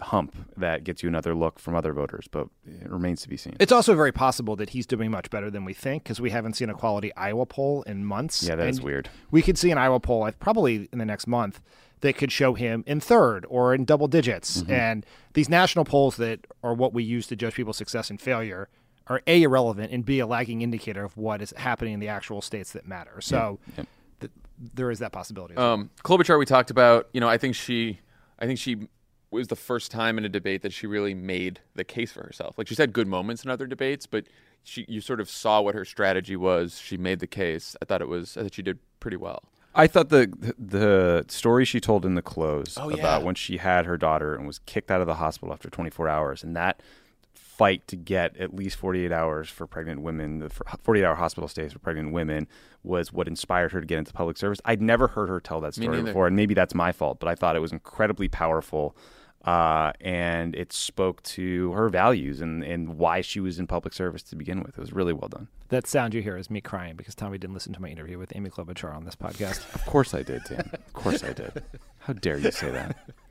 hump 0.01 0.35
that 0.55 0.83
gets 0.83 1.01
you 1.01 1.09
another 1.09 1.33
look 1.33 1.57
from 1.57 1.73
other 1.73 1.93
voters. 1.93 2.27
But 2.29 2.49
it 2.63 2.91
remains 2.91 3.23
to 3.23 3.27
be 3.27 3.37
seen. 3.37 3.57
It's 3.59 3.71
also 3.71 3.95
very 3.95 4.11
possible 4.11 4.55
that 4.57 4.69
he's 4.69 4.85
doing 4.85 5.09
much 5.09 5.31
better 5.31 5.49
than 5.49 5.65
we 5.65 5.73
think 5.73 6.03
because 6.03 6.21
we 6.21 6.29
haven't 6.29 6.53
seen 6.53 6.69
a 6.69 6.75
quality 6.75 7.11
Iowa 7.15 7.47
poll 7.47 7.81
in 7.81 8.05
months. 8.05 8.43
Yeah, 8.43 8.55
that 8.55 8.67
is 8.67 8.79
weird. 8.79 9.09
We 9.31 9.41
could 9.41 9.57
see 9.57 9.71
an 9.71 9.79
Iowa 9.79 9.99
poll 9.99 10.25
uh, 10.25 10.31
probably 10.39 10.87
in 10.93 10.99
the 10.99 11.05
next 11.05 11.25
month 11.25 11.59
that 12.01 12.17
could 12.17 12.31
show 12.31 12.53
him 12.53 12.83
in 12.85 12.99
third 12.99 13.47
or 13.49 13.73
in 13.73 13.83
double 13.83 14.07
digits. 14.07 14.61
Mm-hmm. 14.61 14.71
And 14.71 15.05
these 15.33 15.49
national 15.49 15.85
polls 15.85 16.17
that 16.17 16.45
are 16.61 16.75
what 16.75 16.93
we 16.93 17.03
use 17.03 17.25
to 17.27 17.35
judge 17.35 17.55
people's 17.55 17.77
success 17.77 18.11
and 18.11 18.21
failure 18.21 18.69
are 19.09 19.21
A, 19.27 19.43
irrelevant, 19.43 19.91
and 19.91 20.05
B, 20.05 20.19
a 20.19 20.27
lagging 20.27 20.61
indicator 20.61 21.03
of 21.03 21.15
what 21.17 21.41
is 21.41 21.53
happening 21.57 21.93
in 21.93 21.99
the 21.99 22.07
actual 22.09 22.41
states 22.41 22.73
that 22.73 22.87
matter. 22.87 23.21
So 23.21 23.59
th- 24.19 24.31
there 24.73 24.91
is 24.91 24.99
that 24.99 25.11
possibility. 25.11 25.53
as 25.53 25.57
well. 25.57 25.73
Um, 25.73 25.89
Klobuchar, 26.03 26.37
we 26.39 26.45
talked 26.45 26.71
about. 26.71 27.07
You 27.13 27.21
know, 27.21 27.29
I 27.29 27.37
think 27.37 27.55
she, 27.55 27.99
I 28.39 28.45
think 28.45 28.59
she 28.59 28.87
was 29.31 29.47
the 29.47 29.55
first 29.55 29.91
time 29.91 30.17
in 30.17 30.25
a 30.25 30.29
debate 30.29 30.61
that 30.61 30.73
she 30.73 30.87
really 30.87 31.13
made 31.13 31.59
the 31.75 31.83
case 31.83 32.11
for 32.11 32.23
herself. 32.23 32.57
Like 32.57 32.67
she's 32.67 32.77
had 32.77 32.93
good 32.93 33.07
moments 33.07 33.43
in 33.43 33.49
other 33.51 33.67
debates, 33.67 34.05
but 34.07 34.25
she, 34.63 34.85
you 34.87 35.01
sort 35.01 35.19
of 35.19 35.29
saw 35.29 35.61
what 35.61 35.75
her 35.75 35.85
strategy 35.85 36.35
was. 36.35 36.79
She 36.79 36.97
made 36.97 37.19
the 37.19 37.27
case. 37.27 37.75
I 37.81 37.85
thought 37.85 38.01
it 38.01 38.07
was. 38.07 38.35
I 38.37 38.43
thought 38.43 38.53
she 38.53 38.61
did 38.61 38.79
pretty 38.99 39.17
well. 39.17 39.43
I 39.75 39.85
thought 39.85 40.09
the 40.09 40.31
the 40.57 41.23
story 41.27 41.63
she 41.63 41.79
told 41.79 42.03
in 42.03 42.15
the 42.15 42.21
close 42.23 42.77
Oh, 42.79 42.89
about 42.89 43.19
yeah. 43.21 43.25
when 43.25 43.35
she 43.35 43.57
had 43.57 43.85
her 43.85 43.95
daughter 43.95 44.33
and 44.33 44.47
was 44.47 44.59
kicked 44.59 44.89
out 44.89 45.01
of 45.01 45.07
the 45.07 45.15
hospital 45.15 45.53
after 45.53 45.69
24 45.69 46.09
hours, 46.09 46.43
and 46.43 46.55
that 46.55 46.81
fight 47.57 47.87
to 47.87 47.95
get 47.95 48.37
at 48.37 48.53
least 48.53 48.77
48 48.77 49.11
hours 49.11 49.49
for 49.49 49.65
pregnant 49.65 50.01
women, 50.01 50.39
the 50.39 50.49
48 50.49 51.03
hour 51.03 51.15
hospital 51.15 51.47
stays 51.47 51.73
for 51.73 51.79
pregnant 51.79 52.13
women, 52.13 52.47
was 52.83 53.11
what 53.11 53.27
inspired 53.27 53.71
her 53.71 53.81
to 53.81 53.87
get 53.87 53.97
into 53.97 54.13
public 54.13 54.37
service. 54.37 54.59
I'd 54.63 54.81
never 54.81 55.07
heard 55.07 55.27
her 55.29 55.39
tell 55.39 55.59
that 55.61 55.73
story 55.73 56.01
before, 56.03 56.27
and 56.27 56.35
maybe 56.35 56.53
that's 56.53 56.75
my 56.75 56.91
fault, 56.91 57.19
but 57.19 57.27
I 57.27 57.35
thought 57.35 57.55
it 57.55 57.59
was 57.59 57.71
incredibly 57.71 58.27
powerful. 58.27 58.95
Uh, 59.45 59.93
and 60.01 60.55
it 60.55 60.73
spoke 60.73 61.23
to 61.23 61.71
her 61.71 61.87
values 61.87 62.41
and, 62.41 62.63
and 62.63 62.97
why 62.97 63.21
she 63.21 63.39
was 63.39 63.59
in 63.59 63.67
public 63.67 63.93
service 63.93 64.21
to 64.21 64.35
begin 64.35 64.59
with. 64.61 64.77
It 64.77 64.81
was 64.81 64.91
really 64.91 65.13
well 65.13 65.29
done. 65.29 65.47
that 65.69 65.87
sound 65.87 66.13
you 66.13 66.21
hear 66.21 66.35
is 66.35 66.49
me 66.49 66.59
crying 66.59 66.95
because 66.97 67.15
Tommy 67.15 67.37
didn't 67.37 67.53
listen 67.53 67.71
to 67.73 67.81
my 67.81 67.87
interview 67.87 68.17
with 68.17 68.35
Amy 68.35 68.49
Klobuchar 68.49 68.93
on 68.93 69.05
this 69.05 69.15
podcast. 69.15 69.73
Of 69.73 69.85
course 69.85 70.13
I 70.13 70.23
did, 70.23 70.41
Dan. 70.49 70.69
Of 70.73 70.91
course 70.93 71.23
I 71.23 71.31
did. 71.31 71.63
How 71.99 72.13
dare 72.13 72.37
you 72.39 72.51
say 72.51 72.71
that? 72.71 72.97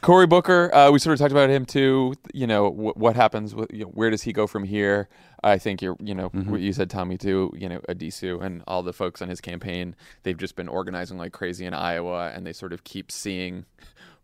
Cory 0.00 0.26
Booker, 0.26 0.74
uh, 0.74 0.90
we 0.90 0.98
sort 0.98 1.14
of 1.14 1.18
talked 1.18 1.32
about 1.32 1.50
him 1.50 1.64
too. 1.64 2.14
You 2.32 2.46
know, 2.46 2.70
wh- 2.70 2.96
what 2.96 3.16
happens? 3.16 3.54
With, 3.54 3.72
you 3.72 3.80
know, 3.84 3.90
where 3.90 4.10
does 4.10 4.22
he 4.22 4.32
go 4.32 4.46
from 4.46 4.64
here? 4.64 5.08
I 5.42 5.58
think 5.58 5.80
you're, 5.82 5.96
you 6.00 6.14
know, 6.14 6.30
Mm-hmm. 6.30 6.50
what 6.50 6.60
you 6.60 6.72
said, 6.72 6.90
Tommy, 6.90 7.16
too. 7.18 7.52
You 7.56 7.68
know, 7.68 7.80
Addisu 7.88 8.42
and 8.42 8.62
all 8.66 8.82
the 8.82 8.92
folks 8.92 9.20
on 9.22 9.28
his 9.28 9.40
campaign, 9.40 9.94
they've 10.22 10.36
just 10.36 10.56
been 10.56 10.68
organizing 10.68 11.18
like 11.18 11.32
crazy 11.32 11.64
in 11.66 11.74
Iowa, 11.74 12.30
and 12.34 12.46
they 12.46 12.52
sort 12.52 12.72
of 12.72 12.84
keep 12.84 13.10
seeing 13.12 13.64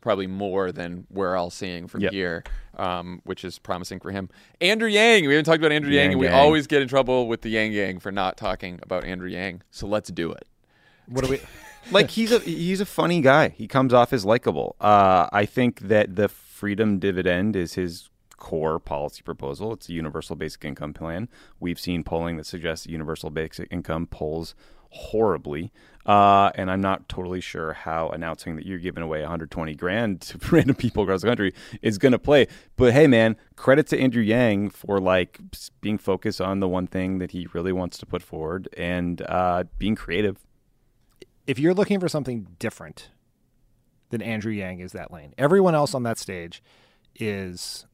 probably 0.00 0.26
more 0.26 0.70
than 0.70 1.06
we're 1.10 1.34
all 1.34 1.48
seeing 1.50 1.86
from 1.88 2.02
Yep. 2.02 2.12
here, 2.12 2.44
um, 2.76 3.20
which 3.24 3.42
is 3.44 3.58
promising 3.58 4.00
for 4.00 4.10
him. 4.10 4.28
Andrew 4.60 4.88
Yang, 4.88 5.26
we 5.26 5.32
haven't 5.32 5.46
talked 5.46 5.58
about 5.58 5.72
Andrew 5.72 5.90
Yang, 5.90 6.02
Yang 6.04 6.12
and 6.12 6.20
we 6.20 6.26
Gang. 6.26 6.34
always 6.34 6.66
get 6.66 6.82
in 6.82 6.88
trouble 6.88 7.26
with 7.26 7.40
the 7.40 7.48
Yang 7.48 7.72
Gang 7.72 7.98
for 8.00 8.12
not 8.12 8.36
talking 8.36 8.78
about 8.82 9.04
Andrew 9.04 9.28
Yang. 9.30 9.62
So 9.70 9.86
let's 9.86 10.10
do 10.10 10.30
it. 10.30 10.46
What 11.06 11.24
do 11.24 11.30
we? 11.30 11.40
Like 11.90 12.10
he's 12.10 12.32
a 12.32 12.38
he's 12.40 12.80
a 12.80 12.86
funny 12.86 13.20
guy. 13.20 13.48
He 13.48 13.66
comes 13.66 13.92
off 13.92 14.12
as 14.12 14.24
likable. 14.24 14.76
Uh, 14.80 15.28
I 15.32 15.46
think 15.46 15.80
that 15.80 16.16
the 16.16 16.28
freedom 16.28 16.98
dividend 16.98 17.56
is 17.56 17.74
his 17.74 18.10
core 18.36 18.78
policy 18.78 19.22
proposal. 19.22 19.72
It's 19.72 19.88
a 19.88 19.92
universal 19.92 20.36
basic 20.36 20.64
income 20.64 20.92
plan. 20.92 21.28
We've 21.60 21.80
seen 21.80 22.04
polling 22.04 22.36
that 22.36 22.46
suggests 22.46 22.86
universal 22.86 23.30
basic 23.30 23.68
income 23.70 24.06
polls 24.06 24.54
horribly, 24.90 25.72
uh, 26.06 26.50
and 26.54 26.70
I'm 26.70 26.80
not 26.80 27.08
totally 27.08 27.40
sure 27.40 27.72
how 27.72 28.10
announcing 28.10 28.56
that 28.56 28.66
you're 28.66 28.78
giving 28.78 29.02
away 29.02 29.20
120 29.20 29.74
grand 29.74 30.20
to 30.28 30.38
random 30.50 30.76
people 30.76 31.02
across 31.04 31.22
the 31.22 31.28
country 31.28 31.54
is 31.82 31.98
going 31.98 32.12
to 32.12 32.18
play. 32.18 32.46
But 32.76 32.92
hey, 32.92 33.06
man, 33.06 33.36
credit 33.56 33.86
to 33.88 33.98
Andrew 33.98 34.22
Yang 34.22 34.70
for 34.70 35.00
like 35.00 35.40
being 35.80 35.98
focused 35.98 36.40
on 36.40 36.60
the 36.60 36.68
one 36.68 36.86
thing 36.86 37.18
that 37.18 37.32
he 37.32 37.48
really 37.52 37.72
wants 37.72 37.98
to 37.98 38.06
put 38.06 38.22
forward 38.22 38.68
and 38.76 39.22
uh, 39.22 39.64
being 39.78 39.94
creative. 39.94 40.38
If 41.46 41.58
you're 41.58 41.74
looking 41.74 42.00
for 42.00 42.08
something 42.08 42.46
different 42.58 43.10
than 44.10 44.22
Andrew 44.22 44.52
Yang 44.52 44.80
is 44.80 44.92
that 44.92 45.10
lane. 45.12 45.34
Everyone 45.38 45.74
else 45.74 45.94
on 45.94 46.02
that 46.04 46.18
stage 46.18 46.62
is 47.16 47.86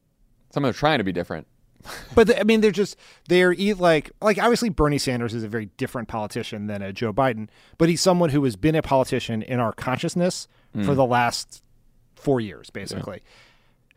Some 0.51 0.65
are 0.65 0.73
trying 0.73 0.97
to 0.99 1.03
be 1.03 1.11
different. 1.11 1.47
but 2.15 2.27
the, 2.27 2.39
I 2.39 2.43
mean, 2.43 2.61
they're 2.61 2.69
just 2.71 2.95
they're 3.27 3.55
like 3.75 4.11
like 4.21 4.37
obviously 4.37 4.69
Bernie 4.69 4.99
Sanders 4.99 5.33
is 5.33 5.43
a 5.43 5.47
very 5.47 5.67
different 5.77 6.07
politician 6.07 6.67
than 6.67 6.81
a 6.83 6.93
Joe 6.93 7.11
Biden, 7.11 7.47
but 7.79 7.89
he's 7.89 8.01
someone 8.01 8.29
who 8.29 8.43
has 8.43 8.55
been 8.55 8.75
a 8.75 8.81
politician 8.83 9.41
in 9.41 9.59
our 9.59 9.73
consciousness 9.73 10.47
for 10.73 10.79
Mm. 10.79 10.95
the 10.95 11.05
last 11.05 11.63
four 12.15 12.39
years, 12.39 12.69
basically. 12.69 13.21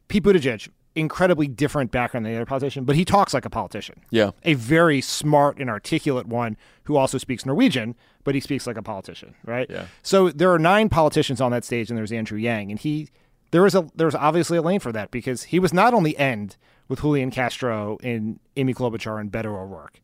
Pete 0.08 0.22
Buttigieg, 0.24 0.68
incredibly 0.96 1.48
different 1.48 1.90
background 1.90 2.24
than 2.24 2.32
the 2.32 2.38
other 2.38 2.46
politician, 2.46 2.84
but 2.84 2.94
he 2.96 3.04
talks 3.04 3.34
like 3.34 3.44
a 3.44 3.50
politician. 3.50 4.00
Yeah. 4.10 4.30
a 4.44 4.54
very 4.54 5.00
smart 5.00 5.58
and 5.58 5.68
articulate 5.68 6.26
one 6.26 6.56
who 6.84 6.96
also 6.96 7.18
speaks 7.18 7.44
Norwegian, 7.44 7.96
but 8.22 8.34
he 8.34 8.40
speaks 8.40 8.66
like 8.66 8.76
a 8.76 8.82
politician, 8.82 9.34
right? 9.44 9.68
Yeah. 9.68 9.86
So 10.02 10.30
there 10.30 10.52
are 10.52 10.58
nine 10.58 10.88
politicians 10.88 11.40
on 11.40 11.50
that 11.52 11.64
stage, 11.64 11.90
and 11.90 11.98
there's 11.98 12.12
Andrew 12.12 12.38
Yang, 12.38 12.70
and 12.70 12.80
he 12.80 13.08
there 13.50 13.62
was 13.62 13.74
a 13.74 13.88
there's 13.94 14.14
obviously 14.14 14.58
a 14.58 14.62
lane 14.62 14.80
for 14.80 14.92
that 14.92 15.10
because 15.10 15.44
he 15.44 15.58
was 15.58 15.72
not 15.72 15.94
on 15.94 16.02
the 16.02 16.16
end 16.18 16.56
with 16.88 17.00
Julian 17.00 17.30
Castro 17.30 17.98
and 18.02 18.38
Amy 18.56 18.74
Klobuchar 18.74 19.20
and 19.20 19.30
Beto 19.32 19.46
O'Rourke. 19.46 20.00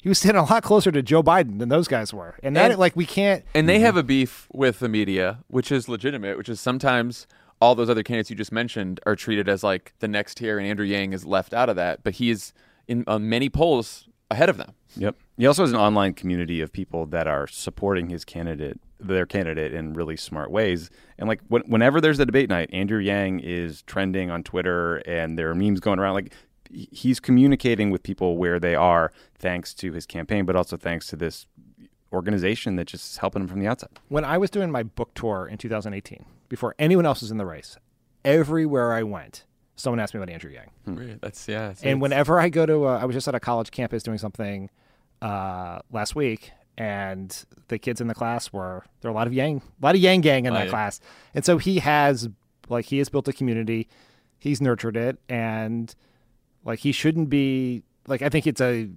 He 0.00 0.08
was 0.08 0.18
sitting 0.20 0.36
a 0.36 0.44
lot 0.44 0.62
closer 0.62 0.92
to 0.92 1.02
Joe 1.02 1.22
Biden 1.22 1.58
than 1.58 1.68
those 1.68 1.88
guys 1.88 2.12
were, 2.12 2.36
and 2.42 2.54
that 2.56 2.70
And- 2.72 2.80
like 2.80 2.96
we 2.96 3.06
can't. 3.06 3.44
And 3.54 3.68
they 3.68 3.78
mhm. 3.78 3.82
have 3.82 3.96
a 3.96 4.02
beef 4.02 4.46
with 4.52 4.78
the 4.80 4.88
media, 4.88 5.38
which 5.48 5.72
is 5.72 5.88
legitimate, 5.88 6.36
which 6.36 6.48
is 6.48 6.60
sometimes 6.60 7.26
all 7.60 7.74
those 7.74 7.90
other 7.90 8.02
candidates 8.02 8.30
you 8.30 8.36
just 8.36 8.52
mentioned 8.52 9.00
are 9.06 9.16
treated 9.16 9.48
as 9.48 9.62
like 9.62 9.92
the 9.98 10.08
next 10.08 10.36
tier, 10.36 10.58
and 10.58 10.66
Andrew 10.66 10.86
Yang 10.86 11.12
is 11.12 11.24
left 11.24 11.52
out 11.52 11.68
of 11.68 11.76
that. 11.76 12.02
But 12.02 12.14
he 12.14 12.30
is 12.30 12.52
in 12.86 13.04
uh, 13.06 13.18
many 13.18 13.48
polls 13.48 14.08
ahead 14.30 14.48
of 14.48 14.56
them. 14.56 14.72
Yep. 14.96 15.16
He 15.36 15.46
also 15.46 15.62
has 15.62 15.72
an 15.72 15.78
online 15.78 16.14
community 16.14 16.60
of 16.60 16.72
people 16.72 17.06
that 17.06 17.26
are 17.26 17.46
supporting 17.46 18.08
his 18.08 18.24
candidate, 18.24 18.80
their 18.98 19.26
candidate, 19.26 19.72
in 19.72 19.94
really 19.94 20.16
smart 20.16 20.50
ways. 20.50 20.90
And 21.18 21.28
like 21.28 21.40
when, 21.48 21.62
whenever 21.62 22.00
there's 22.00 22.18
a 22.18 22.26
debate 22.26 22.48
night, 22.48 22.70
Andrew 22.72 22.98
Yang 22.98 23.40
is 23.40 23.82
trending 23.82 24.30
on 24.30 24.42
Twitter, 24.42 24.96
and 24.98 25.38
there 25.38 25.50
are 25.50 25.54
memes 25.54 25.80
going 25.80 25.98
around. 25.98 26.14
Like 26.14 26.34
he's 26.70 27.20
communicating 27.20 27.90
with 27.90 28.02
people 28.02 28.36
where 28.36 28.58
they 28.58 28.74
are, 28.74 29.12
thanks 29.38 29.72
to 29.74 29.92
his 29.92 30.06
campaign, 30.06 30.44
but 30.44 30.56
also 30.56 30.76
thanks 30.76 31.06
to 31.08 31.16
this 31.16 31.46
organization 32.12 32.76
that 32.76 32.86
just 32.86 33.12
is 33.12 33.16
helping 33.18 33.40
them 33.42 33.48
from 33.48 33.60
the 33.60 33.66
outside. 33.66 33.90
When 34.08 34.24
I 34.24 34.38
was 34.38 34.50
doing 34.50 34.70
my 34.70 34.82
book 34.82 35.12
tour 35.14 35.46
in 35.50 35.58
2018, 35.58 36.24
before 36.48 36.74
anyone 36.78 37.04
else 37.06 37.20
was 37.20 37.30
in 37.30 37.36
the 37.36 37.46
race, 37.46 37.76
everywhere 38.24 38.92
I 38.94 39.02
went, 39.02 39.44
someone 39.76 40.00
asked 40.00 40.14
me 40.14 40.18
about 40.20 40.30
Andrew 40.32 40.50
Yang. 40.50 40.70
Right. 40.86 41.20
That's 41.20 41.46
yeah. 41.48 41.66
it's- 41.70 41.82
And 41.84 42.00
whenever 42.00 42.40
I 42.40 42.48
go 42.48 42.66
to, 42.66 42.86
uh, 42.86 42.98
I 42.98 43.04
was 43.04 43.14
just 43.14 43.28
at 43.28 43.34
a 43.34 43.40
college 43.40 43.70
campus 43.70 44.02
doing 44.02 44.18
something 44.18 44.70
uh, 45.22 45.80
last 45.92 46.14
week, 46.14 46.52
and 46.76 47.44
the 47.68 47.78
kids 47.78 48.00
in 48.00 48.06
the 48.06 48.14
class 48.14 48.52
were 48.52 48.84
there 49.00 49.10
are 49.10 49.12
a 49.12 49.16
lot 49.16 49.26
of 49.26 49.32
Yang, 49.34 49.62
a 49.82 49.84
lot 49.84 49.94
of 49.94 50.00
Yang 50.00 50.20
gang 50.22 50.46
in 50.46 50.52
Oh, 50.52 50.56
that 50.56 50.64
yeah. 50.66 50.70
class, 50.70 51.00
and 51.34 51.44
so 51.44 51.58
he 51.58 51.80
has 51.80 52.28
like 52.68 52.84
he 52.86 52.98
has 52.98 53.08
built 53.08 53.26
a 53.28 53.32
community, 53.32 53.88
he's 54.38 54.60
nurtured 54.60 54.96
it, 54.96 55.18
and 55.28 55.94
like 56.64 56.78
he 56.80 56.92
shouldn't 56.92 57.28
be 57.30 57.82
like 58.06 58.22
I 58.22 58.28
think 58.28 58.46
it's 58.46 58.60
a, 58.60 58.88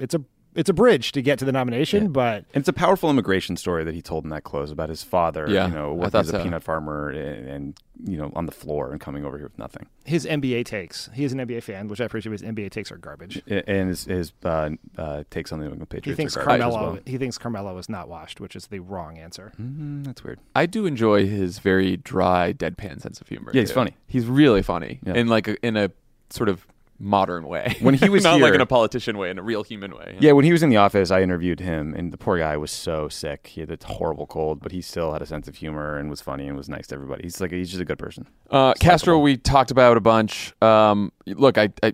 it's 0.00 0.14
a 0.14 0.22
it's 0.54 0.68
a 0.68 0.72
bridge 0.74 1.12
to 1.12 1.22
get 1.22 1.38
to 1.38 1.44
the 1.44 1.52
nomination, 1.52 2.12
but 2.12 2.44
And 2.54 2.60
it's 2.62 2.68
a 2.68 2.72
powerful 2.72 3.08
immigration 3.10 3.56
story 3.56 3.84
that 3.84 3.94
he 3.94 4.02
told 4.02 4.24
in 4.24 4.30
that 4.30 4.44
close 4.44 4.70
about 4.70 4.88
his 4.88 5.02
father, 5.02 5.46
Yeah, 5.48 5.68
you 5.68 5.74
know, 5.74 5.90
I 5.90 5.94
working 5.94 6.10
thought 6.10 6.18
as 6.20 6.28
a 6.28 6.32
so. 6.32 6.42
peanut 6.42 6.62
farmer 6.62 7.08
and, 7.10 7.48
and, 7.48 7.80
you 8.04 8.16
know, 8.18 8.32
on 8.34 8.46
the 8.46 8.52
floor 8.52 8.90
and 8.92 9.00
coming 9.00 9.24
over 9.24 9.36
here 9.38 9.46
with 9.46 9.58
nothing. 9.58 9.86
his 10.04 10.26
NBA 10.26 10.64
takes. 10.64 11.08
He 11.14 11.24
is 11.24 11.32
an 11.32 11.38
NBA 11.38 11.62
fan, 11.62 11.88
which 11.88 12.00
I 12.00 12.04
appreciate. 12.04 12.32
His 12.32 12.42
NBA 12.42 12.70
takes 12.70 12.90
are 12.92 12.96
garbage. 12.96 13.40
And 13.46 13.88
his, 13.88 14.04
his 14.04 14.32
uh, 14.44 14.70
uh, 14.98 15.22
takes 15.30 15.52
on 15.52 15.60
the 15.60 15.64
New 15.66 15.70
England 15.72 15.88
Patriots. 15.90 16.06
He 16.06 16.14
thinks 16.14 16.36
are 16.36 16.44
garbage 16.44 16.66
as 16.66 16.72
Carmelo. 16.72 16.92
well. 16.94 17.02
He 17.06 17.16
thinks 17.18 17.38
Carmelo 17.38 17.78
is 17.78 17.88
not 17.88 18.08
washed, 18.08 18.40
which 18.40 18.56
is 18.56 18.66
the 18.66 18.80
wrong 18.80 19.18
answer. 19.18 19.52
Mm, 19.60 20.04
that's 20.04 20.24
weird. 20.24 20.40
I 20.56 20.66
do 20.66 20.84
enjoy 20.86 21.26
his 21.26 21.60
very 21.60 21.96
dry, 21.96 22.52
deadpan 22.52 23.00
sense 23.00 23.20
of 23.20 23.28
humor. 23.28 23.52
Yeah, 23.54 23.60
he's 23.60 23.70
too. 23.70 23.74
funny. 23.76 23.96
He's 24.06 24.26
really 24.26 24.62
funny, 24.62 24.98
Yeah. 25.06 25.14
in 25.14 25.28
like 25.28 25.46
a, 25.48 25.56
in 25.64 25.76
a 25.76 25.90
sort 26.30 26.48
of 26.48 26.66
modern 27.02 27.46
way. 27.46 27.76
When 27.80 27.94
he 27.94 28.08
was 28.10 28.22
not 28.22 28.40
like 28.40 28.54
in 28.54 28.60
a 28.60 28.66
politician 28.66 29.18
way, 29.18 29.30
in 29.30 29.38
a 29.38 29.42
real 29.42 29.64
human 29.64 29.94
way. 29.94 30.16
Yeah, 30.20 30.32
when 30.32 30.44
he 30.44 30.52
was 30.52 30.62
in 30.62 30.70
the 30.70 30.76
office, 30.76 31.10
I 31.10 31.20
interviewed 31.20 31.60
him, 31.60 31.94
and 31.94 32.12
the 32.12 32.16
poor 32.16 32.38
guy 32.38 32.56
was 32.56 32.70
so 32.70 33.08
sick. 33.08 33.48
He 33.48 33.60
had 33.60 33.70
a 33.70 33.78
horrible 33.86 34.26
cold, 34.26 34.60
but 34.60 34.72
he 34.72 34.80
still 34.80 35.12
had 35.12 35.20
a 35.20 35.26
sense 35.26 35.48
of 35.48 35.56
humor 35.56 35.98
and 35.98 36.08
was 36.08 36.20
funny 36.20 36.46
and 36.46 36.56
was 36.56 36.68
nice 36.68 36.86
to 36.88 36.94
everybody. 36.94 37.24
He's 37.24 37.40
like 37.40 37.50
he's 37.50 37.70
just 37.70 37.82
a 37.82 37.84
good 37.84 37.98
person. 37.98 38.26
Uh, 38.50 38.74
Castro, 38.74 39.18
we 39.18 39.36
talked 39.36 39.70
about 39.70 39.96
a 39.96 40.00
bunch. 40.00 40.54
Um, 40.62 41.12
look, 41.26 41.58
I, 41.58 41.70
I, 41.82 41.92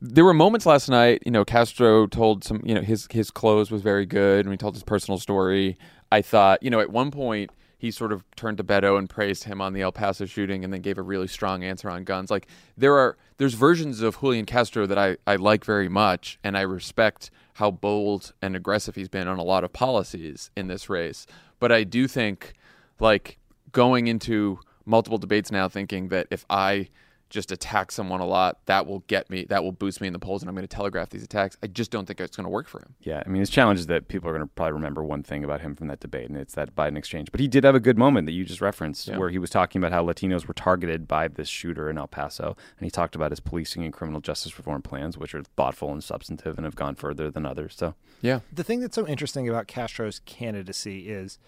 there 0.00 0.24
were 0.24 0.34
moments 0.34 0.66
last 0.66 0.88
night. 0.88 1.22
You 1.26 1.30
know, 1.30 1.44
Castro 1.44 2.06
told 2.06 2.42
some. 2.42 2.62
You 2.64 2.74
know, 2.74 2.80
his 2.80 3.06
his 3.10 3.30
close 3.30 3.70
was 3.70 3.82
very 3.82 4.06
good, 4.06 4.46
and 4.46 4.52
he 4.52 4.56
told 4.56 4.74
his 4.74 4.82
personal 4.82 5.18
story. 5.18 5.76
I 6.10 6.22
thought, 6.22 6.62
you 6.62 6.70
know, 6.70 6.80
at 6.80 6.90
one 6.90 7.10
point 7.10 7.50
he 7.82 7.90
sort 7.90 8.12
of 8.12 8.22
turned 8.36 8.58
to 8.58 8.62
Beto 8.62 8.96
and 8.96 9.10
praised 9.10 9.42
him 9.42 9.60
on 9.60 9.72
the 9.72 9.82
El 9.82 9.90
Paso 9.90 10.24
shooting, 10.24 10.62
and 10.62 10.72
then 10.72 10.82
gave 10.82 10.98
a 10.98 11.02
really 11.02 11.26
strong 11.26 11.64
answer 11.64 11.90
on 11.90 12.04
guns. 12.04 12.30
Like 12.30 12.46
there 12.76 12.96
are 12.96 13.16
there's 13.38 13.54
versions 13.54 14.02
of 14.02 14.20
Julian 14.20 14.46
Castro 14.46 14.86
that 14.86 14.96
I 14.96 15.16
I 15.26 15.34
like 15.34 15.64
very 15.64 15.88
much, 15.88 16.38
and 16.44 16.56
I 16.56 16.60
respect 16.60 17.32
how 17.54 17.72
bold 17.72 18.34
and 18.40 18.54
aggressive 18.54 18.94
he's 18.94 19.08
been 19.08 19.26
on 19.26 19.40
a 19.40 19.42
lot 19.42 19.64
of 19.64 19.72
policies 19.72 20.52
in 20.56 20.68
this 20.68 20.88
race. 20.88 21.26
But 21.58 21.72
I 21.72 21.82
do 21.82 22.06
think, 22.06 22.52
like 23.00 23.36
going 23.72 24.06
into 24.06 24.60
multiple 24.84 25.18
debates 25.18 25.50
now 25.50 25.68
thinking 25.68 26.06
that 26.10 26.28
if 26.30 26.46
I 26.48 26.88
just 27.32 27.50
attack 27.50 27.90
someone 27.90 28.20
a 28.20 28.26
lot, 28.26 28.58
that 28.66 28.86
will 28.86 29.00
get 29.06 29.30
me, 29.30 29.46
that 29.48 29.64
will 29.64 29.72
boost 29.72 30.02
me 30.02 30.06
in 30.06 30.12
the 30.12 30.18
polls, 30.18 30.42
and 30.42 30.50
I'm 30.50 30.54
going 30.54 30.68
to 30.68 30.76
telegraph 30.76 31.08
these 31.08 31.22
attacks. 31.24 31.56
I 31.62 31.66
just 31.66 31.90
don't 31.90 32.04
think 32.04 32.20
it's 32.20 32.36
going 32.36 32.44
to 32.44 32.50
work 32.50 32.68
for 32.68 32.78
him. 32.80 32.94
Yeah, 33.00 33.22
I 33.24 33.28
mean 33.30 33.40
his 33.40 33.48
challenge 33.48 33.80
is 33.80 33.86
that 33.86 34.06
people 34.08 34.28
are 34.28 34.34
going 34.34 34.46
to 34.46 34.54
probably 34.54 34.74
remember 34.74 35.02
one 35.02 35.22
thing 35.22 35.42
about 35.42 35.62
him 35.62 35.74
from 35.74 35.86
that 35.88 35.98
debate, 36.00 36.28
and 36.28 36.36
it's 36.36 36.54
that 36.54 36.74
Biden 36.76 36.98
exchange. 36.98 37.32
But 37.32 37.40
he 37.40 37.48
did 37.48 37.64
have 37.64 37.74
a 37.74 37.80
good 37.80 37.96
moment 37.96 38.26
that 38.26 38.32
you 38.32 38.44
just 38.44 38.60
referenced, 38.60 39.08
Yeah. 39.08 39.16
where 39.16 39.30
he 39.30 39.38
was 39.38 39.48
talking 39.48 39.80
about 39.82 39.92
how 39.92 40.04
Latinos 40.04 40.46
were 40.46 40.52
targeted 40.54 41.08
by 41.08 41.26
this 41.26 41.48
shooter 41.48 41.88
in 41.88 41.96
El 41.96 42.06
Paso, 42.06 42.54
and 42.78 42.84
he 42.84 42.90
talked 42.90 43.14
about 43.16 43.32
his 43.32 43.40
policing 43.40 43.82
and 43.82 43.94
criminal 43.94 44.20
justice 44.20 44.58
reform 44.58 44.82
plans, 44.82 45.16
which 45.16 45.34
are 45.34 45.42
thoughtful 45.56 45.90
and 45.90 46.04
substantive 46.04 46.58
and 46.58 46.66
have 46.66 46.76
gone 46.76 46.94
further 46.94 47.30
than 47.30 47.46
others. 47.46 47.74
So 47.78 47.94
yeah, 48.20 48.40
The 48.52 48.62
thing 48.62 48.80
that's 48.80 48.94
so 48.94 49.06
interesting 49.06 49.48
about 49.48 49.66
Castro's 49.66 50.20
candidacy 50.26 51.08
is 51.08 51.38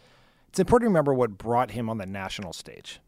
it's 0.48 0.58
important 0.58 0.86
to 0.86 0.90
remember 0.90 1.12
what 1.12 1.36
brought 1.36 1.72
him 1.72 1.90
on 1.90 1.98
the 1.98 2.06
national 2.06 2.52
stage. 2.54 3.00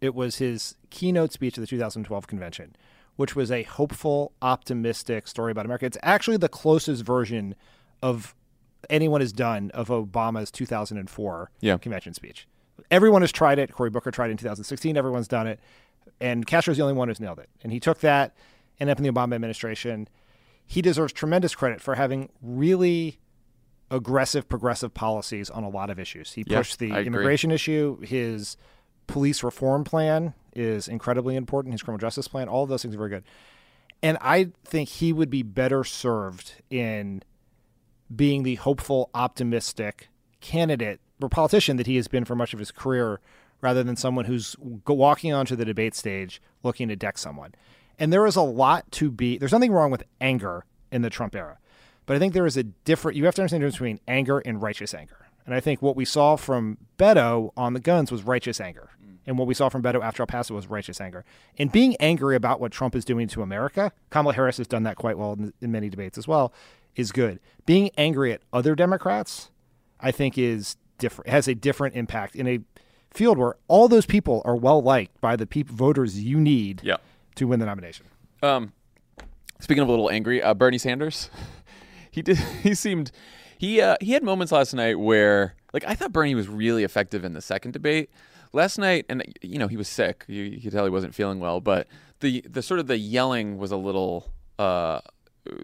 It 0.00 0.14
was 0.14 0.36
his 0.36 0.76
keynote 0.90 1.32
speech 1.32 1.58
at 1.58 1.60
the 1.60 1.66
2012 1.66 2.26
convention, 2.26 2.74
which 3.16 3.36
was 3.36 3.50
a 3.50 3.62
hopeful, 3.64 4.32
optimistic 4.40 5.28
story 5.28 5.52
about 5.52 5.66
America. 5.66 5.86
It's 5.86 5.98
actually 6.02 6.38
the 6.38 6.48
closest 6.48 7.04
version 7.04 7.54
of 8.02 8.34
anyone 8.88 9.20
has 9.20 9.32
done 9.32 9.70
of 9.72 9.88
Obama's 9.88 10.50
2004 10.50 11.50
Yeah. 11.60 11.76
convention 11.76 12.14
speech. 12.14 12.48
Everyone 12.90 13.20
has 13.20 13.30
tried 13.30 13.58
it. 13.58 13.72
Cory 13.72 13.90
Booker 13.90 14.10
tried 14.10 14.28
it 14.28 14.32
in 14.32 14.36
2016. 14.38 14.96
Everyone's 14.96 15.28
done 15.28 15.46
it. 15.46 15.60
And 16.18 16.46
Castro's 16.46 16.78
the 16.78 16.82
only 16.82 16.94
one 16.94 17.08
who's 17.08 17.20
nailed 17.20 17.38
it. 17.38 17.50
And 17.62 17.72
he 17.72 17.78
took 17.78 18.00
that, 18.00 18.34
ended 18.80 18.92
up 18.92 18.98
in 18.98 19.04
the 19.04 19.10
Obama 19.12 19.34
administration. 19.34 20.08
He 20.66 20.80
deserves 20.80 21.12
tremendous 21.12 21.54
credit 21.54 21.82
for 21.82 21.96
having 21.96 22.30
really 22.40 23.18
aggressive 23.90 24.48
progressive 24.48 24.94
policies 24.94 25.50
on 25.50 25.62
a 25.64 25.68
lot 25.68 25.90
of 25.90 25.98
issues. 25.98 26.32
He 26.32 26.44
Yeah, 26.46 26.58
pushed 26.58 26.78
the 26.78 26.92
I 26.92 26.98
agree. 27.00 27.06
immigration 27.08 27.50
issue. 27.50 28.00
His 28.00 28.56
police 29.10 29.42
reform 29.42 29.84
plan 29.84 30.34
is 30.54 30.88
incredibly 30.88 31.36
important. 31.36 31.74
His 31.74 31.82
criminal 31.82 31.98
justice 31.98 32.28
plan, 32.28 32.48
all 32.48 32.62
of 32.62 32.68
those 32.68 32.82
things 32.82 32.94
are 32.94 32.98
very 32.98 33.10
good. 33.10 33.24
And 34.02 34.16
I 34.20 34.50
think 34.64 34.88
he 34.88 35.12
would 35.12 35.30
be 35.30 35.42
better 35.42 35.84
served 35.84 36.54
in 36.70 37.22
being 38.14 38.42
the 38.42 38.54
hopeful, 38.56 39.10
optimistic 39.14 40.08
candidate 40.40 41.00
or 41.20 41.28
politician 41.28 41.76
that 41.76 41.86
he 41.86 41.96
has 41.96 42.08
been 42.08 42.24
for 42.24 42.34
much 42.34 42.54
of 42.54 42.58
his 42.58 42.70
career, 42.70 43.20
rather 43.60 43.82
than 43.82 43.96
someone 43.96 44.24
who's 44.24 44.56
walking 44.58 45.32
onto 45.34 45.54
the 45.54 45.66
debate 45.66 45.94
stage 45.94 46.40
looking 46.62 46.88
to 46.88 46.96
deck 46.96 47.18
someone. 47.18 47.54
And 47.98 48.10
there 48.10 48.26
is 48.26 48.36
a 48.36 48.42
lot 48.42 48.90
to 48.92 49.10
be. 49.10 49.36
There's 49.36 49.52
nothing 49.52 49.72
wrong 49.72 49.90
with 49.90 50.04
anger 50.20 50.64
in 50.90 51.02
the 51.02 51.10
Trump 51.10 51.34
era, 51.34 51.58
but 52.06 52.16
I 52.16 52.18
think 52.18 52.32
there 52.32 52.46
is 52.46 52.56
a 52.56 52.62
different. 52.62 53.18
You 53.18 53.26
have 53.26 53.34
to 53.34 53.42
understand 53.42 53.62
the 53.62 53.66
difference 53.66 53.76
between 53.76 54.00
anger 54.08 54.38
and 54.38 54.62
righteous 54.62 54.94
anger. 54.94 55.26
And 55.44 55.54
I 55.54 55.60
think 55.60 55.82
what 55.82 55.96
we 55.96 56.04
saw 56.04 56.36
from 56.36 56.78
Beto 56.98 57.52
on 57.56 57.74
the 57.74 57.80
guns 57.80 58.10
was 58.10 58.22
righteous 58.22 58.60
anger. 58.60 58.90
And 59.30 59.38
what 59.38 59.46
we 59.46 59.54
saw 59.54 59.68
from 59.68 59.80
Beto 59.80 60.02
after 60.02 60.24
El 60.24 60.26
Paso 60.26 60.54
was 60.56 60.66
righteous 60.66 61.00
anger. 61.00 61.24
And 61.56 61.70
being 61.70 61.94
angry 62.00 62.34
about 62.34 62.58
what 62.60 62.72
Trump 62.72 62.96
is 62.96 63.04
doing 63.04 63.28
to 63.28 63.42
America, 63.42 63.92
Kamala 64.10 64.34
Harris 64.34 64.56
has 64.56 64.66
done 64.66 64.82
that 64.82 64.96
quite 64.96 65.16
well 65.16 65.34
in, 65.34 65.52
in 65.60 65.70
many 65.70 65.88
debates 65.88 66.18
as 66.18 66.26
well, 66.26 66.52
is 66.96 67.12
good. 67.12 67.38
Being 67.64 67.90
angry 67.96 68.32
at 68.32 68.40
other 68.52 68.74
Democrats, 68.74 69.50
I 70.00 70.10
think, 70.10 70.36
is 70.36 70.76
different. 70.98 71.30
Has 71.30 71.46
a 71.46 71.54
different 71.54 71.94
impact 71.94 72.34
in 72.34 72.48
a 72.48 72.58
field 73.12 73.38
where 73.38 73.54
all 73.68 73.86
those 73.86 74.04
people 74.04 74.42
are 74.44 74.56
well 74.56 74.82
liked 74.82 75.20
by 75.20 75.36
the 75.36 75.46
peop 75.46 75.68
voters 75.70 76.20
you 76.20 76.40
need 76.40 76.80
Yeah. 76.82 76.96
to 77.36 77.46
win 77.46 77.60
the 77.60 77.66
nomination. 77.66 78.06
Um, 78.42 78.72
speaking 79.60 79.82
of 79.82 79.86
a 79.88 79.92
little 79.92 80.10
angry, 80.10 80.42
uh, 80.42 80.54
Bernie 80.54 80.76
Sanders, 80.78 81.30
he 82.10 82.20
did. 82.20 82.36
He 82.64 82.74
seemed 82.74 83.12
he 83.56 83.80
uh, 83.80 83.94
he 84.00 84.10
had 84.10 84.24
moments 84.24 84.50
last 84.50 84.74
night 84.74 84.98
where 84.98 85.54
like 85.72 85.84
I 85.86 85.94
thought 85.94 86.12
Bernie 86.12 86.34
was 86.34 86.48
really 86.48 86.82
effective 86.82 87.24
in 87.24 87.32
the 87.34 87.40
second 87.42 87.72
debate 87.72 88.10
last 88.52 88.78
night, 88.78 89.06
and 89.08 89.22
you 89.42 89.58
know 89.58 89.68
he 89.68 89.76
was 89.76 89.88
sick. 89.88 90.24
You, 90.28 90.42
you 90.42 90.60
could 90.60 90.72
tell 90.72 90.84
he 90.84 90.90
wasn't 90.90 91.14
feeling 91.14 91.40
well, 91.40 91.60
but 91.60 91.86
the 92.20 92.44
the 92.48 92.62
sort 92.62 92.80
of 92.80 92.86
the 92.86 92.98
yelling 92.98 93.58
was 93.58 93.70
a 93.72 93.76
little 93.76 94.30
uh 94.58 95.00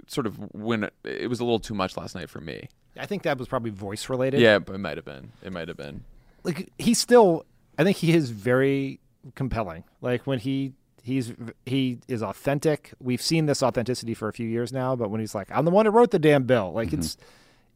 sort 0.07 0.27
of 0.27 0.39
when 0.55 0.85
it, 0.85 0.95
it 1.05 1.29
was 1.29 1.41
a 1.41 1.45
little 1.45 1.61
too 1.61 1.75
much 1.75 1.97
last 1.97 2.15
night 2.15 2.31
for 2.31 2.41
me. 2.41 2.69
I 2.99 3.07
think 3.07 3.23
that 3.25 3.39
was 3.39 3.47
probably 3.47 3.71
voice 3.71 4.09
related. 4.09 4.41
Yeah, 4.41 4.59
but 4.59 4.75
it 4.75 4.79
might 4.79 4.97
have 4.97 5.05
been. 5.05 5.33
It 5.43 5.53
might 5.53 5.69
have 5.69 5.77
been. 5.77 6.05
like 6.45 6.71
he's 6.79 6.99
still 6.99 7.45
I 7.79 7.85
think 7.85 7.99
he 7.99 8.13
is 8.13 8.31
very 8.31 9.01
compelling. 9.35 9.85
Like 10.01 10.27
when 10.27 10.39
he 10.39 10.73
he's 11.03 11.33
he 11.67 11.99
is 12.09 12.23
authentic. 12.23 12.93
We've 13.01 13.23
seen 13.23 13.47
this 13.47 13.63
authenticity 13.63 14.15
for 14.15 14.29
a 14.29 14.33
few 14.33 14.49
years 14.49 14.73
now, 14.73 14.97
but 14.97 15.11
when 15.11 15.21
he's 15.21 15.35
like, 15.35 15.49
I'm 15.51 15.65
the 15.65 15.71
one 15.71 15.87
who 15.87 15.93
wrote 15.93 16.11
the 16.11 16.19
damn 16.19 16.45
bill, 16.45 16.73
like 16.73 16.93
it's 16.93 17.17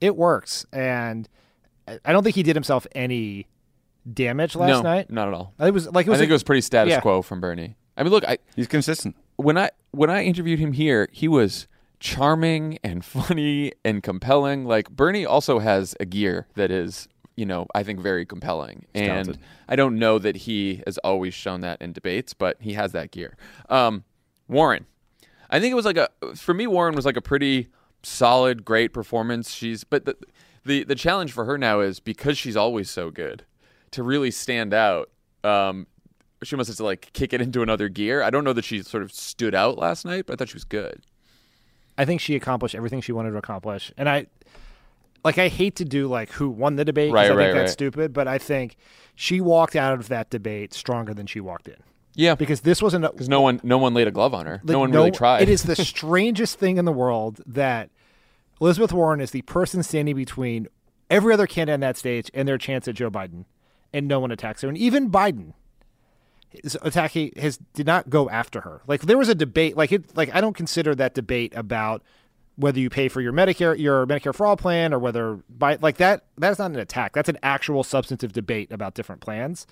it 0.00 0.16
works. 0.16 0.64
And 0.72 1.28
I 1.86 2.12
don't 2.12 2.22
think 2.24 2.36
he 2.36 2.42
did 2.42 2.56
himself 2.56 2.86
any 2.92 3.46
damage 4.10 4.56
last 4.56 4.68
no, 4.68 4.82
night. 4.82 5.10
not 5.10 5.28
at 5.28 5.34
all. 5.34 5.54
It 5.58 5.72
was 5.72 5.90
like 5.90 6.06
it 6.06 6.10
was 6.10 6.18
I 6.18 6.22
think 6.22 6.30
a- 6.30 6.32
it 6.32 6.34
was 6.34 6.42
pretty 6.42 6.62
status 6.62 6.92
yeah. 6.92 7.00
quo 7.00 7.22
from 7.22 7.40
Bernie. 7.40 7.76
I 7.96 8.02
mean, 8.02 8.12
look, 8.12 8.24
I 8.24 8.38
he's 8.56 8.66
consistent. 8.66 9.16
When 9.36 9.58
I 9.58 9.70
when 9.90 10.10
I 10.10 10.24
interviewed 10.24 10.58
him 10.58 10.72
here, 10.72 11.08
he 11.12 11.28
was 11.28 11.66
charming 11.98 12.78
and 12.82 13.04
funny 13.04 13.72
and 13.84 14.02
compelling. 14.02 14.64
Like 14.64 14.90
Bernie 14.90 15.26
also 15.26 15.58
has 15.58 15.94
a 16.00 16.06
gear 16.06 16.46
that 16.54 16.70
is, 16.70 17.08
you 17.36 17.46
know, 17.46 17.66
I 17.74 17.82
think 17.82 18.00
very 18.00 18.24
compelling. 18.24 18.86
He's 18.92 19.02
and 19.02 19.08
talented. 19.08 19.38
I 19.68 19.76
don't 19.76 19.98
know 19.98 20.18
that 20.18 20.36
he 20.36 20.82
has 20.86 20.98
always 20.98 21.34
shown 21.34 21.60
that 21.60 21.80
in 21.80 21.92
debates, 21.92 22.34
but 22.34 22.56
he 22.60 22.72
has 22.74 22.92
that 22.92 23.10
gear. 23.10 23.36
Um, 23.68 24.04
Warren, 24.48 24.86
I 25.50 25.60
think 25.60 25.72
it 25.72 25.76
was 25.76 25.84
like 25.84 25.98
a 25.98 26.08
for 26.34 26.54
me. 26.54 26.66
Warren 26.66 26.94
was 26.94 27.04
like 27.04 27.16
a 27.16 27.22
pretty 27.22 27.68
solid, 28.02 28.64
great 28.64 28.92
performance. 28.92 29.52
She's 29.52 29.84
but 29.84 30.06
the 30.06 30.16
the 30.64 30.84
the 30.84 30.94
challenge 30.94 31.32
for 31.32 31.44
her 31.44 31.58
now 31.58 31.80
is 31.80 32.00
because 32.00 32.38
she's 32.38 32.56
always 32.56 32.90
so 32.90 33.10
good 33.10 33.44
to 33.92 34.02
really 34.02 34.30
stand 34.30 34.72
out. 34.74 35.10
Um, 35.44 35.86
she 36.42 36.56
must 36.56 36.68
have 36.68 36.76
to 36.78 36.84
like 36.84 37.10
kick 37.12 37.32
it 37.32 37.40
into 37.42 37.62
another 37.62 37.88
gear. 37.88 38.22
I 38.22 38.30
don't 38.30 38.44
know 38.44 38.52
that 38.52 38.64
she 38.64 38.82
sort 38.82 39.02
of 39.02 39.12
stood 39.12 39.54
out 39.54 39.78
last 39.78 40.04
night, 40.04 40.26
but 40.26 40.34
I 40.34 40.36
thought 40.36 40.48
she 40.48 40.54
was 40.56 40.64
good. 40.64 41.02
I 41.98 42.04
think 42.04 42.20
she 42.20 42.34
accomplished 42.34 42.74
everything 42.74 43.00
she 43.00 43.12
wanted 43.12 43.32
to 43.32 43.36
accomplish. 43.36 43.92
And 43.98 44.08
I 44.08 44.26
like 45.24 45.36
I 45.36 45.48
hate 45.48 45.76
to 45.76 45.84
do 45.84 46.08
like 46.08 46.30
who 46.32 46.48
won 46.48 46.76
the 46.76 46.84
debate 46.84 47.10
'cause 47.10 47.14
Right, 47.14 47.30
I 47.30 47.36
think 47.36 47.52
that's 47.54 47.60
right. 47.62 47.68
stupid, 47.70 48.12
but 48.14 48.26
I 48.26 48.38
think 48.38 48.76
she 49.14 49.40
walked 49.40 49.76
out 49.76 49.92
of 49.94 50.08
that 50.08 50.30
debate 50.30 50.72
stronger 50.72 51.12
than 51.12 51.26
she 51.26 51.40
walked 51.40 51.68
in. 51.68 51.76
Yeah, 52.14 52.34
because 52.34 52.62
this 52.62 52.80
wasn't 52.82 53.02
because 53.10 53.28
no 53.28 53.40
one 53.42 53.60
no 53.62 53.76
one 53.76 53.92
laid 53.92 54.08
a 54.08 54.10
glove 54.10 54.32
on 54.34 54.46
her. 54.46 54.60
Like, 54.64 54.72
no 54.72 54.78
one 54.78 54.92
really 54.92 55.10
tried. 55.10 55.42
It 55.42 55.48
is 55.50 55.64
the 55.64 55.76
strangest 55.84 56.58
thing 56.58 56.78
in 56.78 56.86
the 56.86 56.92
world 56.92 57.40
that 57.46 57.90
Elizabeth 58.62 58.92
Warren 58.92 59.20
is 59.20 59.30
the 59.30 59.42
person 59.42 59.82
standing 59.82 60.16
between 60.16 60.68
every 61.10 61.34
other 61.34 61.46
candidate 61.46 61.74
on 61.74 61.80
that 61.80 61.96
stage 61.98 62.30
and 62.32 62.48
their 62.48 62.58
chance 62.58 62.88
at 62.88 62.94
Joe 62.94 63.10
Biden, 63.10 63.44
and 63.92 64.08
no 64.08 64.20
one 64.20 64.30
attacks 64.30 64.62
her. 64.62 64.68
And 64.68 64.78
even 64.78 65.10
Biden 65.10 65.54
is 66.52 66.76
attacking 66.82 67.32
has 67.36 67.58
did 67.74 67.86
not 67.86 68.10
go 68.10 68.28
after 68.28 68.62
her. 68.62 68.82
Like 68.86 69.02
there 69.02 69.18
was 69.18 69.28
a 69.28 69.34
debate. 69.34 69.76
Like 69.76 69.92
it. 69.92 70.16
Like 70.16 70.34
I 70.34 70.40
don't 70.40 70.56
consider 70.56 70.94
that 70.96 71.14
debate 71.14 71.52
about 71.54 72.02
whether 72.56 72.78
you 72.78 72.90
pay 72.90 73.08
for 73.08 73.20
your 73.20 73.32
Medicare 73.32 73.78
your 73.78 74.06
Medicare 74.06 74.34
for 74.34 74.46
all 74.46 74.56
plan 74.56 74.92
or 74.92 74.98
whether 74.98 75.40
by 75.48 75.78
like 75.80 75.96
that 75.98 76.24
that's 76.36 76.58
not 76.58 76.70
an 76.70 76.78
attack. 76.78 77.12
That's 77.12 77.28
an 77.28 77.38
actual 77.42 77.84
substantive 77.84 78.32
debate 78.32 78.72
about 78.72 78.94
different 78.94 79.20
plans. 79.20 79.66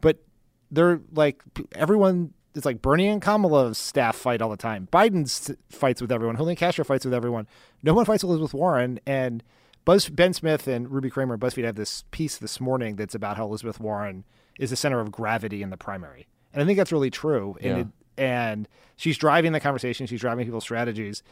But 0.00 0.24
they're 0.70 1.00
like 1.12 1.42
everyone 1.74 2.32
it's 2.54 2.66
like 2.66 2.82
Bernie 2.82 3.08
and 3.08 3.22
Kamala's 3.22 3.78
staff 3.78 4.16
fight 4.16 4.42
all 4.42 4.50
the 4.50 4.56
time. 4.56 4.88
Biden 4.92 5.24
s- 5.24 5.50
fights 5.70 6.02
with 6.02 6.12
everyone. 6.12 6.36
Julian 6.36 6.56
Castro 6.56 6.84
fights 6.84 7.04
with 7.04 7.14
everyone. 7.14 7.46
No 7.82 7.94
one 7.94 8.04
fights 8.04 8.22
with 8.22 8.30
Elizabeth 8.30 8.54
Warren. 8.54 9.00
And 9.06 9.42
Buzz 9.84 10.08
Ben 10.08 10.32
Smith 10.32 10.68
and 10.68 10.90
Ruby 10.90 11.10
Cramer 11.10 11.34
and 11.34 11.42
BuzzFeed 11.42 11.64
have 11.64 11.74
this 11.76 12.04
piece 12.10 12.38
this 12.38 12.60
morning 12.60 12.96
that's 12.96 13.14
about 13.14 13.36
how 13.36 13.44
Elizabeth 13.46 13.80
Warren 13.80 14.24
is 14.58 14.70
the 14.70 14.76
center 14.76 15.00
of 15.00 15.10
gravity 15.10 15.62
in 15.62 15.70
the 15.70 15.76
primary. 15.76 16.26
And 16.52 16.62
I 16.62 16.66
think 16.66 16.76
that's 16.76 16.92
really 16.92 17.10
true. 17.10 17.56
And 17.60 17.64
Yeah. 17.76 17.78
it, 17.80 17.86
and 18.18 18.68
she's 18.96 19.16
driving 19.18 19.52
the 19.52 19.60
conversation. 19.60 20.06
She's 20.06 20.20
driving 20.20 20.44
people's 20.44 20.64
strategies, 20.64 21.22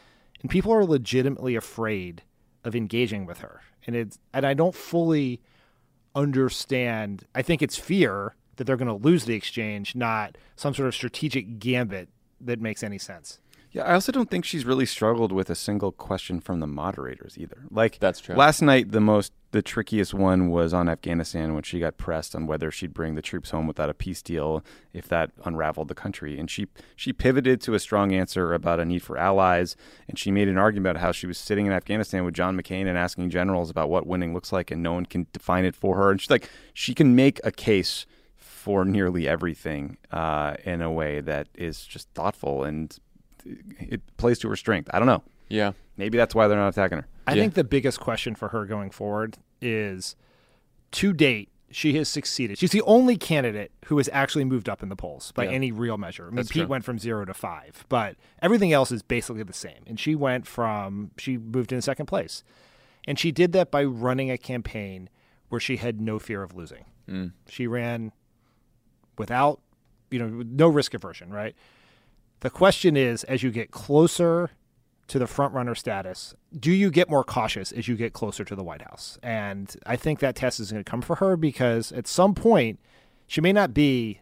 and 0.41 0.49
people 0.49 0.73
are 0.73 0.83
legitimately 0.83 1.55
afraid 1.55 2.23
of 2.63 2.75
engaging 2.75 3.25
with 3.25 3.39
her. 3.39 3.61
And 3.87 3.95
it's 3.95 4.19
and 4.33 4.45
I 4.45 4.53
don't 4.53 4.75
fully 4.75 5.41
understand. 6.15 7.25
I 7.33 7.41
think 7.41 7.61
it's 7.61 7.77
fear 7.77 8.35
that 8.57 8.65
they're 8.65 8.77
going 8.77 8.87
to 8.87 8.93
lose 9.07 9.25
the 9.25 9.33
exchange, 9.35 9.95
not 9.95 10.37
some 10.55 10.73
sort 10.73 10.87
of 10.87 10.93
strategic 10.95 11.59
gambit 11.59 12.09
that 12.41 12.59
makes 12.59 12.83
any 12.83 12.97
sense. 12.97 13.39
Yeah, 13.71 13.83
I 13.83 13.93
also 13.93 14.11
don't 14.11 14.29
think 14.29 14.43
she's 14.43 14.65
really 14.65 14.85
struggled 14.85 15.31
with 15.31 15.49
a 15.49 15.55
single 15.55 15.93
question 15.93 16.41
from 16.41 16.59
the 16.59 16.67
moderators 16.67 17.37
either. 17.37 17.63
Like 17.69 17.99
That's 17.99 18.19
true. 18.19 18.35
Last 18.35 18.61
night, 18.61 18.91
the 18.91 18.99
most 18.99 19.31
the 19.51 19.61
trickiest 19.61 20.13
one 20.13 20.49
was 20.49 20.73
on 20.73 20.87
Afghanistan 20.87 21.53
when 21.53 21.63
she 21.63 21.79
got 21.79 21.97
pressed 21.97 22.35
on 22.35 22.47
whether 22.47 22.71
she'd 22.71 22.93
bring 22.93 23.15
the 23.15 23.21
troops 23.21 23.51
home 23.51 23.67
without 23.67 23.89
a 23.89 23.93
peace 23.93 24.21
deal 24.21 24.63
if 24.93 25.07
that 25.09 25.31
unraveled 25.43 25.87
the 25.87 25.95
country, 25.95 26.37
and 26.37 26.49
she 26.49 26.67
she 26.95 27.13
pivoted 27.13 27.61
to 27.61 27.73
a 27.73 27.79
strong 27.79 28.13
answer 28.13 28.53
about 28.53 28.79
a 28.79 28.85
need 28.85 29.01
for 29.03 29.17
allies, 29.17 29.77
and 30.07 30.19
she 30.19 30.31
made 30.31 30.49
an 30.49 30.57
argument 30.57 30.97
about 30.97 31.01
how 31.01 31.11
she 31.13 31.27
was 31.27 31.37
sitting 31.37 31.65
in 31.65 31.71
Afghanistan 31.71 32.25
with 32.25 32.33
John 32.33 32.59
McCain 32.59 32.87
and 32.87 32.97
asking 32.97 33.29
generals 33.29 33.69
about 33.69 33.89
what 33.89 34.05
winning 34.05 34.33
looks 34.33 34.51
like, 34.51 34.69
and 34.69 34.83
no 34.83 34.93
one 34.93 35.05
can 35.05 35.27
define 35.31 35.63
it 35.63 35.75
for 35.75 35.95
her. 35.95 36.11
And 36.11 36.19
she's 36.19 36.29
like, 36.29 36.49
she 36.73 36.93
can 36.93 37.15
make 37.15 37.39
a 37.43 37.51
case 37.51 38.05
for 38.35 38.85
nearly 38.85 39.27
everything 39.27 39.97
uh, 40.11 40.55
in 40.65 40.81
a 40.81 40.91
way 40.91 41.19
that 41.21 41.47
is 41.55 41.85
just 41.85 42.07
thoughtful 42.13 42.63
and 42.63 42.99
it 43.79 44.01
plays 44.17 44.39
to 44.39 44.49
her 44.49 44.55
strength. 44.55 44.89
I 44.93 44.99
don't 44.99 45.07
know. 45.07 45.23
Yeah. 45.49 45.71
Maybe 45.97 46.17
that's 46.17 46.33
why 46.33 46.47
they're 46.47 46.57
not 46.57 46.69
attacking 46.69 46.99
her. 46.99 47.07
I 47.27 47.33
think 47.35 47.53
the 47.53 47.63
biggest 47.63 47.99
question 47.99 48.35
for 48.35 48.49
her 48.49 48.65
going 48.65 48.89
forward 48.89 49.37
is 49.61 50.15
to 50.93 51.13
date, 51.13 51.49
she 51.69 51.93
has 51.97 52.09
succeeded. 52.09 52.57
She's 52.57 52.71
the 52.71 52.81
only 52.81 53.15
candidate 53.17 53.71
who 53.85 53.97
has 53.97 54.09
actually 54.11 54.43
moved 54.43 54.67
up 54.67 54.83
in 54.83 54.89
the 54.89 54.95
polls 54.95 55.31
by 55.33 55.45
Yeah. 55.45 55.51
any 55.51 55.71
real 55.71 55.97
measure. 55.97 56.23
I 56.25 56.27
mean, 56.27 56.35
That's 56.37 56.49
Pete 56.49 56.61
true. 56.63 56.67
went 56.69 56.83
from 56.83 56.99
zero 56.99 57.23
to 57.25 57.33
five, 57.33 57.85
but 57.87 58.15
everything 58.41 58.73
else 58.73 58.91
is 58.91 59.01
basically 59.01 59.43
the 59.43 59.53
same. 59.53 59.83
And 59.87 59.99
she 59.99 60.15
went 60.15 60.47
from, 60.47 61.11
she 61.17 61.37
moved 61.37 61.71
in 61.71 61.81
second 61.81 62.07
place. 62.07 62.43
And 63.07 63.17
she 63.17 63.31
did 63.31 63.51
that 63.53 63.71
by 63.71 63.83
running 63.83 64.29
a 64.29 64.37
campaign 64.37 65.09
where 65.49 65.61
she 65.61 65.77
had 65.77 66.01
no 66.01 66.19
fear 66.19 66.43
of 66.43 66.55
losing. 66.55 66.85
Mm. 67.07 67.31
She 67.47 67.67
ran 67.67 68.11
without, 69.17 69.59
you 70.09 70.19
know, 70.19 70.43
no 70.45 70.67
risk 70.67 70.93
aversion, 70.93 71.31
right? 71.31 71.55
The 72.41 72.49
question 72.49 72.97
is, 72.97 73.23
as 73.25 73.43
you 73.43 73.51
get 73.51 73.71
closer 73.71 74.49
to 75.07 75.19
the 75.19 75.27
front 75.27 75.53
runner 75.53 75.75
status, 75.75 76.33
do 76.57 76.71
you 76.71 76.89
get 76.89 77.09
more 77.09 77.23
cautious 77.23 77.71
as 77.71 77.87
you 77.87 77.95
get 77.95 78.13
closer 78.13 78.43
to 78.43 78.55
the 78.55 78.63
White 78.63 78.81
House? 78.81 79.19
And 79.21 79.75
I 79.85 79.95
think 79.95 80.19
that 80.19 80.35
test 80.35 80.59
is 80.59 80.71
going 80.71 80.83
to 80.83 80.89
come 80.89 81.01
for 81.01 81.17
her 81.17 81.37
because 81.37 81.91
at 81.91 82.07
some 82.07 82.33
point, 82.33 82.79
she 83.27 83.41
may 83.41 83.53
not 83.53 83.73
be 83.73 84.21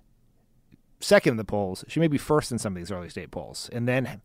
second 1.00 1.32
in 1.32 1.38
the 1.38 1.46
polls. 1.46 1.86
She 1.88 2.02
may 2.02 2.10
be 2.10 2.18
first 2.18 2.52
in 2.52 2.60
some 2.60 2.74
of 2.74 2.78
these 2.78 2.92
early 2.92 3.08
state 3.08 3.32
polls. 3.32 3.70
And 3.72 3.88
then 3.88 4.22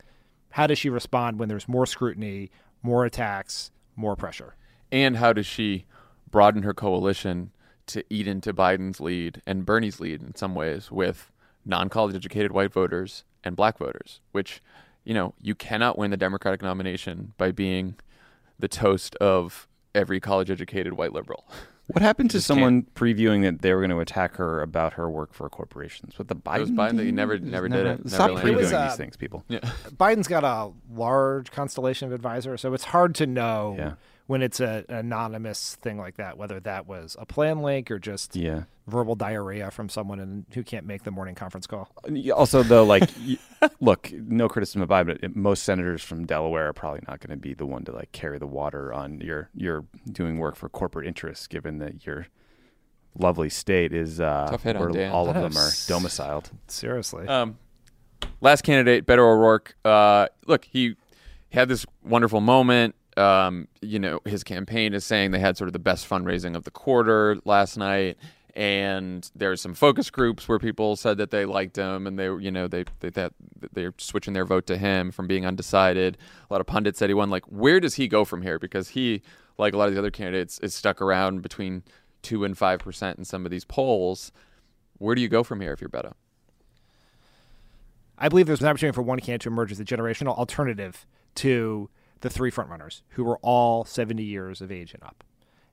how 0.50 0.66
does 0.66 0.78
she 0.78 0.90
respond 0.90 1.38
when 1.38 1.48
there's 1.48 1.68
more 1.68 1.86
scrutiny, 1.86 2.50
more 2.82 3.04
attacks, 3.04 3.70
more 3.94 4.16
pressure? 4.16 4.56
And 4.90 5.18
how 5.18 5.32
does 5.32 5.46
she 5.46 5.86
broaden 6.30 6.64
her 6.64 6.74
coalition 6.74 7.52
to 7.86 8.02
eat 8.10 8.26
into 8.26 8.52
Biden's 8.52 9.00
lead 9.00 9.40
and 9.46 9.64
Bernie's 9.64 10.00
lead 10.00 10.20
in 10.20 10.34
some 10.34 10.56
ways 10.56 10.90
with 10.90 11.30
non 11.64 11.88
college 11.88 12.16
educated 12.16 12.50
white 12.50 12.72
voters 12.72 13.22
and 13.44 13.54
black 13.56 13.78
voters, 13.78 14.20
which, 14.32 14.60
you 15.04 15.14
know, 15.14 15.34
you 15.40 15.54
cannot 15.54 15.98
win 15.98 16.10
the 16.10 16.16
Democratic 16.16 16.62
nomination 16.62 17.32
by 17.36 17.50
being 17.52 17.94
the 18.58 18.68
toast 18.68 19.14
of 19.16 19.68
every 19.94 20.20
college 20.20 20.50
educated 20.50 20.94
white 20.94 21.12
liberal. 21.12 21.46
What 21.88 22.00
happened 22.00 22.30
to 22.30 22.38
Just 22.38 22.46
someone 22.46 22.86
previewing 22.94 23.42
that 23.42 23.60
they 23.60 23.74
were 23.74 23.80
going 23.80 23.90
to 23.90 24.00
attack 24.00 24.36
her 24.36 24.62
about 24.62 24.94
her 24.94 25.10
work 25.10 25.34
for 25.34 25.50
corporations? 25.50 26.18
What 26.18 26.28
the 26.28 26.34
Biden? 26.34 26.56
It 26.56 26.60
was 26.60 26.70
Biden 26.70 26.96
that 26.96 27.02
he 27.02 27.08
team? 27.08 27.14
never- 27.16 27.36
Just 27.36 27.50
never 27.52 27.68
did 27.68 27.86
it, 27.86 28.08
Stop 28.08 28.30
never 28.30 28.40
previewing. 28.40 28.52
It 28.52 28.56
was, 28.56 28.72
uh, 28.72 28.88
these 28.88 28.96
things, 28.96 29.16
people. 29.18 29.44
Yeah. 29.48 29.58
Biden's 29.90 30.26
got 30.26 30.44
a 30.44 30.72
large 30.90 31.50
constellation 31.50 32.06
of 32.08 32.14
advisors, 32.14 32.62
so 32.62 32.72
it's 32.72 32.84
hard 32.84 33.14
to 33.16 33.26
know 33.26 33.74
Yeah. 33.76 33.92
When 34.26 34.40
it's 34.42 34.59
a, 34.60 34.84
an 34.88 34.96
anonymous 34.96 35.76
thing 35.82 35.98
like 35.98 36.16
that, 36.16 36.38
whether 36.38 36.59
that 36.60 36.86
was 36.86 37.14
a 37.20 37.26
plan 37.26 37.60
link 37.60 37.90
or 37.90 37.98
just 37.98 38.34
Yeah. 38.34 38.62
verbal 38.86 39.14
diarrhea 39.16 39.70
from 39.70 39.88
someone 39.90 40.18
and 40.18 40.46
who 40.55 40.62
can't 40.62 40.86
make 40.86 41.02
the 41.05 41.10
morning 41.10 41.34
conference 41.34 41.66
call. 41.66 41.90
Also, 42.34 42.62
though, 42.62 42.84
like, 42.84 43.10
look, 43.80 44.10
no 44.12 44.48
criticism 44.48 44.80
of 44.80 44.88
Biden, 44.88 45.06
but 45.09 45.18
it- 45.22 45.36
most 45.36 45.62
senators 45.62 46.02
from 46.02 46.24
Delaware 46.24 46.68
are 46.68 46.72
probably 46.72 47.01
not 47.06 47.20
going 47.20 47.30
to 47.30 47.36
be 47.36 47.52
the 47.52 47.66
one 47.66 47.84
to 47.84 47.92
like 47.92 48.12
carry 48.12 48.38
the 48.38 48.46
water 48.46 48.92
on 48.94 49.20
your 49.20 49.51
your 49.55 49.84
doing 50.10 50.38
work 50.38 50.56
for 50.56 50.68
corporate 50.70 51.06
interests, 51.06 51.46
given 51.46 51.78
that 51.80 52.06
your 52.06 52.26
lovely 53.18 53.51
state 53.51 53.92
is 53.92 54.20
uh, 54.20 54.48
Tough 54.51 54.62
hit 54.62 54.76
on 54.76 54.82
where 54.82 54.90
Dan. 54.90 55.12
all 55.12 55.28
of 55.28 55.34
them 55.34 55.56
are 55.56 55.70
domiciled. 55.86 56.51
Seriously. 56.66 57.28
Um, 57.28 57.59
last 58.40 58.62
candidate, 58.62 59.06
Beto 59.06 59.18
O'Rourke. 59.18 59.76
Uh, 59.84 60.28
look, 60.46 60.64
he 60.64 60.96
had 61.52 61.68
this 61.68 61.84
wonderful 62.02 62.40
moment. 62.40 62.94
Um, 63.16 63.69
you 63.81 63.99
know, 63.99 64.20
his 64.24 64.43
campaign 64.43 64.95
is 64.95 65.05
saying 65.05 65.31
they 65.31 65.39
had 65.39 65.57
sort 65.57 65.69
of 65.69 65.73
the 65.73 65.78
best 65.78 66.09
fundraising 66.09 66.57
of 66.57 66.65
the 66.65 66.70
quarter 66.70 67.39
last 67.45 67.77
night. 67.77 68.16
And 68.57 69.28
there's 69.35 69.61
some 69.61 69.74
focus 69.74 70.11
groups 70.11 70.49
where 70.49 70.61
people 70.61 70.95
said 70.95 71.16
that 71.19 71.32
they 71.32 71.45
liked 71.45 71.77
him, 71.77 72.07
and 72.07 72.16
they, 72.16 72.27
you 72.27 72.53
know, 72.53 72.69
they 72.69 72.85
they 73.01 73.11
that 73.11 73.32
they're 73.73 73.95
switching 73.99 74.32
their 74.32 74.45
vote 74.45 74.66
to 74.69 74.77
him 74.77 75.11
from 75.11 75.27
being 75.27 75.45
undecided. 75.45 76.16
A 76.49 76.53
lot 76.53 76.61
of 76.61 76.66
pundits 76.69 77.01
said 77.01 77.11
he 77.11 77.15
won. 77.15 77.31
Like, 77.31 77.45
where 77.47 77.81
does 77.81 77.95
he 77.95 78.07
go 78.07 78.24
from 78.24 78.43
here? 78.43 78.61
Because 78.61 78.91
he, 78.91 79.23
like 79.59 79.74
a 79.74 79.77
lot 79.77 79.89
of 79.89 79.95
the 79.95 79.99
other 79.99 80.12
candidates, 80.12 80.61
is 80.61 80.73
stuck 80.73 81.03
around 81.03 81.43
between 81.43 81.82
two 82.23 82.45
and 82.45 82.57
five 82.57 82.78
percent 82.78 83.19
in 83.19 83.24
some 83.24 83.45
of 83.45 83.51
these 83.51 83.65
polls. 83.65 84.31
Where 84.99 85.16
do 85.16 85.20
you 85.20 85.28
go 85.28 85.43
from 85.43 85.61
here 85.61 85.73
if 85.73 85.81
you're 85.81 85.91
Beto? 85.91 86.12
I 88.16 88.28
believe 88.28 88.47
there's 88.47 88.61
an 88.61 88.69
opportunity 88.69 88.95
for 88.95 89.03
one 89.03 89.19
candidate 89.19 89.41
to 89.43 89.49
emerge 89.49 89.73
as 89.73 89.81
a 89.81 89.85
generational 89.85 90.39
alternative 90.39 91.07
to 91.36 91.91
the 92.24 92.30
three 92.30 92.51
frontrunners 92.51 93.02
who 93.10 93.22
were 93.22 93.38
all 93.42 93.84
70 93.84 94.22
years 94.22 94.62
of 94.62 94.72
age 94.72 94.94
and 94.94 95.02
up. 95.02 95.22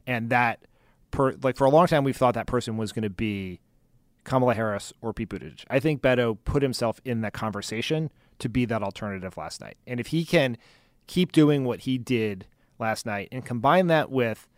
And 0.05 0.29
that, 0.31 0.59
per, 1.09 1.33
like 1.41 1.55
for 1.55 1.63
a 1.63 1.69
long 1.69 1.87
time, 1.87 2.03
we've 2.03 2.17
thought 2.17 2.33
that 2.33 2.45
person 2.45 2.75
was 2.75 2.91
going 2.91 3.03
to 3.03 3.09
be 3.09 3.61
Kamala 4.25 4.53
Harris 4.53 4.91
or 5.01 5.13
Pete 5.13 5.29
Buttigieg. 5.29 5.63
I 5.69 5.79
think 5.79 6.01
Beto 6.01 6.37
put 6.43 6.61
himself 6.61 6.99
in 7.05 7.21
that 7.21 7.31
conversation 7.31 8.11
to 8.39 8.49
be 8.49 8.65
that 8.65 8.83
alternative 8.83 9.37
last 9.37 9.61
night. 9.61 9.77
And 9.87 10.01
if 10.01 10.07
he 10.07 10.25
can 10.25 10.57
keep 11.07 11.31
doing 11.31 11.63
what 11.63 11.81
he 11.81 11.97
did 11.97 12.47
last 12.77 13.05
night 13.05 13.29
and 13.31 13.45
combine 13.45 13.87
that 13.87 14.11
with 14.11 14.49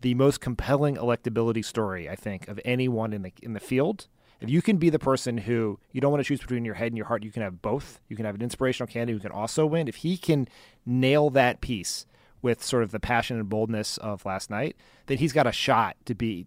the 0.00 0.14
most 0.14 0.40
compelling 0.40 0.96
electability 0.96 1.64
story, 1.64 2.08
I 2.08 2.16
think, 2.16 2.48
of 2.48 2.58
anyone 2.64 3.12
in 3.12 3.22
the 3.22 3.32
in 3.40 3.52
the 3.52 3.60
field. 3.60 4.08
If 4.40 4.48
you 4.48 4.62
can 4.62 4.78
be 4.78 4.88
the 4.90 4.98
person 4.98 5.36
who 5.36 5.78
you 5.92 6.00
don't 6.00 6.10
want 6.10 6.24
to 6.24 6.28
choose 6.28 6.40
between 6.40 6.64
your 6.64 6.74
head 6.74 6.88
and 6.88 6.96
your 6.96 7.06
heart, 7.06 7.22
you 7.22 7.30
can 7.30 7.42
have 7.42 7.60
both. 7.60 8.00
You 8.08 8.16
can 8.16 8.24
have 8.24 8.34
an 8.34 8.42
inspirational 8.42 8.86
candidate 8.86 9.20
who 9.20 9.28
can 9.28 9.36
also 9.36 9.66
win. 9.66 9.86
If 9.86 9.96
he 9.96 10.16
can 10.16 10.48
nail 10.86 11.28
that 11.30 11.60
piece 11.60 12.06
with 12.42 12.64
sort 12.64 12.82
of 12.82 12.90
the 12.90 13.00
passion 13.00 13.38
and 13.38 13.48
boldness 13.48 13.98
of 13.98 14.24
last 14.24 14.48
night, 14.48 14.76
then 15.06 15.18
he's 15.18 15.34
got 15.34 15.46
a 15.46 15.52
shot 15.52 15.96
to 16.06 16.14
be 16.14 16.46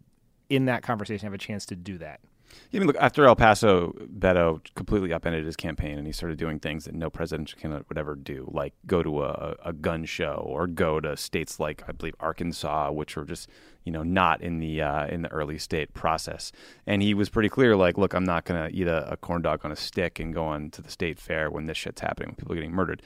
in 0.49 0.65
that 0.65 0.81
conversation, 0.81 1.25
have 1.25 1.33
a 1.33 1.37
chance 1.37 1.65
to 1.67 1.75
do 1.75 1.97
that. 1.99 2.19
I 2.73 2.77
mean, 2.77 2.87
look, 2.87 2.97
after 2.99 3.25
El 3.25 3.35
Paso, 3.35 3.93
Beto 4.17 4.61
completely 4.75 5.13
upended 5.13 5.45
his 5.45 5.55
campaign 5.55 5.97
and 5.97 6.07
he 6.07 6.13
started 6.13 6.37
doing 6.37 6.59
things 6.59 6.85
that 6.85 6.95
no 6.95 7.09
presidential 7.09 7.59
candidate 7.59 7.87
would 7.89 7.97
ever 7.97 8.15
do, 8.15 8.49
like 8.51 8.73
go 8.87 9.03
to 9.03 9.23
a, 9.23 9.55
a 9.63 9.73
gun 9.73 10.05
show 10.05 10.43
or 10.45 10.67
go 10.67 10.99
to 10.99 11.15
states 11.15 11.59
like, 11.59 11.83
I 11.87 11.91
believe, 11.91 12.15
Arkansas, 12.19 12.91
which 12.91 13.15
were 13.15 13.25
just, 13.25 13.49
you 13.83 13.91
know, 13.91 14.03
not 14.03 14.41
in 14.41 14.59
the 14.59 14.81
uh, 14.81 15.07
in 15.07 15.21
the 15.21 15.31
early 15.31 15.57
state 15.57 15.93
process. 15.93 16.51
And 16.87 17.01
he 17.01 17.13
was 17.13 17.29
pretty 17.29 17.49
clear, 17.49 17.75
like, 17.75 17.97
look, 17.97 18.13
I'm 18.13 18.25
not 18.25 18.45
going 18.45 18.69
to 18.69 18.75
eat 18.75 18.87
a, 18.87 19.11
a 19.11 19.17
corn 19.17 19.41
dog 19.41 19.63
on 19.63 19.71
a 19.71 19.75
stick 19.75 20.19
and 20.19 20.33
go 20.33 20.45
on 20.45 20.71
to 20.71 20.81
the 20.81 20.89
state 20.89 21.19
fair 21.19 21.51
when 21.51 21.65
this 21.65 21.77
shit's 21.77 22.01
happening, 22.01 22.29
when 22.29 22.35
people 22.35 22.53
are 22.53 22.55
getting 22.55 22.71
murdered. 22.71 23.01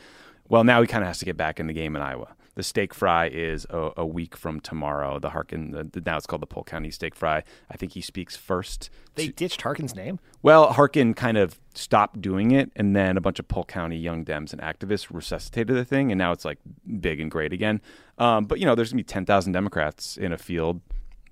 Well, 0.49 0.63
now 0.63 0.81
he 0.81 0.87
kind 0.87 1.03
of 1.03 1.07
has 1.07 1.19
to 1.19 1.25
get 1.25 1.35
back 1.35 1.59
in 1.59 1.67
the 1.67 1.73
game 1.73 1.95
in 1.95 2.01
Iowa. 2.01 2.35
The 2.57 2.63
steak 2.63 2.91
fry 2.91 3.27
is 3.27 3.67
a, 3.69 3.91
a 3.97 4.05
week 4.05 4.35
from 4.35 4.59
tomorrow. 4.59 5.19
The 5.19 5.29
Harkin, 5.29 5.69
the, 5.69 5.83
the- 5.83 6.01
now 6.01 6.17
it's 6.17 6.25
called 6.25 6.41
the 6.41 6.47
Polk 6.47 6.65
County 6.67 6.89
Steak 6.89 7.13
Fry. 7.13 7.43
I 7.69 7.77
think 7.77 7.91
he 7.91 8.01
speaks 8.01 8.35
first. 8.35 8.89
They 9.13 9.27
ditched 9.27 9.61
Harkin's 9.61 9.93
name. 9.95 10.19
Well, 10.41 10.73
Harkin 10.73 11.13
kind 11.13 11.37
of 11.37 11.59
stopped 11.75 12.19
doing 12.19 12.49
it, 12.49 12.71
and 12.75 12.95
then 12.95 13.15
a 13.15 13.21
bunch 13.21 13.37
of 13.37 13.47
Polk 13.47 13.67
County 13.67 13.97
young 13.97 14.25
Dems 14.25 14.53
and 14.53 14.61
activists 14.61 15.07
resuscitated 15.11 15.75
the 15.75 15.85
thing, 15.85 16.11
and 16.11 16.17
now 16.17 16.31
it's 16.31 16.45
like 16.45 16.57
big 16.99 17.19
and 17.19 17.29
great 17.29 17.53
again. 17.53 17.79
Um, 18.17 18.45
but 18.45 18.59
you 18.59 18.65
know, 18.65 18.73
there's 18.73 18.89
gonna 18.91 19.01
be 19.01 19.03
ten 19.03 19.23
thousand 19.25 19.53
Democrats 19.53 20.17
in 20.17 20.31
a 20.31 20.37
field 20.39 20.81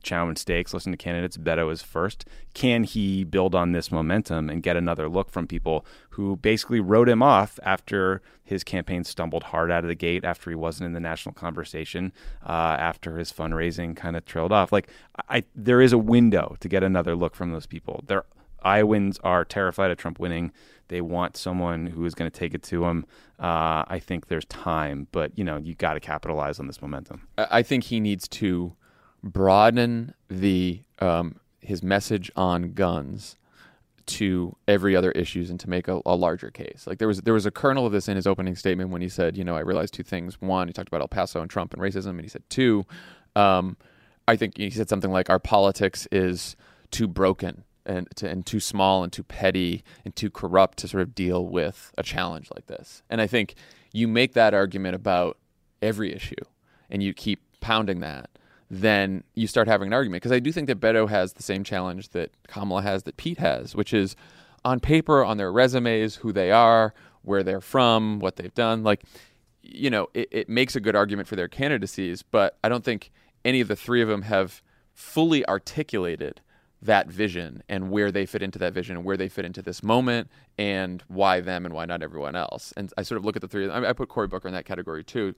chowing 0.06 0.38
steaks, 0.38 0.73
listen 0.73 0.91
to 0.91 0.98
candidates. 0.98 1.38
Beto 1.38 1.72
is 1.72 1.82
first. 1.82 2.26
Can 2.53 2.84
he 2.84 3.23
build 3.23 3.53
on 3.53 3.73
this 3.73 3.91
momentum 3.91 4.49
and 4.49 4.64
get 4.64 4.77
another 4.77 5.10
look 5.10 5.30
from 5.30 5.48
people 5.48 5.86
who 6.11 6.38
basically 6.38 6.80
wrote 6.80 7.10
him 7.10 7.22
off 7.22 7.60
after 7.64 8.22
his 8.44 8.64
campaign 8.64 9.03
stumbled 9.03 9.44
hard 9.44 9.72
out 9.72 9.84
of 9.84 9.90
the 9.90 9.95
gate, 9.95 10.23
after 10.23 10.49
he 10.49 10.56
wasn't 10.56 10.86
in 10.86 10.94
the 10.94 10.99
national 10.99 11.34
conversation, 11.34 12.14
uh, 12.45 12.77
after 12.80 13.18
his 13.18 13.34
fundraising 13.34 13.95
kind 13.95 14.15
of 14.15 14.23
trailed 14.23 14.52
off? 14.52 14.72
Like, 14.72 14.88
I, 15.27 15.44
there 15.56 15.82
is 15.82 15.91
a 15.91 15.98
window 15.98 16.56
to 16.60 16.69
get 16.69 16.84
another 16.84 17.15
look 17.15 17.36
from 17.36 17.52
those 17.52 17.65
people. 17.65 18.03
There 18.07 18.23
Iowans 18.65 19.19
are 19.23 19.45
terrified 19.45 19.91
of 19.91 19.98
Trump 19.98 20.19
winning. 20.19 20.52
They 20.88 20.99
want 20.99 21.38
someone 21.38 21.86
who 21.86 22.03
is 22.06 22.15
going 22.15 22.30
to 22.30 22.38
take 22.38 22.53
it 22.53 22.64
to 22.64 22.82
them. 22.82 23.06
Uh, 23.40 23.86
I 23.88 23.99
think 23.99 24.27
there's 24.27 24.45
time, 24.45 25.07
but 25.11 25.38
you 25.38 25.44
know 25.44 25.57
you 25.57 25.76
got 25.76 25.94
to 25.94 25.99
capitalize 25.99 26.60
on 26.60 26.68
this 26.68 26.82
momentum. 26.82 27.27
I 27.38 27.61
think 27.61 27.86
he 27.86 27.99
needs 27.99 28.27
to 28.30 28.76
broaden 29.26 30.14
the 30.30 30.81
um, 30.99 31.39
his 31.60 31.84
message 31.84 32.31
on 32.35 32.73
guns 32.73 33.35
to 34.06 34.56
every 34.68 34.95
other 34.95 35.11
issues 35.11 35.49
and 35.49 35.60
to 35.60 35.69
make 35.69 35.88
a, 35.88 35.99
a 36.06 36.15
larger 36.15 36.52
case. 36.52 36.85
Like 36.85 36.99
there 36.99 37.07
was 37.07 37.22
there 37.22 37.34
was 37.34 37.45
a 37.45 37.52
kernel 37.52 37.85
of 37.85 37.91
this 37.91 38.07
in 38.07 38.15
his 38.15 38.27
opening 38.27 38.56
statement 38.56 38.91
when 38.91 39.02
he 39.02 39.10
said, 39.10 39.35
you 39.35 39.43
know, 39.43 39.57
I 39.57 39.61
realized 39.61 39.93
two 39.93 40.03
things. 40.03 40.39
One, 40.39 40.68
he 40.68 40.73
talked 40.73 40.88
about 40.88 41.02
El 41.02 41.07
Paso 41.07 41.41
and 41.41 41.49
Trump 41.49 41.73
and 41.73 41.81
racism, 41.81 42.11
and 42.11 42.22
he 42.22 42.30
said 42.30 42.43
two, 42.49 42.85
um, 43.35 43.77
I 44.27 44.35
think 44.35 44.57
he 44.57 44.69
said 44.69 44.89
something 44.89 45.11
like 45.11 45.30
our 45.30 45.39
politics 45.39 46.07
is 46.11 46.56
too 46.91 47.07
broken 47.07 47.64
and 47.85 48.07
to, 48.15 48.30
and 48.30 48.45
too 48.45 48.60
small 48.60 49.03
and 49.03 49.11
too 49.11 49.23
petty 49.23 49.84
and 50.03 50.15
too 50.15 50.30
corrupt 50.30 50.77
to 50.80 50.88
sort 50.88 51.02
of 51.02 51.15
deal 51.15 51.45
with 51.45 51.91
a 51.97 52.03
challenge 52.03 52.49
like 52.53 52.68
this. 52.68 53.03
And 53.10 53.22
I 53.22 53.27
think 53.27 53.56
you 53.91 54.07
make 54.07 54.34
that 54.34 54.53
argument 54.53 54.95
about 54.95 55.38
every 55.81 56.14
issue 56.14 56.35
and 56.89 57.02
you 57.02 57.14
keep 57.14 57.41
pounding 57.60 57.99
that, 58.02 58.30
then 58.69 59.23
you 59.35 59.47
start 59.47 59.67
having 59.67 59.87
an 59.87 59.93
argument. 59.93 60.21
Because 60.21 60.31
I 60.31 60.39
do 60.39 60.51
think 60.51 60.67
that 60.67 60.79
Beto 60.79 61.09
has 61.09 61.33
the 61.33 61.43
same 61.43 61.63
challenge 61.63 62.09
that 62.09 62.31
Kamala 62.47 62.81
has, 62.81 63.03
that 63.03 63.17
Pete 63.17 63.37
has, 63.37 63.75
which 63.75 63.93
is 63.93 64.15
on 64.63 64.79
paper, 64.79 65.23
on 65.23 65.37
their 65.37 65.51
resumes, 65.51 66.15
who 66.15 66.31
they 66.31 66.51
are, 66.51 66.93
where 67.21 67.43
they're 67.43 67.61
from, 67.61 68.19
what 68.19 68.35
they've 68.35 68.53
done. 68.53 68.83
Like, 68.83 69.03
you 69.61 69.89
know, 69.89 70.07
it, 70.13 70.27
it 70.31 70.49
makes 70.49 70.75
a 70.75 70.79
good 70.79 70.95
argument 70.95 71.27
for 71.27 71.35
their 71.35 71.47
candidacies, 71.47 72.23
but 72.23 72.57
I 72.63 72.69
don't 72.69 72.83
think 72.83 73.11
any 73.43 73.61
of 73.61 73.67
the 73.67 73.75
three 73.75 74.01
of 74.01 74.07
them 74.07 74.23
have 74.23 74.61
fully 74.93 75.45
articulated 75.47 76.41
that 76.81 77.07
vision 77.07 77.63
and 77.67 77.89
where 77.89 78.11
they 78.11 78.25
fit 78.25 78.41
into 78.41 78.59
that 78.59 78.73
vision 78.73 78.95
and 78.95 79.05
where 79.05 79.17
they 79.17 79.27
fit 79.27 79.45
into 79.45 79.61
this 79.61 79.81
moment 79.81 80.29
and 80.57 81.03
why 81.07 81.41
them 81.41 81.65
and 81.65 81.73
why 81.73 81.85
not 81.85 82.03
everyone 82.03 82.35
else. 82.35 82.73
And 82.77 82.91
I 82.97 83.03
sort 83.03 83.17
of 83.17 83.25
look 83.25 83.35
at 83.35 83.41
the 83.41 83.47
three. 83.47 83.69
I, 83.69 83.79
mean, 83.79 83.89
I 83.89 83.93
put 83.93 84.09
Cory 84.09 84.27
Booker 84.27 84.47
in 84.47 84.53
that 84.53 84.65
category 84.65 85.03
too, 85.03 85.35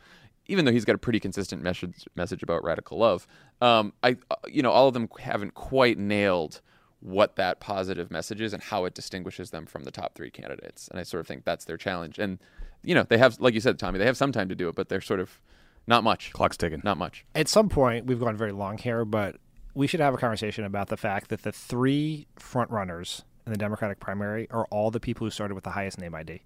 even 0.47 0.65
though 0.65 0.71
he's 0.71 0.85
got 0.85 0.95
a 0.95 0.99
pretty 0.99 1.19
consistent 1.19 1.61
message 1.61 2.05
message 2.15 2.43
about 2.43 2.63
radical 2.63 2.97
love. 2.97 3.27
Um, 3.61 3.93
I, 4.03 4.17
uh, 4.31 4.35
you 4.47 4.61
know, 4.61 4.71
all 4.71 4.87
of 4.87 4.93
them 4.93 5.09
haven't 5.19 5.53
quite 5.53 5.97
nailed 5.97 6.61
what 6.99 7.35
that 7.35 7.59
positive 7.59 8.09
message 8.09 8.41
is 8.41 8.53
and 8.53 8.63
how 8.63 8.85
it 8.85 8.93
distinguishes 8.93 9.51
them 9.51 9.65
from 9.65 9.83
the 9.83 9.91
top 9.91 10.15
three 10.15 10.31
candidates. 10.31 10.87
And 10.87 10.99
I 10.99 11.03
sort 11.03 11.21
of 11.21 11.27
think 11.27 11.45
that's 11.45 11.65
their 11.65 11.77
challenge. 11.77 12.17
And 12.17 12.39
you 12.83 12.95
know, 12.95 13.03
they 13.03 13.17
have, 13.17 13.39
like 13.39 13.53
you 13.53 13.59
said, 13.59 13.77
Tommy, 13.79 13.99
they 13.99 14.05
have 14.05 14.17
some 14.17 14.31
time 14.31 14.49
to 14.49 14.55
do 14.55 14.69
it, 14.69 14.75
but 14.75 14.89
they're 14.89 15.01
sort 15.01 15.19
of 15.19 15.39
not 15.87 16.03
much. 16.03 16.31
Clock's 16.33 16.57
ticking. 16.57 16.81
Not 16.83 16.97
much. 16.97 17.25
At 17.33 17.47
some 17.47 17.69
point, 17.69 18.05
we've 18.05 18.19
gone 18.19 18.35
very 18.35 18.51
long 18.51 18.77
here, 18.77 19.05
but 19.05 19.37
we 19.73 19.87
should 19.87 19.99
have 19.99 20.13
a 20.13 20.17
conversation 20.17 20.63
about 20.63 20.89
the 20.89 20.97
fact 20.97 21.29
that 21.29 21.43
the 21.43 21.51
three 21.51 22.27
front 22.37 22.71
runners 22.71 23.23
in 23.45 23.51
the 23.51 23.57
Democratic 23.57 23.99
primary 23.99 24.47
are 24.51 24.65
all 24.69 24.91
the 24.91 24.99
people 24.99 25.25
who 25.25 25.31
started 25.31 25.55
with 25.55 25.63
the 25.63 25.71
highest 25.71 25.99
name 25.99 26.13
ID. 26.13 26.41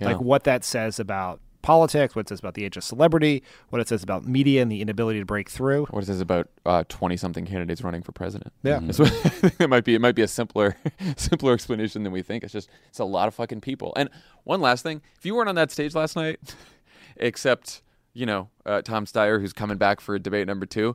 Yeah. 0.00 0.08
Like 0.08 0.20
what 0.20 0.44
that 0.44 0.64
says 0.64 1.00
about 1.00 1.40
politics, 1.62 2.14
what 2.14 2.22
it 2.22 2.28
says 2.28 2.38
about 2.38 2.54
the 2.54 2.64
age 2.64 2.76
of 2.76 2.84
celebrity, 2.84 3.42
what 3.70 3.80
it 3.80 3.88
says 3.88 4.02
about 4.02 4.24
media 4.24 4.62
and 4.62 4.70
the 4.70 4.80
inability 4.80 5.18
to 5.18 5.24
break 5.24 5.50
through. 5.50 5.86
What 5.86 6.02
it 6.02 6.06
says 6.06 6.20
about 6.20 6.48
twenty 6.88 7.14
uh, 7.14 7.18
something 7.18 7.46
candidates 7.46 7.82
running 7.82 8.02
for 8.02 8.12
president. 8.12 8.52
Yeah, 8.62 8.78
mm-hmm. 8.80 9.62
it 9.62 9.68
might 9.68 9.84
be 9.84 9.94
it 9.94 10.00
might 10.00 10.14
be 10.14 10.22
a 10.22 10.28
simpler 10.28 10.76
simpler 11.16 11.52
explanation 11.52 12.02
than 12.04 12.12
we 12.12 12.22
think. 12.22 12.44
It's 12.44 12.52
just 12.52 12.70
it's 12.88 12.98
a 12.98 13.04
lot 13.04 13.28
of 13.28 13.34
fucking 13.34 13.60
people. 13.60 13.92
And 13.96 14.08
one 14.44 14.60
last 14.60 14.82
thing, 14.82 15.02
if 15.18 15.26
you 15.26 15.34
weren't 15.34 15.48
on 15.48 15.56
that 15.56 15.70
stage 15.70 15.94
last 15.94 16.16
night, 16.16 16.40
except 17.16 17.82
you 18.14 18.26
know 18.26 18.48
uh, 18.64 18.82
Tom 18.82 19.04
Steyer, 19.04 19.40
who's 19.40 19.52
coming 19.52 19.76
back 19.76 20.00
for 20.00 20.18
debate 20.18 20.46
number 20.46 20.66
two, 20.66 20.94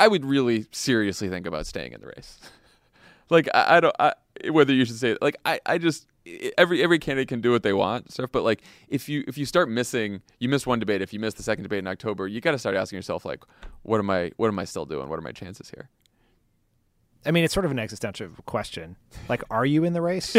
I 0.00 0.08
would 0.08 0.24
really 0.24 0.66
seriously 0.72 1.28
think 1.28 1.46
about 1.46 1.66
staying 1.66 1.92
in 1.92 2.00
the 2.00 2.08
race. 2.08 2.40
like 3.30 3.48
I, 3.54 3.76
I 3.76 3.80
don't 3.80 3.96
I, 4.00 4.14
whether 4.50 4.72
you 4.72 4.84
should 4.84 4.98
say 4.98 5.10
it. 5.12 5.22
Like 5.22 5.36
I, 5.44 5.60
I 5.64 5.78
just 5.78 6.07
every 6.56 6.82
every 6.82 6.98
candidate 6.98 7.28
can 7.28 7.40
do 7.40 7.50
what 7.50 7.62
they 7.62 7.72
want 7.72 8.10
stuff 8.12 8.30
but 8.32 8.42
like 8.42 8.62
if 8.88 9.08
you 9.08 9.24
if 9.26 9.36
you 9.38 9.44
start 9.46 9.68
missing 9.68 10.20
you 10.40 10.48
miss 10.48 10.66
one 10.66 10.78
debate 10.78 11.00
if 11.02 11.12
you 11.12 11.20
miss 11.20 11.34
the 11.34 11.42
second 11.42 11.62
debate 11.62 11.80
in 11.80 11.86
october 11.86 12.26
you 12.26 12.40
got 12.40 12.52
to 12.52 12.58
start 12.58 12.76
asking 12.76 12.96
yourself 12.96 13.24
like 13.24 13.42
what 13.82 13.98
am 13.98 14.10
i 14.10 14.30
what 14.36 14.48
am 14.48 14.58
i 14.58 14.64
still 14.64 14.84
doing 14.86 15.08
what 15.08 15.18
are 15.18 15.22
my 15.22 15.32
chances 15.32 15.70
here 15.70 15.88
I 17.26 17.32
mean, 17.32 17.44
it's 17.44 17.52
sort 17.52 17.66
of 17.66 17.72
an 17.72 17.80
existential 17.80 18.28
question. 18.46 18.96
Like, 19.28 19.42
are 19.50 19.66
you 19.66 19.82
in 19.82 19.92
the 19.92 20.00
race? 20.00 20.36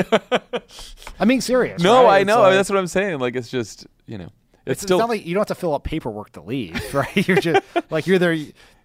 I'm 1.20 1.28
being 1.28 1.42
serious. 1.42 1.84
no 1.84 2.06
right? 2.06 2.22
i 2.22 2.24
know 2.24 2.42
like- 2.42 2.54
that's 2.54 2.70
what 2.70 2.80
i'm 2.80 2.88
saying 2.88 3.20
like 3.20 3.36
it's 3.36 3.50
just 3.50 3.86
you 4.06 4.18
know 4.18 4.30
It's, 4.66 4.72
it's, 4.78 4.82
still 4.84 4.98
not 4.98 5.10
like 5.10 5.26
you 5.26 5.34
don't 5.34 5.42
have 5.42 5.56
to 5.56 5.56
fill 5.56 5.74
out 5.74 5.84
paperwork 5.84 6.32
to 6.32 6.42
leave, 6.42 6.94
right? 6.94 7.28
You're 7.28 7.38
just 7.38 7.62
like 7.90 8.08
you're 8.08 8.18
there. 8.18 8.36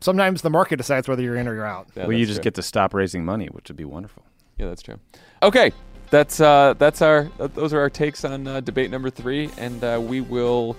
Sometimes 0.01 0.43
the 0.43 0.51
market 0.51 0.77
decides 0.77 1.09
whether 1.09 1.23
you're 1.23 1.37
in 1.37 1.47
or 1.47 1.55
you're 1.55 1.65
out. 1.67 1.89
Yeah, 1.95 2.07
well, 2.07 2.13
you 2.17 2.27
just 2.27 2.39
true. 2.39 2.45
get 2.45 2.55
to 2.55 2.63
stop 2.63 2.95
raising 2.95 3.25
money, 3.25 3.47
which 3.47 3.69
would 3.69 3.77
be 3.77 3.85
wonderful. 3.85 4.25
yeah 4.59 4.67
that's 4.67 4.83
true 4.83 4.99
okay 5.43 5.73
that's 6.15 6.41
uh 6.41 6.75
that's 6.79 7.03
our 7.03 7.25
those 7.39 7.75
are 7.75 7.81
our 7.81 7.91
takes 7.91 8.25
on 8.25 8.47
uh, 8.47 8.61
debate 8.61 8.89
number 8.89 9.11
three 9.11 9.51
and 9.59 9.83
uh, 9.83 10.01
we 10.01 10.21
will 10.21 10.77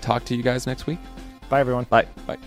talk 0.00 0.24
to 0.24 0.36
you 0.36 0.44
guys 0.44 0.64
next 0.64 0.86
week 0.86 1.00
Bye, 1.48 1.58
everyone. 1.60 1.84
Bye. 1.84 2.06
bye 2.24 2.38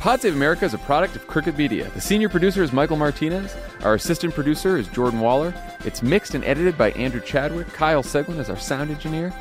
Pod 0.00 0.20
Save 0.20 0.34
America 0.34 0.64
is 0.64 0.74
a 0.74 0.78
product 0.78 1.16
of 1.16 1.26
Crooked 1.26 1.56
Media. 1.56 1.88
The 1.94 2.00
senior 2.00 2.28
producer 2.28 2.62
is 2.62 2.72
Michael 2.72 2.96
Martinez. 2.98 3.56
Our 3.84 3.94
assistant 3.94 4.34
producer 4.34 4.76
is 4.76 4.86
Jordan 4.88 5.20
Waller. 5.20 5.54
It's 5.86 6.02
mixed 6.02 6.34
and 6.34 6.44
edited 6.44 6.76
by 6.76 6.90
Andrew 6.90 7.22
Chadwick. 7.22 7.68
Kyle 7.68 8.02
Seglin 8.02 8.38
is 8.38 8.50
our 8.50 8.58
sound 8.58 8.90
engineer. 8.90 9.32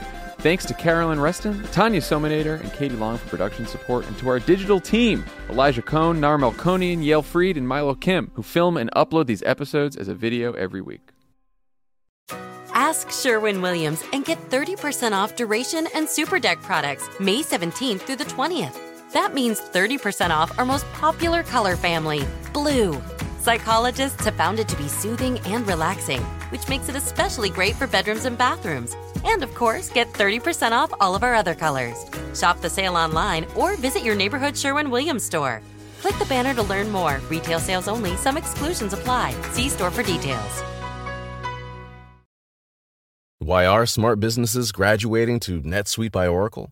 Thanks 0.43 0.65
to 0.65 0.73
Carolyn 0.73 1.21
Reston, 1.21 1.63
Tanya 1.71 2.01
Somanader, 2.01 2.59
and 2.59 2.73
Katie 2.73 2.97
Long 2.97 3.17
for 3.17 3.29
production 3.29 3.65
support, 3.65 4.05
and 4.05 4.17
to 4.17 4.27
our 4.27 4.39
digital 4.39 4.81
team 4.81 5.23
Elijah 5.49 5.81
Cone, 5.81 6.19
Nar 6.19 6.37
Melkonian, 6.37 6.97
Yael 6.97 7.23
Freed, 7.23 7.55
and 7.55 7.65
Milo 7.65 7.95
Kim, 7.95 8.29
who 8.33 8.43
film 8.43 8.75
and 8.75 8.91
upload 8.91 9.25
these 9.25 9.41
episodes 9.43 9.95
as 9.95 10.09
a 10.09 10.13
video 10.13 10.51
every 10.51 10.81
week. 10.81 11.11
Ask 12.73 13.09
Sherwin 13.09 13.61
Williams 13.61 14.03
and 14.11 14.25
get 14.25 14.37
30% 14.49 15.13
off 15.13 15.37
duration 15.37 15.87
and 15.95 16.09
super 16.09 16.39
deck 16.39 16.61
products 16.61 17.07
May 17.21 17.41
17th 17.41 18.01
through 18.01 18.17
the 18.17 18.25
20th. 18.25 18.77
That 19.13 19.33
means 19.33 19.61
30% 19.61 20.31
off 20.31 20.59
our 20.59 20.65
most 20.65 20.85
popular 20.91 21.43
color 21.43 21.77
family, 21.77 22.25
blue. 22.51 23.01
Psychologists 23.43 24.23
have 24.23 24.35
found 24.35 24.57
it 24.57 24.69
to 24.69 24.77
be 24.77 24.87
soothing 24.87 25.37
and 25.39 25.67
relaxing, 25.67 26.21
which 26.49 26.69
makes 26.69 26.87
it 26.87 26.95
especially 26.95 27.49
great 27.49 27.75
for 27.75 27.85
bedrooms 27.87 28.23
and 28.23 28.37
bathrooms. 28.37 28.95
And 29.25 29.43
of 29.43 29.53
course, 29.53 29.89
get 29.89 30.13
30% 30.13 30.71
off 30.71 30.93
all 31.01 31.13
of 31.13 31.23
our 31.23 31.35
other 31.35 31.53
colors. 31.53 32.05
Shop 32.33 32.61
the 32.61 32.69
sale 32.69 32.95
online 32.95 33.45
or 33.57 33.75
visit 33.75 34.01
your 34.01 34.15
neighborhood 34.15 34.57
Sherwin 34.57 34.89
Williams 34.89 35.25
store. 35.25 35.61
Click 35.99 36.17
the 36.19 36.25
banner 36.33 36.53
to 36.53 36.63
learn 36.63 36.89
more. 36.89 37.19
Retail 37.27 37.59
sales 37.59 37.89
only, 37.89 38.15
some 38.15 38.37
exclusions 38.37 38.93
apply. 38.93 39.35
See 39.51 39.67
store 39.67 39.91
for 39.91 40.03
details. 40.03 40.63
Why 43.39 43.65
are 43.65 43.85
smart 43.85 44.21
businesses 44.21 44.71
graduating 44.71 45.41
to 45.41 45.61
NetSuite 45.61 46.13
by 46.13 46.29
Oracle? 46.29 46.71